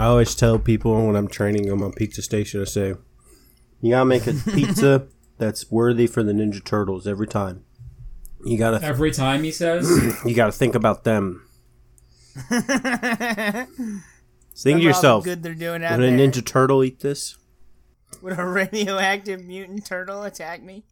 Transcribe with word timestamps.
I 0.00 0.06
always 0.06 0.34
tell 0.34 0.58
people 0.58 1.06
when 1.06 1.14
I'm 1.14 1.28
training 1.28 1.66
them 1.66 1.82
on 1.82 1.92
pizza 1.92 2.22
station, 2.22 2.62
I 2.62 2.64
say, 2.64 2.94
you 3.82 3.90
gotta 3.90 4.06
make 4.06 4.26
a 4.26 4.32
pizza 4.54 5.08
that's 5.36 5.70
worthy 5.70 6.06
for 6.06 6.22
the 6.22 6.32
Ninja 6.32 6.64
Turtles 6.64 7.06
every 7.06 7.26
time. 7.26 7.64
You 8.42 8.56
gotta 8.56 8.82
Every 8.82 9.10
time 9.10 9.42
he 9.42 9.52
says, 9.52 9.90
you 10.24 10.34
gotta 10.34 10.52
think 10.52 10.74
about 10.74 11.04
them. 11.04 11.46
Think 14.56 14.78
to 14.78 14.84
yourself, 14.84 15.24
good 15.24 15.42
they're 15.42 15.54
doing 15.54 15.84
out 15.84 15.98
would 15.98 16.08
a 16.08 16.16
there. 16.16 16.28
Ninja 16.28 16.44
Turtle 16.44 16.82
eat 16.82 17.00
this? 17.00 17.36
Would 18.22 18.38
a 18.38 18.44
radioactive 18.46 19.44
mutant 19.44 19.84
turtle 19.84 20.22
attack 20.22 20.62
me? 20.62 20.84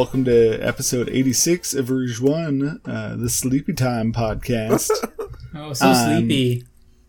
Welcome 0.00 0.24
to 0.24 0.58
episode 0.66 1.10
86 1.10 1.74
of 1.74 1.90
Rouge 1.90 2.22
One, 2.22 2.80
uh, 2.86 3.16
the 3.16 3.28
Sleepy 3.28 3.74
Time 3.74 4.14
podcast. 4.14 4.88
"Oh, 5.54 5.74
so 5.74 5.88
Um, 5.90 5.94
sleepy." 6.26 6.64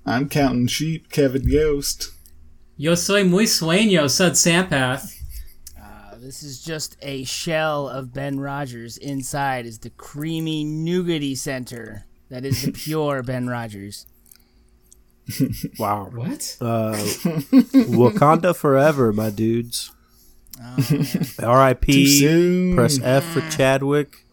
I'm 0.05 0.27
counting 0.27 0.67
sheep, 0.67 1.09
Kevin 1.09 1.49
Ghost. 1.49 2.11
Yo 2.75 2.95
soy 2.95 3.23
muy 3.23 3.45
sueño, 3.45 4.09
said 4.09 4.33
Sampath. 4.33 5.17
Uh, 5.81 6.17
this 6.17 6.43
is 6.43 6.61
just 6.61 6.97
a 7.01 7.23
shell 7.23 7.87
of 7.87 8.13
Ben 8.13 8.41
Rogers. 8.41 8.97
Inside 8.97 9.65
is 9.65 9.79
the 9.79 9.91
creamy 9.91 10.65
nougaty 10.65 11.37
center. 11.37 12.03
That 12.29 12.43
is 12.43 12.61
the 12.61 12.71
pure 12.73 13.23
Ben 13.23 13.47
Rogers. 13.47 14.05
Wow. 15.79 16.09
What? 16.13 16.57
Uh, 16.59 16.91
Wakanda 17.87 18.53
forever, 18.53 19.13
my 19.13 19.29
dudes. 19.29 19.91
Oh, 20.63 21.47
R.I.P. 21.47 22.73
Press 22.75 22.99
F 23.01 23.23
for 23.23 23.41
Chadwick. 23.49 24.25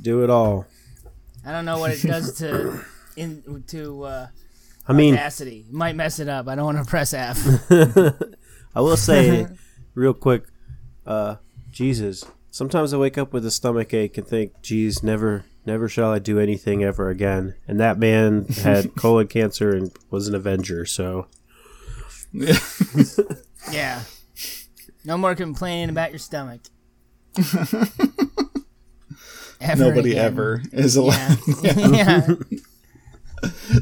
Do 0.00 0.24
it 0.24 0.30
all. 0.30 0.66
I 1.44 1.52
don't 1.52 1.64
know 1.64 1.78
what 1.78 1.92
it 1.92 2.02
does 2.02 2.38
to 2.38 2.80
in 3.16 3.64
to 3.68 4.02
uh, 4.04 4.26
I 4.86 4.92
mean, 4.92 5.14
Audacity. 5.14 5.66
Might 5.70 5.96
mess 5.96 6.18
it 6.18 6.28
up. 6.28 6.48
I 6.48 6.54
don't 6.54 6.64
want 6.64 6.78
to 6.78 6.84
press 6.84 7.14
F. 7.14 7.70
I 8.74 8.80
will 8.80 8.96
say 8.96 9.46
real 9.94 10.14
quick, 10.14 10.44
uh, 11.06 11.36
Jesus. 11.70 12.24
Sometimes 12.50 12.92
I 12.92 12.98
wake 12.98 13.18
up 13.18 13.32
with 13.32 13.44
a 13.46 13.50
stomach 13.50 13.92
ache 13.94 14.16
and 14.16 14.26
think, 14.26 14.62
geez, 14.62 15.02
never 15.02 15.44
never 15.66 15.88
shall 15.88 16.12
I 16.12 16.18
do 16.18 16.38
anything 16.38 16.84
ever 16.84 17.08
again. 17.08 17.54
And 17.66 17.80
that 17.80 17.98
man 17.98 18.46
had 18.46 18.94
colon 18.96 19.28
cancer 19.28 19.74
and 19.74 19.90
was 20.10 20.28
an 20.28 20.34
Avenger, 20.34 20.84
so 20.84 21.26
yeah. 22.32 24.02
No 25.04 25.18
more 25.18 25.34
complaining 25.34 25.90
about 25.90 26.10
your 26.10 26.18
stomach. 26.18 26.60
Ever 29.60 29.84
Nobody 29.84 30.10
again. 30.12 30.24
ever 30.24 30.62
is 30.72 30.96
allowed. 30.96 31.38
Yeah. 31.62 31.78
yeah. 31.90 32.28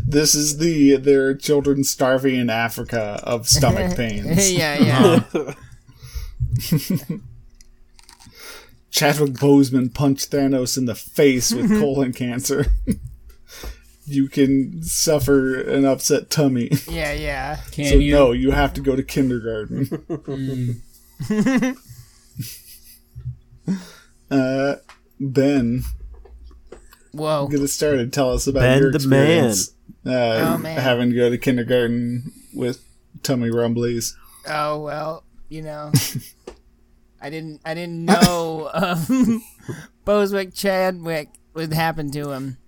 This 0.04 0.34
is 0.34 0.58
the 0.58 0.96
there 0.96 1.28
are 1.28 1.34
children 1.36 1.84
starving 1.84 2.34
in 2.34 2.50
Africa 2.50 3.20
of 3.22 3.46
stomach 3.48 3.96
pains. 3.96 4.52
yeah, 4.52 4.76
yeah. 4.80 5.22
Chadwick 8.90 9.34
Boseman 9.34 9.94
punched 9.94 10.32
Thanos 10.32 10.76
in 10.76 10.86
the 10.86 10.96
face 10.96 11.52
with 11.54 11.70
colon 11.80 12.12
cancer. 12.12 12.66
you 14.04 14.28
can 14.28 14.82
suffer 14.82 15.60
an 15.60 15.84
upset 15.84 16.28
tummy. 16.28 16.70
Yeah, 16.90 17.12
yeah. 17.12 17.60
Can 17.70 17.84
so 17.84 17.94
you? 17.94 18.14
no, 18.14 18.32
you 18.32 18.50
have 18.50 18.74
to 18.74 18.80
go 18.80 18.96
to 18.96 19.02
kindergarten. 19.04 19.86
Mm. 19.86 20.80
uh, 24.30 24.76
Ben, 25.20 25.82
Whoa. 27.12 27.48
get 27.48 27.60
us 27.60 27.72
started. 27.72 28.12
Tell 28.12 28.32
us 28.32 28.46
about 28.46 28.60
Ben 28.60 28.80
your 28.82 28.90
the 28.90 28.96
experience. 28.96 29.70
Uh, 30.04 30.54
Oh, 30.54 30.58
man. 30.58 30.78
having 30.80 31.10
to 31.10 31.16
go 31.16 31.30
to 31.30 31.38
kindergarten 31.38 32.32
with 32.54 32.84
tummy 33.22 33.50
rumblies. 33.50 34.14
Oh 34.48 34.80
well, 34.82 35.24
you 35.48 35.62
know. 35.62 35.92
I 37.20 37.30
didn't 37.30 37.60
I 37.64 37.74
didn't 37.74 38.04
know 38.04 38.68
um 38.74 39.42
Boswick 40.04 40.52
Chadwick 40.54 41.28
would 41.54 41.72
happen 41.72 42.10
to 42.12 42.30
him. 42.32 42.58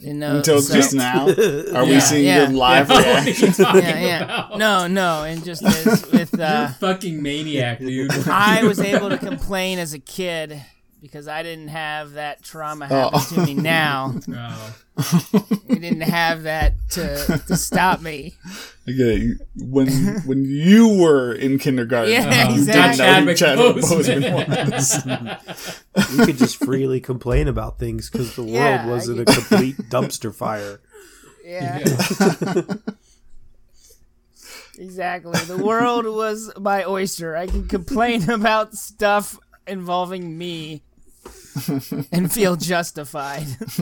You 0.00 0.14
know 0.14 0.36
Until 0.38 0.60
so- 0.62 0.74
just 0.74 0.94
now, 0.94 1.26
are 1.74 1.84
we 1.84 2.00
seeing 2.00 2.24
yeah. 2.24 2.46
good 2.46 2.54
live 2.54 2.88
what 2.88 3.06
are 3.06 3.22
reaction? 3.24 3.48
you 3.48 3.52
talking 3.52 3.82
Yeah, 3.82 4.00
yeah. 4.00 4.24
about? 4.24 4.58
No, 4.58 4.86
no, 4.86 5.24
and 5.24 5.44
just 5.44 5.62
as 5.62 6.06
with 6.10 6.38
uh 6.40 6.68
Fucking 6.68 7.22
maniac, 7.22 7.78
dude. 7.80 8.10
I 8.28 8.64
was 8.64 8.80
able 8.80 9.10
to 9.10 9.18
complain 9.18 9.78
as 9.78 9.92
a 9.92 9.98
kid 9.98 10.62
because 11.00 11.28
I 11.28 11.42
didn't 11.42 11.68
have 11.68 12.12
that 12.12 12.42
trauma 12.42 12.86
oh. 12.90 13.10
happen 13.10 13.20
Oh. 13.20 13.34
to 13.34 13.46
me 13.46 13.54
now. 13.54 14.14
Oh. 14.98 15.46
We 15.68 15.78
didn't 15.78 16.00
have 16.00 16.44
that 16.44 16.72
to, 16.92 17.42
to 17.48 17.56
stop 17.58 18.00
me. 18.00 18.32
I 18.88 18.92
get 18.92 19.08
it. 19.08 19.38
When 19.54 19.88
when 20.24 20.46
you 20.46 20.88
were 20.98 21.34
in 21.34 21.58
kindergarten, 21.58 22.12
Yeah, 22.14 22.46
Oh, 22.48 22.54
you 22.54 22.60
exactly. 22.60 23.04
didn't 23.04 23.26
know 23.26 23.32
who 23.32 23.34
Chadwick 23.36 23.84
Chadwick 23.84 23.84
Boseman. 23.84 24.70
Boseman 24.70 25.96
was. 25.96 26.18
you 26.18 26.24
could 26.24 26.38
just 26.38 26.56
freely 26.64 26.98
complain 27.00 27.46
about 27.46 27.78
things 27.78 28.08
because 28.08 28.36
the 28.36 28.42
world 28.42 28.54
Yeah, 28.54 28.86
wasn't 28.86 29.20
a 29.20 29.26
complete 29.26 29.76
dumpster 29.90 30.34
fire. 30.34 30.80
Yeah. 31.44 31.80
exactly. 34.78 35.38
The 35.40 35.58
world 35.62 36.06
was 36.06 36.50
my 36.58 36.84
oyster. 36.84 37.36
I 37.36 37.46
can 37.48 37.68
complain 37.68 38.30
about 38.30 38.74
stuff 38.74 39.38
involving 39.66 40.38
me 40.38 40.82
and 42.12 42.32
feel 42.32 42.56
justified. 42.56 43.46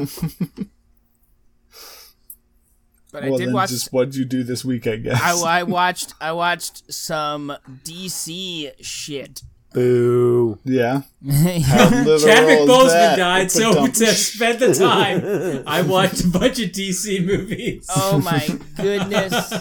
but 3.12 3.24
I 3.24 3.30
did 3.30 3.38
then 3.38 3.52
watch 3.52 3.70
just 3.70 3.92
what'd 3.92 4.14
you 4.14 4.24
do 4.24 4.42
this 4.42 4.64
week? 4.64 4.86
I 4.86 4.96
guess. 4.96 5.20
I, 5.22 5.60
I 5.60 5.62
watched 5.62 6.14
I 6.20 6.32
watched 6.32 6.92
some 6.92 7.56
DC 7.84 8.72
shit. 8.80 9.42
Boo. 9.74 10.58
yeah. 10.64 11.02
yeah, 11.20 11.58
How 11.58 11.90
literal 11.90 12.18
Chadwick 12.20 12.60
is 12.60 12.68
Boseman 12.68 13.16
died, 13.16 13.50
so 13.50 13.70
Ba-dum. 13.70 13.92
to 13.92 14.06
spend 14.14 14.58
the 14.60 14.72
time, 14.72 15.64
I 15.66 15.82
watched 15.82 16.24
a 16.24 16.28
bunch 16.28 16.60
of 16.60 16.70
DC 16.70 17.26
movies. 17.26 17.84
Oh 17.94 18.20
my 18.20 18.46
goodness. 18.76 19.52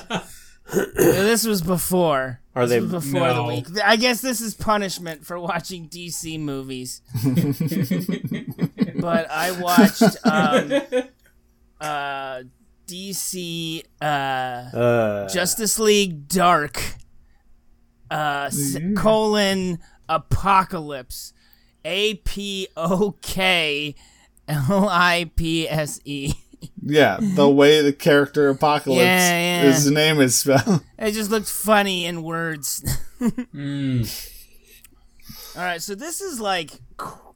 This 0.72 1.46
was 1.46 1.62
before. 1.62 2.40
Are 2.56 2.68
This 2.68 2.76
they- 2.76 2.80
was 2.82 3.06
before 3.06 3.34
the 3.34 3.44
week? 3.44 3.66
I 3.84 3.96
guess 3.96 4.22
this 4.22 4.40
is 4.42 4.54
punishment 4.54 5.26
for 5.26 5.40
watching 5.40 5.88
DC 5.90 6.40
movies. 6.40 7.02
but 9.00 9.30
I 9.32 9.52
watched 9.60 10.02
um, 10.24 10.72
uh, 11.82 12.44
DC 12.88 13.84
uh, 14.02 14.06
Uh, 14.06 15.30
Justice 15.30 15.80
League 15.80 16.28
Dark 16.28 16.82
uh, 18.12 18.46
s- 18.52 18.78
colon 18.96 19.80
Apocalypse 20.08 21.34
A 21.84 22.16
P 22.16 22.68
O 22.78 23.16
K 23.22 23.96
L 24.48 24.88
I 24.90 25.32
P 25.36 25.68
S 25.68 26.00
E. 26.06 26.34
Yeah, 26.82 27.18
the 27.22 27.50
way 27.62 27.82
the 27.82 27.94
character 27.94 28.50
Apocalypse, 28.50 29.02
Yeah, 29.02 29.40
yeah. 29.40 29.62
his 29.64 29.90
name 29.90 30.20
is 30.20 30.36
spelled. 30.38 30.84
It 31.00 31.12
just 31.12 31.30
looked 31.32 31.50
funny 31.50 32.06
in 32.06 32.24
words. 32.24 32.84
Mm. 33.24 34.30
All 35.56 35.62
right, 35.64 35.82
so 35.82 35.96
this 35.96 36.20
is 36.20 36.40
like 36.42 36.72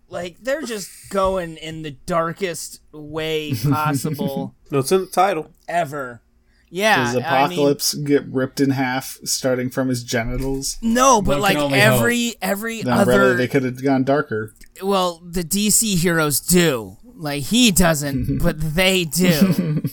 like 0.09 0.37
they're 0.41 0.61
just 0.63 0.89
going 1.09 1.55
in 1.57 1.81
the 1.83 1.91
darkest 1.91 2.81
way 2.91 3.53
possible 3.53 4.55
no, 4.71 4.79
it's 4.79 4.91
in 4.91 5.01
the 5.01 5.07
title. 5.07 5.51
ever. 5.67 6.21
Yeah, 6.69 6.97
Does 6.97 7.09
I 7.09 7.13
mean, 7.15 7.23
Apocalypse 7.25 7.93
get 7.93 8.25
ripped 8.27 8.59
in 8.59 8.71
half, 8.71 9.17
starting 9.23 9.69
from 9.69 9.87
his 9.87 10.03
genitals? 10.03 10.77
no, 10.81 11.21
but 11.21 11.39
like 11.39 11.53
can 11.55 11.63
only 11.63 11.79
every 11.79 12.33
every 12.41 12.81
Then 12.81 12.93
other 12.93 13.19
really, 13.19 13.35
they 13.37 13.47
could 13.47 13.63
have 13.63 13.81
gone 13.81 14.03
darker. 14.03 14.53
well, 14.83 15.21
the 15.23 15.43
DC 15.45 15.95
heroes 15.97 16.41
do. 16.41 16.97
Like 17.17 17.43
he 17.43 17.71
doesn't, 17.71 18.39
but 18.43 18.59
they 18.59 19.03
do. 19.05 19.81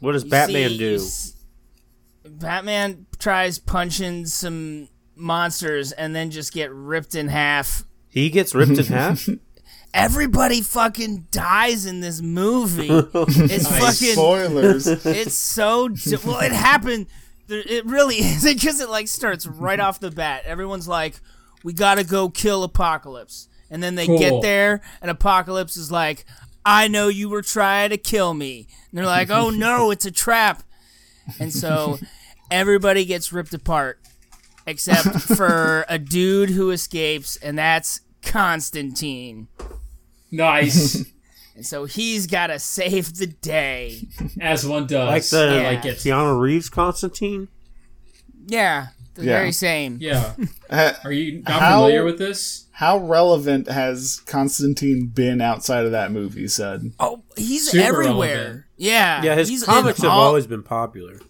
What 0.00 0.12
does 0.12 0.24
You 0.24 0.30
Batman 0.30 0.70
see- 0.70 0.78
do? 0.78 0.94
s- 0.96 1.34
Batman 2.24 3.06
tries 3.20 3.58
punching 3.60 4.26
some 4.26 4.88
monsters 5.14 5.92
and 5.92 6.14
then 6.14 6.30
just 6.32 6.52
get 6.52 6.72
ripped 6.72 7.14
in 7.14 7.28
half. 7.28 7.84
He 8.08 8.28
gets 8.30 8.52
ripped 8.54 8.78
in 8.78 8.84
half. 8.86 9.28
Everybody 9.94 10.60
fucking 10.62 11.28
dies 11.30 11.86
in 11.86 12.00
this 12.00 12.20
movie. 12.22 12.88
It's 12.90 13.68
fucking 13.68 14.14
Spoilers. 14.14 14.86
It's 14.88 15.34
so 15.34 15.88
d- 15.88 16.16
well. 16.24 16.40
It 16.40 16.50
happened. 16.52 17.06
It 17.48 17.84
really 17.86 18.16
is 18.16 18.42
because 18.42 18.80
it 18.80 18.88
like 18.88 19.06
starts 19.06 19.46
right 19.46 19.78
off 19.78 20.00
the 20.00 20.10
bat. 20.10 20.42
Everyone's 20.46 20.88
like, 20.88 21.20
we 21.62 21.74
gotta 21.74 22.02
go 22.04 22.28
kill 22.30 22.64
Apocalypse. 22.64 23.48
And 23.70 23.82
then 23.82 23.94
they 23.94 24.06
Cool. 24.06 24.18
get 24.18 24.42
there, 24.42 24.82
and 25.00 25.10
Apocalypse 25.10 25.78
is 25.78 25.90
like, 25.90 26.26
I 26.64 26.88
know 26.88 27.08
you 27.08 27.28
were 27.28 27.42
trying 27.42 27.90
to 27.90 27.96
kill 27.96 28.34
me. 28.34 28.68
And 28.90 28.98
they're 28.98 29.06
like, 29.06 29.30
oh 29.30 29.50
no, 29.50 29.90
it's 29.92 30.04
a 30.06 30.10
trap. 30.10 30.62
And 31.38 31.52
so 31.52 31.98
everybody 32.50 33.04
gets 33.04 33.32
ripped 33.32 33.54
apart 33.54 33.98
except 34.66 35.08
for 35.36 35.84
a 35.88 35.98
dude 35.98 36.50
who 36.50 36.70
escapes, 36.70 37.36
and 37.36 37.58
that's 37.58 38.00
Constantine. 38.22 39.48
Nice. 40.30 41.04
And 41.54 41.66
so 41.66 41.84
he's 41.84 42.26
got 42.26 42.46
to 42.46 42.58
save 42.58 43.14
the 43.18 43.26
day. 43.26 44.08
As 44.40 44.66
one 44.66 44.86
does. 44.86 45.06
Like 45.06 45.22
the 45.28 45.54
Yeah. 45.60 45.68
like 45.68 45.84
it. 45.84 45.98
Keanu 45.98 46.40
Reeves 46.40 46.70
Constantine. 46.70 47.48
Yeah, 48.46 48.86
the 49.14 49.24
Yeah. 49.24 49.38
very 49.38 49.52
same. 49.52 49.98
Yeah. 50.00 50.34
Are 51.04 51.12
you 51.12 51.42
not 51.42 51.60
How- 51.60 51.80
familiar 51.82 52.04
with 52.04 52.18
this? 52.18 52.66
How 52.72 52.98
relevant 52.98 53.68
has 53.68 54.20
Constantine 54.26 55.06
been 55.14 55.40
outside 55.40 55.84
of 55.84 55.92
that 55.92 56.10
movie, 56.10 56.48
Sud? 56.48 56.90
Oh, 56.98 57.22
he's 57.36 57.70
Super 57.70 57.84
everywhere. 57.84 58.36
relevant. 58.36 58.64
Yeah, 58.76 59.22
Yeah, 59.22 59.34
his 59.36 59.48
he's 59.48 59.62
comics 59.62 60.00
have 60.02 60.10
all- 60.10 60.20
always 60.24 60.46
been 60.46 60.62
popular, 60.62 61.20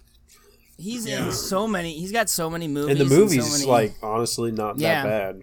He's 0.78 1.06
in 1.06 1.30
so 1.30 1.68
many. 1.68 1.92
He's 1.98 2.10
got 2.10 2.28
so 2.30 2.48
many 2.50 2.66
movies. 2.66 2.90
and 2.90 3.00
the 3.00 3.04
movies, 3.14 3.44
so 3.46 3.52
many, 3.52 3.66
like 3.66 3.94
honestly, 4.02 4.50
not 4.50 4.78
Yeah. 4.78 5.02
that 5.04 5.08
bad. 5.36 5.42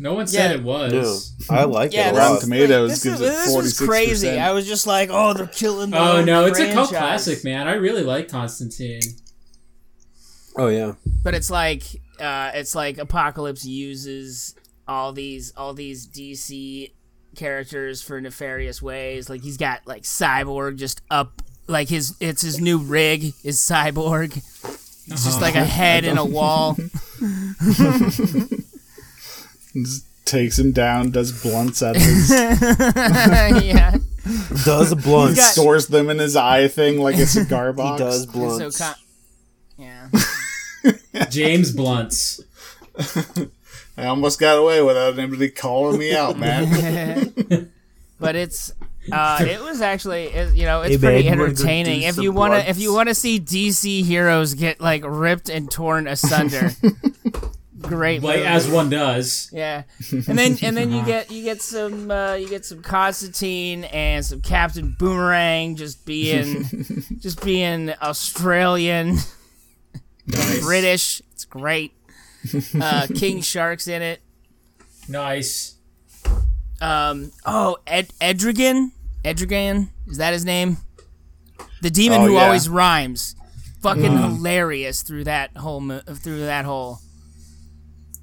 No 0.00 0.14
one 0.14 0.26
said 0.26 0.50
Yeah. 0.50 0.56
it 0.58 0.62
was. 0.62 1.32
No, 1.50 1.56
I 1.56 1.64
like 1.64 1.92
yeah, 1.92 2.08
it 2.08 2.12
a 2.12 2.16
Rotten 2.18 2.32
lot. 2.34 2.40
Tomatoes 2.42 2.90
this 2.90 3.02
gives 3.04 3.20
is, 3.20 3.26
it 3.26 3.30
this 3.30 3.54
was 3.56 3.74
46%. 3.80 3.86
crazy. 3.88 4.30
I 4.38 4.52
was 4.52 4.66
just 4.66 4.86
like, 4.86 5.08
oh, 5.12 5.32
they're 5.34 5.46
killing. 5.46 5.90
The 5.90 5.98
Oh 5.98 6.16
whole 6.16 6.24
no, 6.24 6.44
it's 6.46 6.58
a 6.60 6.72
cult 6.72 6.90
classic, 6.90 7.44
man. 7.44 7.66
I 7.66 7.74
really 7.74 8.02
like 8.04 8.28
Constantine. 8.28 9.00
Oh 10.58 10.68
yeah, 10.68 10.94
But 11.22 11.34
it's 11.34 11.50
like, 11.50 11.84
uh, 12.20 12.50
it's 12.54 12.74
like 12.74 12.98
Apocalypse 12.98 13.64
uses 13.64 14.54
all 14.88 15.12
these 15.12 15.52
all 15.56 15.72
these 15.72 16.06
DC 16.06 16.90
characters 17.36 18.02
for 18.02 18.20
nefarious 18.20 18.82
ways. 18.82 19.30
Like 19.30 19.42
he's 19.42 19.56
got 19.56 19.86
like 19.86 20.02
Cyborg 20.02 20.76
just 20.76 21.00
up, 21.10 21.42
like 21.68 21.88
his 21.88 22.16
it's 22.20 22.42
his 22.42 22.60
new 22.60 22.78
rig 22.78 23.34
is 23.44 23.58
Cyborg. 23.58 24.36
It's 25.10 25.24
just 25.24 25.40
like 25.40 25.54
a 25.54 25.64
head 25.64 26.04
in 26.04 26.18
a 26.18 26.24
wall. 26.36 26.76
Takes 30.24 30.58
him 30.58 30.72
down, 30.72 31.10
does 31.10 31.40
blunts 31.42 31.80
at 31.82 31.96
of 31.96 32.02
his, 32.02 32.30
yeah. 33.64 33.96
does 34.64 34.94
blunts. 34.94 35.36
got- 35.38 35.52
stores 35.52 35.86
them 35.86 36.10
in 36.10 36.18
his 36.18 36.36
eye 36.36 36.68
thing 36.68 37.00
like 37.00 37.16
a 37.16 37.24
cigar 37.26 37.72
he 37.72 37.76
box. 37.78 37.98
does 38.00 38.24
So 38.26 38.32
blunts. 38.32 38.78
con- 38.78 38.94
yeah. 39.78 40.08
James 41.30 41.72
Blunts. 41.72 42.40
I 43.96 44.06
almost 44.06 44.38
got 44.38 44.58
away 44.58 44.80
without 44.82 45.18
anybody 45.18 45.50
calling 45.50 45.98
me 45.98 46.14
out, 46.14 46.38
man. 46.38 47.70
but 48.20 48.36
it's 48.36 48.72
uh, 49.10 49.38
it 49.40 49.60
was 49.60 49.80
actually 49.80 50.24
it, 50.24 50.54
you 50.54 50.64
know 50.64 50.82
it's 50.82 50.92
Hey, 50.94 50.98
pretty 50.98 51.24
man, 51.24 51.24
you 51.24 51.30
wanna 51.30 51.36
go 51.38 51.44
entertaining 51.46 52.02
if 52.02 52.16
you 52.18 52.32
want 52.32 52.54
to 52.54 52.68
if 52.70 52.78
you 52.78 52.92
want 52.94 53.08
to 53.08 53.14
see 53.14 53.40
DC 53.40 54.04
heroes 54.04 54.54
get 54.54 54.80
like 54.80 55.02
ripped 55.04 55.48
and 55.48 55.70
torn 55.70 56.06
asunder. 56.06 56.70
Great, 57.80 58.22
Like 58.22 58.40
as 58.40 58.68
one 58.68 58.90
does. 58.90 59.50
yeah, 59.52 59.84
and 60.10 60.36
then 60.36 60.58
and 60.62 60.76
then 60.76 60.90
you 60.90 61.02
get 61.06 61.30
you 61.30 61.44
get 61.44 61.62
some 61.62 62.10
uh, 62.10 62.34
you 62.34 62.48
get 62.48 62.64
some 62.64 62.82
Constantine 62.82 63.84
and 63.84 64.24
some 64.24 64.40
Captain 64.42 64.94
Boomerang 64.98 65.76
just 65.76 66.04
being 66.04 66.64
just 67.20 67.42
being 67.44 67.90
Australian, 68.02 69.18
Nice. 70.28 70.60
British. 70.64 71.22
It's 71.32 71.44
great. 71.44 71.92
Uh, 72.80 73.06
King 73.14 73.40
Shark's 73.40 73.88
in 73.88 74.00
it. 74.00 74.20
Nice. 75.08 75.74
um 76.80 77.32
oh 77.44 77.78
Ed- 77.86 78.12
Edrigan 78.20 78.92
Edrigan 79.24 79.88
is 80.06 80.18
that 80.18 80.32
his 80.32 80.44
name 80.44 80.76
the 81.82 81.90
demon 81.90 82.20
Oh, 82.22 82.26
who 82.26 82.34
yeah. 82.34 82.44
always 82.44 82.68
rhymes 82.68 83.34
fucking 83.82 84.16
hilarious 84.16 85.02
through 85.02 85.24
that 85.24 85.56
whole 85.56 85.80
mo- 85.80 86.00
through 86.00 86.40
that 86.40 86.64
whole 86.64 87.00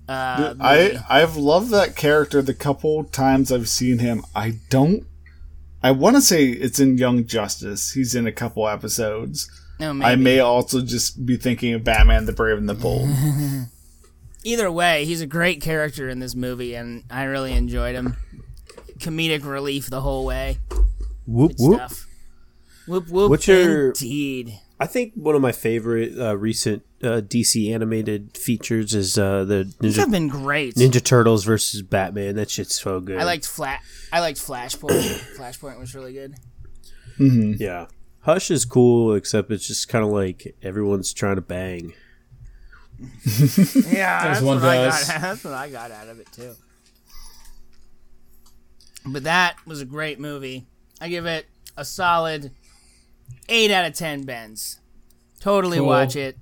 uh 0.07 0.53
movie. 0.57 0.61
I 0.61 1.03
I've 1.09 1.35
loved 1.35 1.71
that 1.71 1.95
character 1.95 2.41
the 2.41 2.53
couple 2.53 3.03
times 3.03 3.51
I've 3.51 3.67
seen 3.69 3.99
him. 3.99 4.23
I 4.35 4.59
don't. 4.69 5.05
I 5.83 5.91
want 5.91 6.15
to 6.15 6.21
say 6.21 6.45
it's 6.45 6.79
in 6.79 6.97
Young 6.97 7.25
Justice. 7.25 7.91
He's 7.93 8.15
in 8.15 8.25
a 8.27 8.31
couple 8.31 8.67
episodes. 8.67 9.49
No, 9.80 9.92
I 10.06 10.16
may 10.16 10.39
also 10.39 10.81
just 10.81 11.25
be 11.25 11.38
thinking 11.38 11.74
of 11.74 11.83
Batman: 11.83 12.25
The 12.25 12.33
Brave 12.33 12.57
and 12.57 12.69
the 12.69 12.74
Bold. 12.74 13.10
either 14.44 14.72
way 14.72 15.06
he's 15.06 15.22
a 15.22 15.25
great 15.27 15.60
character 15.62 16.07
in 16.07 16.19
this 16.19 16.36
movie 16.36 16.75
and 16.75 17.04
I 17.10 17.24
really 17.24 17.54
enjoyed 17.54 17.95
him. 17.95 18.16
Comedic 19.00 19.44
relief 19.44 19.89
the 19.89 20.01
whole 20.01 20.24
way. 20.25 20.60
Whoop 21.25 21.57
Good 21.57 21.60
whoop. 21.68 21.75
stuff. 21.77 22.07
Whoop 22.88 23.10
whoop 23.10 23.30
What's 23.31 23.48
your- 23.48 23.88
indeed. 23.89 24.60
I 24.80 24.88
think 24.88 25.13
one 25.16 25.36
of 25.36 25.42
my 25.42 25.54
favorite 25.54 26.18
uh, 26.19 26.36
recent 26.38 26.83
uh, 27.01 27.22
DC 27.22 27.74
animated 27.74 28.38
features 28.38 28.94
is 28.94 29.18
uh, 29.18 29.45
the 29.45 29.74
these 29.80 29.95
have 29.95 30.12
been 30.12 30.27
great. 30.27 30.75
Ninja 30.75 31.01
Turtles 31.04 31.45
versus 31.45 31.81
Batman. 31.81 32.36
That 32.36 32.50
shit's 32.50 32.80
so 32.80 33.00
good. 33.00 33.18
I 33.18 33.24
liked 33.24 33.45
flat 33.48 33.81
I 34.12 34.19
liked 34.19 34.38
Flashpoint. 34.38 34.92
Flashpoint 35.38 35.80
was 35.80 35.95
really 35.95 36.13
good. 36.13 36.36
Yeah, 37.18 37.86
Hush 38.25 38.50
is 38.51 38.66
cool, 38.66 39.13
except 39.13 39.51
it's 39.51 39.68
just 39.68 39.88
kind 39.88 40.04
of 40.04 40.12
like 40.12 40.56
everyone's 40.63 41.13
trying 41.13 41.36
to 41.36 41.42
bang. 41.42 41.94
Yeah, 42.98 44.19
As 44.24 44.39
that's 44.39 44.42
one 44.42 44.57
what 44.62 44.66
I 44.66 44.89
got. 44.89 45.07
That's 45.22 45.44
what 45.44 45.54
I 45.54 45.69
got 45.69 45.92
out 45.92 46.07
of 46.07 46.19
it 46.19 46.31
too. 46.31 46.54
But 49.06 49.24
that 49.25 49.57
was 49.66 49.81
a 49.81 49.86
great 49.86 50.18
movie. 50.19 50.66
I 51.01 51.10
give 51.10 51.25
it 51.25 51.45
a 51.75 51.83
solid 51.86 52.51
eight 53.50 53.69
out 53.69 53.86
of 53.86 53.94
ten. 53.95 54.24
Bens, 54.24 54.80
totally 55.42 55.77
Cool. 55.77 55.88
watch 55.88 56.16
it. 56.16 56.38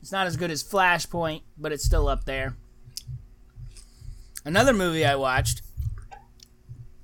It's 0.00 0.12
not 0.12 0.26
as 0.28 0.36
good 0.36 0.50
as 0.52 0.62
Flashpoint, 0.64 1.42
but 1.58 1.72
it's 1.72 1.84
still 1.84 2.06
up 2.08 2.24
there. 2.24 2.56
Another 4.44 4.72
movie 4.72 5.04
I 5.04 5.16
watched, 5.16 5.62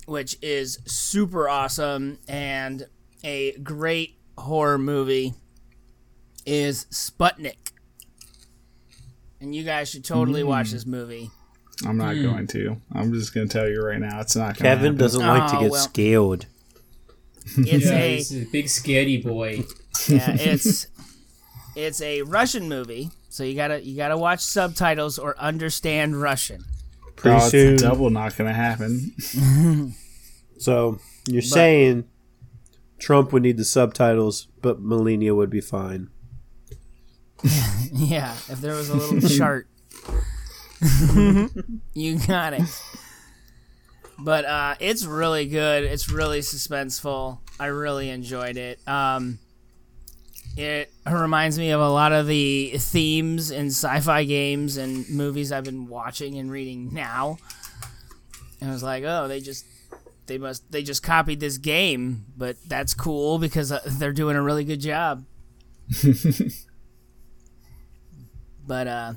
which 0.06 0.36
is 0.42 0.78
super 0.86 1.48
awesome 1.48 2.18
and 2.28 2.86
a 3.24 3.52
great 3.58 4.16
horror 4.36 4.78
movie, 4.78 5.34
is 6.46 6.86
Sputnik. 6.90 7.72
And 9.40 9.54
you 9.54 9.62
guys 9.64 9.88
should 9.88 10.04
totally 10.04 10.42
watch 10.42 10.70
this 10.70 10.86
movie. 10.86 11.30
I'm 11.86 11.96
not 11.96 12.16
Hmm. 12.16 12.22
going 12.22 12.46
to. 12.48 12.80
I'm 12.92 13.12
just 13.12 13.32
going 13.32 13.48
to 13.48 13.52
tell 13.52 13.68
you 13.68 13.80
right 13.80 14.00
now, 14.00 14.20
it's 14.20 14.34
not. 14.34 14.56
Gonna 14.58 14.70
Kevin 14.70 14.84
happen. 14.84 14.96
doesn't 14.98 15.24
like 15.26 15.50
to 15.52 15.56
Oh, 15.58 15.60
get 15.60 15.70
well. 15.70 15.84
scaled. 15.84 16.46
It's 17.56 17.84
Yeah, 17.86 17.92
a 17.92 18.16
he's 18.16 18.32
a 18.34 18.44
big 18.46 18.68
scary 18.68 19.18
boy. 19.18 19.64
yeah, 20.08 20.32
it's 20.38 20.86
it's 21.76 22.00
a 22.02 22.22
Russian 22.22 22.68
movie, 22.68 23.10
so 23.30 23.44
you 23.44 23.54
gotta 23.54 23.80
you 23.82 23.96
gotta 23.96 24.18
watch 24.18 24.40
subtitles 24.40 25.18
or 25.18 25.38
understand 25.38 26.20
Russian. 26.20 26.64
Pretty 27.16 27.34
Oh, 27.36 27.38
it's 27.42 27.50
soon. 27.50 27.76
double 27.76 28.10
not 28.10 28.36
going 28.36 28.48
to 28.48 28.54
happen. 28.54 29.94
So 30.60 30.98
you're 31.28 31.40
saying 31.40 32.02
Trump 32.98 33.32
would 33.32 33.42
need 33.42 33.56
the 33.56 33.64
subtitles, 33.64 34.48
but 34.60 34.80
Melania 34.80 35.34
would 35.34 35.50
be 35.50 35.60
fine. 35.60 36.10
Yeah, 37.90 38.32
if 38.48 38.60
there 38.60 38.74
was 38.74 38.90
a 38.90 38.96
little 38.96 39.28
chart, 39.38 39.66
you 41.94 42.18
got 42.26 42.52
it. 42.52 42.62
But 44.18 44.44
uh, 44.44 44.74
it's 44.80 45.04
really 45.04 45.46
good. 45.46 45.84
It's 45.84 46.10
really 46.10 46.40
suspenseful. 46.40 47.38
I 47.58 47.66
really 47.66 48.10
enjoyed 48.10 48.56
it. 48.56 48.86
Um, 48.86 49.38
it 50.56 50.90
reminds 51.10 51.58
me 51.58 51.70
of 51.70 51.80
a 51.80 51.88
lot 51.88 52.12
of 52.12 52.26
the 52.26 52.74
themes 52.78 53.50
in 53.50 53.66
sci-fi 53.66 54.24
games 54.24 54.76
and 54.76 55.08
movies 55.08 55.52
I've 55.52 55.64
been 55.64 55.86
watching 55.88 56.36
and 56.38 56.50
reading 56.50 56.92
now. 56.92 57.38
And 58.60 58.70
I 58.70 58.72
was 58.72 58.82
like, 58.82 59.04
oh, 59.04 59.28
they 59.28 59.40
just 59.40 59.64
they 60.28 60.38
must 60.38 60.70
they 60.70 60.82
just 60.82 61.02
copied 61.02 61.40
this 61.40 61.58
game, 61.58 62.26
but 62.36 62.56
that's 62.66 62.94
cool 62.94 63.38
because 63.38 63.72
uh, 63.72 63.80
they're 63.84 64.12
doing 64.12 64.36
a 64.36 64.42
really 64.42 64.64
good 64.64 64.80
job. 64.80 65.24
but 68.66 68.86
uh 68.86 69.14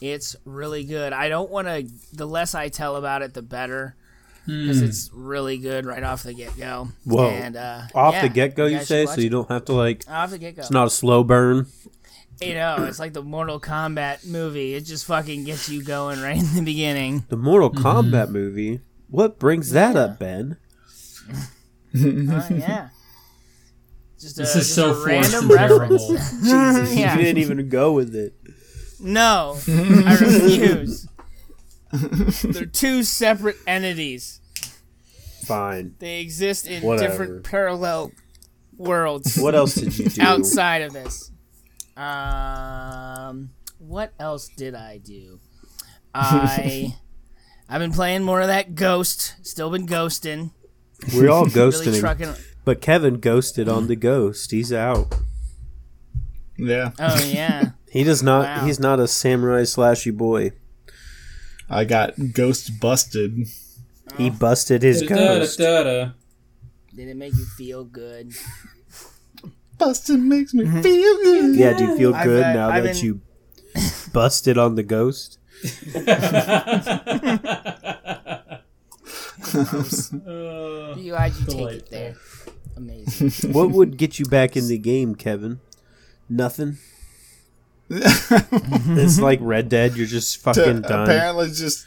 it's 0.00 0.36
really 0.44 0.84
good. 0.84 1.12
I 1.12 1.28
don't 1.30 1.50
want 1.50 1.68
to 1.68 1.88
the 2.12 2.26
less 2.26 2.54
I 2.54 2.68
tell 2.68 2.96
about 2.96 3.22
it 3.22 3.32
the 3.32 3.42
better 3.42 3.96
because 4.44 4.82
it's 4.82 5.10
really 5.14 5.56
good 5.56 5.86
right 5.86 6.02
off 6.02 6.22
the 6.22 6.34
get-go. 6.34 6.88
Whoa. 7.04 7.30
And 7.30 7.56
uh 7.56 7.82
Off 7.94 8.14
yeah, 8.14 8.22
the 8.22 8.28
get 8.28 8.54
go, 8.54 8.66
you 8.66 8.78
guys 8.78 8.88
say, 8.88 9.06
so 9.06 9.20
you 9.22 9.30
don't 9.30 9.48
have 9.48 9.64
to 9.66 9.72
like. 9.72 10.04
off 10.06 10.30
the 10.30 10.38
get-go. 10.38 10.60
It's 10.60 10.70
not 10.70 10.88
a 10.88 10.90
slow 10.90 11.24
burn. 11.24 11.66
You 12.42 12.54
know, 12.54 12.84
it's 12.84 12.98
like 12.98 13.12
the 13.12 13.22
Mortal 13.22 13.60
Kombat 13.60 14.26
movie. 14.26 14.74
It 14.74 14.82
just 14.82 15.06
fucking 15.06 15.44
gets 15.44 15.68
you 15.68 15.84
going 15.84 16.20
right 16.20 16.36
in 16.36 16.54
the 16.54 16.62
beginning. 16.62 17.24
The 17.28 17.36
Mortal 17.36 17.70
Kombat 17.70 18.30
movie. 18.30 18.80
What 19.14 19.38
brings 19.38 19.70
that 19.70 19.94
up, 19.94 20.18
Ben? 20.18 20.56
Oh 21.30 21.46
yeah. 22.50 22.88
Just 24.18 24.38
a, 24.38 24.42
This 24.42 24.56
is 24.56 24.62
just 24.66 24.74
so 24.74 24.90
a 24.90 24.94
forced 24.94 25.06
random 25.06 25.50
and 25.52 25.70
reference. 25.70 26.08
terrible. 26.48 26.88
yeah. 26.98 27.16
You 27.16 27.22
didn't 27.22 27.38
even 27.38 27.68
go 27.68 27.92
with 27.92 28.12
it. 28.16 28.34
No, 28.98 29.56
I 29.68 30.16
refuse. 30.20 31.06
They're 32.42 32.66
two 32.66 33.04
separate 33.04 33.54
entities. 33.68 34.40
Fine. 35.44 35.94
They 36.00 36.20
exist 36.20 36.66
in 36.66 36.82
Whatever. 36.82 37.08
different 37.08 37.44
parallel 37.44 38.10
worlds 38.76 39.36
What 39.38 39.54
else 39.54 39.76
did 39.76 39.96
you 39.96 40.08
do? 40.08 40.22
outside 40.22 40.82
of 40.82 40.92
this. 40.92 41.30
Um, 41.96 43.50
what 43.78 44.12
else 44.18 44.48
did 44.56 44.74
I 44.74 44.98
do? 44.98 45.38
I 46.12 46.96
I've 47.68 47.80
been 47.80 47.92
playing 47.92 48.22
more 48.22 48.40
of 48.40 48.48
that 48.48 48.74
Ghost. 48.74 49.34
Still 49.42 49.70
been 49.70 49.86
ghosting. 49.86 50.50
We're 51.14 51.30
all 51.30 51.44
Really 51.44 51.54
ghosting, 51.54 52.00
trucking. 52.00 52.34
but 52.64 52.80
Kevin 52.80 53.20
ghosted 53.20 53.68
on 53.68 53.88
the 53.88 53.96
ghost. 53.96 54.50
He's 54.50 54.72
out. 54.72 55.14
Yeah, 56.56 56.92
Oh 56.98 57.22
yeah. 57.24 57.70
He 57.90 58.02
does 58.02 58.24
not. 58.24 58.44
Wow. 58.44 58.66
He's 58.66 58.80
not 58.80 58.98
a 58.98 59.06
samurai 59.06 59.62
slashy 59.62 60.16
boy. 60.16 60.50
I 61.70 61.84
got 61.84 62.32
ghost 62.32 62.80
busted. 62.80 63.46
He 64.18 64.30
busted 64.30 64.82
his 64.82 65.02
ghost. 65.02 65.58
Did 65.58 66.12
it 66.96 67.16
make 67.16 67.34
you 67.34 67.44
feel 67.56 67.84
good? 67.84 68.32
Busted 69.78 70.18
makes 70.20 70.54
me 70.54 70.64
mm-hmm. 70.64 70.80
feel 70.82 71.16
good. 71.22 71.56
Yeah, 71.56 71.76
do 71.76 71.84
you 71.84 71.96
feel 71.96 72.14
I've 72.14 72.24
good 72.24 72.54
now 72.54 72.68
I've 72.68 72.84
that 72.84 72.94
been- 72.94 73.04
you 73.04 73.20
busted 74.12 74.58
on 74.58 74.74
the 74.74 74.82
ghost? 74.82 75.38
You 80.96 81.14
how'd 81.14 81.34
you 81.36 81.46
take 81.46 81.70
it 81.72 81.90
there? 81.90 82.14
Amazing. 82.76 83.52
What 83.52 83.70
would 83.70 83.96
get 83.96 84.18
you 84.18 84.24
back 84.26 84.56
in 84.56 84.66
the 84.68 84.78
game, 84.78 85.14
Kevin? 85.14 85.60
Nothing. 86.28 86.78
it's 87.90 89.20
like 89.20 89.38
Red 89.42 89.68
Dead. 89.68 89.94
You're 89.96 90.06
just 90.06 90.34
To 90.36 90.40
fucking 90.40 90.80
done. 90.82 91.02
apparently 91.04 91.48
just. 91.50 91.86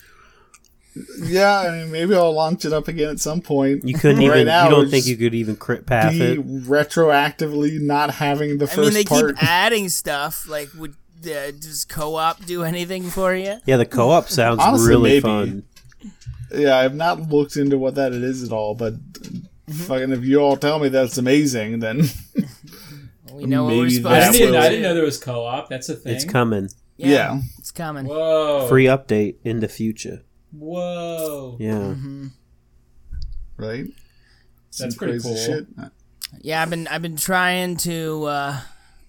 Yeah, 1.21 1.59
I 1.59 1.71
mean, 1.83 1.91
maybe 1.91 2.15
I'll 2.15 2.31
launch 2.33 2.65
it 2.65 2.73
up 2.73 2.87
again 2.87 3.09
at 3.09 3.19
some 3.19 3.41
point. 3.41 3.87
You 3.87 3.93
couldn't 3.95 4.17
Right 4.19 4.37
even. 4.37 4.45
now, 4.47 4.65
you 4.69 4.75
don't 4.75 4.89
think 4.89 5.05
you 5.05 5.15
could 5.17 5.35
even 5.35 5.55
crit 5.55 5.85
path 5.85 6.11
be 6.13 6.21
it? 6.23 6.47
retroactively 6.47 7.79
not 7.79 8.11
having 8.15 8.57
the 8.57 8.65
I 8.65 8.67
first 8.69 8.79
mean, 8.79 8.93
they 8.93 9.03
part. 9.03 9.35
keep 9.37 9.43
adding 9.47 9.89
stuff. 9.89 10.47
Like, 10.47 10.69
would 10.75 10.95
uh, 11.25 11.51
does 11.51 11.85
co-op 11.85 12.45
do 12.45 12.63
anything 12.63 13.03
for 13.09 13.35
you? 13.35 13.57
Yeah, 13.65 13.77
the 13.77 13.85
co-op 13.85 14.29
sounds 14.29 14.59
Honestly, 14.61 14.87
really 14.89 15.09
maybe. 15.09 15.21
fun. 15.21 15.63
yeah, 16.53 16.77
I've 16.77 16.95
not 16.95 17.29
looked 17.29 17.55
into 17.57 17.77
what 17.77 17.95
that 17.95 18.13
it 18.13 18.23
is 18.23 18.43
at 18.43 18.51
all, 18.51 18.75
but 18.75 18.93
Mm-hmm. 19.67 19.83
fucking 19.83 20.11
if 20.13 20.23
you 20.23 20.39
all 20.39 20.55
tell 20.55 20.79
me 20.79 20.87
that's 20.87 21.17
amazing, 21.17 21.79
then 21.79 22.03
We 23.33 23.45
know 23.45 23.65
what 23.65 23.71
we're 23.75 23.81
Maybe 23.83 23.95
supposed 23.95 24.29
I 24.29 24.31
to 24.31 24.37
didn't, 24.37 24.55
I 24.55 24.69
didn't 24.69 24.81
know 24.83 24.93
there 24.95 25.03
was 25.03 25.17
co-op. 25.21 25.67
That's 25.69 25.89
a 25.89 25.95
thing. 25.95 26.15
It's 26.15 26.23
coming. 26.23 26.69
yeah. 26.95 27.41
it's 27.57 27.71
coming. 27.71 28.05
Whoa. 28.05 28.67
Free 28.69 28.85
update 28.85 29.35
in 29.43 29.59
the 29.59 29.67
future. 29.67 30.23
Whoa. 30.53 31.57
Yeah. 31.59 31.73
Mm-hmm. 31.73 32.27
right. 33.57 33.85
That's 34.67 34.77
Some 34.77 34.91
pretty 34.93 35.19
crazy 35.19 35.27
cool. 35.29 35.35
shit. 35.37 35.67
Yeah, 36.41 36.61
I've 36.61 36.69
been 36.69 36.87
I've 36.87 37.01
been 37.01 37.17
trying 37.17 37.75
to. 37.77 38.23
Uh, 38.25 38.59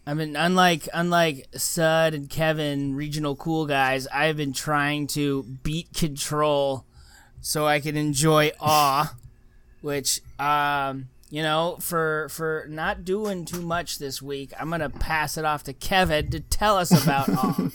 I've 0.08 0.16
been 0.16 0.36
unlike 0.36 0.88
unlike 0.94 1.48
Sud 1.54 2.14
and 2.14 2.30
Kevin, 2.30 2.94
regional 2.94 3.36
cool 3.36 3.66
guys. 3.66 4.06
I've 4.06 4.38
been 4.38 4.54
trying 4.54 5.06
to 5.08 5.42
beat 5.62 5.92
control 5.92 6.86
so 7.42 7.66
I 7.66 7.80
can 7.80 7.94
enjoy 7.94 8.52
awe, 8.60 9.14
which 9.82 10.22
um. 10.38 11.08
You 11.30 11.42
know, 11.42 11.76
for 11.78 12.28
for 12.30 12.64
not 12.70 13.04
doing 13.04 13.44
too 13.44 13.60
much 13.60 13.98
this 13.98 14.22
week, 14.22 14.50
I'm 14.58 14.70
gonna 14.70 14.88
pass 14.88 15.36
it 15.36 15.44
off 15.44 15.62
to 15.64 15.74
Kevin 15.74 16.30
to 16.30 16.40
tell 16.40 16.78
us 16.78 16.90
about 16.90 17.28
awe. 17.36 17.68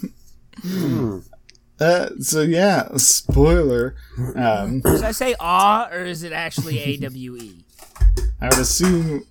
Uh, 1.78 2.08
so 2.18 2.42
yeah, 2.42 2.88
spoiler. 2.96 3.94
Um, 4.34 4.80
Did 4.80 5.04
I 5.04 5.12
say 5.12 5.36
awe 5.38 5.88
or 5.88 6.00
is 6.00 6.24
it 6.24 6.32
actually 6.32 6.80
A 6.80 6.96
W 6.96 7.36
E? 7.36 7.64
I 8.40 8.46
would 8.46 8.58
assume 8.58 9.24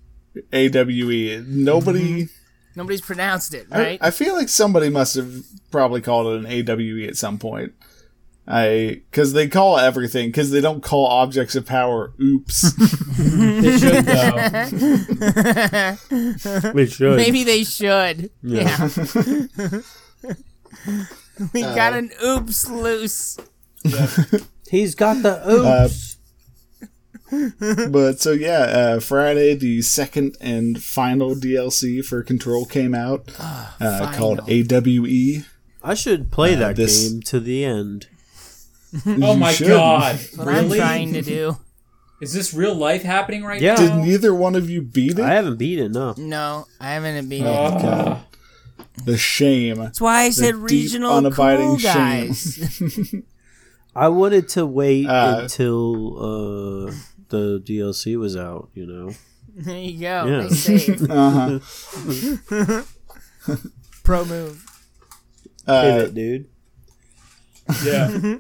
AWE. 0.53 1.43
Nobody. 1.45 2.29
Nobody's 2.75 3.01
pronounced 3.01 3.53
it, 3.53 3.67
right? 3.69 3.99
I, 4.01 4.09
feel 4.09 4.33
like 4.35 4.49
somebody 4.49 4.89
must 4.89 5.15
have 5.15 5.43
probably 5.71 6.01
called 6.01 6.27
it 6.27 6.45
an 6.45 6.69
AWE 6.69 7.07
at 7.07 7.17
some 7.17 7.37
point. 7.37 7.73
I 8.45 9.01
because 9.09 9.31
they 9.31 9.47
call 9.47 9.77
everything 9.77 10.27
because 10.27 10.51
they 10.51 10.59
don't 10.59 10.83
call 10.83 11.05
objects 11.07 11.55
of 11.55 11.65
power. 11.65 12.11
Oops. 12.21 12.73
They 13.15 13.77
should 13.77 14.05
though. 14.05 14.31
We 16.73 16.87
should. 16.87 17.15
Maybe 17.15 17.43
they 17.43 17.63
should. 17.63 18.31
Yeah. 18.41 18.89
Yeah. 18.89 19.79
we 21.53 21.61
got 21.61 21.93
an 21.93 22.11
oops 22.23 22.69
loose. 22.69 23.37
He's 24.67 24.95
got 24.95 25.21
the 25.23 25.41
Uh, 25.47 25.85
oops. 25.85 26.17
But 27.89 28.19
so 28.19 28.31
yeah, 28.31 28.59
uh, 28.61 28.99
Friday 28.99 29.55
the 29.55 29.81
second 29.81 30.35
and 30.41 30.81
final 30.83 31.35
DLC 31.35 32.03
for 32.05 32.23
Control 32.23 32.65
came 32.65 32.93
out, 32.95 33.31
uh, 33.39 34.11
called 34.15 34.41
AWE. 34.49 35.43
I 35.83 35.93
should 35.95 36.31
play 36.31 36.55
uh, 36.55 36.59
that 36.59 36.75
this- 36.75 37.09
game 37.09 37.21
to 37.21 37.39
the 37.39 37.65
end. 37.65 38.07
Oh 39.07 39.35
my 39.35 39.51
should. 39.51 39.67
god. 39.69 40.19
What 40.35 40.47
really? 40.47 40.79
I'm 40.79 40.85
trying 40.87 41.13
to 41.13 41.21
do. 41.23 41.57
Is 42.21 42.31
this 42.31 42.53
real 42.53 42.75
life 42.75 43.01
happening 43.01 43.43
right 43.43 43.59
Yeah. 43.59 43.73
now? 43.73 43.81
Did 43.97 44.05
neither 44.05 44.35
one 44.35 44.55
of 44.55 44.69
you 44.69 44.83
beat 44.83 45.13
it? 45.17 45.19
I 45.19 45.33
haven't 45.33 45.57
beat 45.57 45.79
it. 45.79 45.89
No. 45.91 46.13
No, 46.15 46.67
I 46.79 46.91
haven't 46.93 47.27
beat 47.27 47.41
it. 47.41 47.47
Oh, 47.47 48.23
the 49.03 49.17
shame. 49.17 49.77
That's 49.77 49.99
why 49.99 50.21
I 50.21 50.29
said 50.29 50.53
deep, 50.53 50.63
regional 50.69 51.11
unabiding 51.21 51.57
cool 51.65 51.77
shame. 51.79 52.27
guys. 52.27 53.15
I 53.95 54.07
wanted 54.09 54.47
to 54.49 54.65
wait 54.67 55.07
Uh, 55.07 55.39
until 55.41 56.87
uh, 56.89 56.93
the 57.33 57.59
DLC 57.59 58.17
was 58.17 58.37
out. 58.37 58.69
You 58.73 58.85
know. 58.85 59.11
there 59.55 59.77
you 59.77 59.99
go. 59.99 60.25
Yeah. 60.25 60.41
They 60.43 60.49
saved. 60.49 61.09
Uh-huh. 61.11 61.59
Pro 64.03 64.25
move. 64.25 64.65
Uh, 65.67 65.81
Pivot, 65.81 66.13
dude. 66.13 66.49
yeah. 67.83 68.35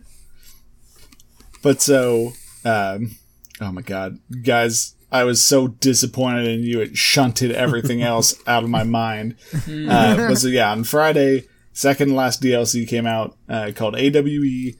But 1.61 1.81
so, 1.81 2.33
um, 2.65 3.15
oh 3.61 3.71
my 3.71 3.81
god, 3.81 4.19
guys, 4.43 4.95
I 5.11 5.23
was 5.23 5.41
so 5.41 5.67
disappointed 5.67 6.47
in 6.47 6.63
you. 6.63 6.81
It 6.81 6.97
shunted 6.97 7.51
everything 7.51 8.01
else 8.01 8.35
out 8.45 8.63
of 8.63 8.69
my 8.69 8.83
mind. 8.83 9.35
Uh, 9.53 10.27
but 10.27 10.35
so 10.35 10.47
yeah, 10.49 10.71
on 10.71 10.83
Friday, 10.83 11.45
second 11.71 12.09
and 12.09 12.17
last 12.17 12.41
DLC 12.41 12.87
came 12.87 13.05
out 13.07 13.37
uh, 13.47 13.71
called 13.73 13.95
AWE. 13.95 14.73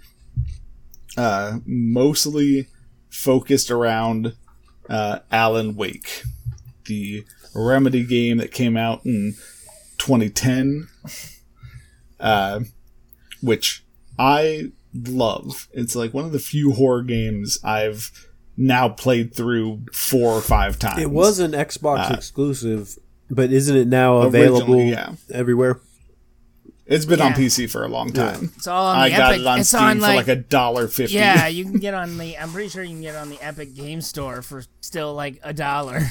Uh, 1.16 1.60
mostly 1.66 2.68
focused 3.14 3.70
around 3.70 4.36
uh, 4.90 5.20
Alan 5.32 5.76
Wake, 5.76 6.24
the 6.86 7.24
Remedy 7.56 8.04
game 8.04 8.38
that 8.38 8.52
came 8.52 8.76
out 8.76 9.06
in 9.06 9.36
2010, 10.00 10.88
uh, 12.20 12.62
which 13.42 13.86
I 14.18 14.72
love. 14.94 15.68
It's 15.72 15.96
like 15.96 16.14
one 16.14 16.26
of 16.26 16.32
the 16.32 16.40
few 16.40 16.72
horror 16.72 17.04
games 17.04 17.60
I've 17.64 18.12
now 18.58 18.90
played 18.90 19.36
through 19.36 19.86
four 19.94 20.34
or 20.34 20.42
five 20.42 20.80
times. 20.80 21.02
It 21.02 21.12
was 21.12 21.40
an 21.40 21.52
Xbox 21.52 22.12
exclusive, 22.12 22.98
but 23.30 23.52
isn't 23.52 23.76
it 23.76 23.88
now 23.88 24.18
available 24.18 24.82
yeah. 24.82 25.14
everywhere? 25.32 25.80
It's 26.86 27.06
been 27.06 27.22
on 27.22 27.32
PC 27.34 27.70
for 27.70 27.86
a 27.86 27.88
long 27.88 28.12
time. 28.12 28.52
It's 28.58 28.68
all 28.68 28.88
on 28.88 28.98
I 28.98 29.10
the 29.10 29.16
got 29.16 29.32
Epic. 29.32 29.42
it 29.42 29.48
on 29.48 29.60
it's 29.60 29.70
Steam 29.70 29.82
on 29.82 29.96
for 29.98 30.02
like, 30.02 30.16
like 30.16 30.28
a 30.28 30.36
dollar 30.36 30.88
fifty. 30.88 31.16
yeah, 31.16 31.48
you 31.48 31.64
can 31.64 31.74
get 31.80 31.94
on 31.94 32.18
the. 32.18 32.38
I'm 32.38 32.52
pretty 32.52 32.70
sure 32.70 32.84
you 32.84 32.90
can 32.90 33.02
get 33.02 33.16
on 33.16 33.30
the 33.30 33.42
Epic 33.42 33.74
Game 33.74 34.02
Store 34.02 34.42
for 34.42 34.64
still 34.82 35.14
like 35.14 35.40
a 35.44 35.54
dollar. 35.54 36.02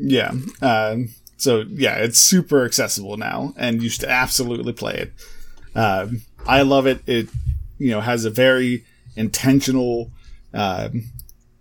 Yeah. 0.00 0.32
Um, 0.62 1.08
so 1.38 1.64
yeah, 1.68 1.96
it's 1.96 2.18
super 2.18 2.64
accessible 2.64 3.16
now, 3.16 3.54
and 3.56 3.82
you 3.82 3.88
should 3.88 4.04
absolutely 4.04 4.72
play 4.72 4.94
it. 4.94 5.12
Um, 5.74 6.22
I 6.46 6.62
love 6.62 6.86
it. 6.86 7.00
It 7.06 7.28
you 7.78 7.90
know 7.90 8.00
has 8.00 8.24
a 8.24 8.30
very 8.30 8.84
intentional 9.16 10.10
um, 10.52 11.04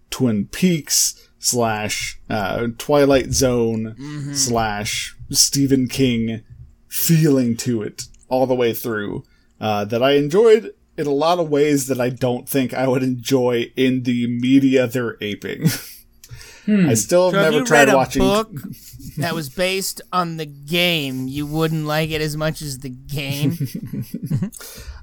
Twin 0.10 0.48
Peaks 0.48 1.30
slash 1.40 2.20
uh, 2.30 2.68
Twilight 2.78 3.32
Zone 3.32 3.96
slash 4.34 5.16
Stephen 5.32 5.88
King 5.88 6.44
feeling 6.88 7.56
to 7.58 7.82
it 7.82 8.04
all 8.30 8.46
the 8.46 8.56
way 8.56 8.74
through. 8.74 9.24
Uh, 9.60 9.86
that 9.86 10.04
I 10.04 10.12
enjoyed 10.12 10.72
in 10.98 11.08
a 11.08 11.12
lot 11.12 11.40
of 11.40 11.50
ways 11.50 11.88
that 11.88 12.00
I 12.00 12.10
don't 12.10 12.48
think 12.48 12.74
I 12.74 12.88
would 12.88 13.04
enjoy 13.04 13.72
in 13.76 14.04
the 14.04 14.28
media 14.28 14.86
they're 14.88 15.18
aping. 15.22 15.66
I 16.68 16.96
still 16.96 17.32
have 17.32 17.34
So 17.34 17.42
never 17.42 17.58
you 17.60 17.66
tried 17.66 17.86
read 17.88 17.90
a 17.90 17.96
watching. 17.98 18.22
book 18.22 18.52
that 19.18 19.34
was 19.34 19.48
based 19.50 20.02
on 20.12 20.38
the 20.38 20.46
game, 20.46 21.28
you 21.28 21.46
wouldn't 21.48 21.86
like 21.86 22.10
it 22.12 22.22
as 22.22 22.36
much 22.36 22.62
as 22.62 22.80
the 22.80 22.90
game. 22.90 23.58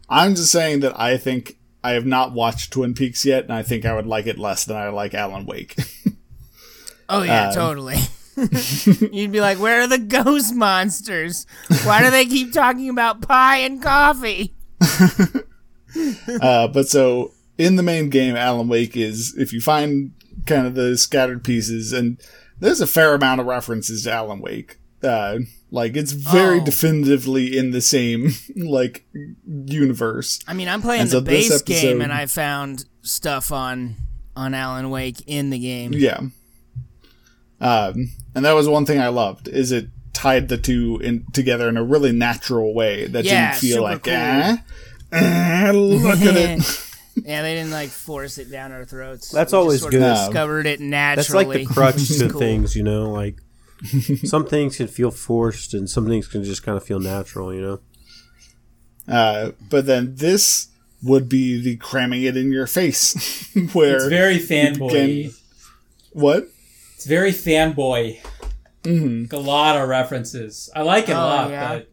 I'm 0.08 0.34
just 0.34 0.52
saying 0.52 0.80
that 0.80 0.98
I 1.00 1.16
think 1.16 1.56
I 1.82 1.92
have 1.92 2.06
not 2.06 2.32
watched 2.32 2.72
Twin 2.72 2.94
Peaks 2.94 3.24
yet, 3.24 3.44
and 3.44 3.52
I 3.52 3.62
think 3.62 3.84
I 3.84 3.94
would 3.94 4.06
like 4.06 4.26
it 4.26 4.38
less 4.38 4.64
than 4.64 4.76
I 4.76 4.88
like 4.90 5.14
Alan 5.14 5.46
Wake. 5.46 5.76
Oh 7.08 7.22
yeah, 7.22 7.48
Um, 7.48 7.54
totally. 7.54 7.96
You'd 9.12 9.32
be 9.32 9.40
like, 9.40 9.58
"Where 9.58 9.82
are 9.82 9.86
the 9.86 9.98
ghost 9.98 10.54
monsters? 10.54 11.46
Why 11.84 12.02
do 12.02 12.10
they 12.10 12.26
keep 12.26 12.52
talking 12.52 12.88
about 12.88 13.22
pie 13.22 13.58
and 13.58 13.82
coffee?" 13.82 14.54
Uh, 16.40 16.66
but 16.68 16.88
so 16.88 17.30
in 17.56 17.76
the 17.76 17.82
main 17.82 18.10
game, 18.10 18.34
Alan 18.34 18.66
Wake 18.68 18.96
is 18.96 19.32
if 19.38 19.52
you 19.52 19.60
find 19.60 20.12
kind 20.46 20.66
of 20.66 20.74
the 20.74 20.96
scattered 20.96 21.44
pieces, 21.44 21.92
and 21.92 22.20
there's 22.58 22.80
a 22.80 22.86
fair 22.86 23.14
amount 23.14 23.40
of 23.40 23.46
references 23.46 24.02
to 24.04 24.12
Alan 24.12 24.40
Wake. 24.40 24.78
Uh, 25.04 25.38
like 25.70 25.96
it's 25.96 26.12
very 26.12 26.60
Oh. 26.60 26.64
definitively 26.64 27.56
in 27.56 27.70
the 27.70 27.80
same 27.80 28.30
like 28.56 29.06
universe. 29.46 30.40
I 30.48 30.54
mean, 30.54 30.68
I'm 30.68 30.82
playing 30.82 31.02
And 31.02 31.10
the 31.10 31.18
so 31.18 31.20
base 31.20 31.62
game, 31.62 32.00
and 32.00 32.12
I 32.12 32.26
found 32.26 32.86
stuff 33.02 33.52
on 33.52 33.96
on 34.34 34.52
Alan 34.54 34.90
Wake 34.90 35.22
in 35.26 35.50
the 35.50 35.58
game. 35.60 35.92
Yeah. 35.92 36.20
Um, 37.60 38.10
and 38.34 38.44
that 38.44 38.52
was 38.52 38.68
one 38.68 38.84
thing 38.86 39.00
I 39.00 39.08
loved 39.08 39.48
is 39.48 39.72
it 39.72 39.86
tied 40.12 40.48
the 40.48 40.58
two 40.58 40.98
in 41.02 41.24
together 41.32 41.68
in 41.68 41.76
a 41.76 41.82
really 41.84 42.12
natural 42.12 42.74
way 42.74 43.06
that 43.06 43.24
Yeah, 43.24 43.50
didn't 43.52 43.60
feel 43.60 43.82
like 43.82 44.04
cool. 44.04 44.12
eh, 44.12 44.56
eh, 45.12 45.70
look 45.72 46.20
at 46.20 46.36
it. 46.36 46.80
yeah, 47.24 47.42
they 47.42 47.54
didn't 47.54 47.70
like 47.72 47.88
force 47.90 48.38
it 48.38 48.50
down 48.50 48.72
our 48.72 48.84
throats. 48.84 49.30
That's 49.30 49.52
We 49.52 49.56
just 49.56 49.60
always 49.62 49.80
sort 49.80 49.94
of 49.94 50.00
good. 50.00 50.14
Discovered 50.26 50.66
it 50.66 50.80
naturally. 50.80 51.16
That's 51.16 51.32
like 51.34 51.48
the 51.58 51.64
crutch 51.74 51.94
Which 51.96 52.18
to 52.18 52.28
cool. 52.30 52.40
things, 52.40 52.76
you 52.76 52.82
know. 52.82 53.10
Like 53.10 53.38
some 54.24 54.46
things 54.46 54.76
can 54.76 54.88
feel 54.88 55.10
forced, 55.10 55.74
and 55.74 55.88
some 55.88 56.06
things 56.06 56.26
can 56.28 56.42
just 56.44 56.62
kind 56.62 56.76
of 56.76 56.84
feel 56.84 57.00
natural, 57.00 57.54
you 57.54 57.60
know. 57.60 57.80
Uh, 59.06 59.50
but 59.70 59.86
then 59.86 60.14
this 60.16 60.68
would 61.02 61.28
be 61.28 61.60
the 61.60 61.76
cramming 61.76 62.22
it 62.22 62.36
in 62.36 62.50
your 62.52 62.66
face, 62.66 63.50
where 63.74 63.96
It's 63.96 64.06
very 64.06 64.38
fanboy. 64.38 64.90
can- 65.24 65.34
what? 66.12 66.48
It's 67.04 67.10
very 67.10 67.32
fanboy. 67.32 68.18
Mm-hmm. 68.82 69.34
A 69.34 69.38
lot 69.38 69.76
of 69.76 69.90
references. 69.90 70.70
I 70.74 70.80
like 70.80 71.10
it 71.10 71.12
a 71.12 71.16
Oh, 71.16 71.18
lot, 71.18 71.50
yeah. 71.50 71.68
but 71.74 71.90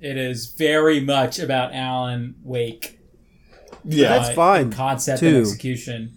it 0.00 0.18
is 0.18 0.52
very 0.52 1.00
much 1.00 1.38
about 1.38 1.72
Alan 1.72 2.34
Wake. 2.42 2.98
Yeah, 3.86 4.18
That's 4.18 4.34
fine, 4.34 4.70
Concept 4.70 5.20
too. 5.20 5.28
and 5.28 5.36
execution. 5.38 6.12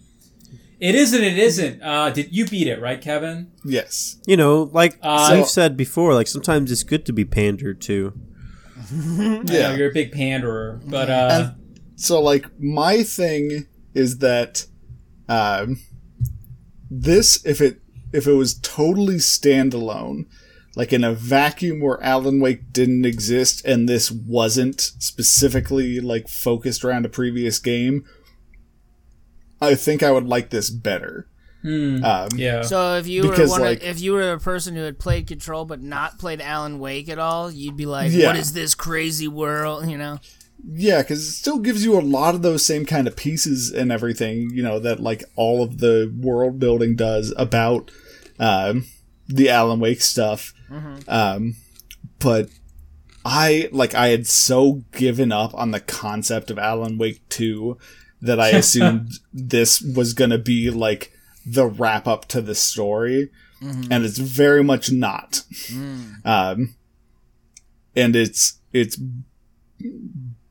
It 0.78 0.94
isn't. 0.94 1.24
It 1.24 1.38
isn't. 1.38 1.82
Uh, 1.82 2.10
did 2.10 2.36
you 2.36 2.44
beat 2.44 2.66
it 2.66 2.82
right, 2.82 3.00
Kevin? 3.00 3.50
yes, 3.64 4.18
You 4.26 4.36
know, 4.36 4.64
like 4.74 4.98
Uh, 5.00 5.30
we've 5.36 5.46
said 5.48 5.74
before, 5.74 6.12
like 6.12 6.26
sometimes 6.26 6.70
it's 6.70 6.82
good 6.82 7.06
to 7.06 7.14
be 7.14 7.24
pandered 7.24 7.80
to. 7.82 8.12
I 8.92 8.94
know 8.94 9.42
yeah. 9.46 9.74
you're 9.74 9.88
a 9.88 9.94
big 9.94 10.12
panderer, 10.12 10.82
but 10.86 11.08
uh, 11.08 11.52
so 11.96 12.20
like 12.20 12.44
my 12.60 13.02
thing 13.04 13.68
is 13.94 14.18
that 14.18 14.66
um 15.30 15.80
this 16.90 17.42
if 17.46 17.62
it 17.62 17.80
if 18.14 18.26
it 18.26 18.32
was 18.32 18.54
totally 18.54 19.16
standalone 19.16 20.24
like 20.76 20.92
in 20.92 21.04
a 21.04 21.12
vacuum 21.12 21.80
where 21.80 22.02
Alan 22.02 22.40
Wake 22.40 22.72
didn't 22.72 23.04
exist 23.04 23.64
and 23.64 23.88
this 23.88 24.10
wasn't 24.10 24.80
specifically 24.80 26.00
like 26.00 26.28
focused 26.28 26.84
around 26.84 27.04
a 27.04 27.08
previous 27.10 27.58
game 27.58 28.04
I 29.60 29.74
think 29.74 30.02
I 30.02 30.10
would 30.10 30.26
like 30.26 30.50
this 30.50 30.70
better 30.70 31.28
hmm, 31.62 32.04
um 32.04 32.28
yeah. 32.36 32.62
So 32.62 32.96
if 32.96 33.06
you 33.06 33.26
were 33.28 33.46
one 33.48 33.60
like- 33.60 33.82
of, 33.82 33.88
if 33.88 34.00
you 34.00 34.12
were 34.12 34.32
a 34.32 34.38
person 34.40 34.74
who 34.76 34.82
had 34.82 34.98
played 34.98 35.26
Control 35.26 35.64
but 35.64 35.80
not 35.82 36.18
played 36.18 36.40
Alan 36.40 36.78
Wake 36.78 37.08
at 37.08 37.18
all, 37.18 37.50
you'd 37.50 37.76
be 37.76 37.86
like, 37.86 38.12
Yeah. 38.12 38.26
"What 38.28 38.36
is 38.36 38.52
this 38.52 38.74
crazy 38.74 39.28
world?" 39.28 39.88
You 39.88 39.96
know? 39.98 40.18
Yeah, 40.66 41.02
because 41.02 41.26
it 41.26 41.32
still 41.32 41.58
gives 41.58 41.84
you 41.84 41.98
a 41.98 42.00
lot 42.00 42.34
of 42.34 42.42
those 42.42 42.64
same 42.64 42.84
kind 42.86 43.06
of 43.06 43.16
pieces 43.16 43.70
and 43.70 43.90
everything, 43.92 44.50
you 44.54 44.62
know, 44.62 44.78
that 44.78 45.00
like 45.00 45.24
all 45.36 45.62
of 45.62 45.78
the 45.78 46.12
world 46.18 46.58
building 46.58 46.96
does 46.96 47.32
about 47.36 47.90
um, 48.38 48.86
the 49.28 49.48
Alan 49.48 49.80
Wake 49.80 50.00
stuff. 50.00 50.52
Um, 51.08 51.56
but 52.18 52.48
I 53.24 53.68
like 53.72 53.94
I 53.94 54.08
had 54.08 54.26
so 54.26 54.82
given 54.92 55.32
up 55.32 55.54
on 55.54 55.70
the 55.70 55.80
concept 55.80 56.50
of 56.50 56.58
Alan 56.58 56.98
Wake 56.98 57.26
2 57.30 57.78
that 58.22 58.38
I 58.40 58.48
assumed 58.50 59.10
this 59.32 59.80
was 59.80 60.12
going 60.14 60.30
to 60.30 60.38
be 60.38 60.70
like 60.70 61.12
the 61.46 61.66
wrap 61.66 62.06
up 62.06 62.26
to 62.28 62.40
the 62.40 62.54
story. 62.54 63.30
And 63.90 64.04
it's 64.04 64.18
very 64.18 64.62
much 64.62 64.92
not. 64.92 65.42
Um, 66.24 66.74
and 67.96 68.14
it's 68.16 68.60
it's 68.72 68.98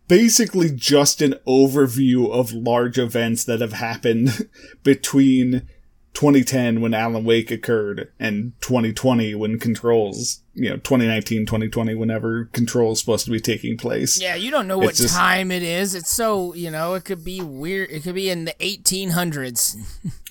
basically 0.07 0.71
just 0.71 1.21
an 1.21 1.35
overview 1.47 2.29
of 2.31 2.51
large 2.53 2.97
events 2.97 3.43
that 3.43 3.61
have 3.61 3.73
happened 3.73 4.49
between 4.83 5.67
2010 6.13 6.79
when 6.81 6.93
Alan 6.93 7.23
Wake 7.23 7.49
occurred 7.51 8.11
and 8.19 8.53
2020 8.61 9.33
when 9.35 9.59
Controls, 9.59 10.41
you 10.53 10.69
know, 10.69 10.75
2019, 10.77 11.45
2020 11.45 11.95
whenever 11.95 12.45
Control's 12.53 12.99
supposed 12.99 13.25
to 13.25 13.31
be 13.31 13.39
taking 13.39 13.77
place. 13.77 14.21
Yeah, 14.21 14.35
you 14.35 14.51
don't 14.51 14.67
know 14.67 14.77
what 14.77 14.95
just- 14.95 15.15
time 15.15 15.51
it 15.51 15.63
is. 15.63 15.95
It's 15.95 16.11
so 16.11 16.53
you 16.53 16.69
know, 16.71 16.93
it 16.93 17.05
could 17.05 17.23
be 17.25 17.41
weird. 17.41 17.89
It 17.89 18.03
could 18.03 18.15
be 18.15 18.29
in 18.29 18.45
the 18.45 18.53
1800s. 18.59 19.75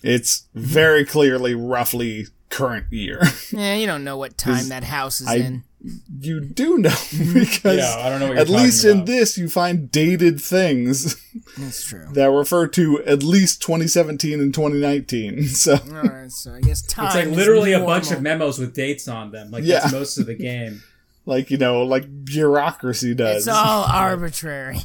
It's 0.02 0.46
very 0.54 1.04
clearly 1.04 1.54
roughly 1.54 2.26
current 2.48 2.86
year. 2.90 3.20
yeah, 3.52 3.74
you 3.74 3.86
don't 3.86 4.04
know 4.04 4.16
what 4.16 4.36
time 4.36 4.68
that 4.68 4.84
house 4.84 5.20
is 5.20 5.28
I- 5.28 5.36
in. 5.36 5.64
You 6.20 6.40
do 6.40 6.78
know 6.78 6.90
because 7.34 7.78
Yeah, 7.78 7.96
I 7.98 8.08
don't 8.08 8.20
know 8.20 8.28
what 8.28 8.38
at 8.38 8.48
least 8.48 8.82
talking 8.84 9.00
in 9.00 9.04
this 9.04 9.36
you 9.36 9.48
find 9.48 9.90
dated 9.90 10.40
things 10.40 11.16
That's 11.58 11.84
true. 11.84 12.06
that 12.12 12.30
refer 12.30 12.68
to 12.68 13.02
at 13.04 13.22
least 13.22 13.62
2017 13.62 14.40
and 14.40 14.54
2019. 14.54 15.42
So 15.48 15.72
All 15.74 16.02
right, 16.02 16.30
so 16.30 16.54
I 16.54 16.60
guess 16.60 16.82
time. 16.82 17.06
It's 17.06 17.14
like 17.16 17.26
is 17.26 17.36
literally 17.36 17.72
a 17.72 17.80
bunch 17.80 18.10
of 18.12 18.22
memos 18.22 18.58
with 18.58 18.74
dates 18.74 19.08
on 19.08 19.32
them. 19.32 19.50
Like 19.50 19.64
Yeah. 19.64 19.80
that's 19.80 19.92
most 19.92 20.18
of 20.18 20.26
the 20.26 20.34
game. 20.36 20.82
like 21.26 21.50
you 21.50 21.56
know 21.58 21.82
like 21.82 22.24
bureaucracy 22.24 23.14
does 23.14 23.46
It's 23.46 23.48
all 23.48 23.84
arbitrary. 23.84 24.78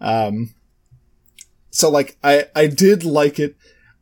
um 0.00 0.54
so 1.70 1.90
like 1.90 2.16
i 2.24 2.46
i 2.56 2.66
did 2.66 3.04
like 3.04 3.38
it 3.38 3.56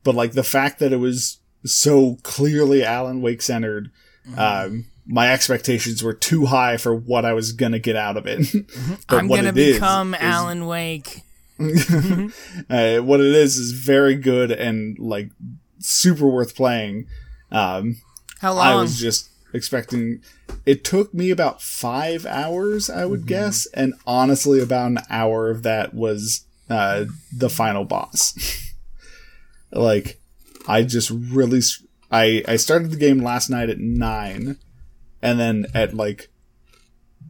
but 0.05 0.15
like 0.15 0.33
the 0.33 0.45
fact 0.45 0.79
that 0.79 0.93
it 0.93 0.99
was 0.99 1.41
so 1.65 2.17
clearly 2.23 2.85
alan 2.85 3.21
wake 3.21 3.43
centered 3.43 3.91
um 4.37 4.85
my 5.07 5.33
expectations 5.33 6.03
were 6.03 6.13
too 6.15 6.47
high 6.47 6.77
for 6.77 6.95
what 6.95 7.25
i 7.25 7.33
was 7.33 7.53
gonna 7.53 7.79
get 7.79 7.97
out 7.97 8.17
of 8.17 8.27
it 8.27 8.41
but 9.09 9.19
I'm 9.19 9.29
what 9.29 9.37
gonna 9.37 9.49
it 9.51 9.57
is 9.59 9.77
become 9.77 10.15
is- 10.15 10.21
Alan 10.21 10.67
Wake. 10.67 11.23
uh, 11.61 12.99
what 12.99 13.21
it 13.21 13.35
is 13.35 13.57
is 13.57 13.73
very 13.73 14.15
good 14.15 14.51
and 14.51 14.99
like 14.99 15.31
super 15.79 16.27
worth 16.29 16.55
playing 16.55 17.07
um 17.51 17.97
How 18.41 18.53
long? 18.53 18.67
I 18.67 18.75
was 18.75 18.99
just 18.99 19.31
expecting. 19.55 20.21
It 20.67 20.85
took 20.85 21.15
me 21.15 21.31
about 21.31 21.63
five 21.63 22.27
hours, 22.27 22.91
I 22.91 23.07
would 23.07 23.27
guess, 23.27 23.67
and 23.73 23.95
honestly, 24.07 24.61
about 24.61 24.91
an 24.91 24.99
hour 25.09 25.49
of 25.49 25.63
that 25.63 25.95
was 25.95 26.45
uh, 26.69 27.07
the 27.35 27.49
final 27.49 27.85
boss. 27.85 28.35
like, 29.73 30.21
I 30.69 30.83
just 30.83 31.11
really, 31.11 31.61
I 32.11 32.45
I 32.47 32.57
started 32.57 32.91
the 32.91 32.97
game 32.97 33.23
last 33.23 33.49
night 33.49 33.71
at 33.71 33.79
nine, 33.79 34.59
and 35.27 35.39
then 35.41 35.67
at 35.75 35.93
like 35.95 36.29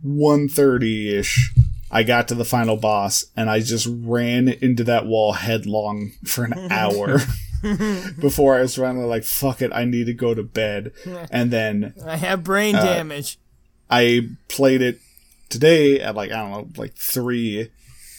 1.30 0.05 1.13
ish. 1.19 1.53
I 1.91 2.03
got 2.03 2.29
to 2.29 2.35
the 2.35 2.45
final 2.45 2.77
boss 2.77 3.27
and 3.37 3.49
I 3.49 3.61
just 3.61 3.87
ran 3.91 4.49
into 4.49 4.85
that 4.85 5.07
wall 5.07 5.33
headlong 5.35 6.13
for 6.25 6.45
an 6.45 6.55
hour 6.71 7.19
before 8.21 8.57
I 8.57 8.63
was 8.63 8.75
finally 8.77 9.05
like, 9.07 9.25
fuck 9.25 9.63
it, 9.63 9.73
I 9.73 9.85
need 9.85 10.07
to 10.07 10.15
go 10.15 10.35
to 10.35 10.43
bed. 10.43 10.93
And 11.31 11.51
then 11.51 11.95
I 12.05 12.17
have 12.17 12.45
brain 12.45 12.75
Uh, 12.75 12.85
damage. 12.85 13.39
I 13.89 14.29
played 14.49 14.83
it 14.83 14.99
today 15.49 16.01
at 16.01 16.15
like, 16.17 16.33
I 16.33 16.37
don't 16.39 16.51
know, 16.51 16.69
like 16.77 16.95
three. 16.97 17.71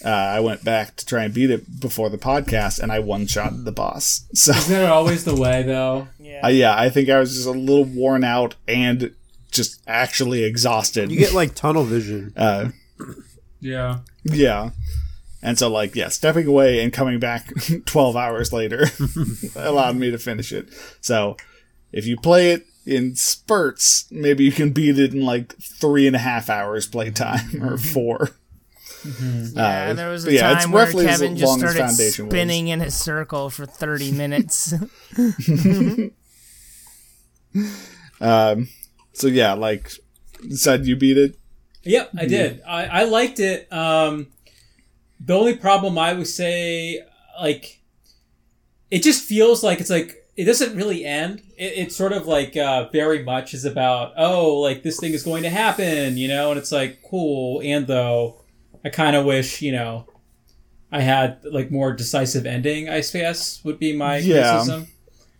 Uh, 0.05 0.09
I 0.09 0.39
went 0.39 0.63
back 0.63 0.95
to 0.97 1.05
try 1.05 1.23
and 1.25 1.33
beat 1.33 1.49
it 1.49 1.79
before 1.81 2.09
the 2.09 2.17
podcast 2.17 2.79
and 2.79 2.91
I 2.91 2.99
one 2.99 3.27
shot 3.27 3.51
the 3.65 3.71
boss. 3.71 4.27
So, 4.33 4.53
Isn't 4.53 4.73
that 4.75 4.89
always 4.89 5.25
the 5.25 5.35
way 5.35 5.63
though? 5.63 6.07
Yeah. 6.19 6.41
uh, 6.45 6.47
yeah, 6.49 6.75
I 6.79 6.89
think 6.89 7.09
I 7.09 7.19
was 7.19 7.33
just 7.35 7.47
a 7.47 7.51
little 7.51 7.83
worn 7.83 8.23
out 8.23 8.55
and 8.67 9.13
just 9.51 9.81
actually 9.87 10.43
exhausted. 10.43 11.11
You 11.11 11.17
get 11.19 11.33
like 11.33 11.55
tunnel 11.55 11.83
vision. 11.83 12.33
uh, 12.37 12.69
Yeah. 13.59 13.99
Yeah. 14.23 14.71
And 15.41 15.57
so, 15.57 15.69
like, 15.69 15.95
yeah, 15.95 16.09
stepping 16.09 16.47
away 16.47 16.83
and 16.83 16.91
coming 16.91 17.19
back 17.19 17.53
12 17.85 18.15
hours 18.15 18.51
later 18.51 18.85
allowed 19.55 19.95
me 19.95 20.09
to 20.11 20.17
finish 20.17 20.51
it. 20.51 20.67
So, 20.99 21.37
if 21.91 22.05
you 22.07 22.17
play 22.17 22.51
it 22.51 22.65
in 22.85 23.15
spurts, 23.15 24.07
maybe 24.11 24.43
you 24.43 24.51
can 24.51 24.71
beat 24.71 24.97
it 24.97 25.13
in 25.13 25.21
like 25.23 25.55
three 25.61 26.07
and 26.07 26.15
a 26.15 26.19
half 26.19 26.49
hours 26.49 26.87
playtime 26.87 27.63
or 27.63 27.77
four. 27.77 28.31
Yeah, 29.53 29.89
Uh, 29.91 29.93
there 29.93 30.09
was 30.09 30.25
a 30.25 30.33
yeah, 30.33 30.53
time 30.59 30.71
where 30.71 30.91
Kevin 30.91 31.37
just 31.37 31.59
started 31.59 31.79
Foundation 31.79 32.25
was. 32.25 32.31
spinning 32.33 32.67
in 32.69 32.81
a 32.81 32.89
circle 32.91 33.49
for 33.51 33.65
30 33.65 34.11
minutes. 34.11 34.73
Um, 38.19 38.67
so, 39.17 39.27
yeah, 39.27 39.53
like, 39.53 39.91
said 40.51 40.85
you 40.85 40.95
beat 40.95 41.17
it? 41.17 41.37
Yep, 41.83 42.11
I 42.17 42.25
did. 42.25 42.61
I, 42.67 42.85
I 42.85 43.03
liked 43.05 43.39
it. 43.39 43.71
Um, 43.71 44.27
the 45.19 45.33
only 45.33 45.55
problem 45.55 45.97
I 45.97 46.13
would 46.13 46.27
say, 46.27 47.01
like, 47.39 47.81
it 48.91 49.03
just 49.03 49.23
feels 49.23 49.63
like 49.63 49.79
it's 49.79 49.89
like 49.89 50.15
it 50.35 50.45
doesn't 50.45 50.75
really 50.75 51.03
end. 51.05 51.41
It, 51.57 51.73
it's 51.77 51.95
sort 51.95 52.13
of 52.13 52.27
like 52.27 52.55
uh, 52.55 52.89
very 52.89 53.23
much 53.23 53.53
is 53.53 53.65
about 53.65 54.13
oh, 54.17 54.59
like 54.59 54.83
this 54.83 54.99
thing 54.99 55.13
is 55.13 55.23
going 55.23 55.43
to 55.43 55.49
happen, 55.49 56.17
you 56.17 56.27
know, 56.27 56.51
and 56.51 56.59
it's 56.59 56.71
like 56.71 57.01
cool. 57.09 57.61
And 57.63 57.87
though, 57.87 58.43
I 58.85 58.89
kind 58.89 59.15
of 59.15 59.25
wish 59.25 59.61
you 59.61 59.71
know, 59.71 60.07
I 60.91 61.01
had 61.01 61.43
like 61.43 61.71
more 61.71 61.91
decisive 61.93 62.45
ending. 62.45 62.89
I 62.89 63.01
guess 63.01 63.63
would 63.63 63.79
be 63.79 63.95
my 63.95 64.17
Yeah. 64.17 64.49
criticism. 64.51 64.87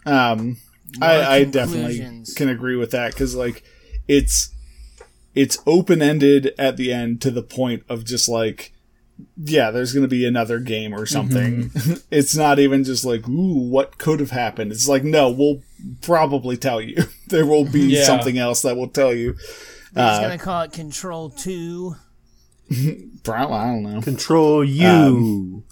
Um, 0.06 0.58
I, 1.02 1.38
I 1.38 1.44
definitely 1.44 2.24
can 2.36 2.50
agree 2.50 2.76
with 2.76 2.92
that 2.92 3.14
because 3.14 3.36
like 3.36 3.64
it's 4.08 4.54
it's 5.36 5.58
open 5.68 6.02
ended 6.02 6.54
at 6.58 6.78
the 6.78 6.92
end 6.94 7.22
to 7.22 7.32
the 7.32 7.44
point 7.44 7.84
of 7.90 8.06
just 8.06 8.28
like 8.30 8.74
yeah, 9.36 9.72
there's 9.72 9.94
gonna 9.94 10.08
be 10.08 10.26
another 10.26 10.60
game 10.60 10.94
or 10.94 11.06
something. 11.06 11.72
it's 12.12 12.36
not 12.36 12.60
even 12.60 12.84
just 12.84 13.04
like 13.06 13.28
ooh, 13.28 13.70
what 13.70 13.98
could 13.98 14.20
have 14.20 14.32
happened. 14.32 14.72
It's 14.72 14.88
like 14.88 15.04
no, 15.04 15.30
we'll 15.30 15.62
probably 16.02 16.56
tell 16.58 16.80
you. 16.82 17.04
there 17.28 17.46
will 17.46 17.66
be 17.66 17.82
Yeah. 17.82 18.04
something 18.04 18.38
else 18.38 18.62
that 18.62 18.78
will 18.78 18.90
tell 18.90 19.14
you. 19.14 19.34
He's 19.34 19.98
Uh, 19.98 20.22
gonna 20.22 20.38
call 20.38 20.62
it 20.62 20.72
Control 20.74 21.30
Two. 21.32 21.96
Probably, 23.24 23.56
I 23.56 23.66
don't 23.68 23.84
know. 23.84 24.02
Control 24.02 24.64
you. 24.64 25.64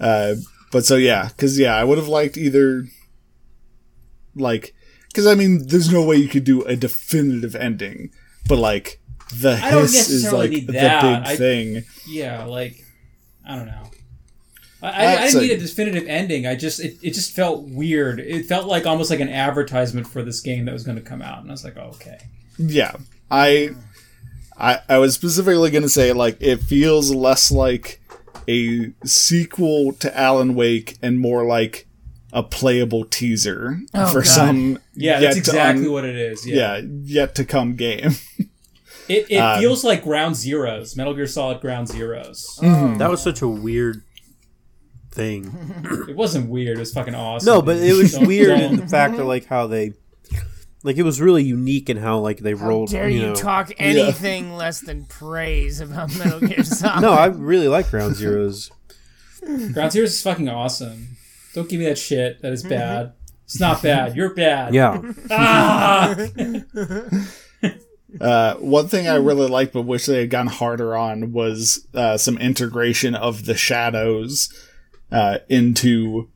Uh, 0.00 0.34
but 0.74 0.84
so 0.84 0.96
yeah, 0.96 1.28
because 1.28 1.56
yeah, 1.56 1.76
I 1.76 1.84
would 1.84 1.98
have 1.98 2.08
liked 2.08 2.36
either 2.36 2.84
like 4.34 4.74
because 5.08 5.24
I 5.24 5.36
mean, 5.36 5.68
there's 5.68 5.92
no 5.92 6.02
way 6.02 6.16
you 6.16 6.26
could 6.28 6.42
do 6.42 6.62
a 6.64 6.74
definitive 6.74 7.54
ending, 7.54 8.10
but 8.48 8.58
like 8.58 9.00
the 9.36 9.56
hiss 9.56 10.10
is 10.10 10.32
like 10.32 10.50
the 10.50 10.66
big 10.66 10.76
I- 10.76 11.36
thing. 11.36 11.84
Yeah, 12.08 12.44
like 12.44 12.84
I 13.46 13.54
don't 13.54 13.66
know. 13.66 13.82
I, 14.82 14.88
I, 14.88 15.12
I 15.12 15.26
didn't 15.28 15.38
a- 15.38 15.40
need 15.46 15.52
a 15.52 15.58
definitive 15.58 16.08
ending. 16.08 16.44
I 16.48 16.56
just 16.56 16.80
it, 16.80 16.96
it 17.02 17.14
just 17.14 17.36
felt 17.36 17.62
weird. 17.68 18.18
It 18.18 18.46
felt 18.46 18.66
like 18.66 18.84
almost 18.84 19.10
like 19.10 19.20
an 19.20 19.28
advertisement 19.30 20.08
for 20.08 20.24
this 20.24 20.40
game 20.40 20.64
that 20.64 20.72
was 20.72 20.82
going 20.82 20.98
to 20.98 21.04
come 21.04 21.22
out, 21.22 21.38
and 21.38 21.48
I 21.50 21.52
was 21.52 21.62
like, 21.62 21.76
oh, 21.76 21.90
okay. 21.94 22.18
Yeah, 22.58 22.96
I, 23.30 23.70
I, 24.58 24.80
I 24.88 24.98
was 24.98 25.14
specifically 25.14 25.70
gonna 25.70 25.88
say 25.88 26.12
like 26.12 26.36
it 26.40 26.62
feels 26.62 27.14
less 27.14 27.52
like 27.52 28.00
a 28.48 28.92
sequel 29.04 29.92
to 29.94 30.18
Alan 30.18 30.54
Wake 30.54 30.96
and 31.02 31.18
more 31.18 31.44
like 31.44 31.86
a 32.32 32.42
playable 32.42 33.04
teaser 33.04 33.78
Oh, 33.94 34.06
for 34.12 34.20
God. 34.20 34.26
some 34.28 34.78
Yeah, 34.94 35.20
that's 35.20 35.36
exactly 35.36 35.86
un- 35.86 35.92
what 35.92 36.04
it 36.04 36.16
is. 36.16 36.46
Yeah, 36.46 36.76
yeah 36.78 36.86
yet 37.04 37.34
to 37.36 37.44
come 37.44 37.76
game. 37.76 38.12
it, 39.08 39.26
it 39.30 39.36
Um, 39.36 39.60
feels 39.60 39.84
like 39.84 40.02
Ground 40.02 40.34
Zeroes, 40.34 40.96
Metal 40.96 41.14
Gear 41.14 41.26
Solid 41.26 41.60
Ground 41.60 41.88
Zeroes. 41.88 42.58
Mm-hmm. 42.58 42.98
That 42.98 43.10
was 43.10 43.22
such 43.22 43.40
a 43.42 43.48
weird 43.48 44.02
thing. 45.12 45.54
It 46.08 46.16
wasn't 46.16 46.48
weird. 46.50 46.76
It 46.76 46.80
was 46.80 46.92
fucking 46.92 47.14
awesome. 47.14 47.46
No, 47.46 47.62
but 47.62 47.76
it 47.76 47.92
was 47.96 48.18
weird 48.26 48.58
in 48.60 48.76
the 48.76 48.86
fact 48.88 49.16
that 49.16 49.24
like 49.24 49.46
how 49.46 49.68
they, 49.68 49.92
like 50.84 50.96
it 50.96 51.02
was 51.02 51.20
really 51.20 51.42
unique 51.42 51.90
in 51.90 51.96
how 51.96 52.18
like 52.20 52.38
they 52.38 52.52
How 52.54 52.68
rolled. 52.68 52.90
dare 52.90 53.08
you, 53.08 53.22
know. 53.28 53.34
talk 53.34 53.72
anything 53.78 54.52
less 54.52 54.80
than 54.80 55.06
praise 55.06 55.80
about 55.80 56.14
Metal 56.16 56.38
Gear 56.40 56.62
Solid? 56.64 57.00
No, 57.00 57.12
I 57.12 57.26
really 57.26 57.66
like 57.66 57.90
Ground 57.90 58.14
Zeroes. 58.14 58.70
Ground 59.42 59.90
Zeroes 59.92 60.04
is 60.04 60.22
fucking 60.22 60.48
awesome. 60.48 61.16
Don't 61.54 61.68
give 61.68 61.80
me 61.80 61.86
that 61.86 61.98
shit. 61.98 62.40
That 62.42 62.52
is 62.52 62.62
bad. 62.62 63.12
It's 63.44 63.58
not 63.60 63.82
bad. 63.82 64.14
You're 64.16 64.34
bad. 64.34 64.72
Yeah, 64.74 65.00
Ah! 65.30 66.14
Uh, 68.20 68.54
one 68.56 68.86
thing 68.86 69.08
I 69.08 69.16
really 69.16 69.48
liked 69.48 69.72
but 69.72 69.82
wish 69.82 70.06
they 70.06 70.20
had 70.20 70.30
gone 70.30 70.46
harder 70.46 70.96
on 70.96 71.32
was 71.32 71.84
uh, 71.94 72.16
some 72.16 72.38
integration 72.38 73.16
of 73.16 73.44
the 73.44 73.56
shadows 73.56 74.52
uh, 75.10 75.38
into 75.48 76.28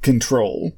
control. 0.00 0.76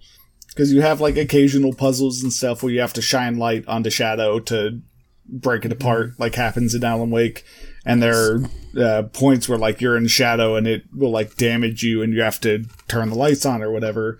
Because 0.57 0.73
you 0.73 0.81
have 0.81 1.03
like 1.03 1.19
occasional 1.19 1.75
puzzles 1.75 2.23
and 2.23 2.33
stuff 2.33 2.63
where 2.63 2.73
you 2.73 2.81
have 2.81 2.95
to 2.95 3.03
shine 3.03 3.37
light 3.37 3.69
onto 3.69 3.91
shadow 3.91 4.41
to 4.41 4.81
break 5.29 5.67
it 5.67 5.73
apart, 5.73 6.19
like 6.19 6.35
happens 6.35 6.75
in 6.75 6.83
Alan 6.83 7.11
Wake. 7.11 7.45
And 7.85 8.03
there 8.03 8.15
are 8.17 8.45
uh, 8.81 9.03
points 9.13 9.51
where 9.51 9.59
like 9.59 9.83
you're 9.83 9.99
in 9.99 10.07
shadow 10.07 10.57
and 10.57 10.67
it 10.67 10.85
will 10.95 11.11
like 11.11 11.37
damage 11.37 11.83
you 11.83 12.01
and 12.01 12.15
you 12.15 12.23
have 12.23 12.41
to 12.41 12.65
turn 12.89 13.11
the 13.11 13.17
lights 13.17 13.45
on 13.45 13.63
or 13.63 13.71
whatever. 13.71 14.17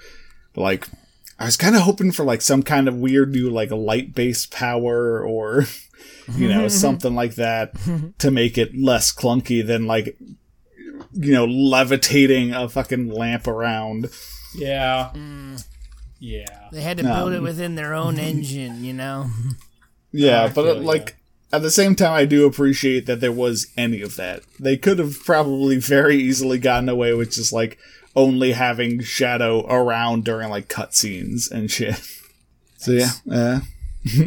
But 0.53 0.61
like, 0.61 0.89
I 1.39 1.47
was 1.47 1.57
kind 1.57 1.75
of 1.75 1.83
hoping 1.83 2.13
for 2.13 2.23
like 2.23 2.43
some 2.43 2.63
kind 2.63 2.87
of 2.87 2.97
weird 2.97 3.33
new 3.33 3.49
like 3.49 3.71
light 3.71 4.15
based 4.15 4.51
power 4.51 5.25
or 5.25 5.65
you 6.35 6.49
know 6.49 6.69
something 6.85 7.15
like 7.15 7.37
that 7.37 7.73
to 8.19 8.31
make 8.31 8.59
it 8.59 8.77
less 8.77 9.11
clunky 9.11 9.67
than 9.67 9.87
like 9.87 10.19
you 11.13 11.33
know 11.33 11.47
levitating 11.47 12.53
a 12.53 12.69
fucking 12.69 13.09
lamp 13.09 13.47
around. 13.47 14.11
yeah. 14.55 15.13
Mm. 15.15 15.65
Yeah. 16.19 16.69
They 16.73 16.81
had 16.83 16.97
to 16.99 17.05
build 17.05 17.33
it 17.33 17.39
Um, 17.39 17.43
within 17.45 17.75
their 17.75 17.95
own 17.95 18.19
engine, 18.31 18.85
you 18.85 18.93
know? 18.93 19.31
Yeah, 20.13 20.47
but 20.49 20.55
feel 20.65 20.67
it, 20.69 20.83
ya. 20.83 20.87
like 20.89 21.17
at 21.53 21.63
the 21.63 21.71
same 21.71 21.95
time, 21.95 22.13
I 22.13 22.25
do 22.25 22.47
appreciate 22.47 23.07
that 23.07 23.21
there 23.21 23.33
was 23.33 23.69
any 23.77 24.03
of 24.03 24.17
that. 24.17 24.43
They 24.59 24.77
could 24.77 24.99
have 24.99 25.15
probably 25.25 25.77
very 25.79 26.17
easily 26.17 26.59
gotten 26.59 26.89
away 26.89 27.13
with 27.15 27.33
just 27.33 27.53
like 27.53 27.79
only 28.17 28.53
having 28.53 29.03
Shadow 29.03 29.67
around 29.69 30.25
during 30.25 30.49
like 30.49 30.69
cutscenes 30.69 31.51
and 31.51 31.71
shit. 31.71 32.01
So 32.79 32.93
yeah, 32.93 33.11
uh, 33.33 33.61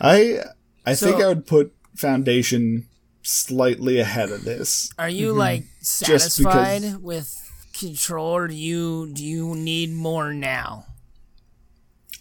I 0.00 0.38
I 0.86 0.94
think 0.94 1.16
I 1.16 1.28
would 1.28 1.46
put 1.46 1.72
Foundation 1.96 2.88
slightly 3.22 3.98
ahead 3.98 4.30
of 4.30 4.44
this. 4.44 4.90
Are 4.98 5.08
you 5.08 5.32
like 5.32 5.64
satisfied 5.80 6.96
with 7.02 7.41
control 7.82 8.34
or 8.36 8.48
do 8.48 8.54
you 8.54 9.10
do 9.12 9.24
you 9.24 9.54
need 9.54 9.92
more 9.92 10.32
now? 10.32 10.86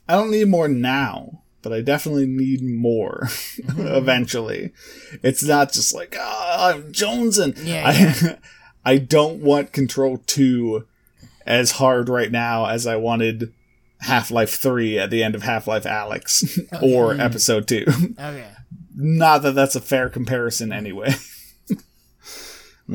I 0.07 0.15
don't 0.15 0.31
need 0.31 0.47
more 0.47 0.67
now, 0.67 1.43
but 1.61 1.71
I 1.71 1.81
definitely 1.81 2.25
need 2.25 2.61
more 2.63 3.21
mm-hmm. 3.25 3.87
eventually. 3.87 4.73
It's 5.23 5.43
not 5.43 5.71
just 5.71 5.93
like, 5.93 6.15
oh, 6.19 6.55
I'm 6.59 6.91
jonesing. 6.91 7.57
Yeah, 7.63 7.87
I, 7.87 7.91
yeah. 7.93 8.35
I 8.85 8.97
don't 8.97 9.41
want 9.41 9.71
Control 9.71 10.17
2 10.17 10.85
as 11.45 11.71
hard 11.71 12.09
right 12.09 12.31
now 12.31 12.65
as 12.65 12.87
I 12.87 12.95
wanted 12.95 13.53
Half 13.99 14.31
Life 14.31 14.55
3 14.55 14.97
at 14.97 15.11
the 15.11 15.23
end 15.23 15.35
of 15.35 15.43
Half 15.43 15.67
Life 15.67 15.83
Alyx 15.83 16.59
or 16.81 17.13
Episode 17.13 17.67
2. 17.67 17.85
Okay. 18.19 18.51
not 18.95 19.43
that 19.43 19.53
that's 19.53 19.75
a 19.75 19.81
fair 19.81 20.09
comparison 20.09 20.71
anyway. 20.71 21.13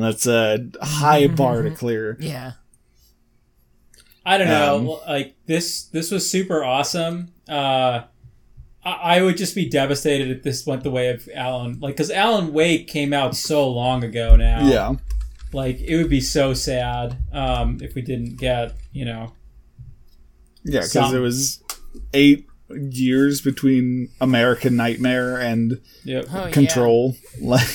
That's 0.03 0.27
a 0.27 0.69
high 0.81 1.27
bar 1.27 1.61
to 1.63 1.71
clear. 1.71 2.17
Yeah. 2.19 2.53
I 4.25 4.37
don't 4.37 4.47
know. 4.47 4.95
Um, 4.95 4.99
like 5.07 5.35
this, 5.45 5.85
this 5.85 6.11
was 6.11 6.29
super 6.29 6.63
awesome. 6.63 7.33
Uh, 7.47 8.01
I, 8.83 8.91
I 8.91 9.21
would 9.21 9.37
just 9.37 9.55
be 9.55 9.69
devastated 9.69 10.29
if 10.29 10.43
this 10.43 10.65
went 10.65 10.83
the 10.83 10.91
way 10.91 11.09
of 11.09 11.29
Alan. 11.33 11.79
Like, 11.79 11.95
because 11.95 12.11
Alan 12.11 12.51
Wake 12.53 12.87
came 12.87 13.13
out 13.13 13.35
so 13.35 13.69
long 13.69 14.03
ago 14.03 14.35
now. 14.35 14.67
Yeah. 14.67 14.95
Like, 15.53 15.79
it 15.79 15.95
would 15.95 16.09
be 16.09 16.19
so 16.19 16.53
sad 16.53 17.17
um, 17.31 17.79
if 17.81 17.95
we 17.95 18.01
didn't 18.01 18.35
get, 18.35 18.73
you 18.91 19.05
know. 19.05 19.33
Yeah, 20.63 20.81
because 20.81 21.13
it 21.13 21.19
was 21.19 21.63
eight 22.13 22.47
years 22.69 23.39
between 23.39 24.09
American 24.19 24.75
Nightmare 24.75 25.39
and 25.39 25.79
Yep. 26.03 26.25
Oh, 26.31 26.45
yeah. 26.45 26.51
Control. 26.51 27.15
Like, 27.41 27.67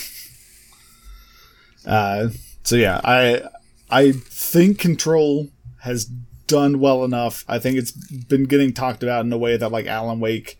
uh, 1.87 2.29
so 2.63 2.77
yeah, 2.77 3.01
I 3.05 3.43
I 3.91 4.13
think 4.13 4.79
Control 4.79 5.49
has 5.81 6.05
done 6.47 6.81
well 6.81 7.05
enough. 7.05 7.45
I 7.49 7.59
think 7.59 7.79
it's 7.79 7.93
been 7.93 8.45
getting 8.45 8.73
talked 8.73 9.03
about 9.03 9.25
in 9.25 9.33
a 9.33 9.39
way 9.39 9.57
that 9.57 9.71
like 9.73 9.87
Alan 9.87 10.21
Wake 10.21 10.59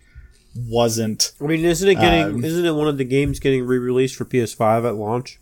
wasn't. 0.57 1.33
I 1.41 1.45
mean, 1.45 1.65
isn't 1.65 1.89
it 1.89 1.95
getting? 1.97 2.25
Um, 2.37 2.45
isn't 2.45 2.65
it 2.65 2.73
one 2.75 2.89
of 2.89 2.99
the 2.99 3.05
games 3.05 3.39
getting 3.41 3.65
re-released 3.65 4.17
for 4.17 4.25
PS5 4.25 4.87
at 4.87 4.95
launch? 4.97 5.39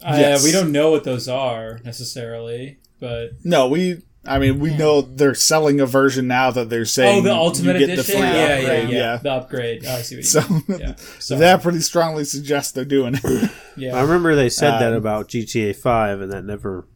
Yes. 0.00 0.42
Uh, 0.42 0.46
we 0.46 0.52
don't 0.52 0.70
know 0.70 0.90
what 0.90 1.04
those 1.04 1.28
are 1.28 1.80
necessarily, 1.84 2.78
but 3.00 3.30
No, 3.44 3.68
we. 3.68 4.02
I 4.26 4.38
mean, 4.38 4.60
we 4.60 4.76
know 4.76 5.00
they're 5.00 5.34
selling 5.34 5.80
a 5.80 5.86
version 5.86 6.26
now 6.28 6.50
that 6.50 6.68
they're 6.68 6.84
saying 6.84 7.20
oh, 7.20 7.22
the 7.22 7.32
Ultimate 7.34 7.80
you 7.80 7.86
get 7.86 7.98
Edition. 7.98 8.20
the 8.20 8.26
free 8.26 8.28
yeah, 8.28 8.58
yeah, 8.58 8.58
upgrade. 8.58 8.88
yeah, 8.90 9.16
The 9.16 9.32
upgrade. 9.32 9.84
Oh, 9.86 9.94
I 9.94 10.02
see 10.02 10.16
what 10.16 10.18
you 10.18 10.22
So, 10.24 10.40
mean. 10.48 10.64
Yeah. 10.80 10.94
So, 11.18 11.38
that 11.38 11.62
pretty 11.62 11.80
strongly 11.80 12.24
suggests 12.24 12.72
they're 12.72 12.84
doing 12.84 13.18
it. 13.22 13.50
yeah. 13.78 13.96
I 13.96 14.02
remember 14.02 14.34
they 14.34 14.48
said 14.48 14.78
that 14.80 14.92
Um, 14.92 14.98
about 14.98 15.28
GTA 15.28 15.74
5, 15.74 16.20
and 16.20 16.32
that 16.32 16.44
never. 16.44 16.86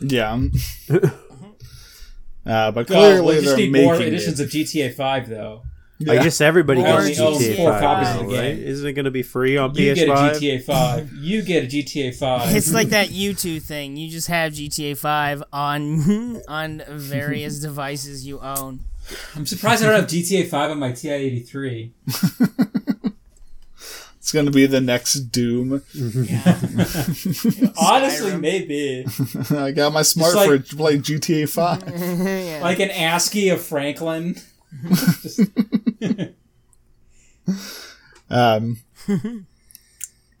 yeah. 0.00 0.40
Uh, 2.46 2.70
but 2.70 2.88
Well, 2.88 3.00
clearly 3.10 3.26
we 3.36 3.42
just 3.42 3.46
they're 3.46 3.56
need 3.58 3.72
making 3.72 3.84
more 3.86 3.94
it. 3.96 4.08
editions 4.08 4.40
of 4.40 4.48
GTA 4.48 4.94
5, 4.94 5.28
though. 5.28 5.62
I 6.08 6.14
guess 6.22 6.40
everybody 6.40 6.80
More 6.80 7.04
gets 7.04 7.20
owns 7.20 7.38
GTA 7.42 7.56
four 7.56 7.72
5 7.72 7.80
copies 7.82 8.08
now, 8.08 8.20
of 8.20 8.28
the 8.30 8.34
right? 8.36 8.54
game. 8.56 8.62
Isn't 8.64 8.86
it 8.86 8.92
going 8.94 9.04
to 9.04 9.10
be 9.10 9.22
free 9.22 9.56
on 9.58 9.74
You 9.74 9.94
get 9.94 10.08
a 10.08 10.12
PS5? 10.12 10.30
GTA 10.40 10.62
5. 10.62 11.12
You 11.14 11.42
get 11.42 11.64
a 11.64 11.66
GTA 11.66 12.14
5. 12.14 12.56
It's 12.56 12.72
like 12.72 12.88
that 12.90 13.08
U2 13.08 13.60
thing. 13.60 13.96
You 13.98 14.08
just 14.08 14.28
have 14.28 14.52
GTA 14.52 14.96
5 14.96 15.42
on 15.52 16.40
on 16.48 16.82
various 16.88 17.58
devices 17.68 18.26
you 18.26 18.38
own. 18.40 18.80
I'm 19.36 19.44
surprised 19.44 19.82
I 19.82 19.88
don't 19.90 20.00
have 20.00 20.08
GTA 20.08 20.48
5 20.48 20.70
on 20.70 20.78
my 20.78 20.92
TI-83. 20.92 21.90
It's 24.28 24.34
It's 24.34 24.42
gonna 24.44 24.50
be 24.50 24.66
the 24.66 24.82
next 24.82 25.14
Doom. 25.32 25.82
Honestly, 27.80 28.36
maybe 28.36 29.06
I 29.56 29.70
got 29.70 29.94
my 29.94 30.02
smart 30.02 30.34
like- 30.34 30.48
fridge 30.48 30.68
to 30.68 30.76
play 30.76 30.98
GTA 30.98 31.48
Five. 31.48 31.82
yeah. 31.88 32.60
like 32.62 32.78
an 32.78 32.90
ASCII 32.90 33.48
of 33.48 33.62
Franklin. 33.62 34.36
Just- 34.86 35.40
Um, 38.30 38.80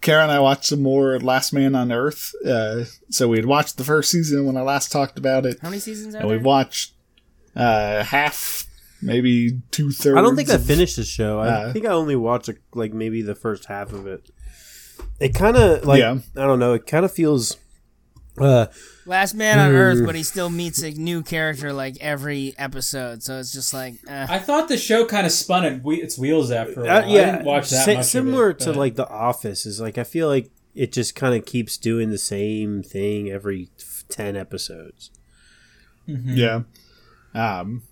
Kara 0.02 0.22
and 0.24 0.30
I 0.32 0.40
watched 0.40 0.66
some 0.66 0.82
more 0.82 1.18
Last 1.20 1.54
Man 1.54 1.74
on 1.74 1.90
Earth. 1.90 2.34
Uh, 2.46 2.84
so 3.08 3.26
we 3.28 3.38
had 3.38 3.46
watched 3.46 3.78
the 3.78 3.84
first 3.84 4.10
season 4.10 4.44
when 4.44 4.58
I 4.58 4.60
last 4.60 4.92
talked 4.92 5.16
about 5.18 5.46
it, 5.46 5.58
How 5.62 5.70
many 5.70 5.80
seasons 5.80 6.14
are 6.14 6.18
and 6.18 6.28
there? 6.28 6.36
we've 6.36 6.44
watched 6.44 6.92
uh, 7.56 8.04
half, 8.04 8.66
maybe 9.02 9.60
two 9.70 9.90
thirds. 9.90 10.16
I 10.16 10.22
don't 10.22 10.36
think 10.36 10.50
I 10.50 10.58
finished 10.58 10.96
the 10.96 11.04
show. 11.04 11.38
I 11.40 11.48
Uh, 11.48 11.72
think 11.72 11.86
I 11.86 11.90
only 11.90 12.16
watched 12.16 12.50
like 12.74 12.92
maybe 12.92 13.22
the 13.22 13.34
first 13.34 13.66
half 13.66 13.92
of 13.92 14.06
it. 14.06 14.30
It 15.20 15.34
kind 15.34 15.56
of 15.56 15.84
like 15.84 16.00
Yeah. 16.00 16.18
I 16.36 16.46
don't 16.46 16.58
know. 16.58 16.74
It 16.74 16.86
kind 16.86 17.04
of 17.04 17.12
feels. 17.12 17.56
Uh, 18.40 18.66
Last 19.04 19.34
man 19.34 19.58
on 19.58 19.72
Earth, 19.72 19.98
Mm. 19.98 20.06
but 20.06 20.14
he 20.14 20.22
still 20.22 20.48
meets 20.48 20.80
a 20.82 20.92
new 20.92 21.22
character 21.24 21.72
like 21.72 21.96
every 22.00 22.54
episode. 22.56 23.20
So 23.24 23.38
it's 23.40 23.52
just 23.52 23.74
like, 23.74 23.94
uh, 24.08 24.26
I 24.28 24.38
thought 24.38 24.68
the 24.68 24.76
show 24.76 25.04
kind 25.06 25.26
of 25.26 25.32
spun 25.32 25.64
at 25.64 25.82
we- 25.82 26.00
its 26.00 26.16
wheels 26.16 26.52
after 26.52 26.82
a 26.84 26.86
uh, 26.88 27.00
while. 27.02 27.08
yeah, 27.10 27.22
I 27.22 27.24
didn't 27.32 27.44
watch 27.46 27.70
that 27.70 27.84
si- 27.84 27.94
much. 27.96 28.04
similar 28.06 28.50
of 28.50 28.56
it, 28.56 28.58
to 28.60 28.70
but- 28.70 28.76
like 28.76 28.94
The 28.94 29.08
Office 29.08 29.66
is 29.66 29.80
like 29.80 29.98
I 29.98 30.04
feel 30.04 30.28
like 30.28 30.50
it 30.76 30.92
just 30.92 31.16
kind 31.16 31.34
of 31.34 31.44
keeps 31.46 31.76
doing 31.78 32.10
the 32.10 32.18
same 32.18 32.84
thing 32.84 33.28
every 33.28 33.70
f- 33.80 34.04
ten 34.08 34.36
episodes. 34.36 35.10
Yeah. 36.06 36.62
Um, 37.34 37.82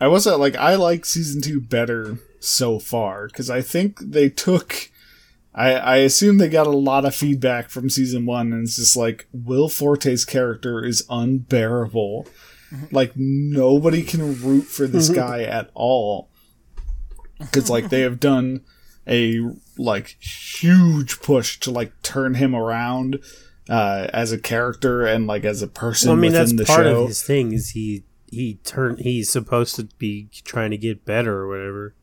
I 0.00 0.08
was 0.08 0.26
uh, 0.26 0.38
like, 0.38 0.56
I 0.56 0.76
like 0.76 1.04
season 1.04 1.42
two 1.42 1.60
better 1.60 2.18
so 2.40 2.78
far 2.78 3.26
because 3.26 3.50
I 3.50 3.60
think 3.60 3.98
they 4.00 4.28
took. 4.28 4.90
I, 5.54 5.72
I 5.74 5.96
assume 5.96 6.38
they 6.38 6.48
got 6.48 6.68
a 6.68 6.70
lot 6.70 7.04
of 7.04 7.14
feedback 7.14 7.70
from 7.70 7.90
season 7.90 8.24
one, 8.24 8.52
and 8.52 8.62
it's 8.62 8.76
just 8.76 8.96
like 8.96 9.26
Will 9.32 9.68
Forte's 9.68 10.24
character 10.24 10.84
is 10.84 11.04
unbearable. 11.10 12.26
Like 12.92 13.12
nobody 13.16 14.02
can 14.04 14.40
root 14.40 14.62
for 14.62 14.86
this 14.86 15.08
guy 15.24 15.42
at 15.42 15.70
all 15.74 16.30
because 17.38 17.68
like 17.68 17.90
they 17.90 18.02
have 18.02 18.20
done 18.20 18.60
a 19.08 19.40
like 19.76 20.16
huge 20.20 21.20
push 21.20 21.58
to 21.60 21.70
like 21.72 21.92
turn 22.02 22.34
him 22.34 22.54
around 22.54 23.18
uh, 23.68 24.06
as 24.12 24.30
a 24.30 24.38
character 24.38 25.04
and 25.04 25.26
like 25.26 25.44
as 25.44 25.62
a 25.62 25.66
person 25.66 26.10
Well, 26.10 26.18
I 26.18 26.20
mean, 26.20 26.32
within 26.32 26.56
that's 26.56 26.68
the 26.68 26.72
part 26.72 26.86
show. 26.86 27.02
of 27.02 27.08
his 27.08 27.22
thing. 27.24 27.52
Is 27.52 27.70
he 27.70 28.04
he 28.30 28.54
turn 28.64 28.96
he's 28.98 29.28
supposed 29.30 29.76
to 29.76 29.84
be 29.98 30.28
trying 30.44 30.70
to 30.70 30.76
get 30.78 31.04
better 31.04 31.38
or 31.40 31.48
whatever. 31.48 31.94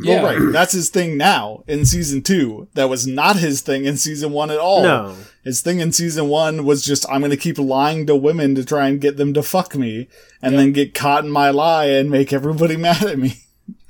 yeah, 0.00 0.22
Well, 0.22 0.38
right. 0.38 0.52
That's 0.52 0.72
his 0.72 0.88
thing 0.88 1.16
now 1.16 1.62
in 1.66 1.84
season 1.84 2.22
two. 2.22 2.68
That 2.74 2.88
was 2.88 3.06
not 3.06 3.36
his 3.36 3.60
thing 3.60 3.84
in 3.84 3.96
season 3.96 4.32
one 4.32 4.50
at 4.50 4.58
all. 4.58 4.82
No, 4.82 5.16
His 5.44 5.60
thing 5.60 5.80
in 5.80 5.92
season 5.92 6.28
one 6.28 6.64
was 6.64 6.84
just, 6.84 7.04
I'm 7.10 7.20
going 7.20 7.30
to 7.30 7.36
keep 7.36 7.58
lying 7.58 8.06
to 8.06 8.16
women 8.16 8.54
to 8.54 8.64
try 8.64 8.88
and 8.88 9.00
get 9.00 9.16
them 9.16 9.34
to 9.34 9.42
fuck 9.42 9.74
me 9.74 10.08
and 10.40 10.58
then 10.58 10.72
get 10.72 10.94
caught 10.94 11.24
in 11.24 11.30
my 11.30 11.50
lie 11.50 11.86
and 11.86 12.10
make 12.10 12.32
everybody 12.32 12.76
mad 12.78 13.02
at 13.04 13.18
me. 13.18 13.34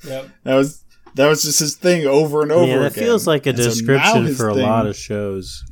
Yep. 0.04 0.28
That 0.44 0.54
was, 0.54 0.83
that 1.14 1.28
was 1.28 1.42
just 1.42 1.61
his 1.61 1.76
thing 1.76 2.06
over 2.06 2.42
and 2.42 2.50
over 2.50 2.66
yeah, 2.66 2.78
that 2.78 2.92
again. 2.92 3.04
feels 3.04 3.26
like 3.26 3.46
a 3.46 3.50
And 3.50 3.59
description 3.59 4.24
his 4.26 4.37
for 4.37 4.48
a 4.48 4.54
thing- 4.54 4.62
lot 4.66 4.87
of 4.87 4.96
shows. 4.96 5.64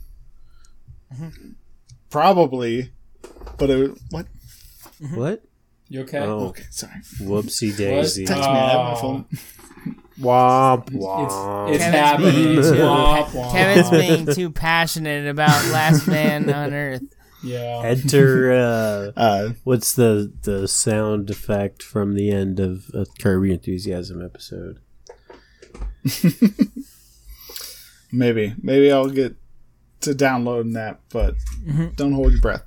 Probably. 2.10 2.92
But 3.56 3.70
it, 3.70 3.98
what? 4.10 4.26
What? 5.14 5.42
You 5.88 6.02
okay? 6.02 6.18
Oh, 6.18 6.48
Okay, 6.48 6.64
sorry. 6.70 6.92
whoopsie 7.20 7.76
daisy! 7.76 8.26
Text 8.26 8.42
me. 8.42 8.46
I 8.48 8.70
have 8.70 8.94
my 8.94 9.00
phone. 9.00 9.24
Womp 10.20 10.88
It's, 10.88 10.96
womp. 10.96 11.68
it's 11.70 11.78
Kevin's 11.84 11.94
happening. 11.94 12.32
being 12.34 12.56
Womp, 12.58 13.26
womp. 13.28 13.52
Kevin's 13.52 13.90
being 13.90 14.34
too 14.34 14.50
passionate 14.50 15.28
about 15.28 15.64
Last 15.72 16.06
Man 16.08 16.52
on 16.52 16.74
Earth. 16.74 17.02
yeah. 17.44 17.82
Enter. 17.84 18.52
Uh, 18.58 19.12
Uh, 19.16 19.48
what's 19.64 19.94
the 19.94 20.32
the 20.42 20.66
sound 20.68 21.30
effect 21.30 21.82
from 21.82 22.14
the 22.14 22.30
end 22.32 22.58
of 22.60 22.90
a 22.92 23.06
Curb 23.20 23.44
Your 23.44 23.54
Enthusiasm 23.54 24.20
episode? 24.24 24.80
maybe. 28.12 28.54
Maybe 28.60 28.90
I'll 28.92 29.08
get 29.10 29.36
to 30.00 30.14
downloading 30.14 30.72
that, 30.74 31.00
but 31.10 31.34
don't 31.96 32.12
hold 32.12 32.32
your 32.32 32.40
breath. 32.40 32.64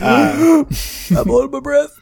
Uh, 0.00 0.64
I'm 1.16 1.26
holding 1.26 1.50
my 1.50 1.60
breath. 1.60 1.98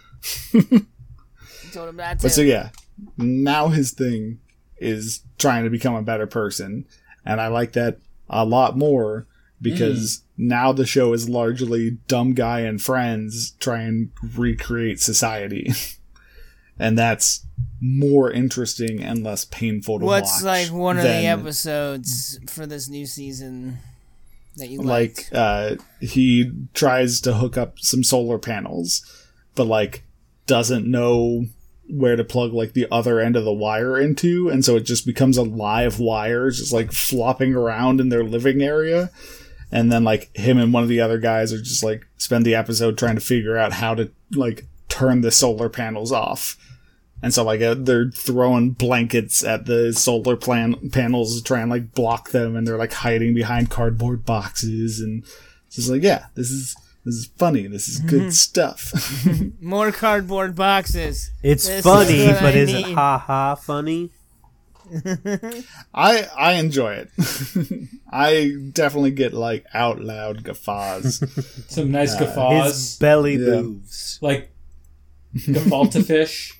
Told 1.72 1.88
him 1.88 1.96
not 1.96 2.18
to. 2.18 2.24
But 2.24 2.32
so 2.32 2.42
yeah, 2.42 2.70
now 3.16 3.68
his 3.68 3.92
thing 3.92 4.40
is 4.78 5.22
trying 5.38 5.64
to 5.64 5.70
become 5.70 5.94
a 5.94 6.02
better 6.02 6.26
person, 6.26 6.86
and 7.24 7.40
I 7.40 7.48
like 7.48 7.72
that 7.72 7.98
a 8.28 8.44
lot 8.44 8.76
more 8.76 9.26
because 9.62 10.22
now 10.36 10.72
the 10.72 10.86
show 10.86 11.12
is 11.12 11.28
largely 11.28 11.98
dumb 12.08 12.32
guy 12.32 12.60
and 12.60 12.80
friends 12.80 13.52
try 13.60 13.82
and 13.82 14.10
recreate 14.36 15.00
society, 15.00 15.72
and 16.78 16.98
that's 16.98 17.46
more 17.80 18.30
interesting 18.30 19.02
and 19.02 19.24
less 19.24 19.44
painful 19.44 19.98
to 19.98 20.04
watch. 20.04 20.22
What's 20.22 20.42
like 20.42 20.68
one 20.68 20.98
of 20.98 21.02
the 21.02 21.26
episodes 21.26 22.38
for 22.46 22.66
this 22.66 22.88
new 22.88 23.06
season 23.06 23.78
that 24.60 24.68
you 24.68 24.78
like 24.78 24.86
liked? 24.86 25.32
uh, 25.32 25.74
he 26.00 26.52
tries 26.74 27.20
to 27.22 27.34
hook 27.34 27.56
up 27.56 27.78
some 27.78 28.04
solar 28.04 28.38
panels, 28.38 29.02
but 29.54 29.66
like 29.66 30.04
doesn't 30.46 30.86
know 30.86 31.46
where 31.88 32.16
to 32.16 32.24
plug 32.24 32.52
like 32.52 32.72
the 32.72 32.86
other 32.90 33.20
end 33.20 33.36
of 33.36 33.44
the 33.44 33.52
wire 33.52 33.98
into, 33.98 34.48
and 34.48 34.64
so 34.64 34.76
it 34.76 34.82
just 34.82 35.04
becomes 35.04 35.36
a 35.36 35.42
live 35.42 35.98
wire 35.98 36.50
just 36.50 36.72
like 36.72 36.92
flopping 36.92 37.54
around 37.54 38.00
in 38.00 38.08
their 38.08 38.24
living 38.24 38.62
area. 38.62 39.10
And 39.72 39.92
then 39.92 40.02
like 40.02 40.36
him 40.36 40.58
and 40.58 40.72
one 40.72 40.82
of 40.82 40.88
the 40.88 41.00
other 41.00 41.18
guys 41.18 41.52
are 41.52 41.62
just 41.62 41.84
like 41.84 42.06
spend 42.16 42.44
the 42.44 42.54
episode 42.56 42.98
trying 42.98 43.14
to 43.14 43.20
figure 43.20 43.56
out 43.56 43.72
how 43.72 43.94
to 43.94 44.10
like 44.34 44.66
turn 44.88 45.20
the 45.20 45.30
solar 45.30 45.68
panels 45.68 46.10
off. 46.10 46.56
And 47.22 47.34
so 47.34 47.44
like 47.44 47.60
uh, 47.60 47.74
they're 47.78 48.10
throwing 48.10 48.70
blankets 48.70 49.44
at 49.44 49.66
the 49.66 49.92
solar 49.92 50.36
plan- 50.36 50.90
panels 50.90 51.36
to 51.36 51.44
try 51.44 51.60
and 51.60 51.70
like 51.70 51.92
block 51.94 52.30
them, 52.30 52.56
and 52.56 52.66
they're 52.66 52.78
like 52.78 52.92
hiding 52.92 53.34
behind 53.34 53.68
cardboard 53.70 54.24
boxes, 54.24 55.00
and 55.00 55.24
it's 55.66 55.76
just 55.76 55.90
like 55.90 56.02
yeah, 56.02 56.26
this 56.34 56.50
is 56.50 56.74
this 57.04 57.14
is 57.14 57.26
funny, 57.38 57.66
this 57.66 57.88
is 57.88 57.98
good 58.00 58.32
stuff. 58.34 58.92
More 59.60 59.92
cardboard 59.92 60.54
boxes. 60.56 61.30
It's 61.42 61.66
This 61.66 61.84
funny, 61.84 62.26
what 62.26 62.40
but 62.40 62.54
I 62.54 62.58
is 62.58 62.70
it 62.72 62.86
need. 62.86 62.94
ha 62.94 63.18
ha 63.18 63.54
funny? 63.54 64.10
I 65.94 66.26
I 66.36 66.52
enjoy 66.54 66.94
it. 67.04 67.10
I 68.12 68.54
definitely 68.72 69.12
get 69.12 69.32
like 69.32 69.64
out 69.74 70.00
loud 70.00 70.42
guffaws. 70.42 71.22
Some 71.68 71.90
nice 71.92 72.10
His 72.12 72.20
guffaws. 72.20 72.96
belly 72.98 73.34
Yeah. 73.36 73.60
moves. 73.62 74.18
like 74.20 74.50
gefilte 75.36 76.04
fish. 76.04 76.54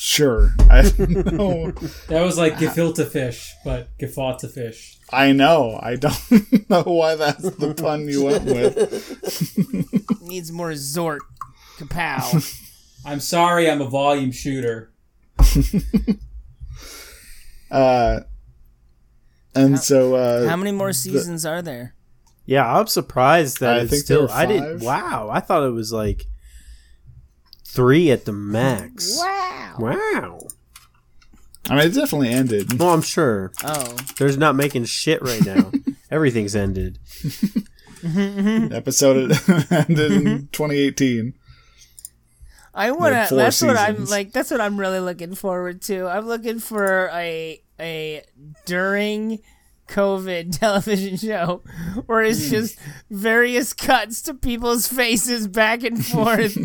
Sure, 0.00 0.54
I 0.70 0.82
know. 0.98 1.72
That 2.08 2.22
was 2.22 2.38
like 2.38 2.54
gefilte 2.54 3.04
fish, 3.08 3.52
but 3.64 3.88
gefilte 3.98 4.48
fish. 4.48 4.96
I 5.10 5.32
know. 5.32 5.78
I 5.82 5.96
don't 5.96 6.14
know 6.70 6.82
why 6.82 7.16
that's 7.16 7.42
the 7.56 7.74
pun 7.74 8.06
you 8.08 8.24
went 8.24 8.44
with. 8.44 10.22
Needs 10.22 10.52
more 10.52 10.70
Zort. 10.72 11.18
Kapow. 11.78 13.02
I'm 13.04 13.20
sorry, 13.20 13.70
I'm 13.70 13.80
a 13.80 13.88
volume 13.88 14.32
shooter. 14.32 14.92
Uh, 17.70 18.20
and 19.54 19.78
so 19.78 20.14
uh, 20.14 20.48
How 20.48 20.56
many 20.56 20.72
more 20.72 20.92
seasons 20.92 21.44
are 21.44 21.62
there? 21.62 21.94
Yeah, 22.46 22.66
I'm 22.78 22.86
surprised 22.86 23.60
that 23.60 23.76
I 23.76 23.80
it's 23.80 23.90
think 23.90 24.04
still. 24.04 24.26
there 24.26 24.36
are 24.36 24.40
I 24.42 24.46
didn't. 24.46 24.80
Wow, 24.82 25.28
I 25.30 25.40
thought 25.40 25.64
it 25.64 25.70
was 25.72 25.92
like 25.92 26.26
three 27.78 28.10
at 28.10 28.24
the 28.24 28.32
max. 28.32 29.16
Wow. 29.16 29.76
Wow. 29.78 30.38
I 31.70 31.76
mean, 31.76 31.86
it 31.86 31.94
definitely 31.94 32.30
ended. 32.30 32.76
Well, 32.76 32.88
I'm 32.92 33.02
sure 33.02 33.52
Oh. 33.62 33.94
there's 34.18 34.36
not 34.36 34.56
making 34.56 34.86
shit 34.86 35.22
right 35.22 35.46
now. 35.46 35.70
Everything's 36.10 36.56
ended. 36.56 36.98
Episode 38.04 39.30
ended 39.70 40.10
in 40.12 40.48
2018. 40.50 41.34
I 42.74 42.90
want 42.90 43.14
to. 43.14 43.26
four 43.28 43.38
That's 43.38 43.62
what 43.62 43.76
I'm 43.76 44.06
like. 44.06 44.32
That's 44.32 44.50
what 44.50 44.60
I'm 44.60 44.78
really 44.78 44.98
looking 45.00 45.36
forward 45.36 45.80
to. 45.82 46.08
I'm 46.08 46.26
looking 46.26 46.58
for 46.58 47.10
a 47.12 47.62
a 47.78 48.24
during 48.66 49.38
COVID 49.88 50.58
television 50.58 51.16
show 51.16 51.62
where 52.06 52.22
Hmm. 52.24 52.30
it's 52.30 52.50
just 52.50 52.78
various 53.10 53.72
cuts 53.72 54.22
to 54.22 54.34
people's 54.34 54.86
faces 54.92 55.48
back 55.48 55.82
and 55.82 56.04
forth, 56.04 56.56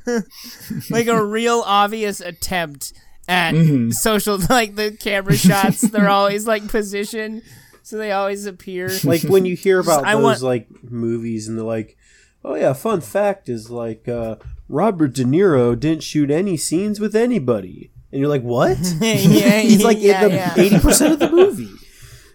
like 0.90 1.06
a 1.06 1.24
real 1.24 1.62
obvious 1.64 2.20
attempt 2.20 2.92
at 3.28 3.54
Mm-hmm. 3.54 3.90
social. 3.90 4.38
Like 4.50 4.74
the 4.76 4.92
camera 4.92 5.36
shots, 5.36 5.80
they're 5.82 6.08
always 6.08 6.46
like 6.46 6.68
positioned, 6.68 7.42
so 7.82 7.96
they 7.96 8.12
always 8.12 8.46
appear. 8.46 8.90
Like 9.04 9.22
when 9.22 9.46
you 9.46 9.56
hear 9.56 9.78
about 9.80 10.04
I 10.04 10.14
those 10.14 10.22
want- 10.22 10.42
like 10.42 10.68
movies 10.90 11.48
and 11.48 11.56
they're 11.58 11.64
like, 11.64 11.96
oh 12.44 12.54
yeah, 12.54 12.72
fun 12.72 13.00
fact 13.00 13.48
is 13.48 13.70
like 13.70 14.08
uh, 14.08 14.36
Robert 14.68 15.14
De 15.14 15.24
Niro 15.24 15.78
didn't 15.78 16.02
shoot 16.02 16.30
any 16.30 16.56
scenes 16.56 16.98
with 17.00 17.14
anybody, 17.14 17.90
and 18.10 18.20
you're 18.20 18.28
like, 18.28 18.42
what? 18.42 18.78
yeah, 19.00 19.60
He's 19.60 19.84
like 19.84 19.98
yeah, 20.00 20.24
in 20.24 20.30
the 20.30 20.36
yeah. 20.36 20.54
eighty 20.56 20.78
percent 20.78 21.12
of 21.14 21.18
the 21.20 21.30
movie. 21.30 21.70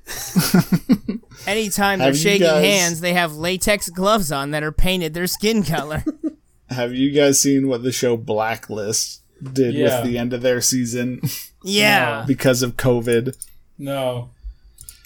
Anytime 1.48 2.00
they're 2.00 2.14
shaking 2.14 2.48
guys- 2.48 2.64
hands, 2.64 3.00
they 3.02 3.14
have 3.14 3.36
latex 3.36 3.90
gloves 3.90 4.32
on 4.32 4.52
that 4.52 4.64
are 4.64 4.72
painted 4.72 5.14
their 5.14 5.28
skin 5.28 5.64
color. 5.64 6.04
Have 6.70 6.94
you 6.94 7.12
guys 7.12 7.40
seen 7.40 7.70
what 7.70 7.84
the 7.84 7.94
show 7.94 8.18
Blacklist 8.18 9.22
did 9.54 9.74
Yeah. 9.74 10.02
with 10.02 10.10
the 10.12 10.18
end 10.18 10.34
of 10.34 10.42
their 10.42 10.60
season 10.60 11.22
yeah. 11.64 12.26
because 12.28 12.62
of 12.62 12.76
COVID? 12.76 13.38
No. 13.78 14.32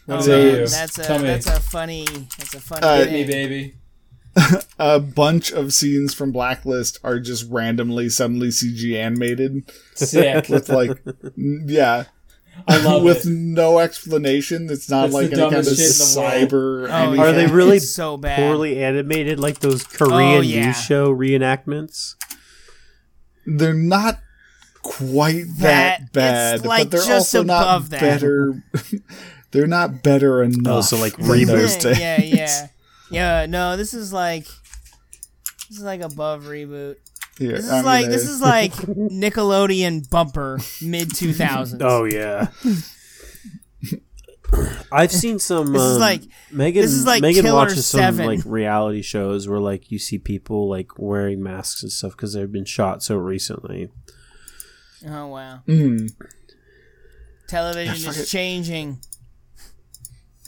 Oh, 0.08 0.16
What 0.16 0.24
So 0.24 0.50
about 0.50 0.70
that's 0.70 0.98
a 0.98 1.04
Tell 1.04 1.20
me. 1.20 1.26
that's 1.26 1.46
a 1.48 1.60
funny 1.60 2.06
that's 2.38 2.56
a 2.56 2.60
funny 2.60 2.82
Uh, 2.88 2.98
Hit 3.06 3.12
me, 3.12 3.24
baby. 3.26 3.76
A 4.80 5.00
bunch 5.00 5.52
of 5.52 5.74
scenes 5.74 6.14
from 6.14 6.32
Blacklist 6.32 6.98
are 7.04 7.20
just 7.20 7.48
randomly 7.52 8.08
suddenly 8.10 8.48
CG 8.48 8.96
animated 8.96 9.70
Sick. 9.94 10.48
with 10.50 10.70
like, 10.70 11.00
yeah, 11.38 12.06
I 12.68 12.78
love 12.84 13.04
with 13.04 13.26
it. 13.26 13.30
no 13.32 13.80
explanation. 13.80 14.70
It's 14.70 14.90
not 14.90 15.04
That's 15.04 15.14
like 15.14 15.30
the 15.30 15.34
any 15.34 15.42
kind 15.42 15.56
of 15.56 15.66
dumbest 15.66 15.78
shit 15.78 16.28
in 16.28 16.48
the 16.48 16.56
cyber. 16.56 16.90
Oh, 16.90 16.94
anything. 16.94 17.20
Are 17.20 17.32
they 17.32 17.48
really 17.48 17.78
It's 17.78 17.90
so 17.94 18.18
bad? 18.18 18.38
Poorly 18.38 18.84
animated, 18.84 19.40
like 19.40 19.60
those 19.60 19.84
Korean 19.84 20.38
Oh, 20.38 20.42
yeah. 20.42 20.66
news 20.68 20.82
show 20.82 21.14
reenactments. 21.16 22.16
They're 23.46 23.74
not 23.74 24.20
quite 24.84 25.46
That- 25.60 26.00
that, 26.02 26.14
bad, 26.14 26.66
like, 26.66 26.86
but 26.86 26.92
they're 26.92 27.00
just 27.08 27.34
also 27.36 27.44
not 27.44 27.90
that. 27.90 28.00
better. 28.02 28.64
they're 29.52 29.68
not 29.68 30.04
better 30.04 30.44
enough. 30.44 30.68
Oh, 30.68 30.82
so, 30.82 30.98
like, 30.98 31.16
than 31.18 31.26
reboot. 31.26 32.00
yeah, 32.00 32.20
yeah, 32.22 32.36
yeah, 32.36 32.68
yeah. 33.10 33.46
No, 33.48 33.78
this 33.78 33.94
is 33.94 34.12
like 34.14 34.46
this 35.70 35.78
is 35.78 35.84
like 35.84 36.02
above 36.02 36.44
reboot. 36.44 36.96
Here, 37.42 37.54
This 37.56 37.66
is 37.66 37.72
I'm 37.72 37.84
like 37.86 38.04
gonna- 38.06 38.14
this 38.14 38.28
is 38.30 38.40
like 38.42 38.72
Nickelodeon 38.74 40.10
bumper 40.10 40.60
mid 40.82 41.14
two 41.16 41.34
thousands. 41.34 41.82
Oh 41.86 42.04
yeah. 42.06 42.48
I've 44.92 45.12
seen 45.14 45.40
some. 45.40 45.72
This 45.72 45.82
is 45.82 45.96
um, 45.96 46.02
like- 46.02 46.24
Megan. 46.52 46.82
this 46.82 46.92
is 46.92 47.06
like 47.06 47.22
Megan 47.22 47.44
Killer 47.46 47.56
watches 47.56 47.86
some 47.88 48.00
7. 48.18 48.26
like 48.26 48.42
reality 48.46 49.02
shows 49.02 49.48
where 49.48 49.60
like 49.62 49.90
you 49.92 49.98
see 49.98 50.18
people 50.18 50.70
like 50.70 51.00
wearing 51.00 51.42
masks 51.42 51.82
and 51.84 51.92
stuff 51.92 52.12
because 52.12 52.34
they've 52.34 52.52
been 52.52 52.66
shot 52.66 53.02
so 53.02 53.16
recently. 53.16 53.90
Oh 55.08 55.28
wow. 55.28 55.62
Mm. 55.68 56.12
Television 57.48 57.96
Yeah, 57.96 58.10
is 58.20 58.30
changing. 58.30 59.00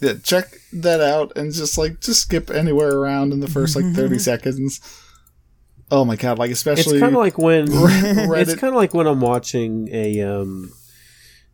Yeah, 0.02 0.14
check 0.22 0.58
that 0.74 1.00
out 1.00 1.32
and 1.36 1.52
just 1.52 1.78
like 1.78 2.00
just 2.00 2.20
skip 2.20 2.50
anywhere 2.50 2.90
around 2.92 3.32
in 3.32 3.40
the 3.40 3.48
first 3.50 3.74
like 3.74 3.86
thirty 3.94 4.18
seconds. 4.18 4.80
Oh 5.94 6.04
my 6.04 6.16
god! 6.16 6.40
Like 6.40 6.50
especially, 6.50 6.80
It's 6.80 6.86
especially 6.88 7.00
kind 7.00 7.14
of 7.14 7.20
like 7.20 7.38
when 7.38 7.66
it's 7.70 8.56
kind 8.56 8.74
of 8.74 8.76
like 8.76 8.94
when 8.94 9.06
I'm 9.06 9.20
watching 9.20 9.88
a 9.92 10.22
um, 10.22 10.72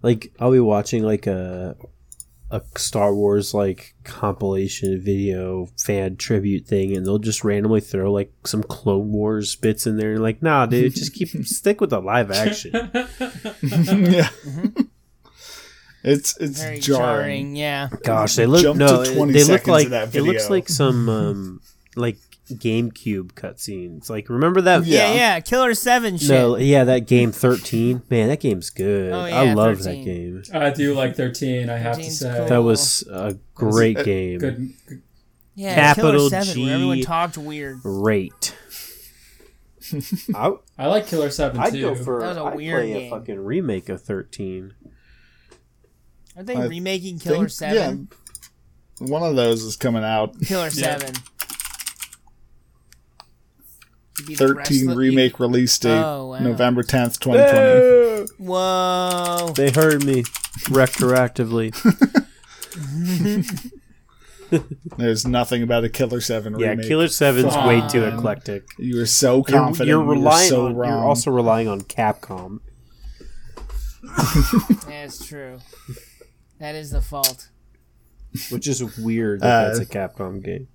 like 0.01 0.33
I'll 0.41 0.51
be 0.51 0.61
watching 0.61 1.03
like 1.03 1.27
a 1.27 1.77
a 2.51 2.63
Star 2.77 3.15
Wars 3.15 3.53
like 3.53 3.95
compilation 4.03 4.99
video 5.05 5.67
fan 5.77 6.17
tribute 6.17 6.67
thing, 6.67 6.97
and 6.97 7.05
they'll 7.05 7.19
just 7.19 7.45
randomly 7.45 7.83
throw 7.83 8.11
like 8.11 8.33
some 8.47 8.63
Clone 8.63 9.13
Wars 9.13 9.57
bits 9.57 9.87
in 9.87 9.99
there, 9.99 10.13
and 10.13 10.23
like, 10.23 10.43
nah, 10.43 10.65
dude, 10.65 10.95
just 10.95 11.13
keep 11.13 11.29
stick 11.45 11.79
with 11.83 11.91
the 11.91 12.01
live 12.01 12.31
action. 12.31 12.73
yeah. 13.63 14.31
It's 16.03 16.35
it's 16.39 16.61
Mm-hmm. 16.61 16.63
Very 16.63 16.79
jarring. 16.81 16.81
jarring. 16.81 17.57
Yeah. 17.57 17.89
Gosh, 18.05 18.37
they 18.37 18.47
look 18.47 18.63
Jump 18.63 18.79
no, 18.79 19.05
to 19.05 19.15
20 19.15 19.33
they 19.35 19.45
look 19.45 19.67
like 19.67 19.85
of 19.87 19.91
that 19.91 20.15
it 20.15 20.23
looks 20.23 20.49
like 20.49 20.71
some 20.71 21.11
um 21.11 21.61
like 21.95 22.17
GameCube 22.51 23.33
cutscenes. 23.33 24.11
Like, 24.11 24.29
remember 24.29 24.61
that? 24.63 24.85
Yeah, 24.85 25.13
yeah, 25.15 25.41
Killer 25.41 25.75
Seven. 25.75 26.19
Shit. 26.19 26.29
No, 26.29 26.57
yeah, 26.57 26.85
that 26.85 27.07
game 27.07 27.33
thirteen. 27.33 28.03
Man, 28.11 28.29
that 28.29 28.41
game's 28.41 28.71
good. 28.71 29.13
Oh, 29.13 29.27
yeah, 29.27 29.41
I 29.41 29.55
love 29.55 29.81
13. 29.81 29.85
that 29.85 30.05
game. 30.05 30.63
I 30.63 30.71
do 30.71 30.95
like 30.95 31.17
thirteen. 31.17 31.71
I 31.71 31.79
have 31.79 31.97
to 31.97 32.11
say 32.11 32.35
cool. 32.37 32.47
that 32.47 32.63
was 32.63 33.03
a 33.11 33.39
great 33.55 33.97
was 33.97 34.03
a, 34.03 34.11
game. 34.11 34.39
Good, 34.39 34.73
good. 34.87 35.03
Yeah, 35.55 35.75
capital 35.75 36.13
Killer 36.13 36.45
7, 36.45 36.55
G. 36.55 36.65
Where 36.65 36.75
everyone 36.75 37.01
talked 37.03 37.37
weird. 37.37 37.83
Great. 37.83 38.55
I, 40.35 40.53
I 40.79 40.87
like 40.87 41.07
Killer 41.07 41.31
Seven 41.31 41.61
I'd 41.61 41.73
too. 41.73 41.81
Go 41.83 41.95
for, 41.95 42.21
that 42.21 42.29
was 42.29 42.37
a 42.37 42.45
I'd 42.45 42.57
weird 42.57 42.81
play 42.83 42.93
game. 42.93 43.13
a 43.13 43.17
fucking 43.19 43.45
remake 43.45 43.89
of 43.89 44.03
thirteen. 44.03 44.75
Are 46.37 46.43
they 46.43 46.57
I 46.57 46.67
remaking 46.67 47.19
Killer 47.19 47.49
Seven? 47.49 48.09
Yeah. 49.01 49.07
One 49.07 49.23
of 49.23 49.37
those 49.37 49.63
is 49.63 49.77
coming 49.77 50.05
out. 50.05 50.41
Killer 50.41 50.71
Seven. 50.71 51.15
Yeah. 51.15 51.21
13 54.37 54.91
remake 54.91 55.41
release 55.41 55.79
date, 55.79 56.03
oh, 56.03 56.29
wow. 56.29 56.39
November 56.39 56.83
10th, 56.83 57.19
2020. 57.21 58.45
Whoa. 58.45 59.53
They 59.55 59.71
heard 59.71 60.05
me 60.05 60.23
retroactively. 60.69 61.75
There's 64.97 65.27
nothing 65.27 65.63
about 65.63 65.85
a 65.85 65.89
Killer 65.89 66.21
7 66.21 66.55
remake. 66.55 66.83
Yeah, 66.83 66.89
Killer 66.89 67.09
Seven 67.09 67.49
Fine. 67.49 67.69
way 67.69 67.89
too 67.89 68.05
eclectic. 68.05 68.65
You 68.79 69.01
are 69.01 69.07
so 69.07 69.43
confident. 69.43 69.89
You're, 69.89 70.03
you're 70.03 70.09
relying 70.09 70.49
you're 70.49 70.49
so 70.49 70.67
on, 70.67 70.77
wrong. 70.77 70.91
You're 70.91 71.05
also 71.05 71.31
relying 71.31 71.69
on 71.69 71.83
Capcom. 71.83 72.61
That's 74.87 75.25
true. 75.25 75.59
That 76.59 76.75
is 76.75 76.91
the 76.91 77.01
fault. 77.01 77.49
Which 78.51 78.67
is 78.67 78.99
weird 78.99 79.41
that 79.41 79.47
uh, 79.47 79.69
that's 79.69 79.81
a 79.81 79.87
Capcom 79.87 80.43
game 80.43 80.69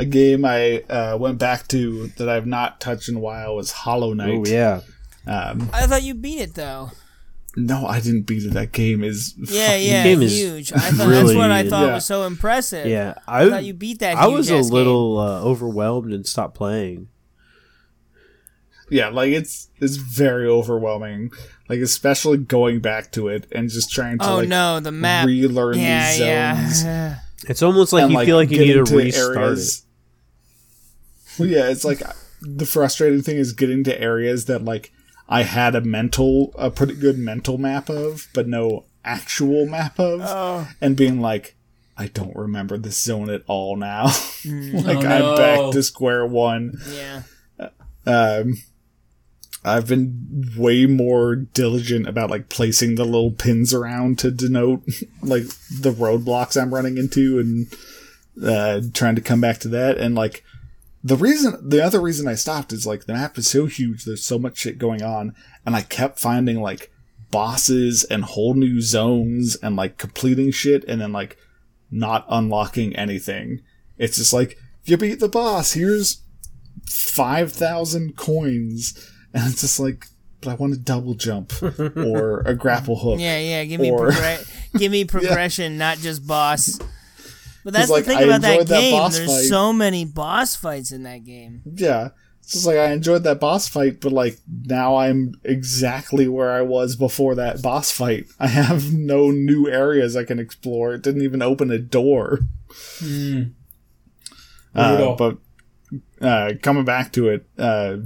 a 0.00 0.04
game 0.04 0.44
I 0.44 0.80
uh, 0.88 1.16
went 1.18 1.38
back 1.38 1.68
to 1.68 2.08
that 2.18 2.28
I've 2.28 2.46
not 2.46 2.80
touched 2.80 3.08
in 3.08 3.16
a 3.16 3.20
while 3.20 3.54
was 3.56 3.70
Hollow 3.72 4.12
Knight. 4.14 4.38
Oh 4.38 4.44
yeah, 4.46 4.80
Um, 5.26 5.70
I 5.72 5.86
thought 5.86 6.02
you 6.02 6.14
beat 6.14 6.40
it 6.40 6.54
though. 6.54 6.90
no, 7.56 7.86
I 7.86 8.00
didn't 8.00 8.22
beat 8.22 8.44
it. 8.44 8.52
That 8.54 8.72
game 8.72 9.02
is 9.04 9.34
Yeah, 9.38 9.66
fucking- 9.68 9.86
yeah, 9.86 10.02
game 10.04 10.22
is 10.22 10.36
huge. 10.38 10.72
I 10.72 10.78
thought 10.78 11.08
that's 11.08 11.34
what 11.34 11.50
I 11.50 11.68
thought 11.68 11.86
Yeah. 11.86 11.94
was 11.94 12.04
so 12.06 12.24
impressive. 12.26 12.86
yeah. 12.86 13.14
I 13.26 13.42
I 13.44 13.50
thought 13.50 13.64
you 13.64 13.74
beat 13.74 13.98
that. 14.00 14.16
I 14.16 14.26
was 14.28 14.50
a 14.50 14.56
little 14.58 15.18
uh, 15.18 15.42
overwhelmed 15.42 16.12
and 16.12 16.26
stopped 16.26 16.54
playing. 16.54 17.08
yeah, 18.90 19.08
like 19.08 19.30
it's 19.32 19.68
it's 19.80 19.96
very 19.96 20.46
overwhelming. 20.48 21.30
Like 21.68 21.80
especially 21.80 22.38
going 22.38 22.80
back 22.80 23.12
to 23.12 23.28
it 23.28 23.46
and 23.52 23.68
just 23.70 23.90
trying 23.92 24.18
to 24.18 24.28
Oh 24.28 24.36
like 24.38 24.48
no, 24.48 24.80
the 24.80 24.90
map. 24.92 25.26
relearn 25.26 25.78
yeah, 25.78 26.08
these 26.10 26.18
zones. 26.18 26.84
yeah. 26.84 27.18
It's 27.48 27.62
almost 27.62 27.92
like 27.92 28.04
and, 28.04 28.12
you 28.12 28.24
feel 28.24 28.36
like 28.36 28.50
you 28.50 28.58
need 28.58 28.72
to 28.74 28.84
restart 28.96 29.36
areas- 29.36 29.84
Well, 31.40 31.48
yeah, 31.48 31.68
it's 31.70 31.84
like 31.84 32.02
the 32.42 32.66
frustrating 32.66 33.22
thing 33.22 33.36
is 33.36 33.52
getting 33.52 33.84
to 33.84 34.00
areas 34.00 34.44
that 34.46 34.64
like 34.64 34.92
I 35.28 35.42
had 35.42 35.74
a 35.74 35.80
mental, 35.80 36.52
a 36.58 36.70
pretty 36.70 36.94
good 36.94 37.18
mental 37.18 37.58
map 37.58 37.88
of, 37.88 38.28
but 38.34 38.48
no 38.48 38.84
actual 39.04 39.66
map 39.66 39.98
of, 39.98 40.20
Oh. 40.22 40.68
and 40.80 40.96
being 40.96 41.20
like, 41.20 41.56
I 41.96 42.06
don't 42.08 42.34
remember 42.36 42.78
this 42.78 43.00
zone 43.00 43.28
at 43.30 43.42
all 43.46 43.76
now. 43.76 44.04
like 44.44 45.04
Oh, 45.04 45.08
I'm 45.08 45.36
back 45.36 45.72
to 45.72 45.82
square 45.82 46.24
one. 46.26 46.78
Yeah. 46.92 47.22
Um, 48.06 48.54
I've 49.62 49.86
been 49.86 50.50
way 50.56 50.86
more 50.86 51.36
diligent 51.36 52.08
about 52.08 52.30
like 52.30 52.48
placing 52.48 52.94
the 52.94 53.04
little 53.04 53.30
pins 53.30 53.74
around 53.74 54.18
to 54.20 54.30
denote 54.30 54.82
like 55.22 55.44
the 55.80 55.92
roadblocks 55.92 56.60
I'm 56.60 56.72
running 56.72 56.96
into 56.96 57.38
and 57.38 57.66
uh, 58.42 58.80
trying 58.94 59.16
to 59.16 59.20
come 59.20 59.40
back 59.42 59.58
to 59.58 59.68
that. 59.68 59.98
And 59.98 60.14
like 60.14 60.42
the 61.02 61.16
reason, 61.16 61.56
the 61.66 61.82
other 61.84 62.00
reason 62.00 62.28
I 62.28 62.34
stopped 62.34 62.72
is 62.72 62.86
like 62.86 63.06
the 63.06 63.14
map 63.14 63.38
is 63.38 63.48
so 63.48 63.66
huge. 63.66 64.04
There's 64.04 64.22
so 64.24 64.38
much 64.38 64.58
shit 64.58 64.78
going 64.78 65.02
on, 65.02 65.34
and 65.64 65.74
I 65.74 65.82
kept 65.82 66.18
finding 66.18 66.60
like 66.60 66.90
bosses 67.30 68.04
and 68.04 68.24
whole 68.24 68.54
new 68.54 68.80
zones 68.80 69.56
and 69.62 69.76
like 69.76 69.96
completing 69.98 70.50
shit 70.50 70.84
and 70.88 71.00
then 71.00 71.12
like 71.12 71.36
not 71.90 72.26
unlocking 72.28 72.94
anything. 72.96 73.60
It's 73.98 74.16
just 74.16 74.32
like 74.32 74.58
you 74.84 74.96
beat 74.96 75.20
the 75.20 75.28
boss. 75.28 75.72
Here's 75.72 76.22
five 76.86 77.52
thousand 77.52 78.16
coins, 78.16 79.10
and 79.32 79.50
it's 79.50 79.60
just 79.62 79.80
like, 79.80 80.06
but 80.40 80.50
I 80.50 80.54
want 80.54 80.74
a 80.74 80.78
double 80.78 81.14
jump 81.14 81.52
or 81.96 82.40
a 82.40 82.54
grapple 82.54 82.98
hook. 82.98 83.20
Yeah, 83.20 83.38
yeah. 83.38 83.64
Give 83.64 83.80
me 83.80 83.90
Or- 83.90 84.10
progre- 84.10 84.78
give 84.78 84.92
me 84.92 85.04
progression, 85.06 85.78
not 85.78 85.98
just 85.98 86.26
boss. 86.26 86.78
But 87.64 87.72
that's 87.74 87.90
like, 87.90 88.04
the 88.04 88.10
thing 88.10 88.18
I 88.18 88.22
about 88.22 88.40
that 88.42 88.52
enjoyed 88.52 88.66
that 88.68 88.80
game. 88.80 88.92
boss 88.92 89.16
There's 89.16 89.30
fight. 89.30 89.48
so 89.48 89.72
many 89.72 90.04
boss 90.04 90.56
fights 90.56 90.92
in 90.92 91.02
that 91.04 91.24
game. 91.24 91.62
Yeah. 91.74 92.10
It's 92.40 92.52
just 92.52 92.66
like 92.66 92.78
I 92.78 92.90
enjoyed 92.92 93.22
that 93.24 93.38
boss 93.38 93.68
fight, 93.68 94.00
but 94.00 94.12
like 94.12 94.38
now 94.64 94.96
I'm 94.96 95.34
exactly 95.44 96.26
where 96.26 96.50
I 96.50 96.62
was 96.62 96.96
before 96.96 97.34
that 97.36 97.62
boss 97.62 97.90
fight. 97.90 98.26
I 98.40 98.48
have 98.48 98.92
no 98.92 99.30
new 99.30 99.68
areas 99.68 100.16
I 100.16 100.24
can 100.24 100.38
explore. 100.38 100.94
It 100.94 101.02
didn't 101.02 101.22
even 101.22 101.42
open 101.42 101.70
a 101.70 101.78
door. 101.78 102.40
Hmm. 102.98 103.42
Uh, 104.74 105.14
but 105.14 105.38
uh, 106.20 106.52
coming 106.62 106.84
back 106.84 107.12
to 107.12 107.28
it, 107.28 107.46
uh, 107.58 107.96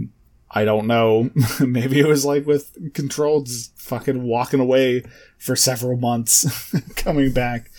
I 0.51 0.65
don't 0.65 0.87
know. 0.87 1.31
Maybe 1.61 2.01
it 2.01 2.07
was 2.07 2.25
like 2.25 2.47
with 2.47 2.93
Control, 2.95 3.43
just 3.43 3.79
fucking 3.79 4.23
walking 4.23 4.61
away 4.61 5.05
for 5.39 5.57
several 5.57 5.97
months, 5.97 6.73
coming 6.97 7.33
back. 7.33 7.71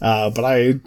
Uh, 0.00 0.30
but 0.30 0.44
I 0.44 0.80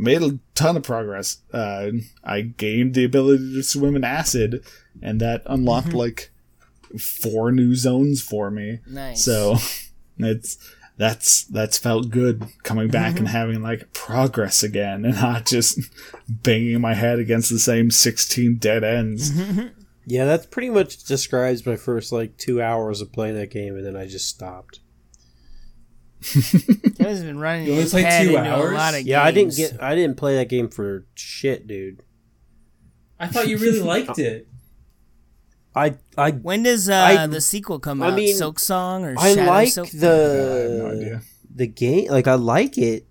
made 0.00 0.22
a 0.22 0.38
ton 0.54 0.76
of 0.76 0.82
progress. 0.82 1.38
Uh, 1.52 1.90
I 2.24 2.40
gained 2.40 2.94
the 2.94 3.04
ability 3.04 3.54
to 3.54 3.62
swim 3.62 3.96
in 3.96 4.04
acid, 4.04 4.64
and 5.02 5.20
that 5.20 5.42
unlocked 5.46 5.88
mm-hmm. 5.88 5.98
like 5.98 6.30
four 6.98 7.52
new 7.52 7.74
zones 7.74 8.22
for 8.22 8.50
me. 8.50 8.80
Nice. 8.86 9.24
So 9.24 9.56
it's 10.18 10.58
that's 10.96 11.44
that's 11.44 11.78
felt 11.78 12.10
good 12.10 12.44
coming 12.62 12.88
back 12.88 13.18
and 13.18 13.26
mm-hmm. 13.26 13.36
having 13.36 13.62
like 13.62 13.92
progress 13.92 14.62
again 14.62 15.04
and 15.04 15.14
not 15.14 15.46
just 15.46 15.78
banging 16.28 16.80
my 16.80 16.92
head 16.92 17.18
against 17.18 17.48
the 17.48 17.58
same 17.58 17.90
16 17.90 18.56
dead 18.56 18.84
ends 18.84 19.30
mm-hmm. 19.30 19.68
Yeah, 20.06 20.24
that 20.24 20.50
pretty 20.50 20.70
much 20.70 21.04
describes 21.04 21.64
my 21.64 21.76
first 21.76 22.10
like 22.10 22.36
two 22.36 22.60
hours 22.60 23.00
of 23.00 23.12
playing 23.12 23.36
that 23.36 23.50
game, 23.50 23.76
and 23.76 23.86
then 23.86 23.96
I 23.96 24.06
just 24.06 24.28
stopped. 24.28 24.80
Kevin's 26.96 27.22
been 27.22 27.38
running 27.38 27.64
You 27.66 27.72
only 27.72 27.82
his 27.84 27.92
played 27.92 28.26
two 28.26 28.36
hours? 28.36 28.72
a 28.72 28.74
lot 28.74 28.94
of 28.94 29.02
Yeah, 29.02 29.22
I 29.22 29.30
didn't 29.30 29.56
get. 29.56 29.82
I 29.82 29.94
didn't 29.94 30.16
play 30.16 30.36
that 30.36 30.48
game 30.48 30.68
for 30.68 31.06
shit, 31.14 31.66
dude. 31.66 32.02
I 33.18 33.26
thought 33.26 33.48
you 33.48 33.56
really 33.58 33.80
liked 33.94 34.18
it. 34.18 34.46
I 35.74 35.96
I 36.18 36.32
When 36.32 36.62
does 36.64 36.88
uh, 36.88 36.94
I- 36.94 37.26
the 37.26 37.40
sequel 37.40 37.78
come 37.78 38.02
I 38.02 38.08
out? 38.08 38.14
mean, 38.14 38.36
Silksong 38.36 39.02
or 39.02 39.14
I 39.18 39.34
Shadow 39.34 39.50
like 39.50 39.68
Silk? 39.68 39.86
I 39.88 39.90
have 39.90 40.00
no 40.02 40.08
the 40.08 40.86
idea 40.96 41.22
the 41.54 41.66
game. 41.66 42.10
Like 42.10 42.26
I 42.26 42.34
like 42.34 42.76
it 42.78 43.06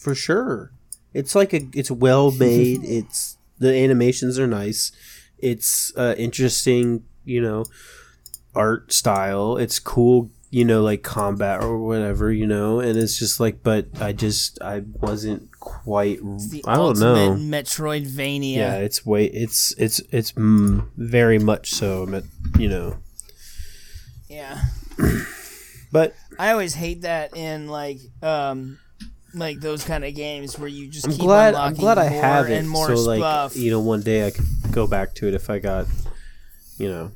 for 0.00 0.14
sure. 0.14 0.72
It's 1.14 1.34
like 1.34 1.52
a. 1.52 1.60
It's 1.74 1.90
well 1.90 2.30
made. 2.32 2.80
it's 2.84 3.36
the 3.58 3.74
animations 3.74 4.38
are 4.38 4.46
nice. 4.46 4.90
It's 5.38 5.92
uh, 5.96 6.14
interesting. 6.16 7.04
You 7.24 7.40
know, 7.42 7.64
art 8.54 8.92
style. 8.92 9.56
It's 9.58 9.78
cool. 9.78 10.30
You 10.52 10.64
know, 10.64 10.82
like 10.82 11.02
combat 11.02 11.62
or 11.62 11.78
whatever. 11.78 12.30
You 12.30 12.46
know, 12.46 12.78
and 12.78 12.96
it's 12.96 13.18
just 13.18 13.40
like. 13.40 13.64
But 13.64 13.88
I 14.00 14.12
just 14.12 14.62
I 14.62 14.84
wasn't 15.00 15.50
quite. 15.58 16.20
I 16.66 16.76
don't 16.76 16.98
know. 17.00 17.34
Metroidvania. 17.34 18.56
Yeah, 18.56 18.76
it's 18.76 19.04
way. 19.04 19.24
It's 19.24 19.74
it's 19.78 20.00
it's 20.10 20.32
mm, 20.32 20.86
very 20.96 21.40
much 21.40 21.70
so. 21.70 22.22
You 22.58 22.68
know, 22.68 22.96
yeah. 24.28 24.62
but 25.92 26.14
I 26.38 26.52
always 26.52 26.74
hate 26.74 27.02
that 27.02 27.36
in 27.36 27.68
like 27.68 27.98
um 28.22 28.78
like 29.34 29.60
those 29.60 29.84
kind 29.84 30.04
of 30.04 30.14
games 30.14 30.58
where 30.58 30.68
you 30.68 30.88
just 30.88 31.06
I'm 31.06 31.12
keep 31.12 31.20
glad. 31.20 31.54
I'm 31.54 31.74
unlocking 31.74 31.80
glad 31.80 31.98
I 31.98 32.04
have 32.04 32.50
it. 32.50 32.58
and 32.58 32.68
more 32.68 32.94
so 32.94 33.02
like 33.02 33.54
you 33.54 33.70
know, 33.70 33.80
one 33.80 34.02
day 34.02 34.26
I 34.26 34.30
could 34.30 34.46
go 34.70 34.86
back 34.86 35.14
to 35.16 35.28
it 35.28 35.34
if 35.34 35.50
I 35.50 35.58
got, 35.58 35.86
you 36.78 36.88
know, 36.88 37.12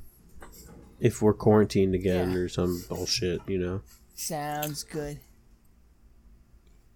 if 1.00 1.20
we're 1.22 1.34
quarantined 1.34 1.94
again 1.94 2.32
Yeah. 2.32 2.38
or 2.38 2.48
some 2.48 2.82
bullshit. 2.88 3.40
You 3.46 3.58
know. 3.58 3.80
Sounds 4.14 4.82
good. 4.82 5.18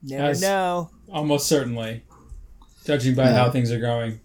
Never 0.03 0.25
As- 0.31 0.41
know. 0.41 0.91
Almost 1.13 1.47
certainly. 1.49 2.03
Judging 2.85 3.15
by 3.15 3.31
how 3.31 3.51
things 3.51 3.71
are 3.71 3.79
going. 3.81 4.21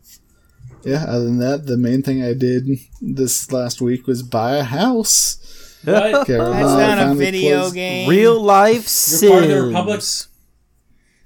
yeah 0.83 1.03
other 1.07 1.25
than 1.25 1.39
that 1.39 1.65
the 1.65 1.77
main 1.77 2.01
thing 2.03 2.23
i 2.23 2.33
did 2.33 2.67
this 3.01 3.51
last 3.51 3.81
week 3.81 4.05
was 4.07 4.21
buy 4.23 4.55
a 4.57 4.63
house 4.63 5.77
What? 5.83 6.25
Carolina 6.27 6.63
That's 6.65 6.97
not 6.99 7.11
a 7.11 7.15
video 7.15 7.59
closed- 7.61 7.75
game. 7.75 8.09
Real 8.09 8.39
life 8.41 8.87
You're 9.21 9.31
part 9.31 9.43
of 9.43 9.49
the 9.49 9.55
Sims. 9.55 9.67
Republic? 9.67 10.01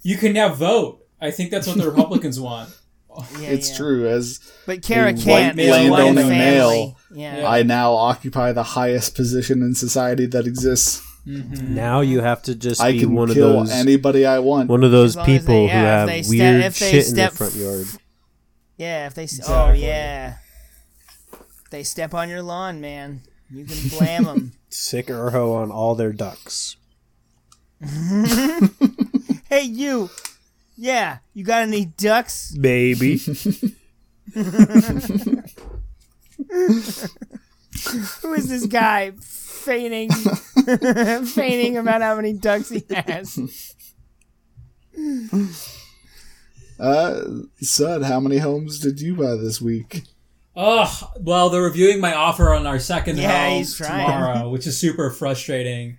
You 0.02 0.18
can 0.18 0.34
now 0.34 0.50
vote. 0.54 1.06
I 1.22 1.32
think 1.32 1.52
that's 1.52 1.68
what 1.68 1.78
the 1.78 1.86
Republicans 1.92 2.40
want. 2.40 2.70
Yeah, 3.40 3.50
it's 3.50 3.70
yeah. 3.72 3.78
true 3.78 4.08
as 4.08 4.40
But 4.66 4.82
Kara 4.82 5.10
A 5.12 5.14
can't. 5.14 5.56
white 5.58 5.60
It's 5.66 5.90
one 5.90 5.90
landowning 5.92 6.30
family. 6.30 6.38
male. 6.38 6.98
Yeah. 7.12 7.48
i 7.50 7.64
now 7.64 7.94
occupy 7.94 8.52
the 8.52 8.64
highest 8.64 9.16
position 9.16 9.62
in 9.64 9.74
society 9.76 10.26
that 10.28 10.46
exists 10.46 11.02
mm-hmm. 11.26 11.74
Now 11.76 12.02
you 12.02 12.22
have 12.22 12.42
to 12.44 12.56
just 12.56 12.80
i 12.82 12.92
be 12.92 13.00
can 13.02 13.14
one 13.14 13.30
of 13.30 13.36
kill 13.36 13.54
those 13.54 13.72
anybody 13.72 14.26
i 14.26 14.40
want 14.40 14.70
one 14.70 14.84
of 14.84 14.92
those 14.92 15.12
As 15.12 15.16
long 15.18 15.30
as 15.30 15.40
people 15.42 15.56
they- 15.56 15.74
who 15.74 15.80
yeah, 15.80 15.82
if 15.82 16.00
have 16.00 16.08
they 16.08 16.22
step- 16.24 16.40
weird 16.40 16.64
if 16.66 16.80
they 16.80 16.92
shit 16.92 17.10
in 17.10 17.16
their 17.16 17.30
front 17.32 17.56
yard. 17.56 17.88
Yeah, 18.78 19.08
if 19.08 19.14
they 19.16 19.24
s 19.26 19.42
oh 19.48 19.72
yeah, 19.74 20.36
If 21.34 21.70
they 21.70 21.84
step 21.84 22.14
on 22.14 22.30
your 22.30 22.42
lawn, 22.42 22.80
man. 22.80 23.22
You 23.52 23.66
can 23.66 23.90
blame 23.90 24.24
them. 24.24 24.52
Sick 24.70 25.08
Urho 25.08 25.54
on 25.56 25.70
all 25.72 25.96
their 25.96 26.14
ducks. 26.14 26.78
hey, 29.50 29.64
you. 29.64 30.10
Yeah, 30.78 31.18
you 31.34 31.44
got 31.44 31.64
any 31.64 31.86
ducks? 31.86 32.56
Baby. 32.56 33.20
Who 38.22 38.34
is 38.34 38.50
this 38.50 38.66
guy 38.66 39.12
feigning, 39.20 40.10
feigning 41.26 41.78
about 41.78 42.02
how 42.02 42.16
many 42.16 42.34
ducks 42.34 42.70
he 42.70 42.84
has? 42.90 43.76
uh 46.80 47.22
Sud, 47.62 48.04
how 48.04 48.20
many 48.20 48.38
homes 48.38 48.80
did 48.80 49.00
you 49.00 49.16
buy 49.16 49.36
this 49.36 49.62
week 49.62 50.04
Oh, 50.56 51.12
Well, 51.20 51.50
they're 51.50 51.62
reviewing 51.62 52.02
my 52.02 52.14
offer 52.14 52.54
on 52.54 52.68
our 52.68 52.80
second 52.80 53.18
Yeah, 53.18 53.50
home 53.50 53.64
tomorrow, 53.64 54.50
which 54.50 54.68
is 54.68 54.78
super 54.78 55.10
frustrating. 55.10 55.98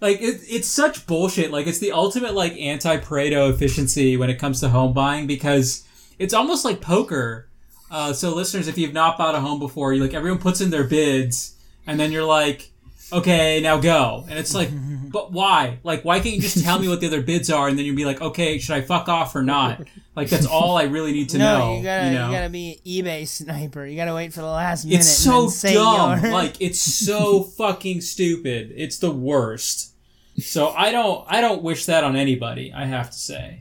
Like 0.00 0.20
it, 0.20 0.42
it's 0.48 0.68
such 0.68 1.06
bullshit. 1.06 1.50
Like 1.50 1.66
it's 1.66 1.80
the 1.80 1.90
ultimate 1.92 2.34
like 2.34 2.52
anti-Pareto 2.52 3.50
efficiency 3.52 4.16
when 4.16 4.30
it 4.30 4.38
comes 4.38 4.60
to 4.60 4.68
home 4.68 4.92
buying 4.92 5.26
because 5.26 5.84
it's 6.18 6.34
almost 6.34 6.64
like 6.64 6.80
poker. 6.80 7.48
Uh, 7.90 8.12
so 8.12 8.34
listeners, 8.34 8.68
if 8.68 8.76
you've 8.78 8.92
not 8.92 9.16
bought 9.16 9.34
a 9.34 9.40
home 9.40 9.58
before, 9.58 9.92
you 9.92 10.02
like 10.02 10.14
everyone 10.14 10.40
puts 10.40 10.60
in 10.60 10.70
their 10.70 10.84
bids, 10.84 11.54
and 11.86 11.98
then 12.00 12.10
you're 12.12 12.24
like, 12.24 12.70
okay, 13.12 13.60
now 13.60 13.78
go. 13.78 14.24
And 14.28 14.38
it's 14.38 14.54
like, 14.54 14.70
but 15.12 15.32
why? 15.32 15.78
Like, 15.84 16.04
why 16.04 16.18
can't 16.20 16.34
you 16.34 16.40
just 16.40 16.64
tell 16.64 16.78
me 16.78 16.88
what 16.88 17.00
the 17.00 17.06
other 17.06 17.22
bids 17.22 17.48
are, 17.50 17.68
and 17.68 17.78
then 17.78 17.84
you'll 17.84 17.96
be 17.96 18.04
like, 18.04 18.20
okay, 18.20 18.58
should 18.58 18.74
I 18.74 18.80
fuck 18.80 19.08
off 19.08 19.34
or 19.36 19.42
not? 19.42 19.86
Like 20.16 20.30
that's 20.30 20.46
all 20.46 20.76
I 20.76 20.84
really 20.84 21.12
need 21.12 21.28
to 21.30 21.38
no, 21.46 21.58
know. 21.58 21.76
you 21.76 21.82
gotta, 21.84 22.06
you 22.06 22.12
you, 22.12 22.18
gotta 22.32 22.48
be 22.48 22.80
an 22.84 23.04
eBay 23.04 23.28
sniper. 23.28 23.86
You 23.86 23.96
gotta 23.96 24.14
wait 24.14 24.32
for 24.32 24.40
the 24.40 24.46
last 24.46 24.84
minute. 24.84 25.00
It's 25.00 25.24
and 25.26 25.32
so 25.32 25.40
then 25.42 25.50
say 25.50 25.74
dumb. 25.74 26.22
your- 26.22 26.32
like 26.32 26.60
it's 26.60 26.80
so 26.80 27.42
fucking 27.42 28.00
stupid. 28.00 28.72
It's 28.74 28.98
the 28.98 29.10
worst. 29.10 29.92
So 30.38 30.68
I 30.70 30.90
don't 30.90 31.24
I 31.28 31.40
don't 31.40 31.62
wish 31.62 31.86
that 31.86 32.02
on 32.02 32.16
anybody, 32.16 32.72
I 32.72 32.84
have 32.86 33.10
to 33.10 33.16
say. 33.18 33.60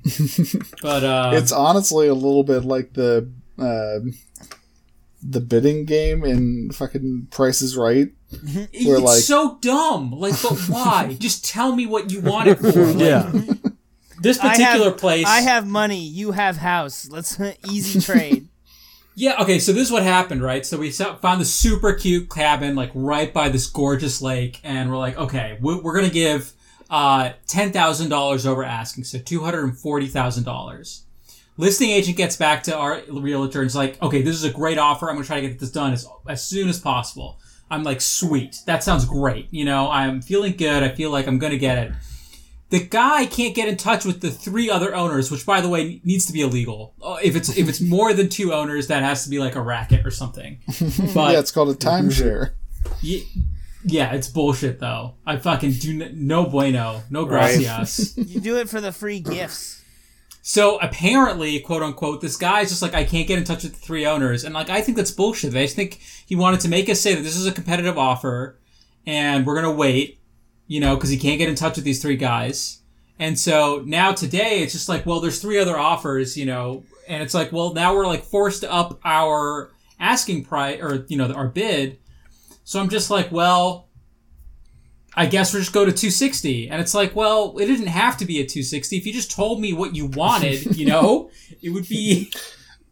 But 0.82 1.04
uh 1.04 1.32
it's 1.34 1.52
honestly 1.52 2.08
a 2.08 2.14
little 2.14 2.44
bit 2.44 2.64
like 2.66 2.94
the 2.94 3.30
uh, 3.58 4.00
the 5.24 5.40
bidding 5.42 5.86
game 5.86 6.24
in 6.24 6.70
fucking 6.72 7.28
Price 7.32 7.62
is 7.62 7.76
Right. 7.78 8.10
it's 8.32 8.86
we're 8.86 9.00
like- 9.00 9.22
so 9.22 9.58
dumb. 9.62 10.12
Like 10.12 10.40
but 10.42 10.58
why? 10.70 11.18
Just 11.20 11.46
tell 11.46 11.76
me 11.76 11.86
what 11.86 12.12
you 12.12 12.22
want 12.22 12.48
it 12.50 12.60
for. 12.60 12.72
Like, 12.86 13.00
yeah. 13.00 13.32
This 14.22 14.40
I 14.40 14.50
particular 14.52 14.90
have, 14.92 14.98
place 14.98 15.26
I 15.28 15.42
have 15.42 15.68
money. 15.68 16.00
You 16.04 16.32
have 16.32 16.58
house. 16.58 17.10
Let's 17.10 17.40
easy 17.70 18.00
trade. 18.00 18.48
Yeah, 19.18 19.42
okay, 19.44 19.60
so 19.60 19.72
this 19.72 19.84
is 19.88 19.92
what 19.92 20.04
happened, 20.04 20.42
right? 20.42 20.66
So 20.66 20.78
we 20.78 20.92
found 20.92 21.40
the 21.40 21.46
super 21.46 21.94
cute 21.94 22.30
cabin, 22.30 22.76
like, 22.76 22.92
right 22.94 23.34
by 23.34 23.48
this 23.48 23.66
gorgeous 23.68 24.22
lake, 24.22 24.60
and 24.64 24.90
we're 24.92 24.98
like, 24.98 25.18
okay, 25.18 25.58
we- 25.62 25.76
we're 25.80 25.96
gonna 25.96 26.10
give, 26.10 26.52
uh, 26.90 27.30
$10,000 27.48 28.46
over 28.46 28.64
asking, 28.64 29.06
so 29.06 29.18
$240,000. 29.20 31.02
Listing 31.58 31.90
agent 31.90 32.18
gets 32.18 32.36
back 32.36 32.64
to 32.64 32.76
our 32.76 33.02
realtor 33.10 33.62
and 33.62 33.68
is 33.68 33.76
like, 33.76 34.02
okay, 34.02 34.22
this 34.22 34.36
is 34.36 34.44
a 34.44 34.52
great 34.52 34.78
offer, 34.78 35.10
I'm 35.10 35.16
gonna 35.16 35.26
try 35.26 35.40
to 35.42 35.48
get 35.48 35.60
this 35.60 35.72
done 35.72 35.94
as, 35.94 36.06
as 36.28 36.44
soon 36.44 36.68
as 36.70 36.80
possible. 36.80 37.40
I'm 37.72 37.84
like, 37.84 38.02
sweet, 38.02 38.58
that 38.66 38.84
sounds 38.84 39.06
great, 39.06 39.48
you 39.52 39.64
know, 39.66 39.90
I'm 39.90 40.22
feeling 40.22 40.56
good, 40.58 40.84
I 40.84 40.90
feel 40.90 41.12
like 41.12 41.28
I'm 41.28 41.40
gonna 41.40 41.58
get 41.58 41.78
it. 41.78 41.92
The 42.72 42.80
guy 42.86 43.26
can't 43.28 43.56
get 43.56 43.70
in 43.70 43.78
touch 43.78 44.06
with 44.06 44.22
the 44.22 44.32
three 44.32 44.70
other 44.70 44.94
owners, 44.96 45.30
which, 45.32 45.46
by 45.46 45.62
the 45.62 45.70
way, 45.70 46.02
needs 46.04 46.26
to 46.26 46.34
be 46.34 46.42
illegal. 46.42 46.94
Uh, 47.02 47.18
If 47.24 47.36
it's 47.36 47.56
if 47.58 47.70
it's 47.70 47.80
more 47.80 48.12
than 48.14 48.28
two 48.28 48.54
owners, 48.54 48.88
that 48.88 49.04
has 49.04 49.24
to 49.24 49.30
be 49.30 49.38
like 49.38 49.56
a 49.56 49.62
racket 49.62 50.06
or 50.06 50.10
something. 50.12 50.58
But 51.14 51.34
yeah, 51.34 51.40
it's 51.40 51.52
called 51.52 51.70
a 51.70 51.76
timeshare. 51.76 52.52
Ye- 53.02 53.28
yeah, 53.84 54.14
it's 54.14 54.28
bullshit 54.28 54.80
though. 54.80 55.14
I 55.28 55.38
fucking 55.38 55.74
do 55.74 56.02
n- 56.04 56.28
no 56.28 56.48
bueno, 56.48 57.04
no 57.12 57.26
gracias. 57.26 58.18
You 58.18 58.42
do 58.42 58.58
it 58.58 58.68
for 58.68 58.82
the 58.82 58.92
free 58.92 59.20
gifts. 59.20 59.84
So 60.48 60.78
apparently, 60.78 61.60
quote 61.60 61.82
unquote, 61.82 62.22
this 62.22 62.38
guy's 62.38 62.70
just 62.70 62.84
like 62.84 62.94
I 62.94 63.04
can't 63.04 63.28
get 63.28 63.40
in 63.40 63.46
touch 63.46 63.64
with 63.64 63.74
the 63.74 63.80
three 63.80 64.06
owners, 64.06 64.44
and 64.44 64.54
like 64.54 64.70
I 64.70 64.80
think 64.80 64.96
that's 64.96 65.10
bullshit. 65.10 65.56
I 65.56 65.64
just 65.64 65.76
think 65.76 66.00
he 66.24 66.36
wanted 66.36 66.60
to 66.60 66.68
make 66.68 66.88
us 66.88 67.02
say 67.02 67.16
that 67.16 67.24
this 67.24 67.36
is 67.36 67.48
a 67.48 67.52
competitive 67.52 67.98
offer, 67.98 68.60
and 69.08 69.44
we're 69.44 69.56
gonna 69.56 69.72
wait, 69.72 70.20
you 70.68 70.80
know, 70.80 70.94
because 70.94 71.10
he 71.10 71.18
can't 71.18 71.40
get 71.40 71.50
in 71.50 71.56
touch 71.56 71.78
with 71.78 71.84
these 71.84 72.00
three 72.00 72.16
guys. 72.16 72.82
And 73.18 73.40
so 73.40 73.82
now 73.88 74.12
today, 74.12 74.62
it's 74.62 74.74
just 74.74 74.88
like, 74.88 75.04
well, 75.08 75.20
there's 75.20 75.42
three 75.42 75.58
other 75.58 75.80
offers, 75.80 76.38
you 76.38 76.46
know, 76.46 76.84
and 77.08 77.24
it's 77.24 77.34
like, 77.34 77.52
well, 77.52 77.74
now 77.74 77.96
we're 77.96 78.06
like 78.06 78.24
forced 78.24 78.62
to 78.62 78.72
up 78.72 79.00
our 79.04 79.72
asking 80.00 80.46
price 80.46 80.80
or 80.80 81.08
you 81.08 81.18
know 81.18 81.34
our 81.34 81.48
bid. 81.48 81.98
So 82.66 82.80
I'm 82.80 82.90
just 82.90 83.10
like, 83.10 83.32
well, 83.32 83.88
I 85.16 85.26
guess 85.28 85.54
we'll 85.54 85.62
just 85.62 85.74
go 85.74 85.86
to 85.86 85.92
260. 85.92 86.70
And 86.70 86.82
it's 86.82 86.94
like, 86.94 87.16
well, 87.16 87.58
it 87.58 87.66
didn't 87.68 87.88
have 87.88 88.18
to 88.18 88.26
be 88.26 88.40
a 88.40 88.46
260. 88.46 88.98
If 88.98 89.06
you 89.06 89.14
just 89.14 89.32
told 89.32 89.62
me 89.62 89.72
what 89.74 89.96
you 89.96 90.08
wanted, 90.08 90.76
you 90.78 90.86
know, 90.94 91.30
it 91.62 91.70
would 91.70 91.88
be, 91.88 92.32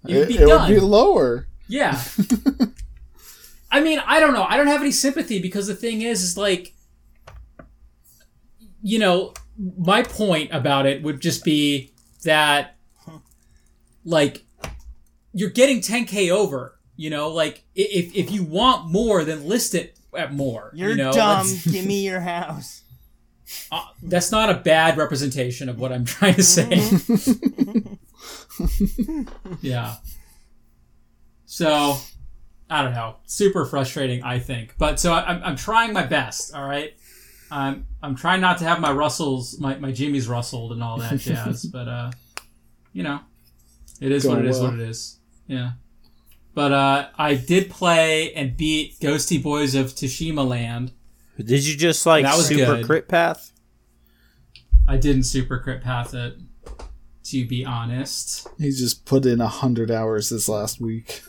it 0.07 0.13
would 0.13 0.15
It, 0.23 0.27
be 0.29 0.37
it 0.37 0.47
would 0.47 0.67
be 0.67 0.79
lower. 0.79 1.47
yeah. 1.67 2.01
I 3.71 3.81
mean, 3.81 3.99
I 4.05 4.19
don't 4.19 4.33
know. 4.33 4.43
I 4.47 4.55
don't 4.55 4.67
have 4.67 4.81
any 4.81 4.91
sympathy 4.91 5.41
because 5.41 5.65
the 5.67 5.73
thing 5.75 6.01
is, 6.03 6.21
is 6.21 6.37
like, 6.37 6.73
you 8.83 8.99
know, 8.99 9.33
my 9.77 10.03
point 10.03 10.49
about 10.53 10.85
it 10.85 11.01
would 11.03 11.19
just 11.21 11.43
be 11.43 11.91
that, 12.23 12.75
like, 14.05 14.43
you're 15.33 15.49
getting 15.49 15.79
10k 15.81 16.29
over. 16.29 16.77
You 16.95 17.09
know, 17.09 17.29
like 17.29 17.63
if 17.73 18.15
if 18.15 18.29
you 18.31 18.43
want 18.43 18.91
more, 18.91 19.23
then 19.23 19.47
list 19.47 19.73
it 19.73 19.97
at 20.17 20.33
more. 20.33 20.71
You're 20.73 20.91
you 20.91 20.97
know? 20.97 21.11
dumb. 21.11 21.47
Give 21.63 21.85
me 21.85 22.05
your 22.05 22.19
house. 22.19 22.83
uh, 23.71 23.85
that's 24.01 24.31
not 24.31 24.49
a 24.49 24.55
bad 24.55 24.97
representation 24.97 25.69
of 25.69 25.79
what 25.79 25.91
I'm 25.91 26.05
trying 26.05 26.35
to 26.35 26.43
say. 26.43 26.69
yeah. 29.61 29.95
So, 31.45 31.97
I 32.69 32.83
don't 32.83 32.93
know. 32.93 33.17
Super 33.25 33.65
frustrating, 33.65 34.23
I 34.23 34.39
think. 34.39 34.75
But 34.77 34.99
so 34.99 35.13
I, 35.13 35.25
I'm, 35.25 35.43
I'm 35.43 35.55
trying 35.55 35.93
my 35.93 36.05
best. 36.05 36.53
All 36.53 36.65
right. 36.67 36.93
I'm 37.51 37.85
I'm 38.01 38.15
trying 38.15 38.41
not 38.41 38.57
to 38.59 38.65
have 38.65 38.79
my 38.79 38.91
Russells, 38.91 39.59
my 39.59 39.77
my 39.77 39.91
Jimmy's 39.91 40.27
rustled 40.27 40.71
and 40.71 40.81
all 40.81 40.97
that 40.97 41.17
jazz. 41.19 41.65
but 41.65 41.87
uh, 41.87 42.11
you 42.93 43.03
know, 43.03 43.19
it 44.01 44.11
is 44.11 44.25
what 44.25 44.35
Going 44.35 44.45
it 44.45 44.49
is. 44.49 44.59
well. 44.59 44.71
What 44.71 44.79
it 44.79 44.89
is. 44.89 45.19
Yeah. 45.45 45.71
But 46.53 46.71
uh, 46.71 47.07
I 47.17 47.35
did 47.35 47.69
play 47.69 48.33
and 48.33 48.55
beat 48.55 48.99
Ghosty 48.99 49.41
Boys 49.41 49.73
of 49.73 49.87
Tsushima 49.87 50.47
Land. 50.47 50.91
Did 51.37 51.65
you 51.65 51.75
just 51.75 52.05
like 52.05 52.23
That 52.25 52.37
was 52.37 52.47
super 52.47 52.75
good. 52.77 52.85
crit 52.85 53.07
path? 53.07 53.51
I 54.87 54.97
didn't 54.97 55.23
super 55.23 55.57
crit 55.59 55.81
path 55.81 56.13
it, 56.13 56.35
to 57.23 57.47
be 57.47 57.65
honest. 57.65 58.47
He 58.59 58.69
just 58.69 59.05
put 59.05 59.25
in 59.25 59.41
a 59.41 59.47
hundred 59.47 59.89
hours 59.89 60.29
this 60.29 60.47
last 60.47 60.79
week. 60.79 61.23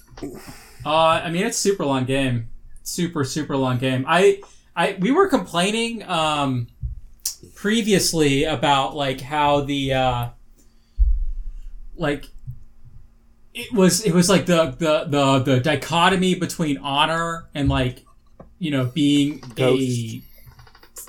Uh, 0.85 0.89
I 1.25 1.31
mean, 1.31 1.47
it's 1.47 1.57
super 1.57 1.87
long 1.87 2.05
game, 2.05 2.49
super 2.83 3.25
super 3.25 3.57
long 3.57 3.79
game. 3.79 4.05
I, 4.07 4.43
I, 4.77 4.97
we 5.01 5.11
were 5.11 5.29
complaining 5.29 6.03
um, 6.03 6.66
previously 7.55 8.45
about 8.45 8.95
like 8.95 9.22
how 9.22 9.62
the 9.62 9.95
uh, 9.95 10.29
like 11.97 12.27
it 13.55 13.72
was 13.72 14.05
it 14.05 14.12
was 14.12 14.28
like 14.28 14.46
the 14.46 14.74
the 14.78 15.05
the 15.05 15.38
the 15.38 15.61
dichotomy 15.61 16.34
between 16.34 16.76
honor 16.78 17.48
and 17.55 17.68
like 17.68 18.05
you 18.59 18.70
know 18.70 18.86
being 18.86 19.40
a 19.57 20.22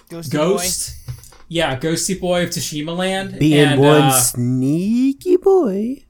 Ghosty 0.10 0.32
ghost. 0.32 0.96
Yeah, 1.48 1.78
ghosty 1.78 2.20
boy 2.20 2.44
of 2.44 2.50
Tsushima 2.50 2.96
Land. 2.96 3.38
Being 3.40 3.68
and, 3.68 3.82
one 3.82 4.02
uh, 4.02 4.12
sneaky 4.12 5.38
boy. 5.38 6.04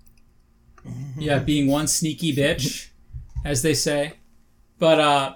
Yeah, 1.18 1.40
being 1.40 1.68
one 1.68 1.88
sneaky 1.88 2.36
bitch, 2.36 2.90
as 3.44 3.62
they 3.62 3.74
say. 3.74 4.14
But 4.78 5.00
uh 5.00 5.36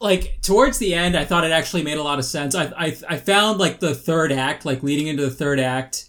like 0.00 0.40
towards 0.42 0.78
the 0.78 0.94
end 0.94 1.16
I 1.16 1.24
thought 1.24 1.44
it 1.44 1.52
actually 1.52 1.82
made 1.82 1.98
a 1.98 2.02
lot 2.02 2.18
of 2.18 2.24
sense. 2.24 2.54
I 2.54 2.72
I 2.76 2.96
I 3.08 3.16
found 3.18 3.58
like 3.58 3.78
the 3.78 3.94
third 3.94 4.32
act, 4.32 4.64
like 4.64 4.82
leading 4.82 5.06
into 5.06 5.22
the 5.22 5.30
third 5.30 5.60
act, 5.60 6.08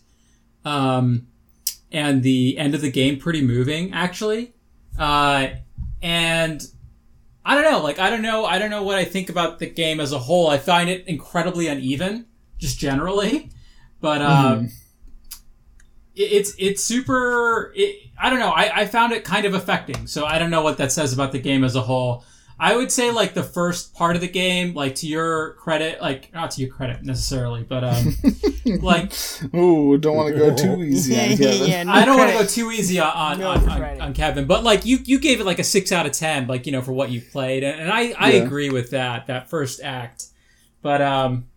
um 0.65 1.27
and 1.91 2.23
the 2.23 2.57
end 2.57 2.75
of 2.75 2.81
the 2.81 2.91
game 2.91 3.17
pretty 3.17 3.41
moving 3.41 3.93
actually. 3.93 4.53
Uh 4.99 5.47
and 6.01 6.61
I 7.45 7.55
don't 7.55 7.71
know, 7.71 7.81
like 7.81 7.97
I 7.99 8.09
don't 8.09 8.21
know, 8.21 8.45
I 8.45 8.57
don't 8.59 8.69
know 8.69 8.83
what 8.83 8.97
I 8.97 9.05
think 9.05 9.29
about 9.29 9.59
the 9.59 9.67
game 9.67 9.99
as 9.99 10.11
a 10.11 10.19
whole. 10.19 10.49
I 10.49 10.57
find 10.57 10.89
it 10.89 11.07
incredibly 11.07 11.67
uneven, 11.67 12.25
just 12.57 12.77
generally. 12.79 13.49
But 13.99 14.21
uh 14.21 14.59
it- 16.15 16.21
it's 16.21 16.53
it's 16.59 16.83
super 16.83 17.71
it, 17.75 18.09
i 18.17 18.29
don't 18.29 18.39
know 18.39 18.49
I, 18.51 18.81
I 18.81 18.85
found 18.85 19.11
it 19.13 19.23
kind 19.23 19.45
of 19.45 19.53
affecting 19.55 20.05
so 20.07 20.25
i 20.25 20.37
don't 20.39 20.49
know 20.51 20.61
what 20.61 20.77
that 20.77 20.91
says 20.91 21.13
about 21.13 21.31
the 21.31 21.39
game 21.39 21.63
as 21.63 21.75
a 21.75 21.81
whole 21.81 22.23
i 22.59 22.75
would 22.75 22.91
say 22.91 23.11
like 23.11 23.33
the 23.33 23.43
first 23.43 23.93
part 23.93 24.15
of 24.15 24.21
the 24.21 24.27
game 24.27 24.73
like 24.73 24.95
to 24.95 25.05
your 25.07 25.53
credit 25.53 26.01
like 26.01 26.33
not 26.33 26.49
to 26.51 26.61
your 26.61 26.69
credit 26.73 27.03
necessarily 27.03 27.63
but 27.63 27.83
um 27.83 28.13
like 28.81 29.13
Ooh, 29.55 29.97
don't 29.97 30.15
want 30.15 30.33
to 30.33 30.39
go 30.39 30.55
too 30.55 30.81
easy 30.83 31.13
yeah, 31.13 31.23
on 31.23 31.29
yeah, 31.31 31.35
Kevin. 31.37 31.67
yeah. 31.69 31.83
No 31.83 31.91
i 31.91 32.05
don't 32.05 32.17
want 32.17 32.31
to 32.31 32.37
go 32.37 32.45
too 32.45 32.71
easy 32.71 32.99
on 32.99 33.09
on, 33.11 33.39
No 33.39 33.49
on, 33.51 33.69
on, 33.69 34.01
on 34.01 34.13
kevin 34.13 34.45
but 34.45 34.63
like 34.63 34.85
you 34.85 34.97
you 35.03 35.19
gave 35.19 35.39
it 35.39 35.45
like 35.45 35.59
a 35.59 35.63
six 35.63 35.91
out 35.91 36.05
of 36.05 36.11
ten 36.13 36.47
like 36.47 36.65
you 36.65 36.71
know 36.71 36.81
for 36.81 36.93
what 36.93 37.11
you 37.11 37.21
played 37.21 37.63
and, 37.63 37.79
and 37.79 37.91
i 37.91 38.13
i 38.17 38.31
Yeah. 38.33 38.43
agree 38.43 38.69
with 38.69 38.89
that 38.91 39.27
that 39.27 39.49
first 39.49 39.81
act 39.81 40.25
but 40.81 41.01
um 41.01 41.47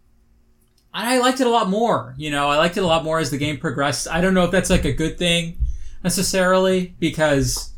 I 0.93 1.19
liked 1.21 1.41
it 1.41 1.47
a 1.47 1.51
lot 1.51 1.69
more. 1.69 2.17
You 2.19 2.33
know, 2.33 2.49
I 2.49 2.57
liked 2.57 2.77
it 2.77 2.83
a 2.83 2.87
lot 2.87 3.05
more 3.05 3.21
as 3.21 3.31
the 3.31 3.39
game 3.39 3.59
progressed. 3.59 4.09
I 4.09 4.21
don't 4.21 4.35
know 4.35 4.43
if 4.43 4.51
that's 4.51 4.71
like 4.71 4.85
a 4.85 4.93
good 4.93 5.19
thing 5.19 5.57
necessarily 6.03 6.97
because 6.99 7.73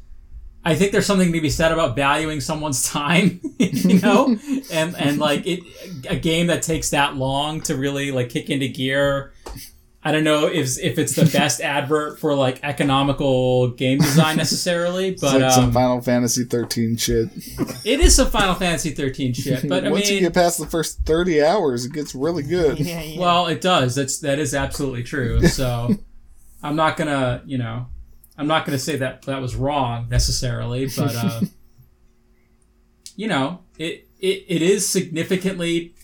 I 0.65 0.75
think 0.77 0.93
there's 0.93 1.07
something 1.07 1.33
to 1.33 1.41
be 1.41 1.51
said 1.51 1.73
about 1.73 1.97
valuing 1.97 2.41
someone's 2.41 2.89
time, 2.89 3.41
you 3.59 4.01
know, 4.01 4.37
and 4.73 4.95
and 4.97 5.19
like 5.19 5.47
it 5.47 5.61
a 6.09 6.17
game 6.17 6.47
that 6.49 6.63
takes 6.63 6.91
that 6.91 7.17
long 7.17 7.61
to 7.63 7.77
really 7.77 8.13
like 8.13 8.29
kick 8.29 8.49
into 8.51 8.69
gear. 8.69 9.33
I 10.05 10.11
don't 10.11 10.25
know 10.25 10.47
if 10.49 10.79
if 10.81 10.99
it's 10.99 11.15
the 11.15 11.27
best 11.27 11.61
advert 11.77 12.19
for 12.19 12.35
like 12.35 12.59
economical 12.65 13.69
game 13.69 13.99
design 13.99 14.37
necessarily, 14.37 15.11
It's 15.11 15.21
but 15.23 15.41
like 15.41 15.53
some 15.53 15.67
um, 15.67 15.73
Final 15.73 16.01
Fantasy 16.01 16.43
13 16.45 16.97
shit. 16.97 17.29
it 17.85 18.01
is 18.01 18.17
some 18.17 18.29
Final 18.29 18.55
Fantasy 18.57 18.91
13 18.91 19.33
shit. 19.33 19.69
But 19.69 19.87
I 19.87 19.91
Once 19.91 20.07
mean, 20.09 20.15
you 20.15 20.21
get 20.23 20.35
past 20.35 20.59
the 20.59 20.67
first 20.67 21.05
30 21.07 21.43
hours, 21.45 21.85
it 21.87 21.93
gets 21.93 22.17
really 22.17 22.43
good. 22.43 22.81
Yeah, 22.81 23.01
yeah. 23.01 23.21
Well, 23.21 23.47
it 23.47 23.61
does. 23.61 23.95
That's 23.95 24.19
that 24.21 24.41
is 24.41 24.55
absolutely 24.55 25.05
true. 25.05 25.47
So 25.47 25.95
I'm 26.65 26.75
not 26.75 26.97
gonna, 26.97 27.43
you 27.47 27.59
know, 27.59 27.87
I'm 28.37 28.47
not 28.47 28.65
gonna 28.65 28.79
say 28.79 28.97
that 28.97 29.23
that 29.23 29.41
was 29.41 29.55
wrong 29.55 30.09
necessarily, 30.09 30.89
but 30.97 31.15
uh, 31.15 31.41
you 33.17 33.29
know, 33.29 33.61
it 33.79 34.09
it, 34.19 34.45
it 34.49 34.63
is 34.63 34.89
significantly. 34.89 35.95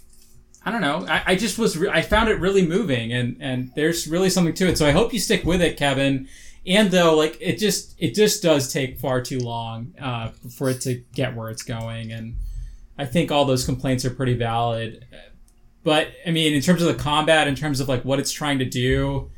I 0.64 0.70
don't 0.70 0.80
know. 0.80 1.06
I, 1.08 1.22
I 1.28 1.36
just 1.36 1.58
was. 1.58 1.78
Re- 1.78 1.88
I 1.88 2.02
found 2.02 2.28
it 2.28 2.40
really 2.40 2.66
moving, 2.66 3.12
and 3.12 3.36
and 3.40 3.72
there's 3.74 4.06
really 4.06 4.30
something 4.30 4.54
to 4.54 4.68
it. 4.68 4.76
So 4.76 4.86
I 4.86 4.90
hope 4.90 5.12
you 5.12 5.20
stick 5.20 5.44
with 5.44 5.62
it, 5.62 5.76
Kevin. 5.76 6.28
And 6.66 6.90
though, 6.90 7.16
like 7.16 7.38
it 7.40 7.58
just 7.58 7.94
it 7.98 8.14
just 8.14 8.42
does 8.42 8.72
take 8.72 8.98
far 8.98 9.22
too 9.22 9.38
long 9.38 9.94
uh, 10.00 10.32
for 10.56 10.68
it 10.68 10.80
to 10.82 10.96
get 11.14 11.34
where 11.34 11.48
it's 11.48 11.62
going, 11.62 12.12
and 12.12 12.36
I 12.98 13.06
think 13.06 13.30
all 13.30 13.46
those 13.46 13.64
complaints 13.64 14.04
are 14.04 14.10
pretty 14.10 14.34
valid 14.34 15.06
but 15.88 16.08
I 16.26 16.32
mean, 16.32 16.52
in 16.52 16.60
terms 16.60 16.82
of 16.82 16.88
the 16.88 17.02
combat, 17.02 17.48
in 17.48 17.54
terms 17.54 17.80
of 17.80 17.88
like 17.88 18.04
what 18.04 18.18
it's 18.18 18.30
trying 18.30 18.58
to 18.58 18.66
do, 18.66 19.30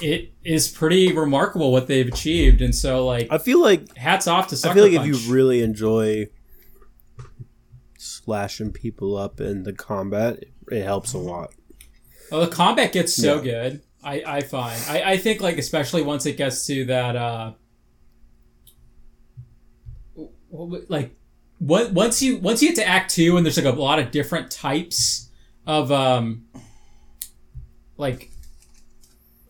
it 0.00 0.32
is 0.44 0.68
pretty 0.68 1.12
remarkable 1.12 1.70
what 1.72 1.86
they've 1.86 2.08
achieved. 2.08 2.60
And 2.60 2.74
so, 2.74 3.06
like, 3.06 3.28
I 3.30 3.38
feel 3.38 3.60
like 3.60 3.96
hats 3.96 4.26
off 4.26 4.48
to 4.48 4.56
Sucker 4.56 4.72
I 4.72 4.74
feel 4.74 4.84
like 4.84 4.96
Punch. 4.96 5.08
if 5.08 5.26
you 5.26 5.32
really 5.32 5.62
enjoy 5.62 6.28
slashing 7.98 8.72
people 8.72 9.16
up 9.16 9.40
in 9.40 9.62
the 9.62 9.72
combat, 9.72 10.44
it, 10.70 10.82
helps 10.82 11.12
a 11.12 11.18
lot. 11.18 11.54
well, 12.30 12.40
the 12.40 12.48
combat 12.48 12.92
gets 12.92 13.14
so 13.14 13.40
good. 13.40 13.82
I, 14.02 14.22
I 14.26 14.40
find 14.42 14.78
I, 14.88 15.12
I 15.12 15.16
think 15.16 15.40
like 15.40 15.56
especially 15.56 16.02
once 16.02 16.26
it 16.26 16.36
gets 16.36 16.66
to 16.66 16.84
that 16.84 17.16
uh 17.16 17.52
like 20.88 21.16
what 21.58 21.92
once 21.92 22.22
you 22.22 22.36
once 22.38 22.62
you 22.62 22.68
get 22.68 22.76
to 22.76 22.86
act 22.86 23.14
two 23.14 23.38
and 23.38 23.46
there's 23.46 23.56
like 23.56 23.64
a 23.74 23.80
lot 23.80 23.98
of 23.98 24.10
different 24.10 24.50
types 24.50 25.30
of 25.66 25.90
um 25.90 26.44
like 27.96 28.30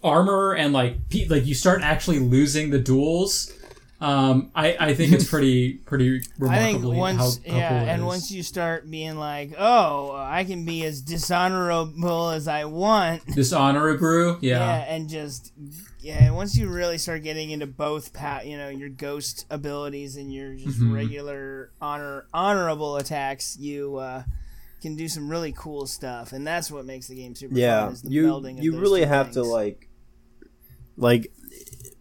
armor 0.05 0.53
and 0.53 0.73
like 0.73 1.09
pe- 1.09 1.27
like 1.27 1.47
you 1.47 1.55
start 1.55 1.81
actually 1.83 2.19
losing 2.21 2.71
the 2.71 2.79
duels 2.79 3.51
um 4.01 4.51
i 4.55 4.77
i 4.81 4.95
think 4.95 5.13
it's 5.13 5.29
pretty 5.29 5.75
pretty 5.87 6.21
I 6.47 6.59
think 6.59 6.85
once, 6.85 7.41
how, 7.47 7.53
how 7.53 7.59
yeah, 7.59 7.69
cool 7.81 7.89
and 7.89 8.03
is. 8.03 8.07
once 8.07 8.31
you 8.31 8.43
start 8.43 8.91
being 8.91 9.17
like, 9.17 9.53
oh, 9.57 10.13
I 10.15 10.45
can 10.45 10.65
be 10.67 10.85
as 10.85 11.01
dishonorable 11.01 12.31
as 12.31 12.47
I 12.49 12.65
want, 12.67 13.25
dishonorable 13.35 14.39
yeah, 14.43 14.59
yeah 14.59 14.85
and 14.95 15.09
just 15.09 15.53
yeah, 16.01 16.31
once 16.33 16.55
you 16.57 16.69
really 16.69 16.99
start 16.99 17.23
getting 17.23 17.51
into 17.51 17.67
both, 17.67 18.13
pat, 18.13 18.47
you 18.47 18.59
know, 18.59 18.69
your 18.69 18.91
ghost 18.91 19.47
abilities 19.49 20.17
and 20.17 20.33
your 20.35 20.55
just 20.55 20.81
Mhm. 20.81 20.93
regular 20.93 21.71
honor 21.81 22.27
honorable 22.35 22.97
attacks, 22.97 23.57
you 23.59 23.97
uh, 23.97 24.25
can 24.83 24.97
do 24.97 25.09
some 25.09 25.31
really 25.31 25.55
cool 25.57 25.87
stuff, 25.87 26.33
and 26.33 26.47
that's 26.47 26.71
what 26.71 26.85
makes 26.85 27.07
the 27.09 27.15
game 27.15 27.35
super 27.35 27.57
Yeah, 27.57 27.85
fun. 27.85 27.93
Is 27.95 28.03
the 28.03 28.11
you 28.11 28.27
melding 28.27 28.59
of 28.59 28.65
you 28.65 28.73
those 28.73 28.81
really 28.83 29.03
two 29.03 29.09
have 29.09 29.31
to 29.33 29.43
like, 29.45 29.89
like 30.97 31.33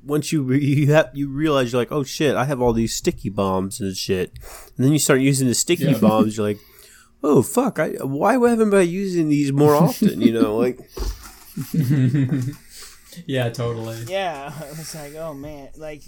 once 0.05 0.31
you 0.31 0.43
re- 0.43 0.63
you 0.63 0.91
have 0.93 1.09
you 1.13 1.29
realize 1.29 1.71
you're 1.71 1.81
like, 1.81 1.91
oh 1.91 2.03
shit, 2.03 2.35
I 2.35 2.45
have 2.45 2.61
all 2.61 2.73
these 2.73 2.93
sticky 2.95 3.29
bombs 3.29 3.79
and 3.79 3.95
shit, 3.95 4.31
and 4.77 4.85
then 4.85 4.91
you 4.93 4.99
start 4.99 5.21
using 5.21 5.47
the 5.47 5.55
sticky 5.55 5.85
Yeah. 5.85 5.97
bombs. 5.99 6.37
You're 6.37 6.47
like, 6.47 6.59
oh 7.23 7.41
fuck, 7.41 7.79
I, 7.79 7.89
why 8.03 8.33
haven't 8.49 8.73
I 8.73 8.81
using 8.81 9.29
these 9.29 9.51
more 9.53 9.75
often? 9.75 10.21
You 10.21 10.33
know, 10.33 10.57
like 10.57 10.79
yeah 13.25 13.49
totally 13.49 14.03
Yeah, 14.07 14.51
it's 14.71 14.95
like, 14.95 15.15
oh 15.15 15.33
man, 15.33 15.69
like 15.77 16.01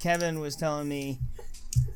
Kevin 0.00 0.40
was 0.40 0.56
telling 0.56 0.88
me 0.88 1.18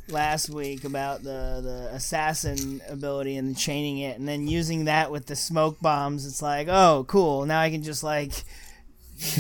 last 0.08 0.48
week 0.50 0.84
about 0.84 1.22
the 1.22 1.60
the 1.62 1.90
assassin 1.94 2.80
ability 2.88 3.36
and 3.36 3.56
chaining 3.56 3.98
it, 3.98 4.18
and 4.18 4.26
then 4.26 4.48
using 4.48 4.86
that 4.86 5.10
with 5.10 5.26
the 5.26 5.36
smoke 5.36 5.78
bombs. 5.80 6.26
It's 6.26 6.42
like, 6.42 6.68
oh, 6.68 7.04
cool. 7.08 7.46
Now 7.46 7.60
I 7.60 7.70
can 7.70 7.82
just 7.82 8.02
like 8.02 8.32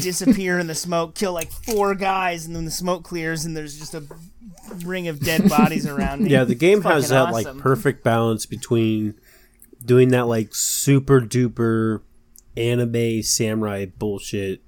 disappear 0.00 0.58
in 0.58 0.66
the 0.66 0.74
smoke, 0.74 1.14
kill 1.14 1.32
like 1.32 1.50
four 1.50 1.94
guys, 1.94 2.46
and 2.46 2.54
then 2.56 2.64
the 2.64 2.70
smoke 2.70 3.04
clears, 3.04 3.44
and 3.44 3.56
there's 3.56 3.78
just 3.78 3.94
a 3.94 4.04
ring 4.84 5.08
of 5.08 5.20
dead 5.20 5.48
bodies 5.48 5.86
around 5.86 6.22
me. 6.22 6.30
yeah, 6.30 6.44
the 6.44 6.54
game 6.54 6.78
It's 6.78 6.86
has 6.86 7.08
that 7.10 7.28
awesome. 7.28 7.56
like 7.56 7.62
perfect 7.62 8.04
balance 8.04 8.44
between 8.46 9.14
doing 9.84 10.08
that 10.08 10.26
like 10.26 10.54
super 10.54 11.20
duper 11.20 12.02
anime 12.56 13.22
samurai 13.22 13.86
bullshit 13.86 14.60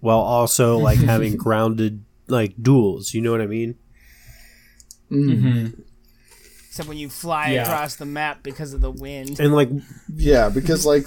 while 0.00 0.18
also 0.20 0.78
like 0.78 0.98
having 0.98 1.36
grounded 1.36 2.04
like 2.28 2.54
duels. 2.62 3.14
You 3.14 3.20
know 3.20 3.32
what 3.32 3.40
I 3.40 3.46
mean? 3.46 3.76
hmm 5.08 5.66
except 6.72 6.88
when 6.88 6.96
you 6.96 7.10
fly 7.10 7.50
Yeah. 7.50 7.64
across 7.64 7.96
the 7.96 8.06
map 8.06 8.42
because 8.42 8.72
of 8.72 8.80
the 8.80 8.90
wind. 8.90 9.38
And 9.38 9.52
like 9.54 9.68
Yeah, 10.16 10.48
because 10.48 10.86
like 10.86 11.06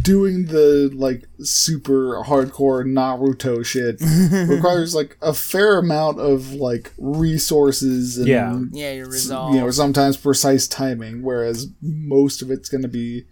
doing 0.00 0.46
the 0.46 0.90
like 0.94 1.24
super 1.42 2.22
hardcore 2.24 2.82
Naruto 2.86 3.62
shit 3.62 4.00
requires 4.48 4.94
like 4.94 5.18
a 5.20 5.34
fair 5.34 5.78
amount 5.78 6.18
of 6.18 6.54
like 6.54 6.94
resources 6.96 8.16
and 8.16 8.26
Yeah. 8.26 8.58
Yeah, 8.72 8.92
your 8.92 9.06
s- 9.08 9.12
resolve. 9.12 9.54
you 9.54 9.60
know 9.60 9.70
sometimes 9.70 10.16
precise 10.16 10.66
timing, 10.66 11.22
whereas 11.22 11.66
most 11.82 12.40
of 12.40 12.50
it's 12.50 12.70
going 12.70 12.80
to 12.82 12.88
be 12.88 13.24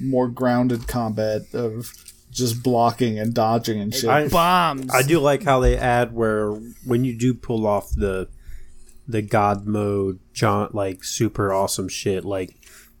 more 0.00 0.26
grounded 0.26 0.88
combat 0.88 1.42
of 1.54 1.92
just 2.32 2.60
blocking 2.64 3.20
and 3.20 3.32
dodging 3.32 3.80
and 3.80 3.94
shit. 3.94 4.10
I- 4.10 4.26
bombs. 4.26 4.90
I 4.92 5.02
do 5.02 5.20
like 5.20 5.44
how 5.44 5.60
they 5.60 5.76
add 5.76 6.12
where 6.12 6.50
when 6.84 7.04
you 7.04 7.16
do 7.16 7.34
pull 7.34 7.68
off 7.68 7.90
the 7.94 8.26
the 9.06 9.22
god 9.22 9.66
mode, 9.66 10.20
John 10.32 10.70
like 10.72 11.04
super 11.04 11.52
awesome 11.52 11.88
shit. 11.88 12.24
Like 12.24 12.56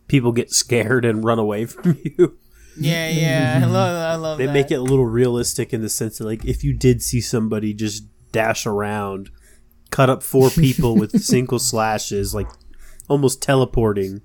people 0.08 0.32
get 0.32 0.50
scared 0.52 1.04
and 1.04 1.24
run 1.24 1.38
away 1.38 1.64
from 1.66 1.98
you. 2.02 2.38
Yeah, 2.76 3.08
yeah. 3.08 3.60
I 3.62 3.66
love. 3.66 3.96
I 3.96 4.14
love. 4.16 4.38
They 4.38 4.46
that. 4.46 4.52
make 4.52 4.70
it 4.70 4.74
a 4.76 4.82
little 4.82 5.06
realistic 5.06 5.72
in 5.72 5.80
the 5.82 5.88
sense 5.88 6.18
that 6.18 6.24
like 6.24 6.44
if 6.44 6.64
you 6.64 6.72
did 6.74 7.02
see 7.02 7.20
somebody 7.20 7.72
just 7.72 8.04
dash 8.32 8.66
around, 8.66 9.30
cut 9.90 10.10
up 10.10 10.22
four 10.22 10.50
people 10.50 10.96
with 10.96 11.22
single 11.22 11.58
slashes, 11.58 12.34
like 12.34 12.48
almost 13.08 13.42
teleporting, 13.42 14.22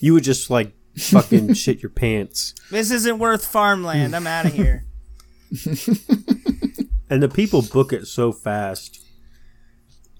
you 0.00 0.12
would 0.12 0.24
just 0.24 0.50
like 0.50 0.74
fucking 0.96 1.54
shit 1.54 1.82
your 1.82 1.90
pants. 1.90 2.54
This 2.70 2.90
isn't 2.90 3.18
worth 3.18 3.46
farmland. 3.46 4.14
I'm 4.14 4.26
out 4.26 4.46
of 4.46 4.52
here. 4.52 4.84
And 7.08 7.22
the 7.22 7.28
people 7.28 7.62
book 7.62 7.92
it 7.92 8.06
so 8.06 8.32
fast. 8.32 9.05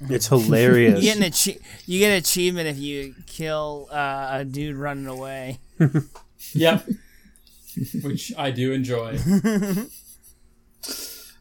It's 0.01 0.27
hilarious. 0.35 1.03
You 1.03 1.13
get 1.15 1.17
an 1.19 1.23
achie- 1.31 1.61
you 1.87 1.99
get 1.99 2.11
an 2.13 2.19
achievement 2.19 2.69
if 2.69 2.79
you 2.79 3.15
kill 3.27 3.89
uh, 3.91 4.29
a 4.33 4.45
dude 4.45 4.77
running 4.77 5.07
away. 5.07 5.59
Yep. 6.53 6.87
Which 8.03 8.33
I 8.39 8.51
do 8.53 8.73
enjoy. 8.73 9.19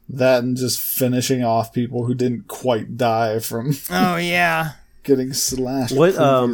that 0.10 0.43
and 0.43 0.58
just 0.58 0.80
finishing 0.80 1.43
off 1.43 1.74
people 1.74 2.06
who 2.06 2.14
didn't 2.14 2.47
quite 2.47 2.97
die 2.97 3.39
from 3.39 3.74
Oh 3.89 4.16
yeah. 4.18 4.72
getting 5.03 5.34
slashed 5.34 5.95
What, 5.95 6.16
um, 6.18 6.53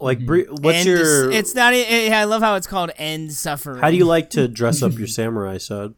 like, 0.00 0.24
Bri- 0.26 0.46
what's 0.48 0.78
End 0.78 0.88
your? 0.88 1.30
it's 1.30 1.54
not. 1.54 1.74
It, 1.74 2.12
I 2.12 2.24
love 2.24 2.42
how 2.42 2.54
it's 2.56 2.66
called 2.66 2.90
end 2.96 3.32
suffering. 3.32 3.80
how 3.80 3.90
do 3.90 3.96
you 3.96 4.04
like 4.04 4.30
to 4.30 4.48
dress 4.48 4.82
up 4.82 4.92
your 4.98 5.06
samurai 5.06 5.58
sod? 5.58 5.94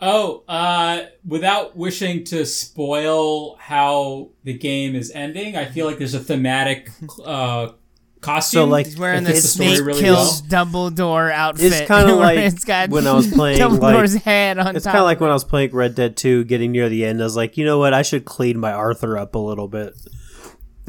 Oh, 0.00 0.44
uh, 0.46 1.06
without 1.26 1.76
wishing 1.76 2.22
to 2.24 2.46
spoil 2.46 3.56
how 3.56 4.30
the 4.44 4.52
game 4.56 4.94
is 4.94 5.10
ending, 5.12 5.56
I 5.56 5.64
feel 5.64 5.86
like 5.86 5.98
there's 5.98 6.14
a 6.14 6.20
thematic 6.20 6.88
uh, 7.24 7.70
costume. 8.20 8.58
So, 8.60 8.64
like, 8.66 8.86
He's 8.86 8.96
wearing 8.96 9.24
It 9.24 9.26
the 9.26 9.32
fits 9.32 9.50
story 9.50 9.74
snake 9.74 9.86
really 9.86 10.00
kills 10.00 10.40
Dumbledore 10.42 11.32
outfit. 11.32 11.72
It's 11.72 11.80
kind 11.88 12.08
of 12.08 12.16
like 12.18 12.38
it's 12.38 12.64
got 12.64 12.90
when 12.90 13.08
I 13.08 13.12
was 13.12 13.26
playing. 13.32 13.58
Dumbledore's 13.58 14.14
Like, 14.14 14.22
head 14.22 14.58
on 14.58 14.76
it's 14.76 14.84
kind 14.84 14.98
of 14.98 15.04
like 15.04 15.18
when 15.20 15.30
I 15.30 15.34
was 15.34 15.42
playing 15.44 15.72
Red 15.72 15.96
Dead 15.96 16.16
Two, 16.16 16.44
getting 16.44 16.70
near 16.70 16.88
the 16.88 17.04
end. 17.04 17.20
I 17.20 17.24
was 17.24 17.34
like, 17.36 17.56
you 17.56 17.64
know 17.64 17.78
what? 17.78 17.92
I 17.92 18.02
should 18.02 18.24
clean 18.24 18.56
my 18.58 18.72
Arthur 18.72 19.18
up 19.18 19.34
a 19.34 19.38
little 19.40 19.66
bit. 19.66 19.94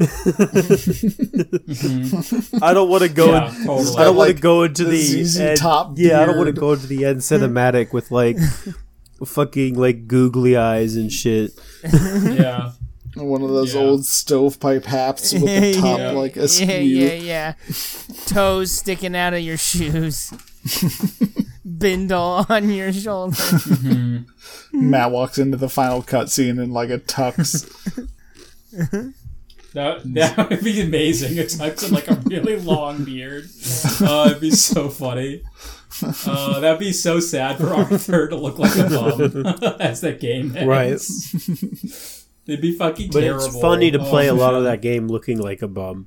I 2.62 2.72
don't 2.72 2.88
want 2.88 3.02
to 3.02 3.08
go. 3.08 3.32
Yeah, 3.32 3.48
in, 3.54 3.66
totally. 3.66 3.96
I 3.96 4.04
don't 4.04 4.16
want 4.16 4.28
to 4.28 4.34
Like, 4.34 4.40
go 4.40 4.62
into 4.62 4.84
the 4.84 4.90
the, 4.92 5.24
ZZ 5.24 5.40
end- 5.40 5.58
Top 5.58 5.92
Yeah, 5.96 6.20
I 6.22 6.26
don't 6.26 6.36
want 6.38 6.46
to 6.54 6.58
go 6.58 6.72
into 6.72 6.86
the 6.86 7.04
end 7.04 7.18
cinematic 7.18 7.92
with 7.92 8.10
like 8.10 8.36
fucking 9.24 9.74
like 9.74 10.06
googly 10.06 10.56
eyes 10.56 10.96
and 10.96 11.12
shit. 11.12 11.52
yeah. 11.92 12.72
One 13.16 13.42
of 13.42 13.50
those 13.50 13.74
Yeah. 13.74 13.80
old 13.80 14.04
stovepipe 14.06 14.84
hats 14.84 15.32
with 15.32 15.42
the 15.42 15.72
top 15.80 15.98
Yeah. 15.98 16.10
like 16.12 16.36
askew. 16.36 16.66
Yeah, 16.66 17.12
yeah, 17.12 17.14
yeah. 17.14 17.54
Toes 18.26 18.70
sticking 18.72 19.16
out 19.16 19.34
of 19.34 19.40
your 19.40 19.56
shoes. 19.56 20.32
Bindle 21.78 22.46
on 22.48 22.70
your 22.70 22.92
shoulder. 22.92 23.42
Matt 24.72 25.10
walks 25.10 25.38
into 25.38 25.56
the 25.56 25.68
final 25.68 26.02
cutscene 26.02 26.62
in 26.62 26.70
like 26.72 26.90
a 26.90 26.98
tux. 26.98 27.66
That, 29.72 30.02
that 30.14 30.50
would 30.50 30.64
be 30.64 30.80
amazing. 30.80 31.36
It 31.38 31.50
tucks 31.50 31.84
in 31.84 31.94
like 31.94 32.08
a 32.08 32.14
really 32.26 32.56
long 32.56 33.04
beard. 33.04 33.48
Uh, 34.00 34.26
it'd 34.30 34.40
be 34.40 34.50
so 34.50 34.88
funny. 34.88 35.42
Uh, 36.02 36.60
that'd 36.60 36.78
be 36.80 36.92
so 36.92 37.20
sad 37.20 37.58
for 37.58 37.74
Arthur 37.74 38.28
to 38.28 38.36
look 38.36 38.58
like 38.58 38.76
a 38.76 38.88
bum 38.88 39.46
as 39.80 40.00
that 40.02 40.20
game 40.20 40.56
ends. 40.56 40.66
Right. 40.66 41.00
It'd 42.46 42.60
be 42.62 42.72
fucking 42.76 43.10
terrible. 43.10 43.12
But 43.12 43.20
terrible. 43.20 43.44
it's 43.46 43.60
funny 43.60 43.90
to 43.92 44.00
Oh, 44.00 44.08
play 44.08 44.26
a 44.28 44.34
lot 44.34 44.52
man. 44.52 44.58
of 44.58 44.64
that 44.64 44.80
game 44.82 45.06
looking 45.08 45.38
like 45.38 45.62
a 45.62 45.68
bum. 45.68 46.06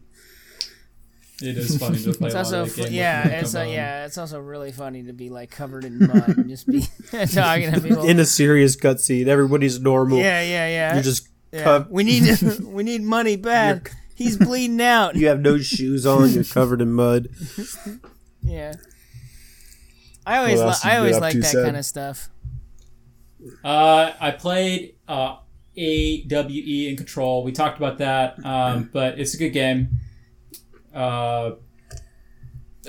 It 1.41 1.57
is 1.57 1.77
funny 1.77 2.01
to 2.03 2.13
play 2.13 2.27
It's 2.27 2.35
a 2.35 2.37
lot 2.37 2.45
also 2.45 2.61
of 2.63 2.67
that 2.69 2.73
fu- 2.75 2.83
game. 2.85 2.93
yeah, 2.93 3.17
looking 3.17 3.31
like 3.33 3.41
it's 3.43 3.53
a 3.53 3.57
bum. 3.59 3.67
yeah, 3.69 4.05
it's 4.05 4.17
also 4.17 4.39
really 4.39 4.71
funny 4.71 5.03
to 5.03 5.13
be 5.13 5.29
like 5.29 5.51
covered 5.51 5.83
in 5.85 5.99
mud 5.99 6.37
and 6.37 6.49
just 6.49 6.67
be 6.67 6.85
talking 7.27 7.71
to 7.71 7.81
people. 7.81 8.03
In 8.07 8.19
a 8.19 8.25
serious 8.25 8.75
cutscene, 8.75 9.27
everybody's 9.27 9.79
normal. 9.79 10.17
yeah, 10.19 10.41
yeah, 10.41 10.67
yeah. 10.67 10.93
You're 10.95 11.03
just 11.03 11.27
yeah. 11.51 11.63
cov- 11.63 11.89
we 11.89 12.03
need 12.03 12.23
we 12.63 12.83
need 12.83 13.03
money 13.03 13.35
bad. 13.35 13.89
He's 14.15 14.37
bleeding 14.37 14.81
out. 14.81 15.15
you 15.15 15.27
have 15.27 15.39
no 15.39 15.57
shoes 15.57 16.05
on. 16.05 16.29
You're 16.31 16.43
covered 16.43 16.81
in 16.81 16.91
mud. 16.93 17.29
Yeah. 18.43 18.73
I 20.25 20.37
always 20.37 20.59
What 20.59 20.67
li- 20.83 20.91
I 20.91 20.97
always 20.97 21.19
like 21.19 21.35
that 21.35 21.45
Seb? 21.45 21.65
kind 21.65 21.77
of 21.77 21.85
stuff. 21.85 22.29
Uh, 23.63 24.13
I 24.19 24.31
played 24.31 24.95
uh, 25.07 25.37
AWE 25.77 26.87
in 26.89 26.95
Control. 26.95 27.43
We 27.43 27.51
talked 27.51 27.77
about 27.77 27.97
that, 27.97 28.43
um, 28.45 28.89
but 28.93 29.19
it's 29.19 29.33
a 29.33 29.37
good 29.37 29.49
game. 29.49 29.89
Uh, 30.93 31.51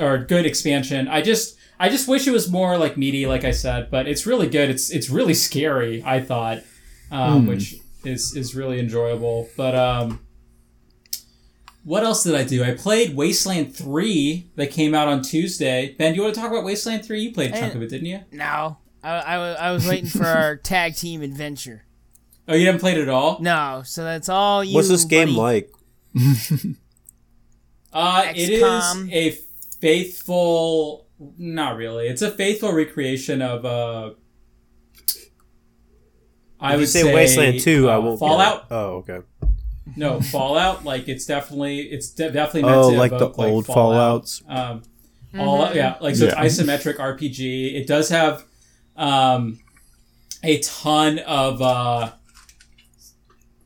or 0.00 0.18
good 0.18 0.44
expansion. 0.46 1.08
I 1.08 1.22
just 1.22 1.56
I 1.78 1.88
just 1.88 2.08
wish 2.08 2.26
it 2.26 2.32
was 2.32 2.50
more 2.50 2.78
like 2.78 2.96
meaty, 2.96 3.26
like 3.26 3.44
I 3.44 3.50
said. 3.52 3.90
But 3.90 4.06
it's 4.06 4.26
really 4.26 4.48
good. 4.48 4.70
It's 4.70 4.90
it's 4.90 5.10
really 5.10 5.34
scary. 5.34 6.02
I 6.04 6.20
thought, 6.20 6.58
um, 7.10 7.46
which 7.46 7.76
is 8.04 8.34
is 8.36 8.54
really 8.54 8.78
enjoyable. 8.78 9.48
But 9.56 9.74
um, 9.74 10.20
what 11.84 12.02
else 12.02 12.24
did 12.24 12.34
I 12.34 12.44
do? 12.44 12.64
I 12.64 12.72
played 12.72 13.14
Wasteland 13.14 13.74
Three 13.76 14.50
that 14.56 14.70
came 14.70 14.94
out 14.94 15.06
on 15.08 15.22
Tuesday. 15.22 15.94
Ben, 15.98 16.12
do 16.12 16.16
you 16.16 16.22
want 16.22 16.34
to 16.34 16.40
talk 16.40 16.50
about 16.50 16.64
Wasteland 16.64 17.04
Three? 17.04 17.20
You 17.20 17.32
played 17.32 17.54
a 17.54 17.58
chunk 17.60 17.74
of 17.74 17.82
it, 17.82 17.88
didn't 17.90 18.06
you? 18.06 18.20
No, 18.32 18.78
I, 19.02 19.10
I, 19.10 19.36
I 19.52 19.70
was 19.72 19.86
waiting 19.86 20.08
for 20.08 20.24
our 20.26 20.56
tag 20.72 20.96
team 20.96 21.22
adventure. 21.22 21.84
Oh, 22.48 22.54
you 22.54 22.66
haven't 22.66 22.80
played 22.80 22.98
it 22.98 23.02
at 23.02 23.08
all. 23.08 23.38
No, 23.40 23.82
so 23.86 24.02
that's 24.04 24.28
all 24.28 24.62
you. 24.64 24.74
What's 24.74 24.88
this 24.88 25.04
game 25.04 25.36
like? 25.36 25.70
Uh, 27.96 28.32
it 28.34 28.48
is 28.50 28.62
a 28.62 29.30
faithful. 29.80 31.06
Not 31.38 31.76
really. 31.76 32.08
It's 32.08 32.22
a 32.22 32.30
faithful 32.32 32.72
recreation 32.72 33.40
of. 33.40 33.64
Uh, 33.64 34.10
I 36.58 36.72
If 36.72 36.76
would 36.76 36.80
you 36.80 36.86
say, 36.86 37.14
Wasteland 37.14 37.60
Two, 37.60 37.88
I 37.88 37.94
uh, 37.94 38.00
won't. 38.00 38.18
get 38.20 38.26
Fallout. 38.26 38.56
it. 38.62 38.66
Oh, 38.72 38.86
okay. 39.08 39.20
No, 39.96 40.20
Fallout. 40.32 40.84
Like 40.84 41.08
it's 41.08 41.26
definitely 41.26 41.80
it's 41.80 42.10
de- 42.10 42.30
definitely 42.30 42.62
meant 42.62 42.76
Oh, 42.76 42.90
to 42.90 42.96
like 42.96 43.10
the 43.10 43.16
evoke, 43.26 43.38
old 43.38 43.66
Fallout. 43.66 44.24
Fallouts. 44.24 44.42
Um, 44.50 44.82
all 45.38 45.74
yeah, 45.74 45.96
like 46.00 46.14
so 46.16 46.26
Yeah. 46.26 46.42
it's 46.42 46.60
isometric 46.60 46.96
RPG. 46.96 47.74
It 47.74 47.86
does 47.86 48.08
have 48.10 48.44
um, 48.96 49.58
a 50.42 50.58
ton 50.60 51.18
of 51.20 51.60
uh, 51.60 52.12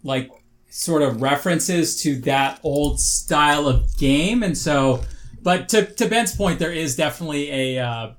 like 0.03 0.31
sort 0.71 1.03
of 1.03 1.21
references 1.23 2.01
to 2.03 2.17
that 2.23 2.61
old 2.63 3.01
style 3.01 3.67
of 3.69 3.97
game, 3.99 4.43
and 4.43 4.57
so. 4.57 5.03
But 5.41 5.69
to, 5.71 5.87
to 5.87 6.09
Ben's 6.09 6.35
point, 6.35 6.59
there 6.59 6.73
is 6.73 6.97
definitely 6.97 7.77
a, 7.77 7.85
uh, 7.85 8.11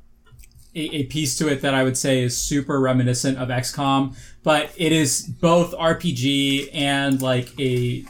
a 0.76 0.80
a 0.80 1.03
piece 1.03 1.38
to 1.38 1.47
it 1.47 1.61
that 1.61 1.74
I 1.74 1.84
would 1.84 1.97
say 1.97 2.22
is 2.22 2.38
super 2.38 2.80
reminiscent 2.80 3.38
of 3.38 3.49
XCOM, 3.49 4.15
but 4.43 4.72
it 4.78 4.91
is 4.91 5.22
both 5.22 5.74
RPG 5.74 6.70
and 6.74 7.22
like 7.22 7.59
a 7.59 8.05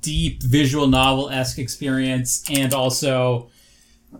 deep 0.00 0.42
visual 0.42 0.86
novel 0.86 1.30
esque 1.30 1.58
experience, 1.58 2.44
and 2.50 2.74
also 2.74 3.50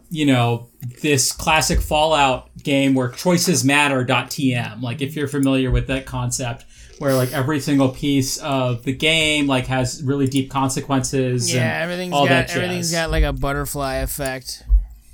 you 0.08 0.26
know, 0.26 0.68
this 1.02 1.32
classic 1.32 1.80
Fallout 1.80 2.50
game 2.62 2.94
where 2.94 3.08
choices 3.08 3.64
matter.tm. 3.64 4.82
Like 4.82 5.00
if 5.00 5.16
you're 5.16 5.28
familiar 5.28 5.70
with 5.70 5.88
that 5.88 6.06
concept 6.06 6.64
where 6.98 7.14
like 7.14 7.32
every 7.32 7.60
single 7.60 7.88
piece 7.88 8.36
of 8.38 8.84
the 8.84 8.92
game 8.92 9.46
like 9.46 9.66
has 9.66 10.02
really 10.02 10.26
deep 10.28 10.50
consequences. 10.50 11.52
Yeah, 11.52 11.62
and 11.62 11.82
everything's 11.84 12.12
all 12.12 12.24
got 12.26 12.48
that 12.48 12.56
everything's 12.56 12.92
got 12.92 13.10
like 13.10 13.24
a 13.24 13.32
butterfly 13.32 13.96
effect. 13.96 14.64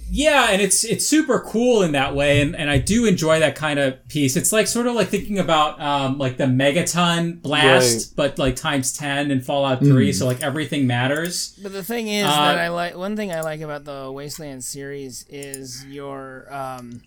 Yeah, 0.09 0.49
and 0.51 0.63
it's 0.63 0.85
it's 0.85 1.05
super 1.07 1.41
cool 1.41 1.83
in 1.83 1.93
that 1.93 2.15
way, 2.15 2.41
and, 2.41 2.55
and 2.55 2.71
I 2.71 2.79
do 2.79 3.07
enjoy 3.07 3.41
that 3.41 3.57
kind 3.57 3.79
of 3.79 4.07
piece. 4.09 4.37
It's 4.37 4.53
like 4.53 4.67
sort 4.69 4.87
of 4.87 4.95
like 4.95 5.09
thinking 5.09 5.39
about 5.39 5.81
um, 5.81 6.19
like 6.19 6.37
the 6.37 6.45
megaton 6.45 7.43
blast, 7.43 8.15
but 8.17 8.39
like 8.39 8.55
times 8.57 8.97
ten 8.97 9.31
in 9.31 9.41
Fallout 9.41 9.81
Three. 9.81 10.13
So 10.13 10.27
like 10.27 10.43
everything 10.43 10.87
matters. 10.87 11.59
But 11.63 11.73
the 11.73 11.83
thing 11.83 12.09
is 12.09 12.25
Uh, 12.25 12.31
that 12.31 12.59
I 12.59 12.69
like 12.69 12.97
one 12.97 13.17
thing 13.17 13.33
I 13.33 13.41
like 13.41 13.61
about 13.61 13.85
the 13.85 14.11
Wasteland 14.13 14.63
series 14.63 15.25
is 15.29 15.85
your 15.87 16.47
um, 16.55 17.03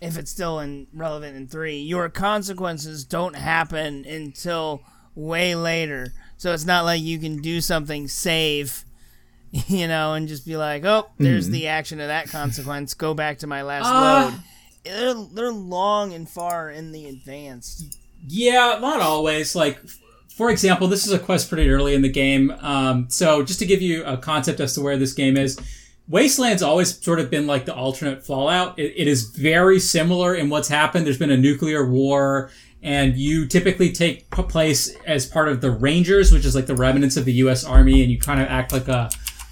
if 0.00 0.16
it's 0.16 0.30
still 0.30 0.60
in 0.60 0.86
relevant 0.94 1.36
in 1.36 1.46
three, 1.46 1.78
your 1.78 2.08
consequences 2.08 3.04
don't 3.04 3.36
happen 3.36 4.04
until 4.06 4.82
way 5.14 5.54
later. 5.54 6.14
So 6.38 6.54
it's 6.54 6.64
not 6.64 6.86
like 6.86 7.02
you 7.02 7.18
can 7.18 7.42
do 7.42 7.60
something, 7.60 8.08
save, 8.08 8.86
you 9.68 9.88
know, 9.88 10.14
and 10.14 10.28
just 10.28 10.46
be 10.46 10.56
like, 10.56 10.84
oh, 10.84 11.10
there's 11.18 11.48
the 11.48 11.66
action 11.68 12.00
of 12.00 12.08
that 12.08 12.28
consequence. 12.28 12.94
Go 12.94 13.14
back 13.14 13.38
to 13.38 13.46
my 13.46 13.62
last 13.62 13.86
Uh, 13.86 14.30
load. 14.30 14.40
They're, 14.84 15.14
they're 15.34 15.52
long 15.52 16.14
and 16.14 16.28
far 16.28 16.70
in 16.70 16.92
the 16.92 17.06
advanced. 17.06 17.98
Yeah, 18.26 18.78
not 18.80 19.00
always. 19.00 19.54
Like, 19.54 19.78
for 20.28 20.50
example, 20.50 20.86
this 20.88 21.06
is 21.06 21.12
a 21.12 21.18
quest 21.18 21.48
pretty 21.48 21.68
early 21.68 21.94
in 21.94 22.02
the 22.02 22.08
game. 22.08 22.50
Um, 22.60 23.06
so, 23.10 23.42
just 23.42 23.58
to 23.58 23.66
give 23.66 23.82
you 23.82 24.04
a 24.04 24.16
concept 24.16 24.60
as 24.60 24.74
to 24.74 24.80
where 24.80 24.96
this 24.96 25.12
game 25.12 25.36
is, 25.36 25.58
Wasteland's 26.08 26.62
always 26.62 26.98
sort 27.02 27.20
of 27.20 27.30
been 27.30 27.46
like 27.46 27.64
the 27.66 27.74
alternate 27.74 28.24
Fallout. 28.24 28.78
It, 28.78 28.94
it 28.96 29.08
is 29.08 29.24
very 29.24 29.78
similar 29.80 30.34
in 30.34 30.48
what's 30.48 30.68
happened. 30.68 31.06
There's 31.06 31.18
been 31.18 31.30
a 31.30 31.36
nuclear 31.36 31.86
war, 31.86 32.50
and 32.82 33.16
you 33.16 33.46
typically 33.46 33.92
take 33.92 34.30
place 34.30 34.94
as 35.06 35.26
part 35.26 35.48
of 35.48 35.60
the 35.60 35.70
Rangers, 35.70 36.32
which 36.32 36.44
is 36.44 36.54
like 36.54 36.66
the 36.66 36.76
remnants 36.76 37.16
of 37.16 37.24
the 37.26 37.32
U.S. 37.34 37.64
Army, 37.64 38.02
and 38.02 38.10
you 38.10 38.18
kind 38.18 38.40
of 38.40 38.48
act 38.48 38.72
like 38.72 38.88
a 38.88 39.10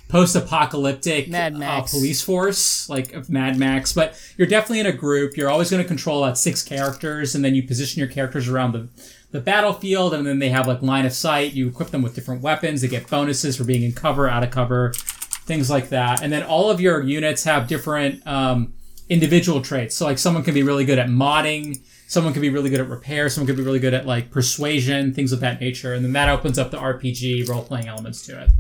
post-apocalyptic 0.09 1.29
uh, 1.57 1.83
police 1.91 2.23
force, 2.23 2.89
like 2.89 3.13
of 3.13 3.31
Mad 3.31 3.59
Max. 3.59 3.93
But 3.93 4.21
you're 4.37 4.49
definitely 4.49 4.81
in 4.81 4.87
a 4.87 4.93
group. 4.93 5.37
You're 5.37 5.51
always 5.51 5.71
going 5.71 5.83
to 5.83 5.89
control 5.89 6.25
about 6.25 6.39
six 6.39 6.63
characters, 6.63 7.35
and 7.35 7.45
then 7.45 7.55
you 7.55 7.63
position 7.63 8.01
your 8.01 8.09
characters 8.09 8.49
around 8.49 8.73
the 8.73 8.89
the 9.31 9.41
battlefield, 9.41 10.15
and 10.15 10.27
then 10.27 10.39
they 10.39 10.49
have 10.49 10.67
like 10.67 10.81
line 10.83 11.05
of 11.05 11.13
sight. 11.13 11.53
You 11.53 11.69
equip 11.69 11.91
them 11.91 12.03
with 12.03 12.15
different 12.15 12.43
weapons. 12.43 12.81
They 12.81 12.89
get 12.89 13.09
bonuses 13.09 13.57
for 13.57 13.65
being 13.65 13.83
in 13.83 13.93
cover, 13.93 14.29
out 14.29 14.43
of 14.43 14.51
cover, 14.51 14.93
things 15.45 15.69
like 15.69 15.91
that. 15.91 16.23
And 16.23 16.33
then 16.33 16.43
all 16.43 16.71
of 16.71 16.81
your 16.81 17.03
units 17.03 17.45
have 17.45 17.69
different 17.69 18.27
um, 18.27 18.73
individual 19.09 19.61
traits. 19.61 19.97
So 19.97 20.07
like 20.07 20.19
someone 20.19 20.45
can 20.45 20.55
be 20.55 20.63
really 20.63 20.85
good 20.85 20.99
at 20.99 21.09
modding. 21.09 21.83
Someone 22.07 22.33
can 22.33 22.41
be 22.41 22.49
really 22.49 22.71
good 22.71 22.81
at 22.81 22.89
repair. 22.89 23.29
Someone 23.29 23.47
could 23.47 23.57
be 23.57 23.63
really 23.63 23.79
good 23.79 23.93
at 23.93 24.07
like 24.07 24.31
persuasion, 24.31 25.13
things 25.13 25.33
of 25.33 25.41
that 25.41 25.61
nature. 25.61 25.93
And 25.93 26.03
then 26.03 26.13
that 26.13 26.31
opens 26.31 26.59
up 26.59 26.71
the 26.71 26.79
RPG 26.79 27.49
role 27.49 27.63
playing 27.63 27.89
elements 27.89 28.25
to 28.27 28.43
it. 28.43 28.51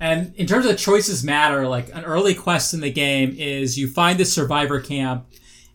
And 0.00 0.34
in 0.36 0.46
terms 0.46 0.64
of 0.64 0.78
choices 0.78 1.22
matter, 1.22 1.68
like 1.68 1.94
an 1.94 2.04
early 2.04 2.34
quest 2.34 2.72
in 2.72 2.80
the 2.80 2.90
game 2.90 3.34
is 3.38 3.78
you 3.78 3.86
find 3.86 4.18
this 4.18 4.32
survivor 4.32 4.80
camp, 4.80 5.26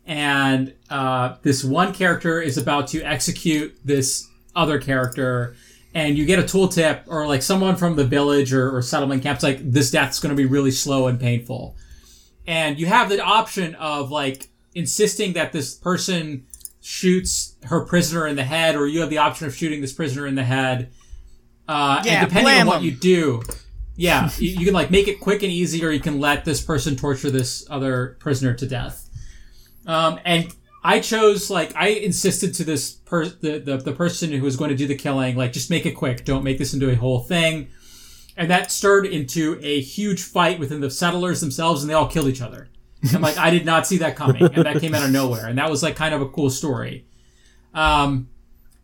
and 0.06 0.74
uh, 0.90 1.36
this 1.44 1.64
one 1.64 1.94
character 1.94 2.42
is 2.42 2.58
about 2.58 2.88
to 2.90 3.02
execute 3.04 3.78
this 3.86 4.28
other 4.56 4.80
character, 4.80 5.56
and 5.94 6.18
you 6.18 6.26
get 6.26 6.40
a 6.40 6.44
tooltip 6.44 7.02
or 7.08 7.28
like 7.28 7.44
someone 7.44 7.76
from 7.76 7.96
the 7.96 8.04
village 8.04 8.52
or, 8.52 8.76
or 8.76 8.82
settlement 8.82 9.22
camp's 9.22 9.44
like 9.44 9.60
this 9.72 9.92
death's 9.92 10.20
going 10.20 10.36
to 10.36 10.36
be 10.36 10.46
really 10.46 10.72
slow 10.72 11.08
and 11.08 11.20
painful, 11.20 11.76
and 12.48 12.80
you 12.80 12.88
have 12.88 13.10
the 13.10 13.20
option 13.24 13.76
of 13.76 14.10
like 14.12 14.50
insisting 14.74 15.34
that 15.34 15.52
this 15.52 15.76
person 15.76 16.46
shoots 16.82 17.56
her 17.66 17.86
prisoner 17.86 18.28
in 18.28 18.36
the 18.36 18.44
head, 18.44 18.76
or 18.76 18.88
you 18.88 19.02
have 19.02 19.10
the 19.10 19.18
option 19.20 19.46
of 19.48 19.56
shooting 19.56 19.82
this 19.82 19.94
prisoner 19.94 20.26
in 20.28 20.34
the 20.36 20.44
head. 20.44 20.90
Uh, 21.68 22.02
Yeah, 22.06 22.22
and 22.22 22.28
depending 22.30 22.60
on 22.62 22.68
what 22.68 22.78
'em. 22.78 22.84
you 22.84 22.92
do, 22.92 23.42
yeah, 23.96 24.30
you, 24.38 24.50
you 24.52 24.66
can 24.66 24.74
like 24.74 24.92
make 24.92 25.08
it 25.08 25.20
quick 25.20 25.44
and 25.44 25.52
easy, 25.52 25.84
or 25.84 25.92
you 25.92 26.00
can 26.00 26.20
let 26.20 26.46
this 26.46 26.62
person 26.62 26.96
torture 26.96 27.30
this 27.30 27.66
other 27.70 28.18
prisoner 28.20 28.54
to 28.54 28.68
death. 28.68 29.10
Um, 29.86 30.20
and 30.26 30.54
I 30.84 31.00
chose 31.00 31.50
like 31.50 31.76
I 31.76 31.90
insisted 31.90 32.54
to 32.56 32.64
this 32.64 32.92
per 32.92 33.26
the, 33.26 33.60
the 33.60 33.78
the 33.78 33.94
person 33.94 34.32
who 34.32 34.42
was 34.42 34.56
going 34.56 34.70
to 34.70 34.76
do 34.76 34.88
the 34.88 34.96
killing, 34.96 35.36
like 35.36 35.54
just 35.54 35.70
make 35.70 35.86
it 35.86 35.92
quick, 35.92 36.26
don't 36.26 36.44
make 36.44 36.58
this 36.58 36.74
into 36.74 36.90
a 36.90 36.96
whole 36.96 37.20
thing. 37.20 37.70
And 38.38 38.52
that 38.52 38.70
stirred 38.70 39.06
into 39.06 39.58
a 39.62 39.80
huge 39.80 40.22
fight 40.22 40.60
within 40.60 40.82
the 40.82 40.92
settlers 40.92 41.40
themselves, 41.40 41.82
and 41.82 41.90
they 41.90 41.94
all 41.94 42.08
killed 42.08 42.28
each 42.28 42.42
other. 42.42 42.68
I'm 43.14 43.22
like, 43.22 43.38
I 43.38 43.50
did 43.50 43.66
not 43.66 43.88
see 43.88 43.98
that 44.00 44.16
coming, 44.16 44.44
and 44.44 44.66
that 44.66 44.82
came 44.82 44.94
out 44.94 45.04
of 45.04 45.12
nowhere, 45.12 45.48
and 45.48 45.58
that 45.58 45.70
was 45.70 45.84
like 45.84 45.96
kind 45.96 46.14
of 46.14 46.22
a 46.22 46.28
cool 46.28 46.50
story. 46.50 47.06
Um, 47.74 48.30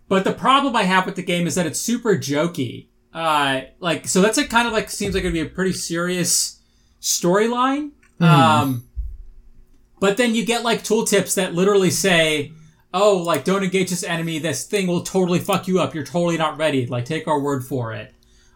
but 0.08 0.24
the 0.24 0.34
problem 0.34 0.76
I 0.76 0.84
have 0.84 1.06
with 1.06 1.16
the 1.16 1.24
game 1.24 1.48
is 1.48 1.56
that 1.56 1.66
it's 1.66 1.80
super 1.80 2.16
jokey. 2.16 2.88
Uh, 3.14 3.62
like, 3.80 4.08
so 4.08 4.22
that's 4.22 4.38
like 4.38 4.50
kind 4.50 4.68
of 4.68 4.74
like 4.74 4.90
seems 4.90 5.14
like 5.14 5.24
it'd 5.24 5.34
be 5.34 5.42
a 5.42 5.46
pretty 5.46 5.74
serious 5.74 6.60
storyline. 7.02 7.92
Um, 8.20 8.86
but 10.00 10.18
then 10.18 10.36
you 10.36 10.46
get 10.46 10.64
like 10.64 10.84
tooltips 10.84 11.36
that 11.36 11.54
literally 11.54 11.90
say, 11.90 12.54
"Oh, 12.94 13.18
like 13.18 13.44
don't 13.44 13.64
engage 13.64 13.90
this 13.90 14.04
enemy. 14.04 14.40
This 14.40 14.66
thing 14.66 14.88
will 14.88 15.02
totally 15.02 15.40
fuck 15.40 15.68
you 15.68 15.80
up. 15.80 15.94
You're 15.94 16.06
totally 16.06 16.38
not 16.38 16.58
ready. 16.58 16.86
Like 16.86 17.06
take 17.06 17.28
our 17.28 17.40
word 17.40 17.66
for 17.66 17.94
it." 17.94 18.14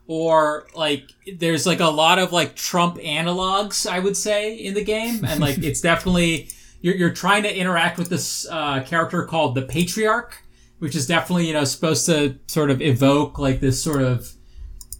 Or 0.07 0.67
like 0.75 1.09
there's 1.37 1.65
like 1.65 1.79
a 1.79 1.87
lot 1.89 2.19
of 2.19 2.31
like 2.31 2.55
Trump 2.55 2.97
analogs, 2.97 3.89
I 3.89 3.99
would 3.99 4.15
say, 4.15 4.55
in 4.55 4.75
the 4.75 4.83
game, 4.83 5.25
and 5.25 5.39
like 5.39 5.57
it's 5.63 5.81
definitely 5.81 6.49
you're 6.81 6.95
you're 6.95 7.13
trying 7.13 7.43
to 7.43 7.55
interact 7.55 7.97
with 7.97 8.09
this 8.09 8.47
uh, 8.49 8.83
character 8.83 9.23
called 9.25 9.55
the 9.55 9.63
Patriarch, 9.63 10.43
which 10.79 10.95
is 10.95 11.07
definitely 11.07 11.47
you 11.47 11.53
know 11.53 11.63
supposed 11.63 12.05
to 12.05 12.37
sort 12.47 12.69
of 12.69 12.81
evoke 12.81 13.39
like 13.39 13.59
this 13.59 13.81
sort 13.81 14.03
of 14.03 14.31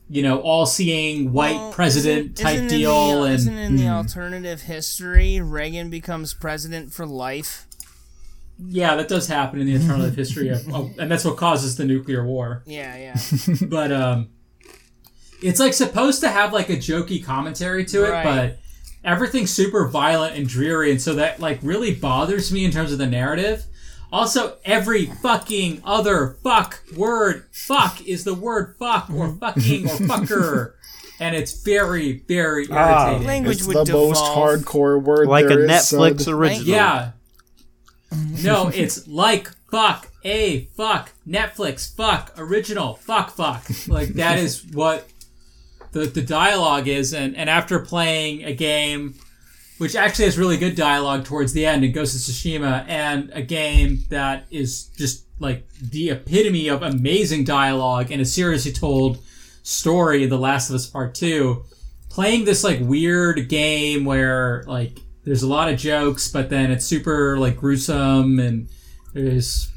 you 0.10 0.22
know 0.22 0.40
all-seeing 0.42 1.32
white 1.34 1.56
Well, 1.56 1.72
president 1.72 2.20
isn't- 2.20 2.36
type 2.38 2.54
isn't 2.56 2.64
in 2.66 2.70
deal, 2.80 3.22
the, 3.22 3.26
and 3.26 3.34
isn't 3.36 3.58
in 3.58 3.76
the 3.78 3.88
alternative 3.90 4.62
history 4.64 5.40
Reagan 5.42 5.90
becomes 5.90 6.34
president 6.34 6.94
for 6.94 7.06
life? 7.06 7.66
Yeah, 8.58 8.96
that 8.96 9.08
does 9.10 9.28
happen 9.28 9.60
in 9.60 9.66
the 9.68 9.76
alternative 9.82 10.16
history 10.24 10.50
of, 10.50 10.62
oh, 10.74 10.92
and 11.00 11.12
that's 11.12 11.26
what 11.26 11.38
causes 11.38 11.76
the 11.76 11.84
nuclear 11.86 12.26
war. 12.26 12.64
Yeah, 12.66 12.96
yeah. 12.96 13.56
But 13.70 13.92
um, 13.92 14.30
it's 15.42 15.60
like 15.60 15.74
supposed 15.74 16.22
to 16.22 16.30
have 16.30 16.54
like 16.54 16.70
a 16.70 16.78
jokey 16.78 17.24
commentary 17.24 17.84
to 17.86 18.06
it, 18.06 18.12
Right. 18.12 18.24
but 18.24 18.60
everything's 19.04 19.52
super 19.52 19.88
violent 19.90 20.36
and 20.38 20.48
dreary, 20.48 20.92
and 20.92 21.02
so 21.02 21.16
that 21.16 21.40
like 21.40 21.60
really 21.64 21.94
bothers 21.96 22.52
me 22.52 22.64
in 22.64 22.72
terms 22.72 22.92
of 22.92 22.98
the 22.98 23.08
narrative. 23.08 23.66
Also, 24.16 24.56
every 24.64 25.08
fucking 25.08 25.82
other 25.84 26.38
fuck 26.42 26.82
word 26.96 27.46
fuck 27.52 28.00
is 28.08 28.24
the 28.24 28.34
word 28.34 28.76
fuck 28.80 29.10
or 29.10 29.36
fucking 29.36 29.86
or 29.86 29.90
fucker. 30.10 30.74
And 31.20 31.36
it's 31.36 31.62
very, 31.64 32.24
very 32.28 32.66
Ah. 32.72 33.08
irritating. 33.08 33.28
Language 33.28 33.58
It's 33.58 33.68
would 33.68 33.78
the 33.78 33.84
devolve. 33.84 34.10
most 34.10 34.24
hardcore 34.24 35.02
word 35.02 35.28
like 35.28 35.46
a 35.46 35.50
there 35.50 35.64
is, 35.66 35.70
Netflix 35.70 36.22
son. 36.22 36.34
original. 36.34 36.68
Yeah. 36.68 37.12
No, 38.44 38.68
it's 38.74 39.06
like 39.08 39.50
fuck 39.70 40.10
a 40.24 40.66
fuck 40.78 41.12
Netflix 41.28 41.94
fuck 41.94 42.34
original 42.38 42.96
fuck 42.96 43.32
fuck. 43.32 43.64
Like 43.88 44.10
that 44.14 44.40
is 44.40 44.64
what 44.72 45.08
the 45.92 46.06
the 46.06 46.22
dialogue 46.22 46.88
is 46.88 47.14
and 47.14 47.36
and 47.36 47.50
after 47.50 47.80
playing 47.80 48.44
a 48.46 48.54
game 48.54 49.16
which 49.78 49.96
actually 49.96 50.26
has 50.26 50.38
really 50.38 50.58
good 50.58 50.76
dialogue 50.76 51.26
towards 51.26 51.54
the 51.54 51.66
end 51.66 51.84
in 51.84 51.92
Ghost 51.92 52.16
of 52.16 52.22
Tsushima 52.22 52.86
and 52.88 53.30
a 53.34 53.42
game 53.42 54.00
that 54.10 54.46
is 54.52 54.86
just 54.98 55.26
like 55.40 55.68
the 55.80 56.12
epitome 56.12 56.70
of 56.70 56.82
amazing 56.82 57.44
dialogue 57.44 58.10
and 58.12 58.22
a 58.22 58.26
seriously 58.26 58.72
told 58.72 59.18
story 59.64 60.26
The 60.28 60.38
Last 60.38 60.70
of 60.70 60.76
Us 60.76 60.86
Part 60.88 61.16
2 61.16 61.64
playing 62.10 62.46
this 62.46 62.64
like 62.64 62.80
weird 62.82 63.50
game 63.50 64.06
where 64.06 64.64
like 64.68 65.00
there's 65.26 65.44
a 65.44 65.48
lot 65.48 65.72
of 65.72 65.78
jokes 65.78 66.30
but 66.32 66.50
then 66.50 66.72
it's 66.72 66.86
super 66.86 67.38
like 67.38 67.58
gruesome 67.58 68.40
and 68.40 68.70
there's 69.14 69.70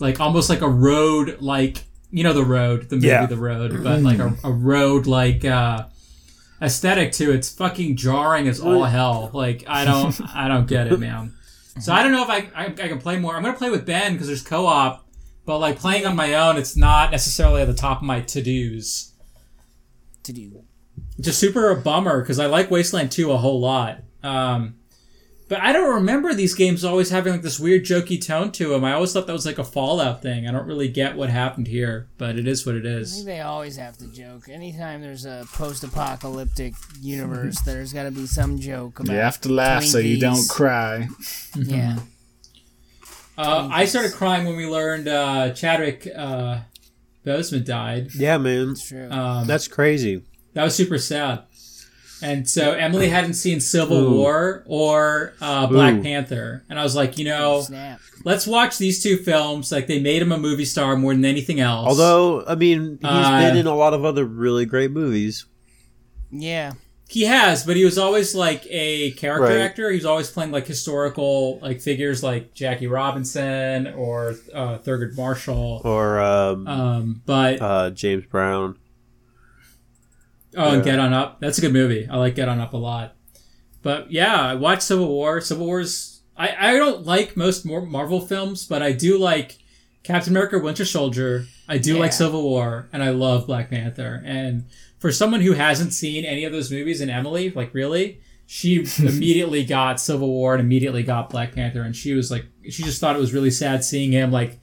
like 0.00 0.18
almost 0.18 0.50
like 0.50 0.62
a 0.62 0.68
road 0.68 1.36
like 1.40 1.84
you 2.10 2.24
know 2.24 2.32
the 2.32 2.44
road 2.44 2.88
the 2.88 2.96
movie 2.96 3.06
Yeah. 3.08 3.26
the 3.26 3.36
road 3.36 3.84
but 3.84 4.00
like 4.02 4.18
a, 4.18 4.34
a 4.42 4.50
road 4.50 5.06
like 5.06 5.44
uh 5.44 5.84
aesthetic 6.64 7.12
to 7.12 7.30
it's 7.32 7.52
fucking 7.52 7.96
jarring 7.96 8.48
as 8.48 8.60
all 8.60 8.84
hell 8.84 9.30
like 9.32 9.64
i 9.66 9.84
don't 9.84 10.20
i 10.34 10.48
don't 10.48 10.66
get 10.66 10.86
it 10.86 10.98
man 10.98 11.32
so 11.80 11.92
i 11.92 12.02
don't 12.02 12.12
know 12.12 12.22
if 12.22 12.30
i 12.30 12.48
i, 12.54 12.66
I 12.66 12.88
can 12.88 12.98
play 12.98 13.18
more 13.18 13.36
i'm 13.36 13.42
gonna 13.42 13.56
play 13.56 13.70
with 13.70 13.84
ben 13.86 14.12
because 14.12 14.26
there's 14.26 14.42
co-op 14.42 15.06
but 15.44 15.58
like 15.58 15.78
playing 15.78 16.06
on 16.06 16.16
my 16.16 16.34
own 16.34 16.56
it's 16.56 16.76
not 16.76 17.10
necessarily 17.10 17.62
at 17.62 17.66
the 17.66 17.74
top 17.74 17.98
of 17.98 18.04
my 18.04 18.20
to-dos 18.20 19.14
to 20.24 20.32
do. 20.32 20.64
just 21.20 21.38
super 21.38 21.70
a 21.70 21.80
bummer 21.80 22.20
because 22.20 22.40
I 22.40 22.46
like 22.46 22.70
Wasteland 22.70 23.12
2 23.12 23.30
a 23.30 23.36
whole 23.36 23.60
lot. 23.60 24.02
Um, 24.22 24.76
but 25.48 25.60
I 25.60 25.72
don't 25.72 25.94
remember 25.96 26.32
these 26.32 26.54
games 26.54 26.84
always 26.84 27.10
having 27.10 27.32
like 27.34 27.42
this 27.42 27.60
weird 27.60 27.84
jokey 27.84 28.24
tone 28.24 28.50
to 28.52 28.68
them. 28.70 28.84
I 28.84 28.92
always 28.94 29.12
thought 29.12 29.26
that 29.26 29.32
was 29.32 29.44
like 29.44 29.58
a 29.58 29.64
Fallout 29.64 30.22
thing. 30.22 30.48
I 30.48 30.52
don't 30.52 30.66
really 30.66 30.88
get 30.88 31.16
what 31.16 31.28
happened 31.28 31.66
here, 31.66 32.08
but 32.16 32.38
it 32.38 32.46
is 32.48 32.64
what 32.64 32.74
it 32.74 32.86
is. 32.86 33.12
I 33.12 33.14
think 33.16 33.26
they 33.26 33.40
always 33.40 33.76
have 33.76 33.96
to 33.98 34.06
joke. 34.06 34.48
Anytime 34.48 35.02
there's 35.02 35.26
a 35.26 35.44
post-apocalyptic 35.52 36.74
universe, 37.00 37.60
there's 37.66 37.92
got 37.92 38.04
to 38.04 38.10
be 38.10 38.26
some 38.26 38.58
joke 38.58 39.00
about. 39.00 39.12
You 39.12 39.18
have 39.18 39.40
to 39.42 39.52
laugh 39.52 39.84
so 39.84 39.98
you 39.98 40.18
don't 40.18 40.48
cry. 40.48 41.08
Yeah. 41.56 41.98
Uh, 43.36 43.68
I 43.70 43.84
started 43.86 44.12
crying 44.12 44.46
when 44.46 44.56
we 44.56 44.66
learned 44.66 45.08
uh, 45.08 45.52
Chadwick 45.54 46.06
uh, 46.16 46.60
Boseman 47.26 47.64
died. 47.64 48.14
Yeah, 48.14 48.38
man. 48.38 48.70
It's 48.70 48.88
true. 48.88 49.10
Um, 49.10 49.46
That's 49.46 49.66
crazy. 49.66 50.22
that 50.52 50.62
was 50.62 50.74
super 50.76 50.98
sad. 50.98 51.42
And 52.24 52.48
so 52.48 52.72
Emily 52.72 53.08
hadn't 53.10 53.34
seen 53.34 53.60
Civil 53.60 53.98
Ooh. 53.98 54.16
War 54.16 54.62
or 54.66 55.34
uh, 55.42 55.66
Black 55.66 55.96
Ooh. 55.96 56.02
Panther, 56.02 56.64
and 56.70 56.80
I 56.80 56.82
was 56.82 56.96
like, 56.96 57.18
you 57.18 57.26
know, 57.26 57.60
Snap. 57.60 58.00
let's 58.24 58.46
watch 58.46 58.78
these 58.78 59.02
two 59.02 59.18
films. 59.18 59.70
Like 59.70 59.88
they 59.88 60.00
made 60.00 60.22
him 60.22 60.32
a 60.32 60.38
movie 60.38 60.64
star 60.64 60.96
more 60.96 61.12
than 61.12 61.26
anything 61.26 61.60
else. 61.60 61.86
Although, 61.86 62.44
I 62.46 62.54
mean, 62.54 62.98
he's 63.02 63.10
Uh, 63.10 63.40
been 63.42 63.58
in 63.58 63.66
a 63.66 63.74
lot 63.76 63.92
of 63.92 64.06
other 64.06 64.24
really 64.24 64.64
great 64.64 64.90
movies. 64.90 65.44
Yeah. 66.30 66.72
he 67.08 67.24
has, 67.26 67.64
but 67.64 67.76
he 67.76 67.84
was 67.84 67.98
always 67.98 68.34
like 68.34 68.66
a 68.70 69.10
character 69.12 69.44
Right. 69.54 69.58
actor. 69.60 69.90
He 69.90 69.96
was 69.96 70.06
always 70.06 70.30
playing 70.30 70.50
like 70.50 70.66
historical 70.66 71.58
like 71.60 71.80
figures 71.82 72.22
like 72.22 72.54
Jackie 72.54 72.86
Robinson 72.88 73.88
or 73.88 74.34
uh, 74.52 74.78
Thurgood 74.78 75.14
Marshall. 75.16 75.82
Or 75.84 76.18
um, 76.20 76.66
Um, 76.66 77.22
but 77.26 77.60
uh, 77.60 77.90
James 77.90 78.24
Brown. 78.26 78.76
Oh, 80.56 80.70
and 80.74 80.84
Get 80.84 80.98
On 80.98 81.12
Up. 81.12 81.40
That's 81.40 81.58
a 81.58 81.60
good 81.60 81.72
movie. 81.72 82.06
I 82.10 82.16
like 82.16 82.34
Get 82.34 82.48
On 82.48 82.60
Up 82.60 82.72
a 82.72 82.76
lot. 82.76 83.16
But 83.82 84.10
yeah, 84.10 84.40
I 84.40 84.54
watched 84.54 84.82
Civil 84.82 85.08
War. 85.08 85.40
Civil 85.40 85.66
War's. 85.66 86.22
I, 86.36 86.70
I 86.70 86.76
don't 86.76 87.04
like 87.04 87.36
most 87.36 87.64
more 87.66 87.84
Marvel 87.84 88.20
films, 88.20 88.66
but 88.66 88.82
I 88.82 88.92
do 88.92 89.18
like 89.18 89.58
Captain 90.02 90.32
America 90.32 90.58
Winter 90.58 90.84
Soldier. 90.84 91.46
I 91.68 91.78
do 91.78 91.94
Yeah. 91.94 92.00
like 92.00 92.12
Civil 92.12 92.42
War, 92.42 92.88
and 92.92 93.02
I 93.02 93.10
love 93.10 93.46
Black 93.46 93.70
Panther. 93.70 94.22
And 94.24 94.66
for 94.98 95.12
someone 95.12 95.40
who 95.42 95.52
hasn't 95.52 95.92
seen 95.92 96.24
any 96.24 96.44
of 96.44 96.52
those 96.52 96.70
movies, 96.70 97.00
and 97.00 97.10
Emily, 97.10 97.50
like 97.50 97.72
really, 97.74 98.20
she 98.46 98.86
immediately 98.98 99.64
got 99.64 100.00
Civil 100.00 100.28
War 100.28 100.54
and 100.54 100.60
immediately 100.62 101.02
got 101.02 101.30
Black 101.30 101.54
Panther, 101.54 101.82
and 101.82 101.94
she 101.94 102.14
was 102.14 102.30
like, 102.30 102.46
she 102.70 102.82
just 102.82 103.00
thought 103.00 103.16
it 103.16 103.20
was 103.20 103.32
really 103.34 103.50
sad 103.50 103.84
seeing 103.84 104.12
him 104.12 104.30
like. 104.32 104.58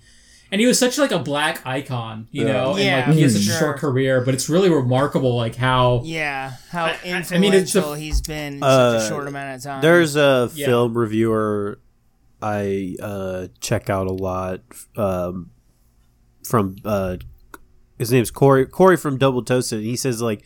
And 0.51 0.59
he 0.59 0.67
was 0.67 0.77
such 0.77 0.97
like 0.97 1.11
a 1.11 1.19
black 1.19 1.65
icon, 1.65 2.27
you 2.31 2.45
Yeah. 2.45 2.51
know, 2.53 2.77
Yeah, 2.77 2.97
and 2.99 3.07
like 3.07 3.15
he 3.15 3.21
has 3.23 3.35
for 3.37 3.41
such 3.41 3.55
a 3.55 3.59
short 3.59 3.77
career, 3.77 4.19
but 4.19 4.33
it's 4.33 4.49
really 4.49 4.69
remarkable, 4.69 5.35
like 5.35 5.55
how 5.55 6.01
Yeah, 6.03 6.51
how 6.71 6.85
I- 6.85 6.89
I 6.89 6.93
influential 7.19 7.39
mean, 7.39 7.53
it's 7.53 7.73
a- 7.75 7.97
he's 7.97 8.19
been 8.21 8.55
in 8.55 8.59
such 8.59 8.69
Uh, 8.69 8.99
a 9.05 9.07
short 9.07 9.27
amount 9.29 9.55
of 9.55 9.63
time. 9.63 9.81
There's 9.81 10.15
a 10.17 10.49
Yeah. 10.53 10.65
film 10.65 10.97
reviewer 10.97 11.79
I 12.41 12.95
uh, 13.01 13.47
check 13.59 13.89
out 13.89 14.07
a 14.07 14.11
lot 14.13 14.61
um, 14.97 15.51
from 16.43 16.75
uh, 16.83 17.17
his 17.99 18.11
name's 18.11 18.31
Corey 18.31 18.65
Corey 18.65 18.97
from 18.97 19.17
Double 19.19 19.43
Toasted. 19.43 19.83
He 19.83 19.95
says 19.95 20.21
like 20.23 20.43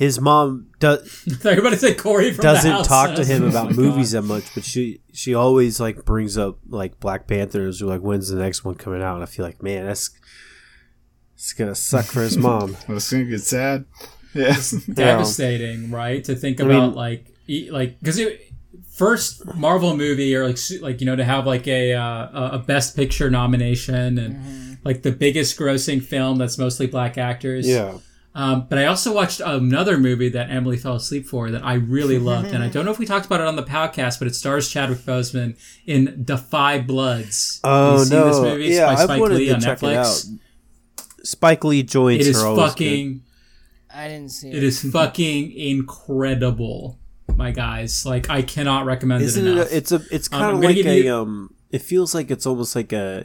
his 0.00 0.18
mom 0.20 0.66
does 0.80 1.24
Everybody 1.44 1.76
said 1.76 1.98
Corey 1.98 2.30
from 2.32 2.38
the 2.38 2.42
doesn't 2.42 2.70
house. 2.70 2.88
talk 2.88 3.14
to 3.16 3.24
him 3.24 3.44
Oh 3.44 3.48
about 3.48 3.66
my 3.70 3.76
movies 3.76 4.12
God. 4.12 4.22
that 4.22 4.26
much, 4.26 4.54
but 4.54 4.64
she 4.64 5.00
she 5.12 5.34
always 5.34 5.78
like 5.78 6.04
brings 6.04 6.36
up 6.38 6.58
like 6.68 6.98
Black 7.00 7.26
Panthers 7.28 7.82
or 7.82 7.86
like 7.86 8.00
when's 8.00 8.28
the 8.30 8.38
next 8.40 8.64
one 8.64 8.74
coming 8.76 9.02
out, 9.02 9.14
and 9.14 9.22
I 9.22 9.26
feel 9.26 9.44
like 9.44 9.62
man 9.62 9.86
that's 9.86 10.10
it's 11.34 11.52
gonna 11.52 11.74
suck 11.74 12.06
for 12.06 12.22
his 12.22 12.36
mom. 12.38 12.76
It's 12.88 13.10
gonna 13.12 13.24
get 13.24 13.42
sad. 13.42 13.84
Yeah. 14.34 14.56
Devastating, 14.92 15.90
right? 15.90 16.22
To 16.24 16.34
think 16.34 16.60
I 16.60 16.64
about 16.64 16.86
mean- 16.88 16.94
like 16.94 17.26
e- 17.46 17.70
like 17.70 17.98
because 18.00 18.20
first 18.92 19.44
Marvel 19.54 19.96
movie 19.96 20.34
or 20.36 20.46
like 20.46 20.58
like 20.80 21.00
you 21.00 21.06
know 21.06 21.16
to 21.16 21.24
have 21.24 21.46
like 21.46 21.66
a 21.66 21.94
uh, 21.94 22.50
a 22.52 22.58
Best 22.58 22.96
Picture 22.96 23.30
nomination 23.30 24.18
and 24.18 24.36
Mm-hmm. 24.36 24.72
like 24.88 25.02
the 25.02 25.12
biggest 25.12 25.58
grossing 25.58 26.02
film 26.02 26.38
that's 26.38 26.56
mostly 26.58 26.86
black 26.86 27.18
actors. 27.18 27.68
Yeah, 27.68 27.98
Um, 28.32 28.66
but 28.68 28.78
I 28.78 28.86
also 28.86 29.12
watched 29.12 29.40
another 29.40 29.98
movie 29.98 30.28
that 30.28 30.50
Emily 30.50 30.76
fell 30.76 30.94
asleep 30.94 31.26
for 31.26 31.50
that 31.50 31.64
I 31.64 31.74
really 31.74 32.18
loved, 32.30 32.48
and 32.52 32.62
I 32.62 32.68
don't 32.68 32.84
know 32.84 32.92
if 32.92 32.98
we 33.00 33.06
talked 33.06 33.26
about 33.26 33.40
it 33.40 33.46
on 33.48 33.56
the 33.56 33.62
podcast, 33.64 34.18
but 34.20 34.28
it 34.28 34.36
stars 34.36 34.70
Chadwick 34.70 35.00
Boseman 35.00 35.58
in 35.84 36.22
Da 36.24 36.36
5 36.36 36.86
Bloods. 36.86 37.60
Oh 37.64 37.98
you 37.98 38.04
seen 38.04 38.18
no! 38.18 38.26
this 38.28 38.38
movie? 38.40 38.66
It's 38.68 38.76
yeah, 38.76 38.86
by 38.86 38.92
I 39.00 39.04
Spike 39.04 39.20
wanted 39.20 39.34
Lee 39.38 39.46
to 39.48 39.54
on 39.54 39.60
check 39.60 39.82
it 39.82 39.86
Netflix. 39.86 40.30
out. 40.30 41.26
Spike 41.26 41.64
Lee 41.64 41.82
joints 41.82 42.26
It 42.26 42.30
is 42.30 42.42
are 42.42 42.46
always 42.46 42.70
fucking. 42.70 43.22
I 43.92 44.06
didn't 44.06 44.28
see 44.30 44.48
it. 44.50 44.54
It 44.54 44.62
is 44.62 44.80
fucking 44.92 45.50
incredible, 45.52 47.00
my 47.34 47.50
guys. 47.50 48.06
Like 48.06 48.30
I 48.30 48.42
cannot 48.42 48.86
recommend 48.86 49.20
good. 49.20 49.24
it 49.24 49.28
Isn't 49.28 49.46
it? 49.48 49.50
enough. 49.50 49.72
A, 49.72 49.76
it's 49.76 49.90
a. 49.92 50.00
It's 50.12 50.28
Um, 50.32 50.38
kind 50.38 50.44
I'm 50.52 50.54
of 50.58 50.62
like 50.62 50.76
a. 50.86 51.02
you- 51.02 51.12
Um. 51.14 51.54
It 51.70 51.82
feels 51.82 52.14
like 52.14 52.30
it's 52.30 52.46
almost 52.46 52.76
like 52.76 52.92
a. 52.92 53.24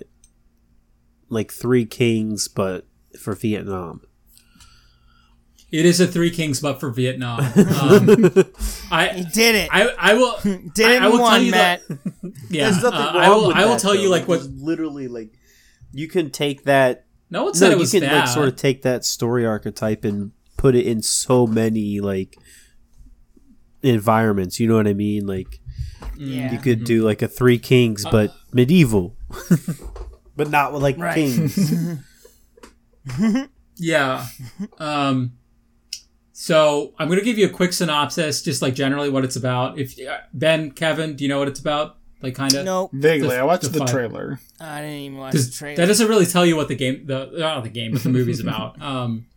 Like 1.29 1.51
Three 1.51 1.85
Kings, 1.85 2.47
but 2.47 2.87
for 3.19 3.33
Vietnam. 3.35 4.01
It 5.71 5.85
is 5.85 5.99
a 5.99 6.07
Three 6.07 6.29
Kings, 6.31 6.59
but 6.61 6.79
for 6.79 6.89
Vietnam. 6.91 7.39
Um, 7.81 8.07
He 8.07 8.43
I, 8.91 9.25
did 9.33 9.55
it. 9.55 9.69
I, 9.71 9.89
I 9.97 10.13
will. 10.13 10.37
did 10.73 10.85
I, 10.85 10.95
it 10.95 11.01
I 11.01 11.07
will 11.07 11.13
in 11.15 11.17
tell 11.19 11.31
one, 11.31 11.45
you 11.45 11.51
Matt. 11.51 11.87
that. 11.87 11.97
Yeah, 12.49 12.69
There's 12.69 12.83
nothing 12.83 12.99
uh, 12.99 13.11
I 13.15 13.29
will. 13.29 13.47
with 13.47 13.57
I 13.57 13.65
will 13.65 13.71
that, 13.73 13.79
tell 13.81 13.95
you 13.95 14.09
like 14.09 14.27
what. 14.27 14.43
Literally 14.43 15.07
like 15.07 15.33
you 15.91 16.07
can 16.07 16.29
take 16.31 16.63
that. 16.65 17.05
No 17.29 17.45
one 17.45 17.53
said 17.55 17.69
No, 17.71 17.77
it 17.77 17.81
you 17.81 17.87
can 17.87 18.01
bad. 18.07 18.19
like 18.19 18.27
sort 18.29 18.47
of 18.47 18.55
take 18.55 18.83
that 18.83 19.03
story 19.03 19.45
archetype 19.45 20.05
and 20.05 20.31
put 20.57 20.75
it 20.75 20.85
in 20.85 21.01
so 21.01 21.47
many 21.47 21.99
like 21.99 22.37
environments. 23.81 24.59
You 24.59 24.67
know 24.67 24.75
what 24.75 24.87
I 24.87 24.93
mean? 24.93 25.25
Like 25.25 25.59
yeah. 26.15 26.51
you 26.53 26.59
could 26.59 26.83
do 26.85 27.03
like 27.03 27.21
a 27.21 27.27
Three 27.27 27.57
Kings, 27.57 28.05
but 28.09 28.31
medieval, 28.53 29.15
but 30.35 30.49
not 30.49 30.71
with 30.73 30.83
like 30.83 30.97
Right. 30.97 31.15
kings. 31.15 31.99
Yeah. 33.77 34.25
Um, 34.77 35.33
so 36.37 36.93
I'm 36.99 37.07
going 37.07 37.17
to 37.17 37.23
give 37.23 37.37
you 37.37 37.45
a 37.45 37.49
quick 37.49 37.71
synopsis, 37.71 38.41
just 38.41 38.61
like 38.61 38.75
generally 38.75 39.09
what 39.09 39.23
it's 39.23 39.37
about. 39.37 39.79
If 39.79 39.97
uh, 40.05 40.17
Ben, 40.33 40.69
Kevin, 40.71 41.15
do 41.15 41.23
you 41.23 41.29
know 41.29 41.39
what 41.39 41.47
it's 41.47 41.61
about? 41.61 41.95
Like 42.21 42.35
kind 42.35 42.53
of. 42.53 42.65
Nope. 42.65 42.91
Vaguely, 42.91 43.29
The- 43.29 43.39
I 43.39 43.43
watched 43.43 43.63
the 43.63 43.79
the 43.79 43.85
trailer. 43.85 44.41
I 44.59 44.81
didn't 44.81 44.95
even 44.97 45.17
watch 45.17 45.33
the 45.33 45.49
trailer. 45.49 45.77
that 45.77 45.85
doesn't 45.85 46.09
really 46.09 46.25
tell 46.25 46.45
you 46.45 46.57
what 46.57 46.67
the 46.67 46.75
game, 46.75 47.05
the 47.05 47.29
not 47.37 47.63
the 47.63 47.69
game, 47.69 47.93
but 47.93 48.03
the 48.03 48.09
movie's 48.09 48.39
about. 48.45 48.81
Um, 48.81 49.27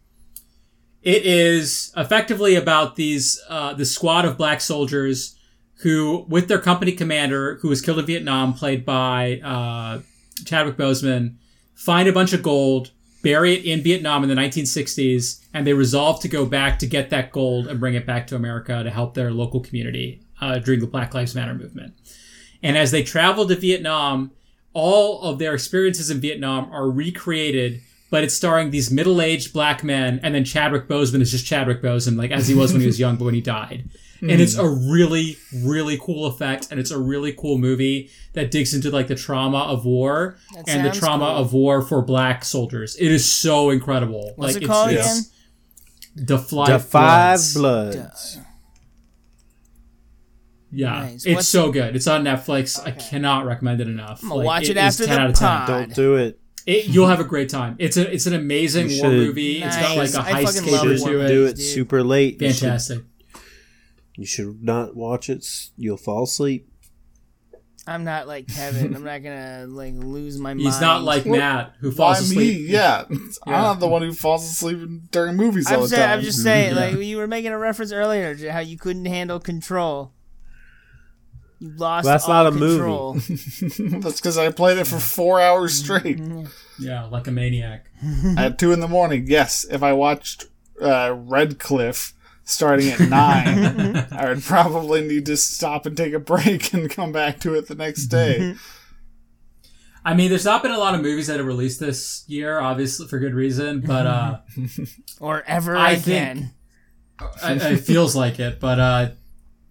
it 1.01 1.25
is 1.25 1.93
effectively 1.97 2.57
about 2.57 2.97
these 2.97 3.41
uh, 3.49 3.75
this 3.75 3.93
squad 3.95 4.25
of 4.25 4.37
black 4.37 4.61
soldiers 4.61 5.37
who, 5.83 6.25
with 6.29 6.49
their 6.49 6.59
company 6.59 6.91
commander, 6.91 7.59
who 7.63 7.69
was 7.69 7.81
killed 7.81 8.01
in 8.01 8.07
Vietnam, 8.07 8.55
played 8.55 8.85
by 8.85 9.39
uh, 9.45 10.01
Chadwick 10.45 10.77
Boseman, 10.77 11.37
find 11.77 12.09
a 12.09 12.13
bunch 12.13 12.33
of 12.33 12.43
gold, 12.43 12.91
bury 13.23 13.55
it 13.55 13.65
in 13.65 13.83
Vietnam 13.83 14.23
in 14.23 14.29
the 14.29 14.35
1960s, 14.35 15.45
and 15.53 15.67
they 15.67 15.73
resolve 15.73 16.21
to 16.21 16.29
go 16.29 16.47
back 16.47 16.79
to 16.79 16.87
get 16.87 17.11
that 17.11 17.33
gold 17.33 17.67
and 17.67 17.81
bring 17.81 17.95
it 17.95 18.07
back 18.07 18.27
to 18.29 18.37
America 18.37 18.83
to 18.83 18.91
help 18.91 19.15
their 19.15 19.31
local 19.31 19.61
community 19.61 20.21
uh, 20.41 20.59
during 20.59 20.81
the 20.81 20.87
Black 20.87 21.15
Lives 21.15 21.35
Matter 21.35 21.55
movement. 21.55 21.95
And 22.63 22.77
as 22.77 22.91
they 22.91 23.03
travel 23.03 23.47
to 23.47 23.57
Vietnam, 23.57 24.33
all 24.73 25.23
of 25.23 25.39
their 25.39 25.55
experiences 25.55 26.11
in 26.11 26.21
Vietnam 26.21 26.71
are 26.73 26.89
recreated, 26.89 27.81
but 28.11 28.25
it's 28.25 28.35
starring 28.35 28.71
these 28.71 28.91
middle-aged 28.91 29.53
black 29.53 29.83
men, 29.83 30.21
and 30.23 30.35
then 30.35 30.45
Chadwick 30.45 30.89
Boseman 30.89 31.21
is 31.21 31.31
just 31.31 31.47
Chadwick 31.47 31.83
Boseman, 31.83 32.17
like 32.17 32.31
as 32.31 32.49
he 32.49 32.55
was 32.55 32.73
when 32.73 32.81
he 32.81 32.87
was 32.87 33.01
young, 33.01 33.17
but 33.17 33.25
when 33.25 33.35
he 33.35 33.41
died. 33.41 33.89
And 34.21 34.33
it's 34.33 34.57
hmm. 34.57 34.61
a 34.61 34.69
really, 34.69 35.37
really 35.65 35.97
cool 35.99 36.27
effect, 36.27 36.69
and 36.71 36.81
it's 36.81 36.91
a 36.91 36.99
really 36.99 37.33
cool 37.33 37.57
movie 37.57 38.11
that 38.33 38.51
digs 38.51 38.75
into 38.75 38.91
like 38.91 39.07
the 39.07 39.15
trauma 39.15 39.59
of 39.59 39.85
war 39.85 40.37
That 40.55 40.69
and 40.69 40.85
the 40.85 40.91
trauma 40.91 41.27
cool. 41.27 41.37
of 41.37 41.53
war 41.53 41.83
for 41.83 42.03
black 42.03 42.45
soldiers. 42.45 42.97
It 42.97 43.13
is 43.13 43.31
so 43.31 43.71
incredible. 43.71 44.33
What's 44.37 44.55
like 44.55 44.63
it 44.65 44.67
called 44.67 44.91
it's, 44.91 45.07
again? 45.07 45.17
it's 46.17 46.27
The 46.27 46.39
Five 46.39 46.69
the 46.69 46.79
Five 46.81 47.41
Bloods. 47.55 47.97
Bloods. 47.97 48.39
Yeah, 50.71 50.91
Nice. 50.91 51.25
it's 51.25 51.35
What's- 51.37 51.49
so 51.49 51.73
good. 51.73 51.97
It's 51.97 52.07
on 52.07 52.25
Netflix. 52.25 52.85
I 52.85 52.91
cannot 52.91 53.47
recommend 53.47 53.81
it 53.81 53.89
enough. 53.89 54.23
I'm 54.23 54.31
gonna 54.31 54.45
watch 54.45 54.69
it, 54.69 54.77
after 54.77 55.07
10 55.07 55.15
the 55.15 55.21
out 55.23 55.31
of 55.31 55.37
10. 55.37 55.49
pod. 55.49 55.67
Don't 55.67 55.95
do 55.95 56.17
it. 56.17 56.39
It, 56.67 56.89
you'll 56.89 57.07
have 57.07 57.21
a 57.21 57.25
great 57.25 57.49
time. 57.49 57.77
It's 57.79 57.97
a 57.97 58.13
it's 58.13 58.27
an 58.27 58.35
amazing 58.35 58.89
war 58.89 58.97
should- 58.97 59.13
movie. 59.13 59.63
It's 59.63 59.77
got 59.77 59.97
like 59.97 60.13
Nice. 60.13 60.15
a 60.15 60.21
I 60.21 60.45
heist 60.45 60.59
fucking 60.59 60.73
love 60.73 60.83
to 60.83 61.25
it. 61.25 61.29
Do 61.29 61.47
it 61.47 61.57
dude. 61.57 61.59
super 61.65 62.03
late. 62.03 62.43
You 62.43 62.53
Fantastic. 62.53 62.99
You 64.19 64.27
should 64.27 64.63
not 64.65 64.97
watch 64.97 65.31
it. 65.31 65.47
You'll 65.77 65.97
fall 65.97 66.25
asleep. 66.25 66.69
I'm 67.87 68.03
not 68.05 68.27
like 68.27 68.49
Kevin. 68.49 68.95
I'm 68.95 69.05
not 69.05 69.23
gonna 69.23 69.67
like 69.69 69.95
lose 69.95 70.39
my 70.39 70.51
mind. 70.53 70.61
He's 70.61 70.81
not 70.81 71.05
like 71.05 71.25
What? 71.25 71.39
Matt 71.39 71.75
who 71.81 71.91
Why 71.91 71.95
falls 71.95 72.35
me? 72.35 72.51
asleep. 72.51 72.67
Yeah. 72.69 73.05
I'm 73.47 73.53
not 73.53 73.81
the 73.81 73.89
one 73.89 74.03
who 74.03 74.13
falls 74.13 74.45
asleep 74.45 75.11
during 75.13 75.37
movies 75.37 75.69
all 75.69 75.75
I'm, 75.77 75.81
the 75.83 75.89
saying, 75.89 76.03
time. 76.03 76.19
I'm 76.19 76.25
just 76.25 76.43
saying, 76.43 76.75
Yeah. 76.75 76.81
like 76.81 76.97
you 76.99 77.17
were 77.17 77.29
making 77.29 77.53
a 77.53 77.59
reference 77.59 77.93
earlier 77.93 78.35
to 78.35 78.53
how 78.53 78.59
you 78.59 78.77
couldn't 78.77 79.07
handle 79.07 79.39
control. 79.41 80.13
You 81.61 81.71
lost. 81.77 82.05
Well, 82.05 82.15
that's 82.15 82.25
all 82.25 82.45
not 82.45 82.47
a 82.49 82.51
movie. 82.51 83.35
That's 84.01 84.21
because 84.21 84.37
I 84.37 84.51
played 84.51 84.79
it 84.79 84.87
for 84.87 84.99
four 84.99 85.41
hours 85.41 85.75
straight 85.75 86.21
Yeah, 86.79 87.05
like 87.07 87.27
a 87.27 87.33
maniac. 87.33 87.87
at 88.37 88.59
two 88.59 88.73
in 88.73 88.81
the 88.81 88.87
morning. 88.89 89.25
Yes, 89.29 89.65
if 89.71 89.83
I 89.83 89.93
watched 89.93 90.47
uh, 90.81 91.15
Red 91.17 91.59
Cliff 91.59 92.15
starting 92.49 92.89
at 92.89 93.01
nine, 93.01 93.97
I 94.11 94.29
would 94.29 94.43
probably 94.43 95.07
need 95.07 95.27
to 95.27 95.37
stop 95.37 95.87
and 95.87 95.97
take 95.97 96.15
a 96.15 96.19
break 96.19 96.73
and 96.73 96.91
come 96.91 97.13
back 97.13 97.41
to 97.41 97.55
it 97.55 97.69
the 97.69 97.75
next 97.75 98.07
day. 98.07 98.57
I 100.05 100.15
mean, 100.15 100.31
there's 100.31 100.47
not 100.47 100.63
been 100.63 100.73
a 100.73 100.79
lot 100.79 100.95
of 100.95 101.03
movies 101.03 101.27
that 101.27 101.37
have 101.37 101.47
released 101.47 101.81
this 101.81 102.25
year, 102.27 102.59
obviously 102.59 103.07
for 103.07 103.19
good 103.19 103.35
reason, 103.35 103.81
but 103.81 104.07
uh, 104.07 104.39
or 105.21 105.45
ever 105.47 105.77
I 105.77 105.93
again. 105.93 106.55
I, 107.43 107.55
it 107.55 107.81
feels 107.81 108.17
like 108.17 108.39
it. 108.39 108.61
But 108.61 108.81
uh, 108.81 109.09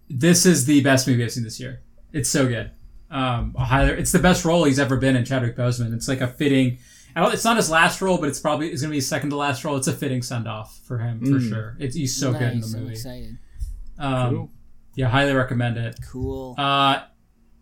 this 0.08 0.46
is 0.46 0.66
the 0.66 0.82
best 0.82 1.08
movie 1.08 1.24
I've 1.24 1.32
seen 1.32 1.44
this 1.44 1.58
year. 1.58 1.82
It's 2.12 2.30
so 2.30 2.46
good. 2.46 2.70
Um, 3.10 3.54
a 3.58 3.64
highly, 3.64 3.92
it's 3.92 4.12
the 4.12 4.18
best 4.18 4.44
role 4.44 4.64
he's 4.64 4.78
ever 4.78 4.96
been 4.96 5.16
in, 5.16 5.24
Chadwick 5.24 5.56
Boseman. 5.56 5.94
It's 5.94 6.06
like 6.06 6.20
a 6.20 6.28
fitting. 6.28 6.78
I 7.18 7.22
don't, 7.22 7.34
it's 7.34 7.44
not 7.44 7.56
his 7.56 7.68
last 7.70 8.00
role, 8.00 8.18
but 8.18 8.28
it's 8.28 8.38
probably 8.38 8.68
it's 8.70 8.80
going 8.82 8.90
to 8.90 8.92
be 8.92 8.98
his 8.98 9.08
second 9.08 9.30
to 9.30 9.36
last 9.36 9.64
role. 9.64 9.76
It's 9.76 9.88
a 9.88 9.92
fitting 9.92 10.22
send 10.22 10.46
off 10.46 10.78
for 10.84 10.98
him 10.98 11.20
for 11.24 11.40
sure. 11.40 11.76
It's, 11.80 11.96
he's 11.96 12.14
so 12.16 12.32
good 12.32 12.42
in 12.52 12.60
Nice, 12.60 12.70
the 12.72 12.76
I'm 12.78 12.82
movie. 12.84 12.94
excited. 12.94 13.38
Um, 13.98 14.30
Cool. 14.34 14.50
Yeah, 14.94 15.08
highly 15.08 15.32
recommend 15.34 15.76
it. 15.78 15.98
Cool. 16.10 16.54
Uh, 16.56 17.02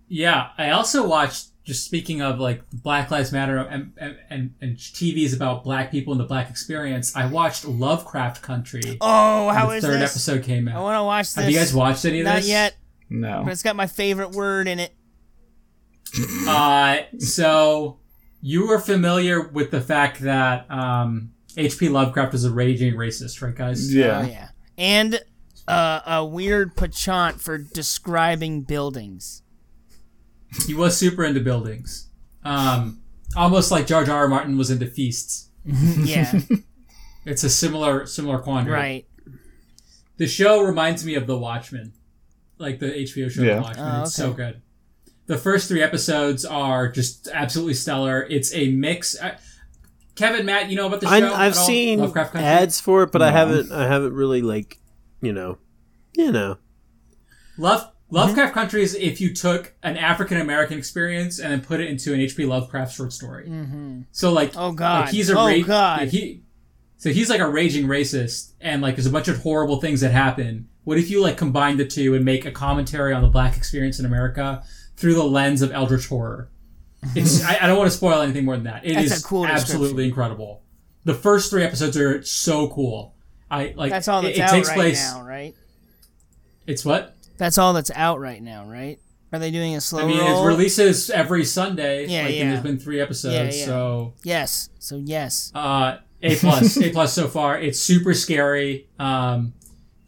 yeah, 0.08 0.50
I 0.58 0.70
also 0.70 1.06
watched. 1.06 1.48
Just 1.64 1.84
speaking 1.84 2.22
of 2.22 2.38
like 2.38 2.62
Black 2.72 3.10
Lives 3.10 3.32
Matter 3.32 3.56
and 3.58 3.92
and, 3.98 4.16
and, 4.30 4.54
and 4.60 4.76
TVs 4.76 5.34
about 5.34 5.64
Black 5.64 5.90
people 5.90 6.12
and 6.12 6.20
the 6.20 6.24
Black 6.24 6.48
experience, 6.48 7.16
I 7.16 7.26
watched 7.26 7.64
Lovecraft 7.64 8.40
Country. 8.40 8.98
oh, 9.00 9.48
how 9.50 9.66
the 9.70 9.72
is 9.76 9.82
third 9.84 10.00
this? 10.00 10.12
episode 10.12 10.44
came 10.44 10.68
out. 10.68 10.76
I 10.76 10.80
want 10.80 10.96
to 10.96 11.02
watch 11.02 11.26
this. 11.34 11.42
Have 11.42 11.50
you 11.50 11.58
guys 11.58 11.74
watched 11.74 12.04
any 12.04 12.20
of 12.20 12.26
Not 12.26 12.36
this? 12.36 12.44
Not 12.46 12.52
yet, 12.52 12.76
No, 13.10 13.38
but 13.38 13.44
No. 13.46 13.50
it's 13.50 13.64
got 13.64 13.74
my 13.74 13.88
favorite 13.88 14.30
word 14.30 14.68
in 14.68 14.78
it. 14.78 14.92
Uh, 16.46 16.98
so 17.18 17.98
you 18.48 18.70
are 18.70 18.78
familiar 18.78 19.48
with 19.48 19.72
the 19.72 19.80
fact 19.80 20.20
that 20.20 20.70
um, 20.70 21.32
H.P. 21.56 21.88
Lovecraft 21.88 22.32
is 22.34 22.44
a 22.44 22.52
raging 22.52 22.94
racist, 22.94 23.42
right, 23.42 23.52
guys? 23.54 23.92
Yeah. 23.92 24.20
Oh 24.22 24.28
yeah. 24.28 24.48
and 24.78 25.20
uh, 25.66 26.00
a 26.06 26.24
weird 26.24 26.76
penchant 26.76 27.40
for 27.40 27.58
describing 27.58 28.62
buildings. 28.62 29.42
He 30.66 30.74
was 30.74 30.96
super 30.96 31.24
into 31.24 31.40
buildings. 31.40 32.08
Um, 32.44 33.00
almost 33.36 33.72
like 33.72 33.88
George 33.88 34.08
R.R. 34.08 34.28
Martin 34.28 34.56
was 34.56 34.70
into 34.70 34.86
feasts. 34.86 35.50
Yeah, 35.66 36.38
It's 37.24 37.42
a 37.42 37.50
similar 37.50 38.06
similar 38.06 38.38
quandary. 38.38 38.74
right. 38.74 39.06
The 40.18 40.28
show 40.28 40.60
reminds 40.62 41.04
me 41.04 41.16
of 41.16 41.26
The 41.26 41.36
Watchmen, 41.36 41.92
like 42.58 42.78
the 42.78 42.86
HBO 42.86 43.28
show 43.28 43.42
Yeah. 43.42 43.56
The 43.56 43.60
Watchmen. 43.62 43.92
Oh, 43.96 44.02
It's 44.02 44.14
so 44.14 44.32
good. 44.32 44.62
The 45.26 45.36
first 45.38 45.68
three 45.68 45.82
episodes 45.82 46.44
are 46.44 46.88
just 46.88 47.28
absolutely 47.32 47.74
stellar. 47.74 48.22
It's 48.30 48.54
a 48.54 48.70
mix. 48.70 49.20
I, 49.20 49.36
Kevin, 50.14 50.46
Matt, 50.46 50.70
you 50.70 50.76
know 50.76 50.86
about 50.86 51.00
the 51.00 51.06
show? 51.08 51.32
I, 51.32 51.46
I've 51.46 51.56
seen 51.56 51.98
Lovecraft 51.98 52.32
Country? 52.32 52.46
ads 52.48 52.80
for 52.80 53.02
it, 53.02 53.12
but 53.12 53.22
I 53.22 53.30
haven't. 53.32 53.70
I 53.72 53.86
haven't 53.86 54.14
really 54.14 54.40
like, 54.42 54.78
you 55.20 55.32
know, 55.32 55.58
you 56.14 56.30
know. 56.32 56.58
Love 57.58 57.90
Lovecraft 58.10 58.54
Country 58.54 58.82
is 58.82 58.94
if 58.94 59.20
you 59.20 59.34
took 59.34 59.74
an 59.82 59.96
African 59.96 60.40
American 60.40 60.78
experience 60.78 61.38
and 61.40 61.50
then 61.52 61.60
put 61.60 61.80
it 61.80 61.88
into 61.90 62.14
an 62.14 62.20
H.P. 62.20 62.46
Lovecraft 62.46 62.94
short 62.94 63.12
story. 63.12 63.48
Mm-hmm. 63.48 64.02
So 64.12 64.32
like, 64.32 64.52
Oh, 64.56 64.72
God. 64.72 65.06
like 65.06 65.14
he's 65.14 65.28
a 65.28 65.36
Oh, 65.38 65.46
ra- 65.48 65.58
God. 65.66 66.00
like, 66.02 66.08
he, 66.10 66.42
so 66.98 67.10
he's 67.10 67.28
like 67.28 67.40
a 67.40 67.48
raging 67.48 67.86
racist, 67.86 68.52
and 68.60 68.80
like 68.80 68.94
there's 68.94 69.06
a 69.06 69.10
bunch 69.10 69.28
of 69.28 69.38
horrible 69.38 69.80
things 69.80 70.00
that 70.02 70.12
happen. 70.12 70.68
What 70.84 70.98
if 70.98 71.10
you 71.10 71.20
like 71.20 71.36
combine 71.36 71.76
the 71.78 71.84
two 71.84 72.14
and 72.14 72.24
make 72.24 72.46
a 72.46 72.52
commentary 72.52 73.12
on 73.12 73.22
the 73.22 73.28
black 73.28 73.56
experience 73.56 73.98
in 73.98 74.06
America 74.06 74.62
through 74.96 75.14
the 75.14 75.24
lens 75.24 75.62
of 75.62 75.72
eldritch 75.72 76.06
horror? 76.08 76.50
It's 77.14 77.44
I, 77.48 77.58
I 77.62 77.66
don't 77.66 77.78
want 77.78 77.90
to 77.90 77.96
spoil 77.96 78.20
anything 78.22 78.44
more 78.44 78.54
than 78.56 78.64
that. 78.64 78.84
It 78.84 78.96
is 78.96 79.10
That's 79.10 79.20
a 79.22 79.24
cool 79.24 79.46
absolutely 79.46 80.06
incredible. 80.08 80.62
The 81.04 81.14
first 81.14 81.50
three 81.50 81.62
episodes 81.62 81.96
are 81.96 82.22
so 82.24 82.68
cool. 82.68 83.14
I 83.50 83.74
like 83.76 83.90
That's 83.92 84.08
all 84.08 84.20
it- 84.20 84.36
that's 84.36 84.38
it, 84.38 84.42
out 84.42 84.50
takes 84.50 84.68
right 84.68 84.74
place. 84.76 85.12
now, 85.12 85.22
right? 85.22 85.54
It's 86.66 86.84
what 86.84 87.14
That's 87.36 87.58
all 87.58 87.72
that's 87.74 87.90
out 87.94 88.18
right 88.20 88.42
now, 88.42 88.64
right? 88.66 88.98
Are 89.32 89.38
they 89.38 89.50
doing 89.50 89.74
a 89.76 89.80
slow 89.80 90.02
I 90.02 90.06
mean, 90.06 90.18
roll? 90.18 90.44
it 90.44 90.48
releases 90.48 91.10
every 91.10 91.44
Sunday. 91.44 92.06
Yeah, 92.06 92.22
like, 92.24 92.34
yeah. 92.34 92.40
And 92.42 92.50
there's 92.52 92.62
been 92.62 92.78
three 92.78 93.00
episodes, 93.00 93.34
Yeah, 93.56 93.60
yeah. 93.60 93.66
so 93.66 94.14
yes. 94.24 94.70
So 94.78 94.96
yes. 94.96 95.52
uh, 95.54 95.98
A 96.22 96.34
plus, 96.36 96.76
A 96.80 96.90
plus 96.90 97.12
so 97.12 97.28
far. 97.28 97.58
It's 97.58 97.78
super 97.78 98.14
scary. 98.14 98.88
Um, 98.98 99.52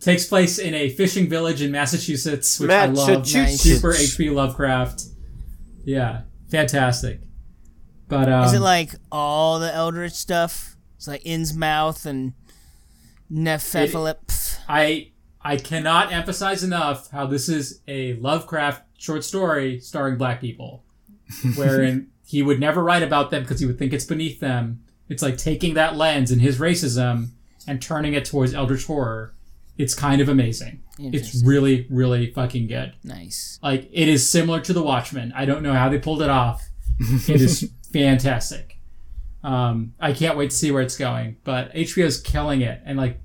takes 0.01 0.27
place 0.27 0.59
in 0.59 0.75
a 0.75 0.91
fishing 0.91 1.29
village 1.29 1.63
in 1.63 1.71
Massachusetts, 1.73 2.61
which 2.61 2.71
I 2.71 2.87
love. 2.87 3.27
Super 3.27 3.93
H.P. 3.93 4.31
Lovecraft. 4.31 5.05
Yeah, 5.85 6.23
fantastic. 6.49 7.21
But 8.09 8.31
um, 8.31 8.45
Is 8.45 8.55
it 8.55 8.61
like 8.61 8.95
all 9.13 9.59
the 9.59 9.73
Eldritch 9.73 10.13
stuff? 10.13 10.77
It's 10.97 11.07
like 11.07 11.23
Innsmouth 11.25 12.07
and 12.07 12.33
Nephilim. 13.31 14.59
I 14.69 15.13
I 15.41 15.57
cannot 15.57 16.13
emphasize 16.13 16.65
enough 16.65 17.11
how 17.11 17.27
this 17.27 17.49
is 17.49 17.81
a 17.87 18.15
Lovecraft 18.15 18.83
short 18.99 19.25
story 19.25 19.81
starring 19.81 20.17
black 20.17 20.41
people, 20.41 20.85
wherein 21.55 22.09
he 22.27 22.43
would 22.43 22.61
never 22.61 22.83
write 22.83 23.03
about 23.03 23.31
them 23.31 23.43
because 23.43 23.61
he 23.61 23.67
would 23.67 23.79
think 23.79 23.93
it's 23.93 24.05
beneath 24.05 24.41
them. 24.41 24.83
It's 25.09 25.23
like 25.23 25.39
taking 25.39 25.75
that 25.75 25.97
lens 25.97 26.31
and 26.31 26.41
his 26.43 26.59
racism 26.59 27.29
and 27.67 27.81
turning 27.81 28.15
it 28.15 28.25
towards 28.25 28.53
eldritch 28.55 28.85
horror. 28.87 29.35
It's 29.79 29.95
kind 29.95 30.21
of 30.21 30.29
amazing. 30.29 30.83
It's 30.99 31.43
really, 31.45 31.87
really 31.89 32.33
fucking 32.33 32.67
good. 32.67 32.95
Nice. 33.05 33.59
Like 33.63 33.89
it 33.93 34.09
is 34.09 34.29
similar 34.29 34.61
to 34.63 34.73
The 34.73 34.83
Watchmen. 34.83 35.33
I 35.35 35.45
don't 35.45 35.63
know 35.63 35.73
how 35.73 35.89
they 35.89 35.99
pulled 35.99 36.23
it 36.23 36.31
off. 36.31 36.63
It 37.29 37.41
is 37.41 37.71
fantastic. 37.93 38.77
Um, 39.45 39.95
I 40.01 40.13
can't 40.13 40.37
wait 40.37 40.51
to 40.51 40.57
see 40.57 40.73
where 40.73 40.83
it's 40.83 40.97
going. 40.97 41.37
But 41.45 41.73
HBO's 41.73 42.21
killing 42.21 42.61
it, 42.63 42.83
and 42.85 42.99
like 42.99 43.21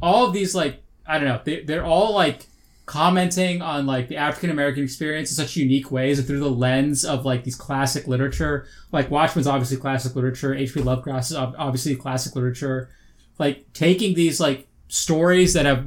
all 0.00 0.26
of 0.26 0.32
these, 0.32 0.54
like 0.54 0.82
I 1.06 1.18
don't 1.18 1.26
know, 1.26 1.40
they, 1.44 1.64
they're 1.64 1.84
all 1.84 2.14
like 2.14 2.46
commenting 2.86 3.62
on 3.62 3.86
like 3.86 4.08
the 4.08 4.16
African 4.16 4.50
American 4.50 4.84
experience 4.84 5.30
in 5.30 5.36
such 5.36 5.56
unique 5.56 5.90
ways 5.90 6.18
and 6.18 6.28
through 6.28 6.40
the 6.40 6.50
lens 6.50 7.04
of 7.04 7.24
like 7.24 7.42
these 7.44 7.56
classic 7.56 8.06
literature. 8.06 8.66
Like 8.92 9.10
Watchmen's 9.10 9.46
obviously 9.46 9.78
classic 9.78 10.14
literature. 10.14 10.54
H.P. 10.54 10.80
Lovecraft 10.80 11.30
is 11.30 11.36
obviously 11.36 11.96
classic 11.96 12.36
literature. 12.36 12.90
Like 13.38 13.72
taking 13.72 14.14
these 14.14 14.38
like 14.38 14.68
stories 14.94 15.54
that 15.54 15.66
have 15.66 15.84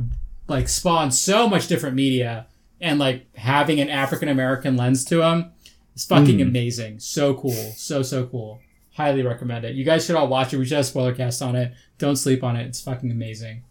like 0.50 0.68
spawned 0.68 1.14
so 1.14 1.48
much 1.48 1.68
different 1.68 1.96
media 1.96 2.46
and 2.82 3.00
like 3.00 3.34
having 3.36 3.80
an 3.80 3.90
African 3.90 4.28
American 4.28 4.76
lens 4.76 5.06
to 5.06 5.18
them 5.18 5.52
is 5.96 6.06
fucking 6.06 6.42
amazing. 6.42 7.00
So 7.00 7.34
cool. 7.34 7.74
So, 7.76 8.02
so 8.04 8.26
cool. 8.28 8.60
Highly 8.94 9.24
recommend 9.24 9.64
it. 9.64 9.76
You 9.76 9.86
guys 9.86 10.06
should 10.06 10.16
all 10.16 10.28
watch 10.28 10.54
it. 10.54 10.58
We 10.58 10.66
should 10.66 10.76
have 10.76 10.86
a 10.86 10.88
spoiler 10.88 11.14
cast 11.16 11.42
on 11.42 11.56
it. 11.56 11.74
Don't 11.98 12.18
sleep 12.18 12.44
on 12.44 12.56
it. 12.58 12.68
It's 12.68 12.82
fucking 12.82 13.10
amazing. 13.10 13.64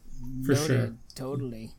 For 0.44 0.52
Noted. 0.52 0.66
sure. 0.66 0.94
Totally. 1.14 1.72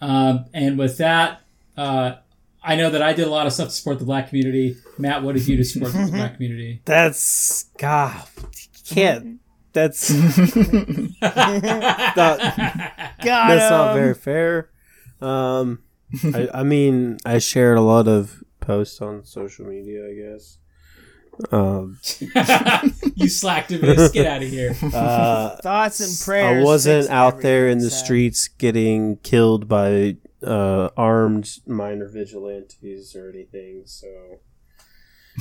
Um, 0.00 0.46
and 0.54 0.78
with 0.78 0.98
that, 0.98 1.40
uh, 1.76 2.16
I 2.62 2.76
know 2.76 2.90
that 2.90 3.02
I 3.02 3.12
did 3.12 3.26
a 3.26 3.30
lot 3.30 3.46
of 3.46 3.52
stuff 3.52 3.68
to 3.68 3.74
support 3.74 3.98
the 3.98 4.04
black 4.04 4.28
community. 4.28 4.76
Matt, 4.98 5.22
what 5.22 5.34
did 5.34 5.46
you 5.46 5.56
do 5.56 5.62
to 5.62 5.68
support 5.68 5.92
the 5.92 6.10
black 6.12 6.34
community? 6.34 6.80
That's 6.84 7.64
God. 7.78 8.22
You 8.36 8.94
can't. 8.94 9.40
That's 9.72 10.10
not, 11.20 11.20
Got 12.12 12.38
that's 13.22 13.70
not 13.70 13.94
very 13.94 14.14
fair. 14.14 14.70
Um, 15.20 15.80
I, 16.34 16.48
I 16.54 16.62
mean, 16.62 17.18
I 17.24 17.38
shared 17.38 17.76
a 17.78 17.82
lot 17.82 18.08
of 18.08 18.42
posts 18.60 19.00
on 19.00 19.24
social 19.24 19.66
media. 19.66 20.08
I 20.08 20.14
guess. 20.14 20.58
Um, 21.52 21.98
you 22.18 23.26
slacktivist. 23.26 24.12
Get 24.12 24.26
out 24.26 24.42
of 24.42 24.48
here. 24.48 24.74
uh, 24.94 25.56
Thoughts 25.56 26.00
and 26.00 26.24
prayers. 26.24 26.62
I 26.62 26.64
wasn't 26.64 27.10
out 27.10 27.40
there 27.40 27.68
in 27.68 27.78
the 27.78 27.86
everything, 27.86 28.04
streets 28.04 28.48
getting 28.48 29.16
killed 29.18 29.68
by 29.68 30.16
uh, 30.42 30.88
armed 30.96 31.60
minor 31.66 32.08
vigilantes 32.08 33.14
or 33.14 33.30
anything. 33.30 33.82
So, 33.84 34.08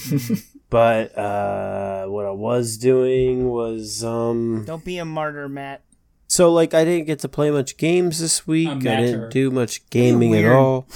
but 0.69 1.17
uh, 1.17 2.05
what 2.07 2.25
I 2.25 2.31
was 2.31 2.77
doing 2.77 3.49
was 3.49 4.03
um. 4.03 4.63
Don't 4.65 4.83
be 4.85 4.97
a 4.97 5.05
martyr, 5.05 5.47
Matt. 5.49 5.83
So 6.27 6.51
like 6.51 6.73
I 6.73 6.83
didn't 6.83 7.07
get 7.07 7.19
to 7.19 7.29
play 7.29 7.51
much 7.51 7.77
games 7.77 8.19
this 8.19 8.45
week. 8.45 8.67
I 8.67 8.75
matter. 8.75 9.05
didn't 9.05 9.29
do 9.31 9.49
much 9.51 9.89
gaming 9.89 10.33
at 10.35 10.41
weird. 10.41 10.55
all. 10.55 10.87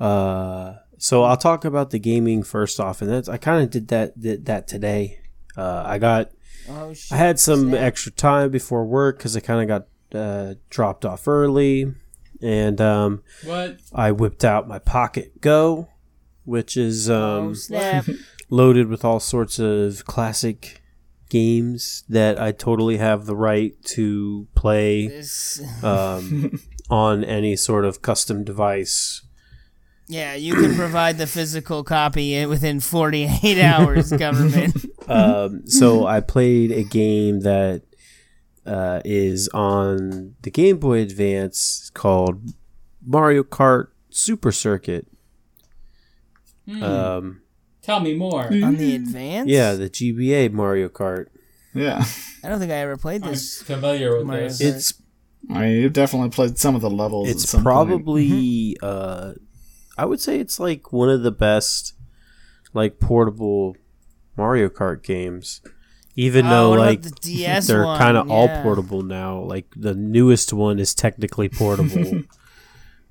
Uh, 0.00 0.74
so 0.98 1.22
I'll 1.22 1.36
talk 1.36 1.64
about 1.64 1.90
the 1.90 1.98
gaming 1.98 2.42
first 2.42 2.80
off, 2.80 3.00
and 3.02 3.10
that's 3.10 3.28
I 3.28 3.36
kind 3.36 3.62
of 3.62 3.70
did 3.70 3.88
that 3.88 4.20
did 4.20 4.46
that 4.46 4.66
today. 4.66 5.20
Uh, 5.56 5.82
I 5.86 5.98
got 5.98 6.30
Oh 6.68 6.92
shit. 6.92 7.12
I 7.12 7.16
had 7.16 7.38
some 7.38 7.68
Snap. 7.70 7.80
extra 7.80 8.12
time 8.12 8.50
before 8.50 8.84
work 8.84 9.18
because 9.18 9.36
I 9.36 9.40
kind 9.40 9.62
of 9.70 9.88
got 10.12 10.18
uh, 10.20 10.54
dropped 10.70 11.04
off 11.04 11.26
early, 11.28 11.94
and 12.42 12.80
um, 12.80 13.22
What? 13.44 13.78
I 13.94 14.10
whipped 14.12 14.44
out 14.44 14.66
my 14.68 14.78
Pocket 14.80 15.40
Go, 15.40 15.88
which 16.48 16.76
is 16.76 17.10
oh 17.10 17.48
um, 17.48 17.54
snap. 17.54 18.06
loaded 18.50 18.88
with 18.88 19.04
all 19.04 19.20
sorts 19.20 19.58
of 19.58 20.04
classic 20.06 20.82
games 21.28 22.04
that 22.08 22.40
I 22.40 22.52
totally 22.52 22.96
have 22.96 23.26
the 23.26 23.36
right 23.36 23.80
to 23.84 24.48
play 24.54 25.22
um, 25.82 26.58
on 26.90 27.22
any 27.22 27.54
sort 27.54 27.84
of 27.84 28.00
custom 28.00 28.44
device. 28.44 29.22
yeah, 30.08 30.34
you 30.34 30.54
can 30.54 30.74
provide 30.74 31.18
the 31.18 31.26
physical 31.26 31.84
copy 31.84 32.46
within 32.46 32.80
48 32.80 33.62
hours, 33.62 34.10
government. 34.18 34.74
Um, 35.06 35.66
so 35.66 36.06
I 36.06 36.20
played 36.20 36.72
a 36.72 36.82
game 36.82 37.40
that 37.40 37.82
uh, 38.64 39.02
is 39.04 39.48
on 39.52 40.34
the 40.42 40.50
Game 40.50 40.78
Boy 40.78 41.00
Advance 41.00 41.90
called 41.92 42.40
Mario 43.04 43.42
Kart 43.42 43.88
Super 44.10 44.52
Circuit. 44.52 45.06
Hmm. 46.68 46.82
Um, 46.82 47.40
Tell 47.82 48.00
me 48.00 48.14
more. 48.14 48.44
On 48.46 48.76
the 48.76 48.96
advance? 48.96 49.48
yeah, 49.48 49.72
the 49.72 49.88
GBA 49.88 50.52
Mario 50.52 50.88
Kart. 50.88 51.26
Yeah. 51.74 52.04
I 52.44 52.48
don't 52.48 52.58
think 52.58 52.70
I 52.72 52.76
ever 52.76 52.96
played 52.96 53.22
I'm 53.24 53.30
this. 53.30 53.62
familiar 53.62 54.16
with 54.18 54.26
Mario 54.26 54.48
this. 54.48 54.60
Kart. 54.60 54.74
It's 54.76 54.92
I 55.50 55.60
mean, 55.62 55.80
you've 55.80 55.92
definitely 55.92 56.30
played 56.30 56.58
some 56.58 56.74
of 56.74 56.80
the 56.82 56.90
levels. 56.90 57.28
at 57.28 57.36
it's 57.36 57.48
some 57.48 57.58
point. 57.62 57.64
probably 57.64 58.76
uh 58.82 59.32
i 59.96 60.04
would 60.04 60.20
say 60.20 60.38
it's 60.40 60.58
like 60.60 60.92
one 60.92 61.08
of 61.08 61.22
the 61.22 61.30
best 61.30 61.94
like 62.74 62.98
portable 63.00 63.76
mario 64.36 64.68
kart 64.68 65.02
games 65.02 65.60
even 66.16 66.46
Oh, 66.46 66.50
though 66.50 66.70
like 66.72 67.02
the 67.02 67.10
DS 67.10 67.68
they're 67.68 67.84
kind 67.84 68.16
of 68.16 68.28
all 68.30 68.48
portable 68.62 69.02
now 69.02 69.38
like 69.40 69.66
the 69.76 69.94
newest 69.94 70.52
one 70.52 70.78
is 70.80 70.92
technically 70.94 71.48
portable 71.48 72.22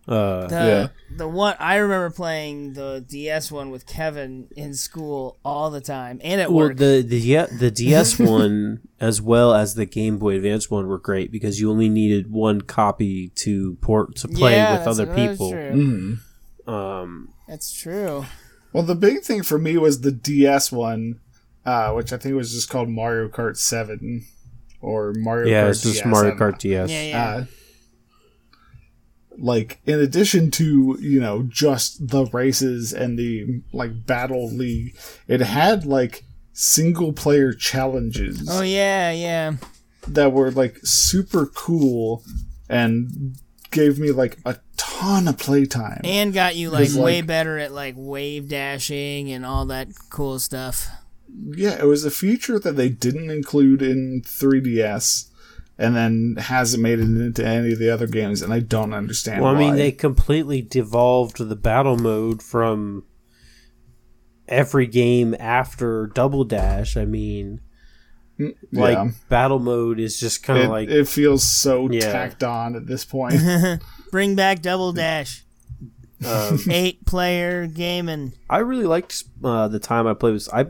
uh 0.07 0.47
The, 0.47 0.55
Yeah. 0.55 0.87
the 1.17 1.27
one 1.27 1.55
I 1.59 1.75
remember 1.77 2.09
playing 2.09 2.73
the 2.73 3.03
DS 3.07 3.51
one 3.51 3.71
with 3.71 3.85
Kevin 3.85 4.47
in 4.55 4.73
school 4.73 5.37
all 5.43 5.69
the 5.69 5.81
time 5.81 6.19
and 6.23 6.39
at 6.39 6.49
well 6.51 6.67
work. 6.67 6.77
the 6.77 7.01
the 7.01 7.19
yeah, 7.19 7.45
the 7.59 7.69
ds 7.71 8.17
one 8.35 8.79
as 8.99 9.21
well 9.21 9.53
as 9.53 9.75
the 9.75 9.85
game 9.85 10.17
boy 10.17 10.35
advance 10.35 10.69
one 10.71 10.87
were 10.87 10.97
great 10.99 11.31
because 11.31 11.59
you 11.59 11.69
only 11.69 11.89
needed 11.89 12.31
one 12.31 12.61
copy 12.61 13.29
to 13.35 13.75
port 13.81 14.15
to 14.17 14.27
play 14.27 14.53
yeah, 14.53 14.71
with 14.73 14.79
that's- 14.85 14.99
other 14.99 15.13
people 15.13 15.51
True. 15.51 16.19
Mhm. 16.65 16.71
um 16.71 17.29
That's 17.47 17.71
true. 17.73 18.25
Well, 18.73 18.83
the 18.83 18.95
big 18.95 19.21
thing 19.23 19.43
for 19.43 19.57
me 19.57 19.77
was 19.77 20.01
the 20.01 20.11
DS 20.11 20.71
one, 20.71 21.19
uh, 21.65 21.91
which 21.93 22.11
I 22.13 22.17
think 22.17 22.35
was 22.35 22.51
just 22.53 22.69
called 22.69 22.89
Mario 22.89 23.27
Kart 23.29 23.57
7. 23.57 24.25
or 24.81 25.13
Mario 25.17 25.49
Yeah, 25.49 25.63
Kart 25.65 25.69
it's 25.71 25.81
just 25.81 26.03
DS, 26.03 26.05
Mario. 26.05 26.35
Kart 26.35 26.59
DS. 26.59 26.89
Yeah, 26.91 27.01
yeah. 27.03 27.25
Uh, 27.25 27.45
like 29.37 29.79
in 29.85 29.99
addition 29.99 30.51
to 30.51 30.97
you 30.99 31.19
know 31.19 31.43
just 31.43 32.07
the 32.07 32.25
races 32.27 32.93
and 32.93 33.17
the 33.17 33.61
like 33.73 34.05
battle 34.05 34.49
league, 34.49 34.95
it 35.27 35.41
had 35.41 35.85
like 35.85 36.23
single 36.53 37.13
player 37.13 37.53
challenges 37.53 38.47
oh 38.49 38.61
yeah, 38.61 39.11
yeah. 39.11 39.53
that 40.07 40.31
were 40.33 40.49
like 40.51 40.77
super 40.83 41.45
cool 41.45 42.23
and 42.67 43.35
gave 43.69 43.99
me 43.99 44.11
like 44.11 44.37
a 44.45 44.57
ton 44.77 45.27
of 45.27 45.37
playtime. 45.37 46.01
And 46.03 46.33
got 46.33 46.55
you 46.55 46.69
like 46.69 46.93
like- 46.93 47.03
way 47.03 47.21
better 47.21 47.59
at 47.59 47.71
like 47.73 47.95
wave 47.97 48.49
dashing 48.49 49.31
and 49.31 49.45
all 49.45 49.65
that 49.65 49.89
cool 50.09 50.39
stuff. 50.39 50.87
yeah, 51.51 51.77
it 51.79 51.85
was 51.85 52.05
a 52.05 52.11
feature 52.11 52.57
that 52.59 52.75
they 52.75 52.89
didn't 52.89 53.29
include 53.29 53.81
in 53.81 54.21
3DS, 54.25 55.29
and 55.77 55.95
then 55.95 56.35
hasn't 56.39 56.81
made 56.81 56.99
it 56.99 57.03
into 57.03 57.45
any 57.45 57.73
of 57.73 57.79
the 57.79 57.89
other 57.89 58.07
games, 58.07 58.41
and 58.41 58.51
I 58.51 58.59
don't 58.59 58.93
understand. 58.93 59.41
Well, 59.41 59.55
I 59.55 59.59
mean, 59.59 59.69
why. 59.71 59.75
they 59.77 59.91
completely 59.91 60.61
devolved 60.61 61.37
the 61.37 61.55
battle 61.55 61.97
mode 61.97 62.41
from 62.41 63.03
every 64.47 64.87
game 64.87 65.35
after 65.39 66.07
Double 66.07 66.43
Dash. 66.43 66.97
I 66.97 67.05
mean, 67.05 67.61
like 68.71 68.95
yeah. 68.95 69.09
battle 69.29 69.59
mode 69.59 69.99
is 69.99 70.19
just 70.19 70.43
kind 70.43 70.63
of 70.63 70.69
like 70.69 70.89
it 70.89 71.07
feels 71.07 71.43
so 71.43 71.89
Yeah. 71.91 72.11
tacked 72.11 72.43
on 72.43 72.75
at 72.75 72.87
this 72.87 73.05
point. 73.05 73.35
Bring 74.11 74.35
back 74.35 74.61
Double 74.61 74.93
Dash. 74.93 75.43
um, 76.25 76.59
Eight 76.69 77.05
player 77.05 77.67
gaming. 77.67 78.33
I 78.49 78.59
really 78.59 78.85
liked 78.85 79.23
uh, 79.43 79.67
the 79.67 79.79
time 79.79 80.07
I 80.07 80.13
played 80.15 80.33
with. 80.33 80.49
I 80.53 80.65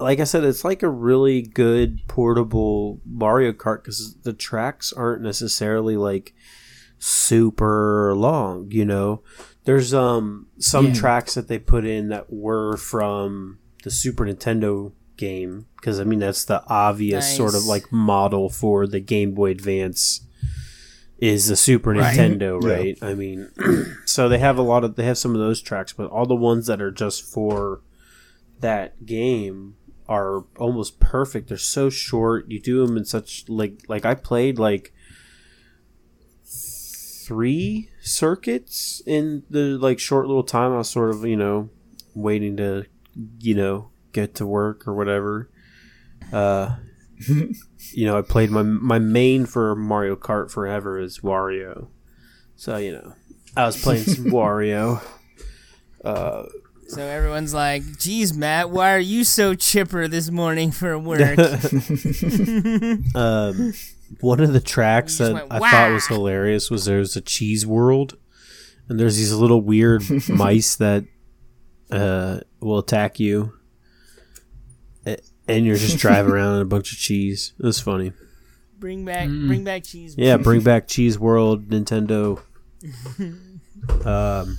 like 0.00 0.20
I 0.20 0.24
said, 0.24 0.44
it's 0.44 0.64
like 0.64 0.82
a 0.82 0.88
really 0.88 1.42
good 1.42 2.00
portable 2.08 3.00
Mario 3.04 3.52
Kart 3.52 3.82
because 3.82 4.14
the 4.22 4.32
tracks 4.32 4.92
aren't 4.92 5.22
necessarily 5.22 5.96
like 5.96 6.34
super 6.98 8.14
long. 8.14 8.70
You 8.70 8.84
know, 8.84 9.22
there's 9.64 9.92
um 9.94 10.46
some 10.58 10.86
Yeah. 10.88 10.94
tracks 10.94 11.34
that 11.34 11.48
they 11.48 11.58
put 11.58 11.84
in 11.84 12.08
that 12.08 12.32
were 12.32 12.76
from 12.76 13.58
the 13.84 13.90
Super 13.90 14.24
Nintendo 14.26 14.92
game 15.16 15.66
because 15.76 15.98
I 16.00 16.04
mean 16.04 16.20
that's 16.20 16.44
the 16.44 16.62
obvious 16.68 17.36
sort 17.36 17.54
of 17.54 17.64
like 17.64 17.90
model 17.92 18.48
for 18.48 18.86
the 18.86 19.00
Game 19.00 19.34
Boy 19.34 19.50
Advance 19.50 20.20
is 21.18 21.48
the 21.48 21.56
Super 21.56 21.90
Right. 21.90 22.16
Nintendo, 22.16 22.60
Yeah. 22.66 22.72
right? 22.74 22.98
I 23.02 23.14
mean, 23.14 23.50
so 24.04 24.28
they 24.28 24.38
have 24.38 24.58
a 24.58 24.62
lot 24.62 24.84
of 24.84 24.94
they 24.96 25.04
have 25.04 25.18
some 25.18 25.34
of 25.34 25.40
those 25.40 25.60
tracks, 25.60 25.92
but 25.92 26.10
all 26.10 26.26
the 26.26 26.36
ones 26.36 26.66
that 26.66 26.80
are 26.80 26.92
just 26.92 27.22
for 27.24 27.80
that 28.60 29.06
game 29.06 29.74
are 30.08 30.44
almost 30.58 31.00
perfect. 31.00 31.48
They're 31.48 31.58
so 31.58 31.90
short. 31.90 32.50
You 32.50 32.60
do 32.60 32.86
them 32.86 32.96
in 32.96 33.04
such 33.04 33.48
like 33.48 33.82
like 33.88 34.04
I 34.04 34.14
played 34.14 34.58
like 34.58 34.92
three 36.44 37.90
circuits 38.00 39.02
in 39.06 39.42
the 39.50 39.76
like 39.78 39.98
short 39.98 40.26
little 40.26 40.42
time 40.42 40.72
I 40.72 40.78
was 40.78 40.88
sort 40.88 41.10
of, 41.10 41.24
you 41.26 41.36
know, 41.36 41.68
waiting 42.14 42.56
to 42.56 42.86
you 43.40 43.54
know, 43.54 43.90
get 44.12 44.34
to 44.36 44.46
work 44.46 44.88
or 44.88 44.94
whatever. 44.94 45.50
Uh 46.32 46.76
you 47.28 48.06
know, 48.06 48.16
I 48.16 48.22
played 48.22 48.50
my 48.50 48.62
my 48.62 48.98
main 48.98 49.44
for 49.44 49.74
Mario 49.74 50.16
Kart 50.16 50.50
forever 50.50 50.98
is 50.98 51.20
Wario. 51.20 51.88
So, 52.56 52.76
you 52.76 52.92
know, 52.92 53.14
I 53.56 53.66
was 53.66 53.80
playing 53.80 54.04
some 54.04 54.24
Wario. 54.26 55.02
Uh 56.02 56.44
So 56.88 57.02
everyone's 57.02 57.52
like, 57.52 57.98
geez, 57.98 58.32
Matt, 58.32 58.70
why 58.70 58.94
are 58.94 58.98
you 58.98 59.22
so 59.22 59.54
chipper 59.54 60.08
this 60.08 60.30
morning 60.30 60.70
for 60.70 60.98
work? 60.98 61.38
um, 63.14 63.74
one 64.20 64.40
of 64.40 64.54
the 64.54 64.62
tracks 64.64 65.18
that 65.18 65.34
went, 65.34 65.46
I 65.52 65.58
thought 65.58 65.92
was 65.92 66.06
hilarious 66.06 66.70
was 66.70 66.86
there's 66.86 67.14
a 67.14 67.20
cheese 67.20 67.66
world, 67.66 68.16
and 68.88 68.98
there's 68.98 69.18
these 69.18 69.34
little 69.34 69.60
weird 69.60 70.02
mice 70.30 70.76
that 70.76 71.04
uh, 71.90 72.40
will 72.60 72.78
attack 72.78 73.20
you, 73.20 73.52
and 75.04 75.66
you're 75.66 75.76
just 75.76 75.98
driving 75.98 76.32
around 76.32 76.56
in 76.56 76.62
a 76.62 76.66
bunch 76.66 76.90
of 76.92 76.98
cheese. 76.98 77.52
It 77.58 77.66
was 77.66 77.80
funny. 77.80 78.12
bring 78.78 79.04
back, 79.04 79.28
bring 79.28 79.62
back 79.62 79.84
cheese. 79.84 80.14
Yeah, 80.16 80.38
bring 80.38 80.62
back 80.62 80.88
Cheese 80.88 81.18
World, 81.18 81.68
Nintendo. 81.68 82.40
Um, 84.04 84.58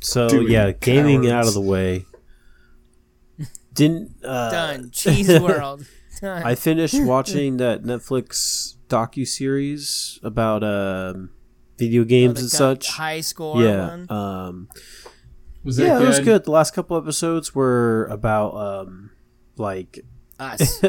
so 0.00 0.28
Do 0.28 0.42
yeah, 0.42 0.72
gaming 0.72 1.30
out 1.30 1.46
of 1.46 1.54
the 1.54 1.60
way. 1.60 2.04
Didn't 3.72 4.16
uh, 4.24 4.50
Done. 4.50 4.90
Cheese 4.90 5.28
World. 5.40 5.86
Done. 6.20 6.42
I 6.42 6.54
finished 6.54 7.00
watching 7.02 7.58
that 7.58 7.82
Netflix 7.84 8.74
docu 8.88 9.26
series 9.26 10.18
about 10.22 10.64
um, 10.64 11.30
video 11.78 12.04
games 12.04 12.34
The 12.34 12.40
and 12.40 12.50
such. 12.50 12.88
High 12.88 13.20
score 13.20 13.62
Yeah, 13.62 13.88
one. 13.88 14.10
um, 14.10 14.68
Was 15.64 15.78
it 15.78 15.84
yeah, 15.86 15.98
good? 15.98 16.04
it 16.04 16.08
was 16.08 16.20
good. 16.20 16.44
The 16.44 16.50
last 16.50 16.74
couple 16.74 16.96
episodes 16.96 17.54
were 17.54 18.06
about 18.10 18.54
um, 18.56 19.10
like 19.56 20.00
Us. 20.40 20.80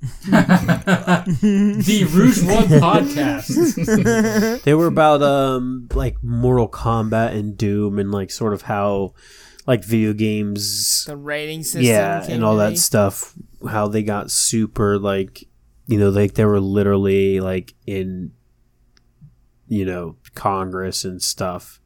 The 0.00 2.08
Rouge 2.12 2.42
One 2.42 2.64
podcast. 2.80 4.62
they 4.62 4.74
were 4.74 4.86
about 4.86 5.22
um 5.22 5.88
like 5.92 6.22
Mortal 6.22 6.68
Kombat 6.68 7.34
and 7.34 7.56
Doom 7.56 7.98
and 7.98 8.12
like 8.12 8.30
sort 8.30 8.54
of 8.54 8.62
how 8.62 9.14
like 9.66 9.84
video 9.84 10.12
games 10.12 11.04
the 11.04 11.16
rating 11.16 11.62
system. 11.62 11.82
yeah 11.82 12.24
and 12.28 12.44
all 12.44 12.56
that 12.56 12.78
stuff 12.78 13.34
how 13.68 13.86
they 13.86 14.02
got 14.02 14.30
super 14.30 14.98
like 14.98 15.44
you 15.86 15.98
know 15.98 16.08
like 16.08 16.34
they 16.34 16.46
were 16.46 16.60
literally 16.60 17.40
like 17.40 17.74
in 17.86 18.32
you 19.66 19.84
know 19.84 20.16
congress 20.34 21.04
and 21.04 21.22
stuff 21.22 21.80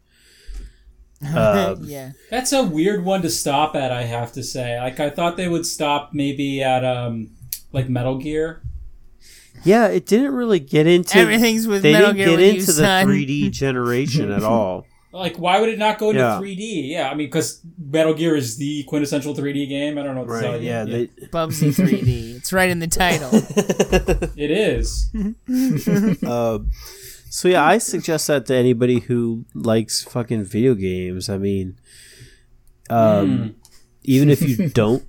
um, 1.36 1.78
yeah. 1.82 2.10
That's 2.30 2.52
a 2.52 2.64
weird 2.64 3.04
one 3.04 3.22
to 3.22 3.30
stop 3.30 3.76
at. 3.76 3.92
I 3.92 4.02
have 4.02 4.32
to 4.32 4.42
say. 4.42 4.76
Like 4.80 4.98
I 4.98 5.08
thought 5.08 5.36
they 5.36 5.46
would 5.46 5.64
stop 5.64 6.10
maybe 6.12 6.64
at 6.64 6.84
um 6.84 7.30
like 7.72 7.88
Metal 7.88 8.18
Gear. 8.18 8.62
yeah 9.64 9.88
it 9.88 10.06
didn't 10.06 10.32
really 10.34 10.58
get 10.60 10.86
into 10.86 11.18
Everything's 11.18 11.66
with 11.66 11.82
they 11.82 11.92
Metal 11.92 12.12
didn't 12.12 12.26
Gear 12.28 12.36
get 12.38 12.40
into 12.48 12.60
you, 12.60 12.66
the 12.66 12.72
son. 12.72 13.06
3d 13.06 13.50
generation 13.50 14.30
at 14.32 14.42
all 14.54 14.86
Like 15.12 15.36
why 15.36 15.60
would 15.60 15.68
it 15.68 15.78
not 15.78 15.98
go 15.98 16.08
into 16.10 16.20
Yeah. 16.22 16.38
3D? 16.40 16.88
Yeah, 16.88 17.10
I 17.10 17.14
mean 17.14 17.26
because 17.28 17.60
Metal 17.78 18.14
Gear 18.14 18.34
is 18.34 18.56
the 18.56 18.82
quintessential 18.84 19.34
3D 19.34 19.68
game. 19.68 19.98
I 19.98 20.02
don't 20.02 20.14
know 20.14 20.22
what 20.22 20.34
to 20.36 20.40
tell 20.42 20.52
right 20.52 20.60
you. 20.62 20.68
yeah 20.68 20.84
they 20.84 21.06
Bubsy 21.28 21.68
3D. 21.74 22.36
It's 22.36 22.52
right 22.52 22.70
in 22.70 22.78
the 22.78 22.86
title. 22.88 23.30
it 24.36 24.50
is. 24.50 25.10
Um, 26.26 26.70
so 27.30 27.48
yeah, 27.48 27.64
I 27.64 27.78
suggest 27.78 28.26
that 28.28 28.46
to 28.46 28.54
anybody 28.54 29.00
who 29.00 29.44
likes 29.54 30.02
fucking 30.04 30.44
video 30.44 30.74
games. 30.74 31.28
I 31.28 31.38
mean, 31.38 31.78
um, 32.90 33.54
even 34.02 34.28
if 34.30 34.42
you 34.42 34.68
don't 34.70 35.04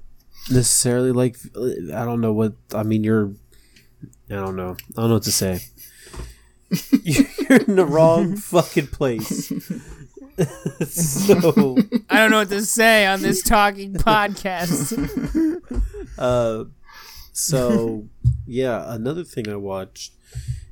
necessarily 0.49 1.11
like, 1.11 1.37
I 1.55 2.05
don't 2.05 2.21
know 2.21 2.33
what 2.33 2.53
I 2.73 2.83
mean. 2.83 3.03
You're, 3.03 3.33
I 4.29 4.35
don't 4.35 4.55
know. 4.55 4.75
I 4.97 5.01
don't 5.01 5.09
know 5.09 5.15
what 5.15 5.23
to 5.23 5.31
say. 5.31 5.59
You're 7.03 7.61
in 7.67 7.75
the 7.75 7.85
wrong 7.85 8.35
fucking 8.35 8.87
place. 8.87 9.51
so, 10.87 11.77
I 12.09 12.17
don't 12.17 12.31
know 12.31 12.39
what 12.39 12.49
to 12.49 12.65
say 12.65 13.05
on 13.05 13.21
this 13.21 13.43
talking 13.43 13.93
podcast. 13.93 14.91
uh, 16.17 16.65
so 17.31 18.07
yeah, 18.47 18.83
another 18.93 19.23
thing 19.23 19.47
I 19.47 19.55
watched, 19.55 20.13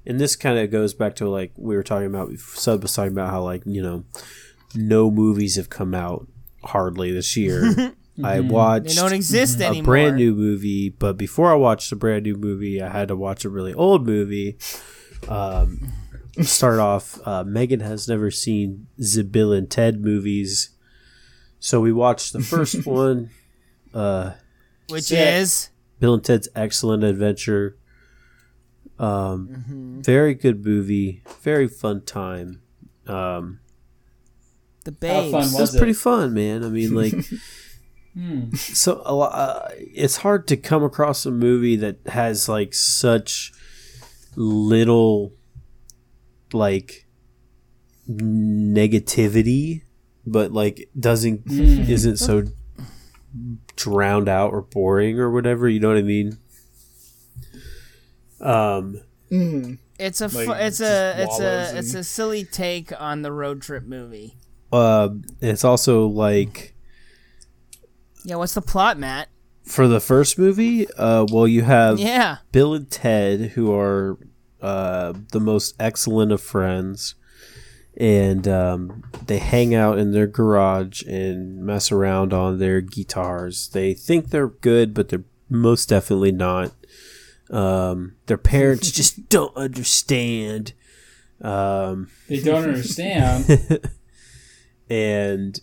and 0.05 0.19
this 0.19 0.35
kind 0.35 0.57
of 0.57 0.71
goes 0.71 0.93
back 0.93 1.15
to 1.17 1.29
like 1.29 1.51
we 1.57 1.75
were 1.75 1.83
talking 1.83 2.07
about. 2.07 2.31
Sub 2.39 2.81
was 2.81 2.93
talking 2.93 3.11
about 3.11 3.29
how 3.29 3.43
like 3.43 3.61
you 3.65 3.83
know, 3.83 4.05
no 4.73 5.11
movies 5.11 5.57
have 5.57 5.69
come 5.69 5.93
out 5.93 6.27
hardly 6.63 7.11
this 7.11 7.37
year. 7.37 7.93
I 8.23 8.35
They 8.35 8.41
watched 8.41 8.95
don't 8.95 9.13
exist 9.13 9.59
a 9.59 9.65
anymore. 9.65 9.83
brand 9.85 10.15
new 10.17 10.33
movie, 10.35 10.89
but 10.89 11.17
before 11.17 11.51
I 11.51 11.55
watched 11.55 11.91
a 11.91 11.95
brand 11.95 12.23
new 12.23 12.35
movie, 12.35 12.81
I 12.81 12.89
had 12.89 13.07
to 13.09 13.15
watch 13.15 13.45
a 13.45 13.49
really 13.49 13.73
old 13.73 14.05
movie. 14.05 14.57
Um, 15.27 15.91
start 16.41 16.79
off, 16.79 17.19
uh, 17.27 17.43
Megan 17.43 17.79
has 17.81 18.07
never 18.07 18.31
seen 18.31 18.87
the 18.97 19.23
Bill 19.23 19.51
and 19.53 19.69
Ted 19.69 20.01
movies, 20.03 20.71
so 21.59 21.79
we 21.81 21.91
watched 21.91 22.33
the 22.33 22.41
first 22.41 22.85
one. 22.85 23.29
Uh, 23.93 24.31
which 24.89 25.03
Sick. 25.05 25.19
is 25.19 25.69
Bill 25.99 26.13
and 26.15 26.23
Ted's 26.23 26.47
Excellent 26.55 27.03
Adventure. 27.03 27.77
Um, 28.99 29.47
Mm-hmm. 29.49 30.01
very 30.01 30.33
good 30.35 30.63
movie, 30.65 31.23
very 31.41 31.67
fun 31.67 32.01
time. 32.01 32.61
Um, 33.07 33.59
the 34.85 34.91
How 34.91 35.21
babes. 35.21 35.31
fun 35.31 35.41
it 35.41 35.45
was 35.45 35.53
Was 35.59 35.77
pretty 35.77 35.93
fun, 35.93 36.33
man. 36.33 36.63
I 36.63 36.69
mean, 36.69 36.93
like, 36.95 37.13
Hmm. 38.13 38.53
so 38.55 39.01
a 39.05 39.15
lot. 39.15 39.31
Uh, 39.33 39.69
it's 39.77 40.17
hard 40.17 40.47
to 40.49 40.57
come 40.57 40.83
across 40.83 41.25
a 41.25 41.31
movie 41.31 41.75
that 41.77 41.99
has 42.07 42.49
like 42.49 42.73
such 42.73 43.53
little, 44.35 45.33
like, 46.51 47.07
negativity, 48.09 49.83
but 50.25 50.51
like 50.51 50.89
doesn't 50.99 51.45
Mm. 51.45 51.87
isn't 51.89 52.17
so 52.17 52.43
drowned 53.77 54.27
out 54.27 54.51
or 54.51 54.61
boring 54.61 55.17
or 55.19 55.31
whatever. 55.31 55.69
You 55.69 55.79
know 55.79 55.87
what 55.89 55.97
I 55.97 56.01
mean? 56.01 56.37
Um, 58.39 59.01
It's 59.99 60.19
a 60.21 60.29
fu- 60.29 60.37
Like, 60.45 60.61
it's 60.63 60.81
a 60.81 61.13
it's 61.17 61.39
wallows 61.39 61.71
a 61.73 61.77
it's 61.77 61.93
a 61.93 62.03
silly 62.03 62.43
take 62.43 62.91
on 62.99 63.21
the 63.21 63.31
road 63.31 63.61
trip 63.61 63.85
movie. 63.85 64.35
uh, 64.73 65.09
it's 65.41 65.63
also 65.63 66.07
like 66.07 66.73
Yeah, 68.23 68.35
what's 68.35 68.53
the 68.53 68.61
plot, 68.61 68.97
Matt? 68.97 69.29
for 69.63 69.87
the 69.87 69.99
first 69.99 70.39
movie. 70.39 70.91
Uh, 70.93 71.25
well, 71.31 71.47
you 71.47 71.61
have 71.61 71.99
Yeah. 71.99 72.37
Bill 72.51 72.73
and 72.73 72.89
Ted, 72.89 73.51
who 73.51 73.71
are 73.73 74.17
uh, 74.59 75.13
the 75.31 75.39
most 75.39 75.75
excellent 75.79 76.31
of 76.31 76.41
friends, 76.41 77.15
and 77.95 78.47
um, 78.47 79.03
they 79.25 79.37
hang 79.37 79.73
out 79.75 79.97
in 79.99 80.11
their 80.11 80.27
garage 80.27 81.03
and 81.03 81.63
mess 81.63 81.91
around 81.91 82.33
on 82.33 82.57
their 82.59 82.81
guitars. 82.81 83.69
They 83.69 83.93
think 83.93 84.29
they're 84.29 84.47
good, 84.49 84.93
but 84.93 85.09
they're 85.09 85.23
most 85.49 85.89
definitely 85.89 86.31
not. 86.31 86.71
Um, 87.49 88.15
their 88.25 88.37
parents 88.37 88.91
just 88.99 89.29
don't 89.29 89.55
understand. 89.55 90.73
Um, 91.41 92.09
They 92.27 92.39
don't 92.39 92.63
understand. 92.63 93.89
and 94.89 95.59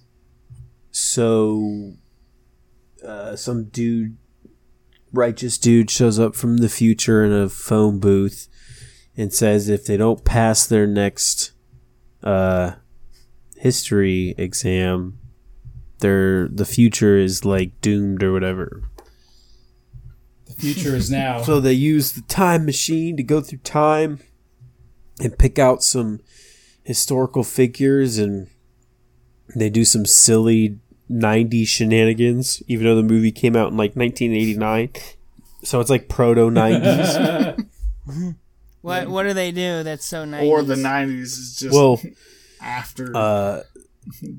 so 0.91 1.95
uh, 3.05 3.37
some 3.37 3.65
dude 3.65 4.17
righteous 5.13 5.57
dude 5.57 5.91
shows 5.91 6.19
up 6.19 6.35
from 6.35 6.59
the 6.59 6.69
future 6.69 7.25
in 7.25 7.33
a 7.33 7.49
phone 7.49 7.99
booth 7.99 8.49
and 9.17 9.33
says 9.33 9.69
if 9.69 9.87
they 9.87 9.97
don't 9.97 10.25
pass 10.25 10.67
their 10.67 10.87
next 10.87 11.53
uh, 12.23 12.73
history 13.57 14.35
exam 14.37 15.19
their 16.01 16.47
the 16.49 16.67
future 16.67 17.17
is 17.17 17.45
like 17.45 17.81
doomed 17.81 18.23
or 18.23 18.33
whatever 18.33 18.83
the 20.49 20.55
future 20.55 20.97
is 20.97 21.11
now. 21.11 21.43
so 21.43 21.61
they 21.61 21.73
use 21.73 22.13
the 22.13 22.23
time 22.23 22.65
machine 22.65 23.17
to 23.17 23.23
go 23.23 23.41
through 23.41 23.59
time 23.59 24.21
and 25.21 25.39
pick 25.39 25.59
out 25.59 25.83
some 25.83 26.21
historical 26.85 27.45
figures 27.45 28.19
and 28.19 28.49
they 29.55 29.69
do 29.69 29.85
some 29.85 30.07
silly 30.07 30.79
90s 31.11 31.67
shenanigans, 31.69 32.63
even 32.67 32.85
though 32.87 32.97
the 32.97 33.03
movie 33.03 33.33
came 33.33 33.57
out 33.57 33.71
in 33.71 33.77
like 33.77 33.97
1989. 33.97 34.91
So 35.65 35.81
it's 35.81 35.91
like 35.91 36.09
proto 36.09 36.51
90s. 36.51 37.67
What 38.81 39.09
what 39.09 39.25
do 39.25 39.35
they 39.35 39.51
do 39.51 39.83
that's 39.83 40.07
so 40.07 40.25
nice? 40.25 40.47
Or 40.47 40.63
the 40.63 40.77
'90s 40.77 41.21
is 41.21 41.57
just 41.59 41.75
well, 41.75 42.01
after. 42.63 43.15
uh, 43.15 43.63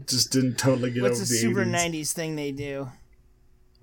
just 0.07 0.31
didn't 0.31 0.55
totally 0.57 0.91
get 0.91 1.03
What's 1.03 1.15
over 1.17 1.23
a 1.23 1.27
the 1.27 1.35
super 1.35 1.65
80s. 1.65 1.67
nineties 1.67 2.13
thing 2.13 2.35
they 2.37 2.51
do? 2.53 2.89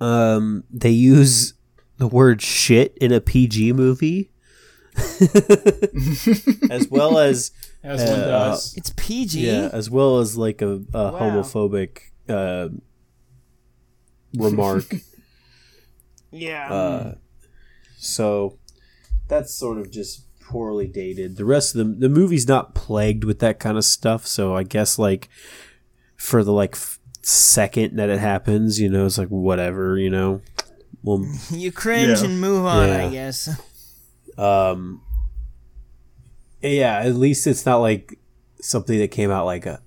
um, 0.00 0.64
they 0.70 0.90
use 0.90 1.52
the 1.98 2.06
word 2.08 2.40
shit 2.40 2.96
in 3.00 3.12
a 3.12 3.20
PG 3.20 3.74
movie. 3.74 4.30
as 6.70 6.88
well 6.90 7.18
as 7.18 7.50
As 7.84 8.00
one 8.02 8.18
Uh, 8.20 8.26
does. 8.26 8.74
It's 8.76 8.92
PG. 8.96 9.46
Yeah, 9.46 9.68
as 9.72 9.88
well 9.90 10.18
as 10.18 10.36
like 10.36 10.62
a, 10.62 10.68
a 10.68 11.12
Wow. 11.12 11.18
homophobic 11.20 11.98
uh, 12.28 12.68
remark. 14.34 14.84
Yeah. 16.32 16.70
uh, 16.70 17.14
so 17.96 18.58
that's 19.26 19.54
sort 19.54 19.78
of 19.78 19.90
just 19.90 20.26
poorly 20.40 20.86
dated. 20.86 21.36
The 21.36 21.44
rest 21.46 21.74
of 21.74 21.78
the 21.78 21.94
the 21.94 22.08
movie's 22.10 22.46
not 22.46 22.74
plagued 22.74 23.24
with 23.24 23.38
that 23.38 23.58
kind 23.58 23.78
of 23.78 23.84
stuff. 23.84 24.26
So 24.26 24.54
I 24.54 24.62
guess 24.62 24.98
like 24.98 25.28
for 26.16 26.44
the 26.44 26.52
like 26.52 26.74
f- 26.74 26.98
second 27.22 27.96
that 27.96 28.10
it 28.10 28.18
happens, 28.18 28.78
you 28.78 28.90
know, 28.90 29.06
it's 29.06 29.16
like 29.16 29.28
whatever, 29.28 29.96
you 29.98 30.10
know. 30.10 30.42
Well, 31.02 31.24
you 31.50 31.72
cringe 31.72 32.18
yeah. 32.18 32.24
and 32.26 32.40
move 32.40 32.66
on, 32.66 32.88
Yeah. 32.88 33.06
I 33.06 33.10
guess. 33.10 33.60
um, 34.38 35.00
yeah, 36.60 36.98
at 36.98 37.14
least 37.14 37.46
it's 37.46 37.64
not 37.64 37.78
like 37.78 38.18
something 38.60 38.98
that 38.98 39.10
came 39.10 39.30
out 39.30 39.46
like 39.46 39.64
a 39.64 39.80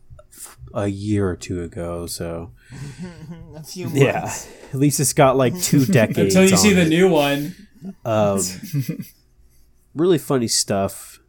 a 0.73 0.87
year 0.87 1.27
or 1.29 1.35
two 1.35 1.61
ago. 1.63 2.05
So 2.07 2.51
A 3.55 3.63
few 3.63 3.85
months. 3.85 3.99
yeah, 3.99 4.33
at 4.73 4.75
least 4.79 4.99
it's 4.99 5.13
got 5.13 5.37
like 5.37 5.59
two 5.61 5.85
decades. 5.85 6.35
Until 6.35 6.49
you 6.49 6.57
see 6.57 6.69
on 6.69 6.75
the 6.75 6.81
it. 6.83 6.89
new 6.89 7.09
one. 7.09 7.55
um, 8.05 8.39
really 9.95 10.17
funny 10.17 10.47
stuff. 10.47 11.19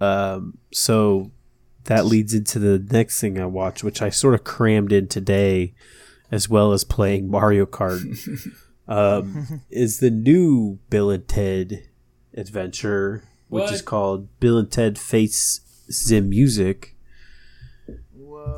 Um, 0.00 0.58
so 0.72 1.30
that 1.84 2.04
leads 2.06 2.34
into 2.34 2.58
the 2.58 2.78
next 2.92 3.20
thing 3.20 3.38
I 3.40 3.46
watched, 3.46 3.82
which 3.84 4.02
I 4.02 4.10
sort 4.10 4.34
of 4.34 4.44
crammed 4.44 4.92
in 4.92 5.08
today, 5.08 5.74
as 6.30 6.48
well 6.48 6.72
as 6.72 6.84
playing 6.84 7.30
Mario 7.30 7.64
Kart. 7.66 8.02
um, 8.88 9.62
is 9.70 10.00
the 10.00 10.10
new 10.10 10.78
Bill 10.90 11.10
and 11.10 11.26
Ted 11.26 11.84
adventure, 12.34 13.24
which 13.48 13.70
is 13.72 13.80
called 13.82 14.28
Bill 14.40 14.58
and 14.58 14.70
Ted 14.70 14.98
Face 14.98 15.60
the 16.08 16.20
Music. 16.20 16.95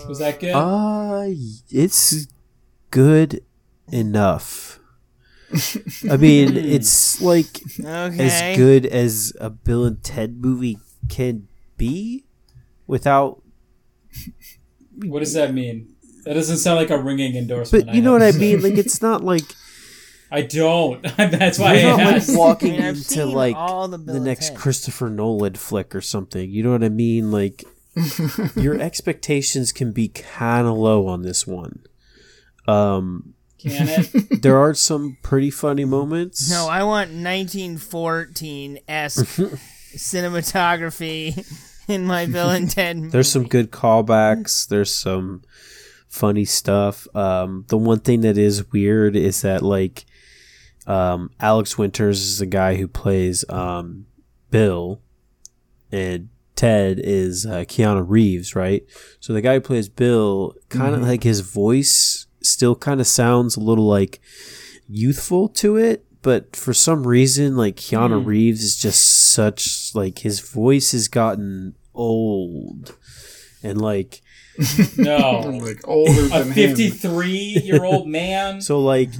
Was 0.08 0.18
that 0.20 0.40
good? 0.40 0.52
Uh, 0.54 1.26
it's 1.70 2.26
good 2.90 3.42
enough. 3.92 4.80
I 6.10 6.16
mean, 6.16 6.56
it's 6.56 7.20
like 7.22 7.60
Okay. 7.80 8.18
as 8.26 8.56
good 8.56 8.86
as 8.86 9.32
a 9.40 9.50
Bill 9.50 9.84
and 9.84 10.02
Ted 10.02 10.40
movie 10.42 10.78
can 11.08 11.48
be 11.76 12.24
without. 12.86 13.42
what 15.06 15.20
does 15.20 15.32
that 15.34 15.54
mean? 15.54 15.94
That 16.24 16.34
doesn't 16.34 16.58
sound 16.58 16.76
like 16.78 16.90
a 16.90 16.98
ringing 16.98 17.36
endorsement. 17.36 17.86
But 17.86 17.94
you 17.94 18.02
know 18.02 18.12
what 18.12 18.22
I 18.22 18.32
mean? 18.32 18.60
Like, 18.62 18.74
it's 18.74 19.00
not 19.00 19.24
like 19.24 19.44
I 20.30 20.42
don't. 20.42 21.02
That's 21.16 21.58
why 21.58 21.78
you're 21.78 21.92
I 21.94 21.96
not 22.12 22.28
like 22.28 22.38
walking 22.38 22.74
I 22.74 22.78
mean, 22.78 22.96
into 22.96 23.24
like 23.24 23.56
all 23.56 23.88
the 23.88 23.96
the 23.96 24.20
next 24.20 24.48
Ted. 24.50 24.58
Christopher 24.58 25.08
Nolan 25.08 25.54
flick 25.54 25.94
or 25.94 26.02
something. 26.02 26.50
You 26.50 26.62
know 26.62 26.72
what 26.72 26.84
I 26.84 26.90
mean? 26.90 27.30
Like, 27.30 27.64
your 28.56 28.80
expectations 28.80 29.72
can 29.72 29.92
be 29.92 30.08
kind 30.08 30.66
of 30.66 30.76
low 30.76 31.06
on 31.06 31.22
this 31.22 31.46
one. 31.46 31.84
Um, 32.66 33.34
Can 33.58 33.88
it? 33.88 34.42
there 34.42 34.58
are 34.58 34.74
some 34.74 35.16
pretty 35.22 35.50
funny 35.50 35.84
moments. 35.84 36.50
No, 36.50 36.68
I 36.68 36.82
want 36.82 37.10
1914 37.10 38.78
esque 38.86 39.24
cinematography 39.96 41.46
in 41.88 42.06
my 42.06 42.26
Bill 42.26 42.50
and 42.50 42.70
Ted. 42.70 42.96
Movie. 42.98 43.08
There's 43.10 43.30
some 43.32 43.48
good 43.48 43.70
callbacks. 43.70 44.68
There's 44.68 44.94
some 44.94 45.42
funny 46.08 46.44
stuff. 46.44 47.08
Um, 47.16 47.64
the 47.68 47.78
one 47.78 48.00
thing 48.00 48.20
that 48.20 48.38
is 48.38 48.70
weird 48.70 49.16
is 49.16 49.42
that 49.42 49.62
like 49.62 50.04
um, 50.86 51.30
Alex 51.40 51.76
Winters 51.76 52.20
is 52.20 52.38
the 52.38 52.46
guy 52.46 52.76
who 52.76 52.88
plays 52.88 53.44
um, 53.48 54.06
Bill, 54.50 55.00
and 55.92 56.28
Ted 56.58 56.98
is 56.98 57.46
uh, 57.46 57.60
Keanu 57.60 58.04
Reeves, 58.04 58.56
right? 58.56 58.84
So 59.20 59.32
the 59.32 59.40
guy 59.40 59.54
who 59.54 59.60
plays 59.60 59.88
Bill, 59.88 60.56
kind 60.68 60.92
of 60.92 61.02
like 61.02 61.22
his 61.22 61.38
voice 61.38 62.26
still 62.42 62.74
kind 62.74 63.00
of 63.00 63.06
sounds 63.06 63.56
a 63.56 63.60
little 63.60 63.86
like 63.86 64.20
youthful 64.88 65.48
to 65.50 65.76
it. 65.76 66.04
But 66.20 66.56
for 66.56 66.74
some 66.74 67.06
reason, 67.06 67.56
like 67.56 67.76
Keanu 67.76 68.26
Reeves 68.26 68.64
is 68.64 68.76
just 68.76 69.30
such 69.32 69.92
like 69.94 70.18
his 70.18 70.40
voice 70.40 70.90
has 70.90 71.06
gotten 71.06 71.76
old, 71.94 72.96
and 73.62 73.80
like 73.80 74.20
No. 74.98 75.40
like 75.62 75.86
older 75.86 76.26
A 76.26 76.28
than 76.40 76.50
him. 76.50 76.76
53 76.76 77.28
year 77.62 77.84
old 77.84 78.08
man. 78.08 78.60
so 78.60 78.80
like 78.80 79.10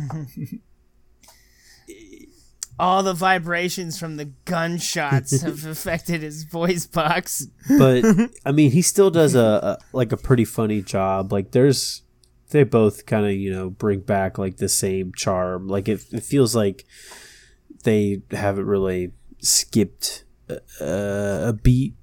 all 2.78 3.02
the 3.02 3.14
vibrations 3.14 3.98
from 3.98 4.16
the 4.16 4.26
gunshots 4.44 5.40
have 5.42 5.64
affected 5.66 6.22
his 6.22 6.44
voice 6.44 6.86
box. 6.86 7.46
but 7.78 8.04
I 8.44 8.52
mean, 8.52 8.70
he 8.70 8.82
still 8.82 9.10
does 9.10 9.34
a, 9.34 9.40
a 9.40 9.78
like 9.92 10.12
a 10.12 10.16
pretty 10.16 10.44
funny 10.44 10.82
job. 10.82 11.32
Like 11.32 11.50
there's, 11.52 12.02
they 12.50 12.64
both 12.64 13.06
kind 13.06 13.26
of 13.26 13.32
you 13.32 13.52
know 13.52 13.70
bring 13.70 14.00
back 14.00 14.38
like 14.38 14.58
the 14.58 14.68
same 14.68 15.12
charm. 15.14 15.68
Like 15.68 15.88
it, 15.88 16.04
it 16.12 16.22
feels 16.22 16.54
like 16.54 16.84
they 17.84 18.22
haven't 18.30 18.66
really 18.66 19.12
skipped 19.40 20.24
a, 20.48 21.48
a 21.48 21.52
beat. 21.52 21.94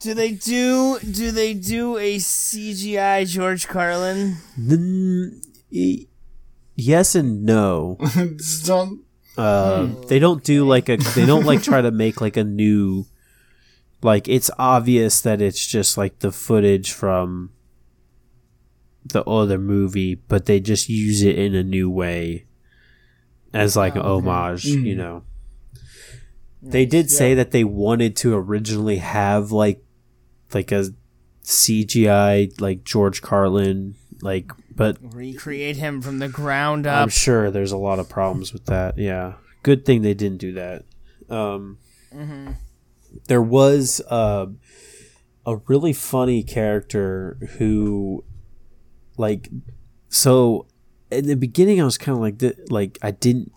Do 0.00 0.12
they 0.12 0.32
do? 0.32 0.98
Do 0.98 1.30
they 1.30 1.54
do 1.54 1.96
a 1.96 2.16
CGI 2.16 3.26
George 3.26 3.66
Carlin? 3.68 4.36
Then, 4.56 5.40
e- 5.70 6.08
yes 6.76 7.14
and 7.14 7.44
no. 7.44 7.96
Just 8.14 8.66
Um, 9.36 9.90
hmm. 9.90 10.06
they 10.06 10.18
don't 10.18 10.44
do 10.44 10.66
like 10.66 10.88
a. 10.88 10.96
They 10.96 11.26
don't 11.26 11.44
like 11.44 11.62
try 11.62 11.80
to 11.80 11.90
make 12.04 12.20
like 12.20 12.36
a 12.36 12.44
new. 12.44 13.06
Like 14.02 14.28
it's 14.28 14.50
obvious 14.58 15.20
that 15.22 15.40
it's 15.40 15.66
just 15.66 15.96
like 15.96 16.18
the 16.18 16.30
footage 16.30 16.92
from 16.92 17.50
the 19.04 19.24
other 19.24 19.58
movie, 19.58 20.14
but 20.14 20.46
they 20.46 20.60
just 20.60 20.88
use 20.88 21.22
it 21.22 21.38
in 21.38 21.54
a 21.54 21.62
new 21.62 21.90
way 21.90 22.46
as 23.52 23.76
ah, 23.76 23.80
like 23.80 23.96
an 23.96 24.02
homage, 24.02 24.64
you 24.64 24.92
hmm. 24.92 24.98
know. 24.98 25.22
They 26.62 26.86
did 26.86 27.10
say 27.10 27.34
that 27.34 27.50
they 27.50 27.64
wanted 27.64 28.16
to 28.16 28.34
originally 28.34 28.96
have 28.96 29.52
like 29.52 29.84
like 30.54 30.72
a 30.72 30.86
CGI 31.42 32.58
like 32.60 32.84
George 32.84 33.20
Carlin 33.20 33.96
like 34.22 34.50
but 34.76 34.98
Recreate 35.00 35.76
him 35.76 36.02
from 36.02 36.18
the 36.18 36.28
ground 36.28 36.86
up. 36.86 37.02
I'm 37.02 37.08
sure 37.08 37.50
there's 37.50 37.72
a 37.72 37.76
lot 37.76 37.98
of 37.98 38.08
problems 38.08 38.52
with 38.52 38.66
that. 38.66 38.98
Yeah. 38.98 39.34
Good 39.62 39.84
thing 39.84 40.02
they 40.02 40.14
didn't 40.14 40.38
do 40.38 40.52
that. 40.54 40.84
Um 41.30 41.78
there 43.26 43.42
was 43.42 44.00
uh, 44.10 44.46
a 45.46 45.56
really 45.68 45.92
funny 45.92 46.42
character 46.42 47.38
who, 47.58 48.24
like, 49.16 49.48
so 50.08 50.66
in 51.10 51.26
the 51.26 51.36
beginning 51.36 51.80
I 51.80 51.84
was 51.84 51.98
kind 51.98 52.16
of 52.16 52.22
like, 52.22 52.38
th- 52.38 52.58
like 52.70 52.98
I 53.02 53.10
didn't 53.12 53.52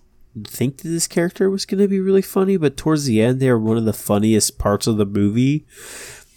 think 0.46 0.78
that 0.78 0.90
this 0.90 1.08
character 1.08 1.50
was 1.50 1.66
going 1.66 1.82
to 1.82 1.88
be 1.88 2.00
really 2.00 2.22
funny, 2.22 2.58
but 2.58 2.78
towards 2.78 3.06
the 3.06 3.22
end 3.22 3.40
they 3.40 3.50
were 3.50 3.60
one 3.60 3.78
of 3.78 3.86
the 3.86 3.94
funniest 3.94 4.60
parts 4.60 4.88
of 4.88 4.98
the 4.98 5.06
movie, 5.06 5.66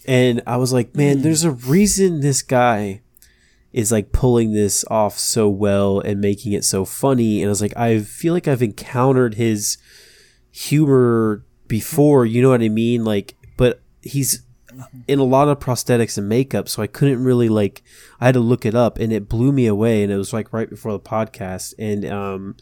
and 0.07 0.43
I 0.47 0.57
was 0.57 0.73
like, 0.73 0.97
man, 0.97 1.23
there's 1.23 1.44
a 1.44 1.51
reason 1.51 2.20
this 2.20 2.43
guy 2.43 3.02
is 3.73 3.93
like 3.93 4.13
pulling 4.13 4.53
this 4.53 4.85
off 4.91 5.19
so 5.19 5.49
well 5.49 6.01
and 6.01 6.21
making 6.21 6.53
it 6.53 6.65
so 6.65 6.85
funny. 6.85 7.43
And 7.43 7.49
I 7.49 7.51
was 7.51 7.63
like, 7.63 7.77
I 7.77 8.01
feel 8.01 8.35
like 8.35 8.49
I've 8.49 8.63
encountered 8.63 9.35
his 9.35 9.79
humor 10.51 11.45
before, 11.69 12.27
you 12.27 12.43
know 12.43 12.51
what 12.51 12.63
I 12.63 12.69
mean? 12.69 13.05
Like, 13.05 13.37
but 13.57 13.81
he's 14.03 14.43
in 15.07 15.19
a 15.19 15.25
lot 15.25 15.49
of 15.49 15.59
prosthetics 15.59 16.19
and 16.19 16.29
makeup, 16.29 16.69
so 16.69 16.83
I 16.83 16.87
couldn't 16.87 17.23
really 17.23 17.49
like. 17.49 17.83
I 18.21 18.27
had 18.27 18.35
to 18.35 18.41
look 18.41 18.65
it 18.65 18.75
up, 18.75 18.99
and 18.99 19.13
it 19.13 19.29
blew 19.29 19.53
me 19.53 19.67
away. 19.67 20.03
And 20.03 20.13
it 20.13 20.17
was 20.17 20.33
like 20.33 20.53
right 20.53 20.69
before 20.69 20.93
the 20.93 21.01
podcast, 21.01 21.75
and 21.79 22.05
um, 22.05 22.57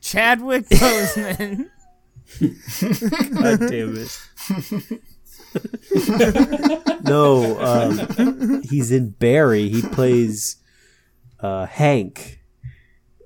Chadwick 0.00 0.68
Boseman. 0.68 1.70
God 3.34 3.60
damn 3.68 3.96
it. 3.96 5.00
no, 7.04 7.58
um, 7.60 8.62
he's 8.62 8.90
in 8.90 9.10
Barry. 9.10 9.68
He 9.68 9.82
plays 9.82 10.56
uh, 11.40 11.66
Hank. 11.66 12.40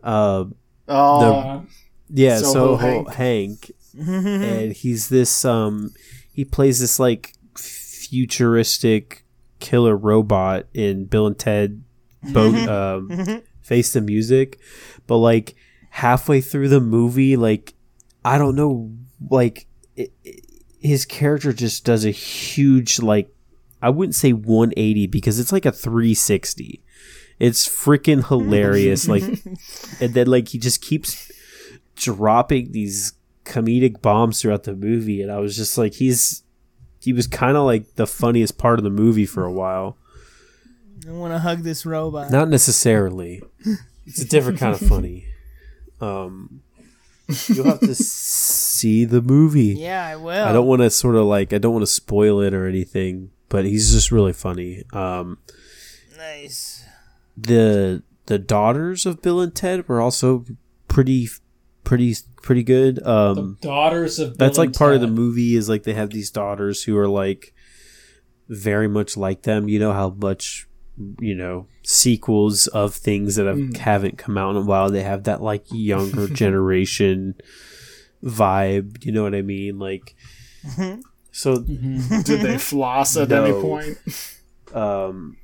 Uh, 0.03 0.45
Oh, 0.91 1.67
yeah, 2.09 2.39
NoHo 2.41 2.79
NoHo 2.79 2.81
Hank. 2.81 3.09
Hank, 3.15 3.71
and 3.99 4.73
he's 4.73 5.09
this. 5.11 5.45
Um, 5.45 5.93
he 6.33 6.45
plays 6.47 6.81
this 6.81 6.99
like 6.99 7.35
futuristic 7.57 9.25
killer 9.61 9.97
robot 9.97 10.67
in 10.73 11.05
Bill 11.05 11.27
and 11.27 11.39
Ted. 11.39 11.83
Bo- 12.33 12.99
um, 13.11 13.43
Face 13.61 13.93
the 13.93 14.01
Music, 14.01 14.59
but 15.07 15.19
like 15.19 15.55
halfway 15.91 16.41
through 16.41 16.69
the 16.71 16.81
movie, 16.81 17.37
like 17.37 17.75
I 18.25 18.39
don't 18.39 18.57
know, 18.57 18.91
like 19.31 19.67
it, 19.95 20.13
it- 20.25 20.38
his 20.81 21.05
character 21.05 21.53
just 21.53 21.85
does 21.85 22.05
a 22.05 22.11
huge 22.11 23.01
like 23.01 23.33
I 23.81 23.91
wouldn't 23.91 24.15
say 24.15 24.33
180 24.33 25.07
because 25.07 25.39
it's 25.39 25.53
like 25.53 25.65
a 25.65 25.73
360. 25.73 26.83
It's 27.39 27.69
freaking 27.69 28.27
hilarious. 28.27 29.07
like, 29.07 29.23
and 30.01 30.15
then 30.15 30.27
like 30.27 30.49
he 30.49 30.59
just 30.59 30.83
keeps 30.83 31.31
dropping 31.95 32.73
these 32.73 33.13
comedic 33.45 34.03
bombs 34.03 34.41
throughout 34.43 34.65
the 34.65 34.75
movie, 34.75 35.23
and 35.23 35.31
I 35.31 35.39
was 35.39 35.57
just 35.57 35.79
like, 35.79 35.95
he's 35.95 36.43
he 37.01 37.13
was 37.13 37.27
kind 37.27 37.57
of 37.57 37.65
like 37.65 37.95
the 37.95 38.07
funniest 38.07 38.59
part 38.59 38.79
of 38.79 38.85
the 38.85 38.91
movie 38.91 39.27
for 39.27 39.45
a 39.45 39.53
while. 39.53 39.97
I 41.09 41.13
want 41.13 41.33
to 41.33 41.39
hug 41.39 41.63
this 41.63 41.87
robot. 41.87 42.31
Not 42.31 42.49
necessarily. 42.49 43.43
It's 44.05 44.21
a 44.21 44.29
different 44.29 44.59
kind 44.59 44.75
of 44.75 44.81
funny. 44.81 45.27
Um, 46.01 46.63
you'll 47.49 47.67
have 47.67 47.81
to 47.81 47.95
see 47.95 49.05
the 49.05 49.21
movie. 49.23 49.75
Yeah, 49.79 50.07
I 50.07 50.17
will. 50.17 50.45
I 50.45 50.53
don't 50.53 50.67
want 50.67 50.83
to 50.83 50.91
sort 50.91 51.15
of 51.17 51.25
like 51.27 51.53
I 51.53 51.59
don't 51.59 51.73
want 51.73 51.83
to 51.83 51.91
spoil 51.91 52.41
it 52.41 52.55
or 52.55 52.67
anything, 52.67 53.31
but 53.49 53.65
he's 53.65 53.93
just 53.93 54.11
really 54.11 54.33
funny. 54.33 54.85
Um, 54.93 55.39
Nice. 56.17 56.85
the 57.37 58.03
the 58.27 58.39
daughters 58.39 59.07
of 59.07 59.23
Bill 59.23 59.41
and 59.41 59.55
Ted 59.55 59.89
were 59.89 60.01
also 60.01 60.45
pretty 60.89 61.29
pretty 61.85 62.15
pretty 62.43 62.63
good. 62.63 63.05
Um, 63.07 63.57
the 63.61 63.69
daughters 63.69 64.19
of 64.19 64.37
that's 64.39 64.57
Bill 64.57 64.63
like 64.63 64.69
and 64.69 64.77
part 64.77 64.95
of 64.95 65.01
the 65.01 65.07
movie 65.09 65.55
is 65.57 65.69
like 65.69 65.85
they 65.85 65.95
have 65.95 66.11
these 66.11 66.31
daughters 66.31 66.85
who 66.85 66.97
are 66.99 67.09
like 67.09 67.55
very 68.49 68.89
much 68.89 69.17
like 69.17 69.43
them. 69.43 69.69
You 69.69 69.79
know 69.79 69.93
how 69.93 70.11
much 70.11 70.68
you 71.21 71.35
know 71.35 71.67
sequels 71.83 72.67
of 72.69 72.95
things 72.95 73.37
that 73.37 73.47
have, 73.47 73.77
haven't 73.77 74.19
come 74.19 74.37
out 74.37 74.51
in 74.51 74.57
a 74.57 74.63
while. 74.63 74.91
They 74.91 75.03
have 75.03 75.25
that 75.25 75.43
like 75.43 75.65
younger 75.71 76.29
generation 76.33 77.35
vibe. 78.23 79.05
You 79.05 79.13
know 79.13 79.23
what 79.23 79.35
I 79.35 79.43
mean? 79.43 79.79
Like 79.79 80.15
so. 81.31 81.57
Mm-hmm. 81.57 82.23
did 82.23 82.41
they 82.41 82.59
floss 82.59 83.17
at 83.17 83.33
any 83.33 83.53
point? 83.53 83.99
Um, 84.75 85.37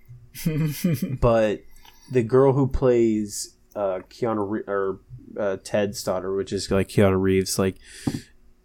but 1.21 1.63
the 2.11 2.23
girl 2.23 2.53
who 2.53 2.67
plays 2.67 3.57
uh, 3.75 4.01
Keanu 4.11 4.49
Re- 4.49 4.65
or 4.67 5.01
uh, 5.39 5.57
Ted's 5.63 6.03
daughter, 6.03 6.35
which 6.35 6.53
is 6.53 6.71
like 6.71 6.89
Keanu 6.89 7.21
Reeves, 7.21 7.59
like 7.59 7.77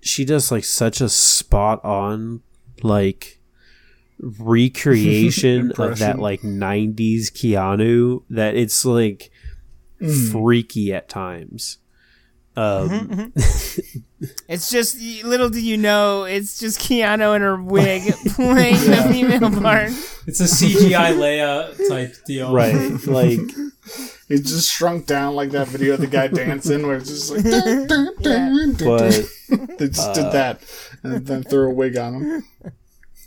she 0.01 0.25
does 0.25 0.51
like 0.51 0.63
such 0.63 1.01
a 1.01 1.09
spot 1.09 1.83
on 1.83 2.41
like 2.83 3.38
recreation 4.19 5.71
of 5.77 5.99
that 5.99 6.19
like 6.19 6.41
90s 6.41 7.25
Keanu 7.31 8.23
that 8.29 8.55
it's 8.55 8.85
like 8.85 9.31
freaky 10.31 10.93
at 10.93 11.09
times. 11.09 11.77
Um, 12.55 13.31
It's 14.49 14.69
just 14.69 14.99
little 15.23 15.47
do 15.49 15.61
you 15.61 15.77
know, 15.77 16.25
it's 16.25 16.59
just 16.59 16.77
Keanu 16.81 17.33
in 17.37 17.41
her 17.41 17.55
wig 17.55 18.01
playing 18.35 18.75
the 18.75 19.07
female 19.09 19.61
part. 19.61 19.91
It's 20.27 20.41
a 20.41 20.43
CGI 20.43 21.13
Leia 21.13 21.87
type 21.87 22.13
deal. 22.25 22.51
right, 22.53 22.73
like 23.07 23.39
It 24.27 24.43
just 24.43 24.69
shrunk 24.69 25.05
down 25.07 25.35
like 25.35 25.51
that 25.51 25.69
video 25.69 25.93
of 25.93 26.01
the 26.01 26.07
guy 26.07 26.27
dancing, 26.27 26.85
where 26.85 26.97
it's 26.97 27.07
just 27.07 27.31
like 27.33 27.43
dun, 27.45 27.87
dun, 27.87 28.09
dun, 28.21 28.73
dun, 28.73 28.73
but 28.97 29.29
they 29.77 29.87
just 29.87 30.09
Uh, 30.09 30.13
did 30.15 30.31
that 30.33 30.59
and 31.03 31.25
then 31.25 31.43
threw 31.43 31.69
a 31.69 31.73
wig 31.73 31.95
on 31.95 32.15
him. 32.15 32.43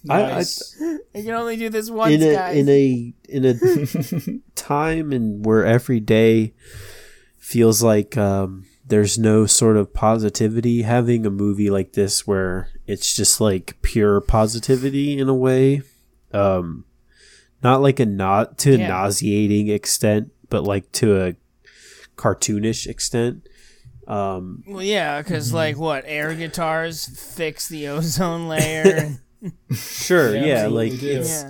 I, 0.09 0.23
I, 0.23 0.29
Nice. 0.33 0.77
You 1.15 1.25
can 1.25 1.35
only 1.35 1.57
do 1.57 1.69
this 1.69 1.91
once, 1.91 2.15
in 2.15 2.23
a 2.23 2.35
guys. 2.35 2.57
in 2.57 2.69
a 2.69 3.15
in 3.29 3.45
a 3.45 4.39
time 4.55 5.13
and 5.13 5.45
where 5.45 5.65
every 5.65 6.01
day 6.01 6.55
feels 7.39 7.83
like 7.83 8.17
um, 8.17 8.65
there's 8.87 9.19
no 9.19 9.45
sort 9.45 9.77
of 9.77 9.93
positivity 9.93 10.83
having 10.83 11.27
a 11.27 11.31
movie 11.31 11.71
like 11.71 11.93
this 11.93 12.27
where 12.27 12.71
it's 12.87 13.15
just 13.15 13.41
like 13.41 13.77
pure 13.83 14.21
positivity 14.21 15.19
in 15.19 15.29
a 15.29 15.35
way 15.35 15.83
um 16.33 16.85
not 17.63 17.83
like 17.83 18.01
a 18.01 18.07
not 18.07 18.57
to 18.59 18.75
a 18.75 18.79
nauseating 18.79 19.69
extent 19.69 20.33
but 20.49 20.65
like 20.65 20.91
to 20.93 21.23
a 21.23 21.37
cartoonish 22.17 22.87
extent 22.87 23.47
um 24.09 24.65
well, 24.67 24.83
yeah, 24.83 25.23
because 25.23 25.53
like 25.53 25.79
what 25.79 26.05
air 26.07 26.35
guitars 26.35 27.07
fix 27.07 27.69
the 27.69 27.87
ozone 27.89 28.49
layer. 28.49 29.19
Sure 29.73 30.33
They 30.33 30.49
yeah 30.49 30.67
like 30.69 30.99
do. 30.99 31.09
it's 31.21 31.45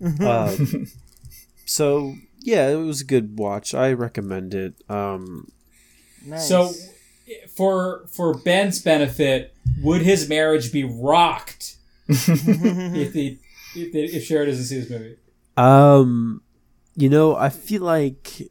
yeah, 0.00 0.46
Um, 0.46 0.86
so 1.64 2.14
yeah, 2.40 2.68
it 2.68 2.74
was 2.76 3.00
a 3.00 3.04
good 3.04 3.38
watch. 3.38 3.74
I 3.74 3.92
recommend 3.92 4.54
it. 4.54 4.74
Um, 4.88 5.48
nice. 6.26 6.46
So, 6.48 6.72
for 7.56 8.06
for 8.08 8.34
Ben's 8.34 8.80
benefit, 8.82 9.54
would 9.82 10.02
his 10.02 10.28
marriage 10.28 10.72
be 10.72 10.84
rocked 10.84 11.76
if 12.08 13.12
the 13.12 13.38
if, 13.74 13.94
if 14.14 14.24
Cher 14.24 14.44
doesn't 14.44 14.64
see 14.64 14.80
this 14.80 14.90
movie? 14.90 15.16
um, 15.56 16.42
you 16.96 17.08
know, 17.08 17.34
I 17.34 17.48
feel 17.48 17.82
like 17.82 18.42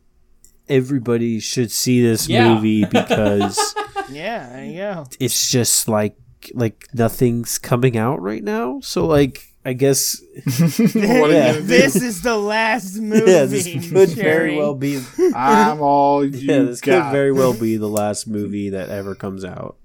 everybody 0.68 1.40
should 1.40 1.72
see 1.72 2.02
this 2.02 2.28
Yeah. 2.28 2.56
movie 2.56 2.86
because 2.86 3.76
yeah, 4.12 4.50
there 4.50 4.66
you 4.66 4.78
go. 4.78 5.06
it's 5.20 5.52
just 5.52 5.88
like 5.88 6.16
like 6.53 6.88
nothing's 6.94 7.57
coming 7.57 7.98
out 7.98 8.22
right 8.22 8.44
now. 8.44 8.80
So 8.82 9.06
like, 9.06 9.48
I 9.65 9.74
guess 9.74 10.22
What 10.60 10.80
are 10.80 11.28
you 11.28 11.32
Yeah. 11.32 11.60
This 11.61 11.95
is 11.95 12.22
the 12.22 12.38
last 12.38 12.95
movie. 12.99 13.32
yeah, 13.32 13.45
this 13.45 13.65
could 13.90 14.10
very 14.10 14.57
well 14.57 14.76
be. 14.76 15.02
I'm 15.36 15.82
all 15.82 16.24
you 16.26 16.32
Yeah, 16.38 16.64
this 16.64 16.82
got. 16.82 17.03
could 17.06 17.11
very 17.11 17.32
well 17.32 17.53
be 17.53 17.78
the 17.78 17.88
last 17.90 18.28
movie 18.28 18.70
that 18.70 18.90
ever 18.90 19.15
comes 19.15 19.45
out. 19.45 19.78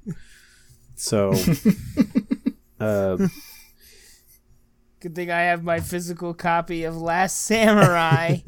So, 0.96 1.32
um, 2.80 3.30
Good 5.00 5.14
thing 5.14 5.30
I 5.30 5.42
have 5.42 5.62
my 5.62 5.78
physical 5.78 6.34
copy 6.34 6.82
of 6.82 6.96
Last 6.96 7.44
Samurai. 7.44 8.38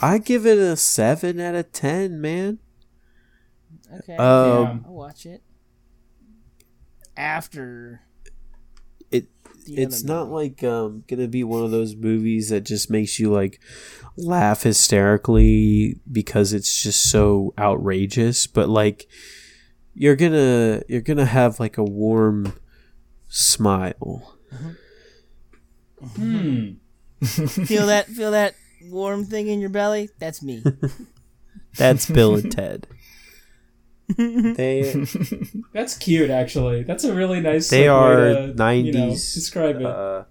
I 0.00 0.18
give 0.24 0.46
it 0.46 0.56
a 0.56 0.74
seven 0.76 1.38
out 1.38 1.54
of 1.54 1.70
ten, 1.72 2.18
man. 2.20 2.60
Okay, 3.98 4.16
Um, 4.16 4.84
I'll 4.86 4.94
watch 4.94 5.26
it 5.26 5.42
after. 7.16 8.02
It 9.10 9.28
the 9.66 9.82
it's 9.82 10.02
other 10.04 10.12
not 10.12 10.28
movie. 10.28 10.34
like 10.34 10.64
um 10.64 11.04
gonna 11.08 11.28
be 11.28 11.44
one 11.44 11.64
of 11.64 11.70
those 11.70 11.94
movies 11.96 12.50
that 12.50 12.62
just 12.62 12.90
makes 12.90 13.18
you 13.18 13.30
like 13.30 13.60
laugh 14.16 14.62
hysterically 14.62 16.00
because 16.10 16.52
it's 16.52 16.82
just 16.82 17.10
so 17.10 17.54
outrageous, 17.58 18.46
but 18.46 18.68
like 18.68 19.06
you're 19.94 20.16
gonna 20.16 20.82
you're 20.88 21.00
gonna 21.00 21.24
have 21.26 21.60
like 21.60 21.78
a 21.78 21.84
warm 21.84 22.54
smile. 23.28 24.36
Hmm. 26.16 26.72
feel 27.24 27.86
that 27.86 28.06
feel 28.08 28.32
that 28.32 28.54
warm 28.90 29.24
thing 29.24 29.48
in 29.48 29.60
your 29.60 29.70
belly. 29.70 30.10
That's 30.18 30.42
me. 30.42 30.62
That's 31.76 32.08
Bill 32.08 32.36
and 32.36 32.52
Ted. 32.52 32.86
They 34.16 35.06
That's 35.72 35.96
cute, 35.96 36.30
actually. 36.30 36.82
That's 36.82 37.04
a 37.04 37.14
really 37.14 37.40
nice. 37.40 37.70
they 37.70 37.88
are 37.88 38.16
way 38.16 38.34
to, 38.34 38.40
you 38.42 38.46
know, 38.48 38.52
nineties 38.54 39.32
describe 39.34 39.76
it. 39.76 39.86
uh, 39.86 40.24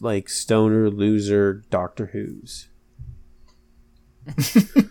like 0.00 0.28
stoner 0.28 0.88
loser 0.90 1.64
Doctor 1.70 2.06
Who's. 2.06 2.68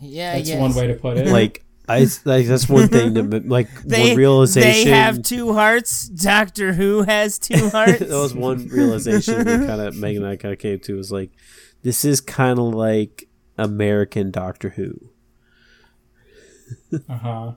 Yeah, 0.00 0.36
That's 0.36 0.48
yes. 0.50 0.60
one 0.60 0.74
way 0.74 0.86
to 0.88 0.94
put 0.94 1.16
it. 1.16 1.26
Like 1.28 1.64
I 1.88 2.06
like 2.24 2.46
that's 2.46 2.68
one 2.68 2.88
thing 2.88 3.14
to 3.14 3.22
like 3.46 3.68
They, 3.82 4.08
one 4.10 4.16
realization. 4.16 4.84
they 4.84 4.90
have 4.90 5.22
two 5.22 5.52
hearts. 5.54 6.06
Doctor 6.08 6.74
Who 6.74 7.02
has 7.02 7.38
two 7.38 7.70
hearts. 7.70 7.98
that 8.00 8.08
was 8.10 8.34
one 8.34 8.68
realization 8.68 9.44
that 9.44 9.66
kind 9.66 9.80
of 9.80 9.96
Megan 9.96 10.22
and 10.22 10.30
I 10.32 10.36
kind 10.36 10.52
of 10.52 10.58
came 10.60 10.78
to 10.80 10.96
was 10.96 11.10
like, 11.10 11.30
this 11.82 12.04
is 12.04 12.20
kind 12.20 12.58
of 12.58 12.66
like 12.74 13.28
American 13.56 14.30
Doctor 14.30 14.70
Who. 14.70 15.10
Uh 17.08 17.16
huh. 17.16 17.52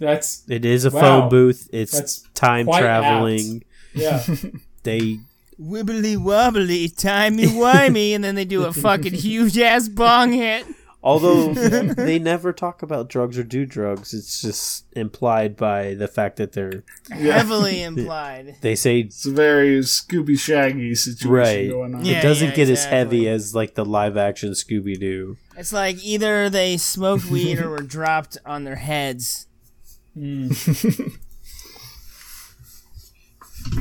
That's 0.00 0.42
It 0.48 0.64
is 0.64 0.84
a 0.84 0.90
Wow. 0.90 1.00
phone 1.00 1.28
booth. 1.28 1.68
It's 1.72 1.92
That's 1.92 2.22
time 2.34 2.66
quite 2.66 2.80
traveling. 2.80 3.64
yeah. 3.94 4.24
They 4.84 5.18
Wibbly 5.60 6.16
wobbly, 6.16 6.88
timey 6.88 7.44
wimey, 7.46 8.14
and 8.16 8.24
then 8.24 8.34
they 8.34 8.44
do 8.44 8.64
a 8.64 8.72
fucking 8.72 9.12
huge 9.26 9.56
ass 9.58 9.86
bong 9.88 10.32
hit. 10.32 10.66
Although 11.02 11.52
they 11.94 12.18
never 12.18 12.52
talk 12.52 12.82
about 12.82 13.08
drugs 13.08 13.36
or 13.38 13.42
do 13.44 13.66
drugs, 13.66 14.14
it's 14.14 14.40
just 14.42 14.84
implied 14.92 15.56
by 15.56 15.94
the 15.94 16.08
fact 16.08 16.36
that 16.36 16.52
they're 16.52 16.84
Heavily 17.10 17.82
implied. 17.90 18.56
they 18.60 18.74
say 18.74 19.00
It's 19.00 19.26
a 19.26 19.30
very 19.30 19.80
Scooby 19.80 20.38
Shaggy 20.38 20.94
situation 20.94 21.30
Right. 21.30 21.70
going 21.70 21.94
on. 21.94 22.04
Yeah. 22.04 22.18
it 22.18 22.22
doesn't 22.22 22.54
get 22.54 22.68
as 22.70 22.84
heavy 22.84 23.28
as 23.28 23.54
like 23.54 23.74
the 23.74 23.84
live 23.84 24.16
action 24.16 24.52
Scooby 24.52 24.98
Doo. 24.98 25.36
It's 25.56 25.72
like 25.72 26.02
either 26.04 26.48
they 26.48 26.76
smoked 26.76 27.26
weed 27.26 27.58
or 27.58 27.68
were 27.70 27.78
dropped 27.82 28.38
on 28.46 28.64
their 28.64 28.76
heads. 28.76 29.46
Mm. 30.16 31.18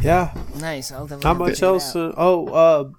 Yeah, 0.02 0.34
Nice. 0.60 0.92
I'll 0.92 1.08
How 1.22 1.34
much 1.34 1.62
else? 1.62 1.96
Uh, 1.96 2.14
oh, 2.16 2.48
uh, 2.48 2.90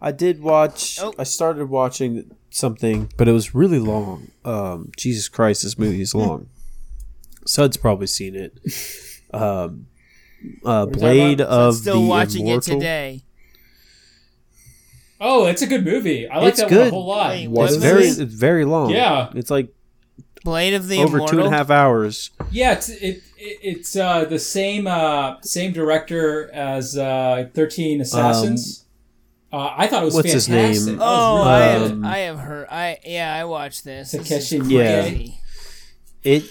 I 0.00 0.10
did 0.12 0.42
watch. 0.42 0.98
Oh. 1.00 1.14
I 1.18 1.22
started 1.24 1.66
watching 1.68 2.30
something, 2.54 3.10
but 3.16 3.28
it 3.28 3.32
was 3.32 3.54
really 3.54 3.78
long. 3.78 4.28
Um, 4.44 4.90
Jesus 4.96 5.28
Christ, 5.28 5.62
this 5.64 5.78
movie 5.78 6.00
is 6.00 6.14
long. 6.14 6.48
Sud's 7.46 7.76
probably 7.76 8.06
seen 8.06 8.34
it. 8.34 8.58
Um, 9.34 9.86
uh, 10.64 10.86
What 10.86 11.02
are 11.02 11.12
you 11.14 11.34
Blade 11.34 11.40
of 11.40 11.74
Still 11.74 12.02
the 12.02 12.06
watching 12.06 12.46
Immortal. 12.46 12.74
it 12.74 12.76
today. 12.78 13.22
Oh, 15.20 15.46
it's 15.46 15.60
a 15.62 15.66
good 15.66 15.84
movie. 15.84 16.28
I 16.28 16.38
like 16.38 16.50
It's 16.50 16.60
that 16.60 16.70
one 16.70 16.80
a 16.86 16.90
whole 16.90 17.06
lot. 17.06 17.30
Wait, 17.30 17.48
It's 17.64 17.76
very, 17.76 18.04
it's 18.06 18.18
very 18.20 18.64
long. 18.64 18.90
Yeah. 18.90 19.30
it's 19.34 19.50
like 19.50 19.74
Blade 20.44 20.74
of 20.74 20.86
the 20.86 20.98
over 20.98 21.16
Immortal. 21.16 21.38
two 21.38 21.44
and 21.44 21.52
a 21.52 21.56
half 21.56 21.70
hours. 21.70 22.30
Yeah, 22.50 22.74
it's 22.74 22.90
it, 22.90 23.22
it 23.38 23.58
it's 23.62 23.96
uh, 23.96 24.24
the 24.26 24.38
same 24.38 24.86
uh, 24.86 25.40
same 25.40 25.72
director 25.72 26.48
as 26.52 26.96
uh, 26.98 27.48
Thirteen 27.54 28.00
Assassins. 28.02 28.83
Uh, 29.54 29.74
I 29.76 29.86
thought 29.86 30.02
it 30.02 30.06
was 30.06 30.14
what's 30.14 30.32
his 30.32 30.48
fantastic. 30.48 30.86
name? 30.94 30.98
Oh, 31.00 31.36
really 31.38 31.48
I 31.48 31.58
have, 31.60 31.90
Um, 31.92 32.04
I 32.04 32.18
have 32.18 32.38
heard. 32.40 32.66
I 32.70 32.98
yeah, 33.04 33.34
I 33.34 33.44
watched 33.44 33.84
this. 33.84 34.10
This 34.10 34.22
is 34.22 34.50
Takeshi 34.50 34.74
Yeah. 34.74 35.14
It 36.24 36.44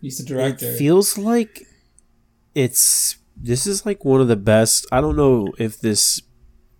he's 0.00 0.24
the 0.24 0.46
it 0.46 0.58
feels 0.78 1.18
like 1.18 1.66
it's 2.54 3.18
this 3.36 3.66
is 3.66 3.84
like 3.84 4.04
one 4.04 4.20
of 4.22 4.28
the 4.28 4.36
best. 4.36 4.86
I 4.90 5.00
don't 5.02 5.16
know 5.16 5.52
if 5.58 5.80
this 5.80 6.22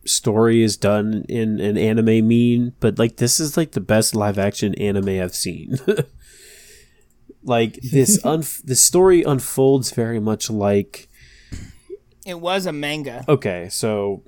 story 0.06 0.62
is 0.62 0.78
done 0.78 1.26
in 1.28 1.60
an 1.60 1.76
anime 1.76 2.26
mean, 2.26 2.72
but 2.80 2.98
like 2.98 3.16
this 3.16 3.38
is 3.38 3.56
like 3.56 3.72
the 3.72 3.80
best 3.80 4.14
live 4.14 4.38
action 4.38 4.74
anime 4.76 5.20
I've 5.22 5.34
seen. 5.34 5.78
like 7.42 7.78
this 7.82 8.18
un 8.24 8.44
the 8.64 8.76
story 8.76 9.22
unfolds 9.22 9.92
very 9.92 10.20
much 10.20 10.48
like 10.48 11.08
It 12.24 12.40
was 12.40 12.66
a 12.66 12.72
manga. 12.72 13.24
okay, 13.28 13.68
so 13.70 14.22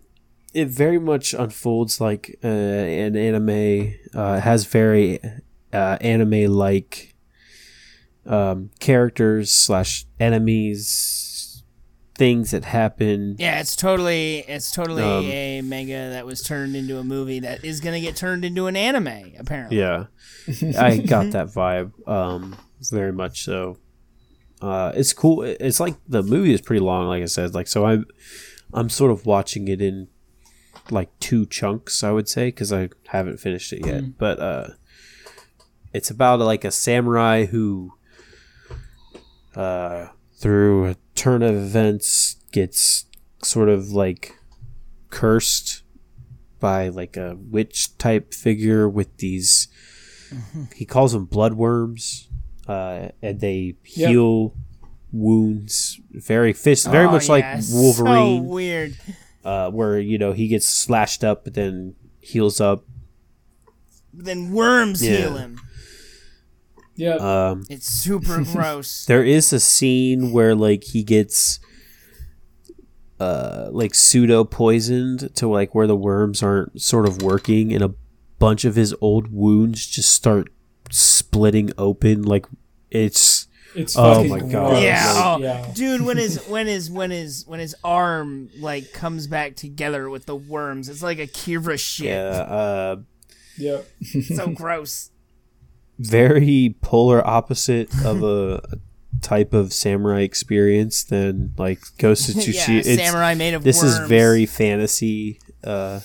it 0.54 0.68
very 0.68 0.98
much 0.98 1.34
unfolds 1.34 2.00
like 2.00 2.38
uh, 2.44 2.46
an 2.48 3.16
anime. 3.16 3.94
Uh, 4.14 4.40
has 4.40 4.66
very 4.66 5.18
uh, 5.72 5.96
anime 6.00 6.52
like 6.52 7.14
um, 8.26 8.70
characters 8.80 9.50
slash 9.50 10.04
enemies, 10.20 11.62
things 12.16 12.50
that 12.52 12.64
happen. 12.66 13.36
Yeah, 13.38 13.60
it's 13.60 13.74
totally 13.76 14.40
it's 14.40 14.70
totally 14.70 15.02
Um, 15.02 15.24
a 15.24 15.60
manga 15.62 16.10
that 16.10 16.26
was 16.26 16.42
turned 16.42 16.76
into 16.76 16.98
a 16.98 17.04
movie 17.04 17.40
that 17.40 17.64
is 17.64 17.80
gonna 17.80 18.00
get 18.00 18.16
turned 18.16 18.44
into 18.44 18.66
an 18.66 18.76
anime. 18.76 19.32
Apparently. 19.38 19.78
Yeah, 19.78 20.06
I 20.78 20.98
got 20.98 21.30
that 21.32 21.48
vibe. 21.48 21.92
Um, 22.08 22.56
very 22.90 23.12
much 23.12 23.44
so. 23.44 23.78
Uh, 24.60 24.92
it's 24.94 25.12
cool. 25.12 25.42
It's 25.42 25.80
like 25.80 25.96
the 26.06 26.22
movie 26.22 26.52
is 26.52 26.60
pretty 26.60 26.80
long, 26.80 27.06
like 27.08 27.22
I 27.22 27.26
said. 27.26 27.54
Like 27.54 27.66
so, 27.66 27.84
I'm 27.86 28.06
I'm 28.72 28.88
sort 28.88 29.10
of 29.10 29.26
watching 29.26 29.66
it 29.68 29.80
in 29.80 30.08
like 30.90 31.10
two 31.20 31.46
chunks, 31.46 32.02
I 32.02 32.10
would 32.10 32.28
say, 32.28 32.48
because 32.48 32.72
I 32.72 32.90
haven't 33.08 33.38
finished 33.40 33.72
it 33.72 33.86
yet. 33.86 34.18
But 34.18 34.38
uh, 34.40 34.68
it's 35.92 36.10
about 36.10 36.40
like 36.40 36.64
a 36.64 36.70
samurai 36.70 37.46
who, 37.46 37.94
uh, 39.54 40.08
through 40.36 40.86
a 40.86 40.96
turn 41.14 41.42
of 41.42 41.54
events, 41.54 42.36
gets 42.52 43.06
sort 43.42 43.68
of 43.68 43.90
like 43.92 44.36
cursed 45.10 45.82
by 46.60 46.88
like 46.88 47.16
a 47.16 47.36
witch 47.50 47.96
type 47.98 48.32
figure 48.32 48.88
with 48.88 49.16
these 49.18 49.68
he 50.74 50.84
calls 50.86 51.12
them 51.12 51.26
bloodworms 51.26 52.28
uh 52.68 53.08
and 53.20 53.40
they 53.40 53.74
Yep. 53.84 54.08
heal 54.08 54.54
wounds 55.10 56.00
very 56.12 56.52
fist 56.54 56.86
very 56.90 57.06
Oh, 57.06 57.10
much 57.10 57.26
yeah, 57.26 57.32
like 57.32 57.62
So 57.62 57.74
wolverine 57.76 58.46
weird. 58.46 58.96
Uh 59.44 59.70
where 59.70 59.98
you 59.98 60.18
know 60.18 60.32
he 60.32 60.48
gets 60.48 60.66
slashed 60.66 61.22
up 61.24 61.44
but 61.44 61.54
then 61.54 61.94
heals 62.20 62.60
up 62.60 62.84
Then 64.14 64.52
worms 64.52 65.02
Yeah. 65.02 65.16
heal 65.16 65.36
him. 65.36 65.60
yeah, 66.96 67.16
um 67.50 67.64
It's 67.70 67.86
super 67.86 68.42
gross. 68.52 69.06
there 69.06 69.24
is 69.24 69.52
a 69.52 69.60
scene 69.60 70.32
where 70.32 70.54
like 70.54 70.84
he 70.84 71.02
gets 71.02 71.58
uh 73.20 73.68
like 73.70 73.94
pseudo 73.94 74.44
poisoned 74.44 75.34
to 75.36 75.46
like 75.48 75.74
where 75.74 75.86
the 75.86 75.96
worms 75.96 76.42
aren't 76.42 76.80
sort 76.80 77.06
of 77.06 77.22
working 77.22 77.72
and 77.72 77.82
a 77.82 77.94
bunch 78.38 78.64
of 78.64 78.74
his 78.74 78.94
old 79.00 79.32
wounds 79.32 79.86
just 79.86 80.12
start 80.12 80.50
splitting 80.90 81.70
open 81.78 82.22
like 82.22 82.46
it's 82.90 83.41
it's 83.74 83.96
oh 83.96 84.14
fucking 84.14 84.30
my 84.30 84.38
gross. 84.40 84.52
God. 84.52 84.82
Yeah, 84.82 85.12
oh, 85.16 85.38
yeah. 85.40 85.70
dude, 85.74 86.02
when 86.02 86.16
his 86.16 86.44
when 86.48 86.66
his 86.66 86.90
when 86.90 87.10
his 87.10 87.44
when 87.46 87.60
his 87.60 87.74
arm 87.82 88.50
like 88.58 88.92
comes 88.92 89.26
back 89.26 89.56
together 89.56 90.08
with 90.10 90.26
the 90.26 90.36
worms, 90.36 90.88
it's 90.88 91.02
like 91.02 91.18
Akira 91.18 91.76
shit. 91.78 92.06
yeah 92.06 92.12
uh 92.40 92.96
yeah. 93.58 93.80
So 94.34 94.46
gross. 94.54 95.10
very 95.98 96.74
polar 96.80 97.26
opposite 97.26 97.90
of 98.04 98.22
a, 98.22 98.60
a 98.72 98.78
type 99.20 99.52
of 99.52 99.72
samurai 99.72 100.20
experience 100.22 101.04
than 101.04 101.52
like 101.56 101.78
Ghost 101.98 102.28
of 102.28 102.36
yeah, 102.36 102.42
Tsushima. 102.42 102.80
It's- 102.80 102.96
samurai 103.06 103.34
made 103.34 103.54
of 103.54 103.62
this 103.64 103.82
is 103.82 103.98
very 104.08 104.46
fantasy 104.46 105.38
uh 105.64 106.00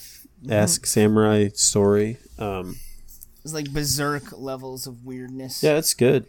esque 0.49 0.85
samurai 0.85 1.49
story. 1.53 2.17
Um 2.37 2.75
It's 3.43 3.53
like 3.53 3.71
berserk 3.71 4.37
levels 4.37 4.87
of 4.87 5.03
weirdness. 5.05 5.63
Yeah, 5.63 5.77
it's 5.77 5.93
good. 5.93 6.25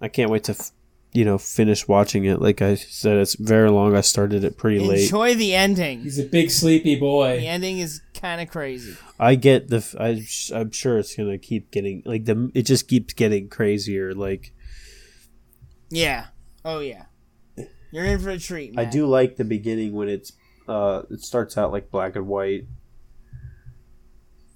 I 0.00 0.08
can't 0.08 0.30
wait 0.30 0.44
to, 0.44 0.52
f- 0.52 0.70
you 1.12 1.24
know, 1.24 1.38
finish 1.38 1.86
watching 1.88 2.24
it. 2.24 2.40
Like 2.40 2.62
I 2.62 2.74
said, 2.76 3.18
it's 3.18 3.34
very 3.34 3.70
long. 3.70 3.94
I 3.96 4.00
started 4.00 4.44
it 4.44 4.56
pretty 4.56 4.80
late. 4.80 5.04
Enjoy 5.04 5.34
the 5.34 5.54
ending. 5.54 6.02
He's 6.02 6.18
a 6.18 6.24
big 6.24 6.50
sleepy 6.50 6.96
boy. 6.96 7.38
The 7.40 7.46
ending 7.48 7.78
is 7.78 8.00
kind 8.14 8.40
of 8.40 8.48
crazy. 8.50 8.96
I 9.18 9.34
get 9.34 9.68
the. 9.68 9.84
I'm 10.52 10.70
sure 10.70 10.98
it's 10.98 11.14
gonna 11.14 11.38
keep 11.38 11.70
getting 11.70 12.02
like 12.06 12.24
the. 12.24 12.50
It 12.54 12.62
just 12.62 12.88
keeps 12.88 13.12
getting 13.14 13.48
crazier. 13.48 14.14
Like 14.14 14.52
Yeah. 15.90 16.26
Oh 16.64 16.80
yeah. 16.80 17.06
You're 17.92 18.04
in 18.04 18.20
for 18.20 18.30
a 18.30 18.38
treat. 18.38 18.78
I 18.78 18.84
Matt. 18.84 18.92
do 18.92 19.06
like 19.06 19.36
the 19.36 19.44
beginning 19.44 19.92
when 19.92 20.08
it's. 20.08 20.32
Uh, 20.68 21.02
it 21.10 21.20
starts 21.20 21.58
out 21.58 21.72
like 21.72 21.90
black 21.90 22.14
and 22.14 22.28
white. 22.28 22.66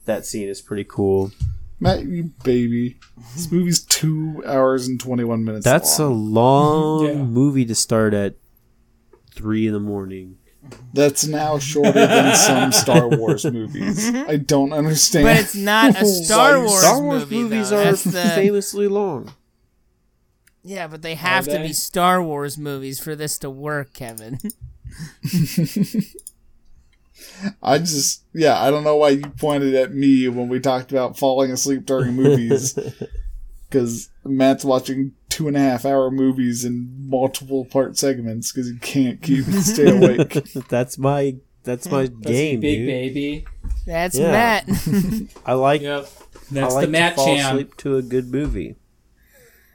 That 0.05 0.25
scene 0.25 0.49
is 0.49 0.61
pretty 0.63 0.85
cool. 0.85 1.33
Matt, 1.81 2.05
you 2.05 2.31
baby. 2.45 2.99
This 3.35 3.51
movie's 3.51 3.83
two 3.85 4.43
hours 4.47 4.87
and 4.87 4.99
21 5.01 5.45
minutes 5.45 5.65
That's 5.65 5.99
a 5.99 6.07
long. 6.07 6.33
long 6.35 7.07
Yeah. 7.07 7.15
movie 7.25 7.65
to 7.67 7.75
start 7.75 8.15
at 8.15 8.37
three 9.35 9.67
in 9.67 9.73
the 9.73 9.81
morning. 9.81 10.39
That's 10.95 11.27
now 11.27 11.59
shorter 11.59 11.93
than 11.93 12.35
some 12.37 12.73
Star 12.73 13.09
Wars 13.09 13.45
movies. 13.45 14.11
Mm-hmm. 14.11 14.31
I 14.31 14.37
don't 14.37 14.73
understand. 14.73 15.27
But 15.27 15.37
it's 15.39 15.55
not 15.55 16.01
a 16.01 16.07
Star 16.25 16.59
Why- 16.59 16.65
Wars, 16.65 16.81
Star 16.81 17.03
Wars 17.03 17.21
movie, 17.23 17.43
movies 17.43 17.71
though. 17.71 17.81
are 17.81 17.85
That's 17.85 18.05
the 18.05 18.13
famously 18.35 18.89
long. 18.89 19.33
yeah, 20.63 20.87
but 20.87 21.03
they 21.03 21.17
have 21.17 21.45
to 21.45 21.51
they? 21.51 21.67
be 21.67 21.73
Star 21.75 22.23
Wars 22.23 22.57
movies 22.57 22.99
for 22.99 23.15
this 23.15 23.39
to 23.41 23.51
work, 23.51 23.93
Kevin. 23.93 24.39
I 27.63 27.79
just, 27.79 28.23
yeah, 28.33 28.61
I 28.63 28.71
don't 28.71 28.85
know 28.85 28.97
why 28.97 29.11
you 29.11 29.23
pointed 29.39 29.75
at 29.75 29.93
me 29.93 30.29
when 30.29 30.49
we 30.49 30.61
talked 30.61 30.91
about 30.93 31.19
falling 31.19 31.51
asleep 31.51 31.85
during 31.87 32.15
movies. 32.15 32.79
because 33.69 34.09
Matt's 34.25 34.65
watching 34.65 35.13
two 35.29 35.49
and 35.49 35.57
a 35.57 35.61
half 35.61 35.85
hour 35.85 36.11
movies 36.11 36.65
in 36.65 37.09
multiple 37.09 37.65
part 37.65 37.99
segments 37.99 38.53
because 38.53 38.71
he 38.71 38.79
can't 38.79 39.21
keep 39.21 39.45
stay 39.47 39.91
awake. 39.97 40.33
That's 40.69 40.97
my 40.97 41.37
that's 41.65 41.91
my 41.91 42.03
That's 42.03 42.21
game, 42.21 42.61
big 42.61 42.79
dude. 42.81 42.87
baby. 42.87 43.45
That's 43.87 44.17
Yeah. 44.17 44.31
Matt. 44.31 44.69
I 45.47 45.55
like 45.55 45.81
Yep. 45.81 46.05
I 46.05 46.39
That's 46.53 46.75
like 46.75 46.87
the 46.87 46.93
Matt 46.93 47.13
to 47.13 47.17
fall 47.17 47.27
Chan. 47.37 47.47
asleep 47.47 47.77
to 47.79 47.97
a 47.97 48.03
good 48.03 48.31
movie. 48.31 48.77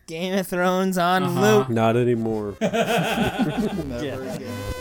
Game 0.07 0.37
of 0.37 0.47
Thrones 0.47 0.97
on 0.99 1.23
Uh-huh. 1.23 1.41
loop. 1.57 1.69
Not 1.69 1.97
anymore. 1.97 2.55
Never 2.61 4.29
again. 4.29 4.73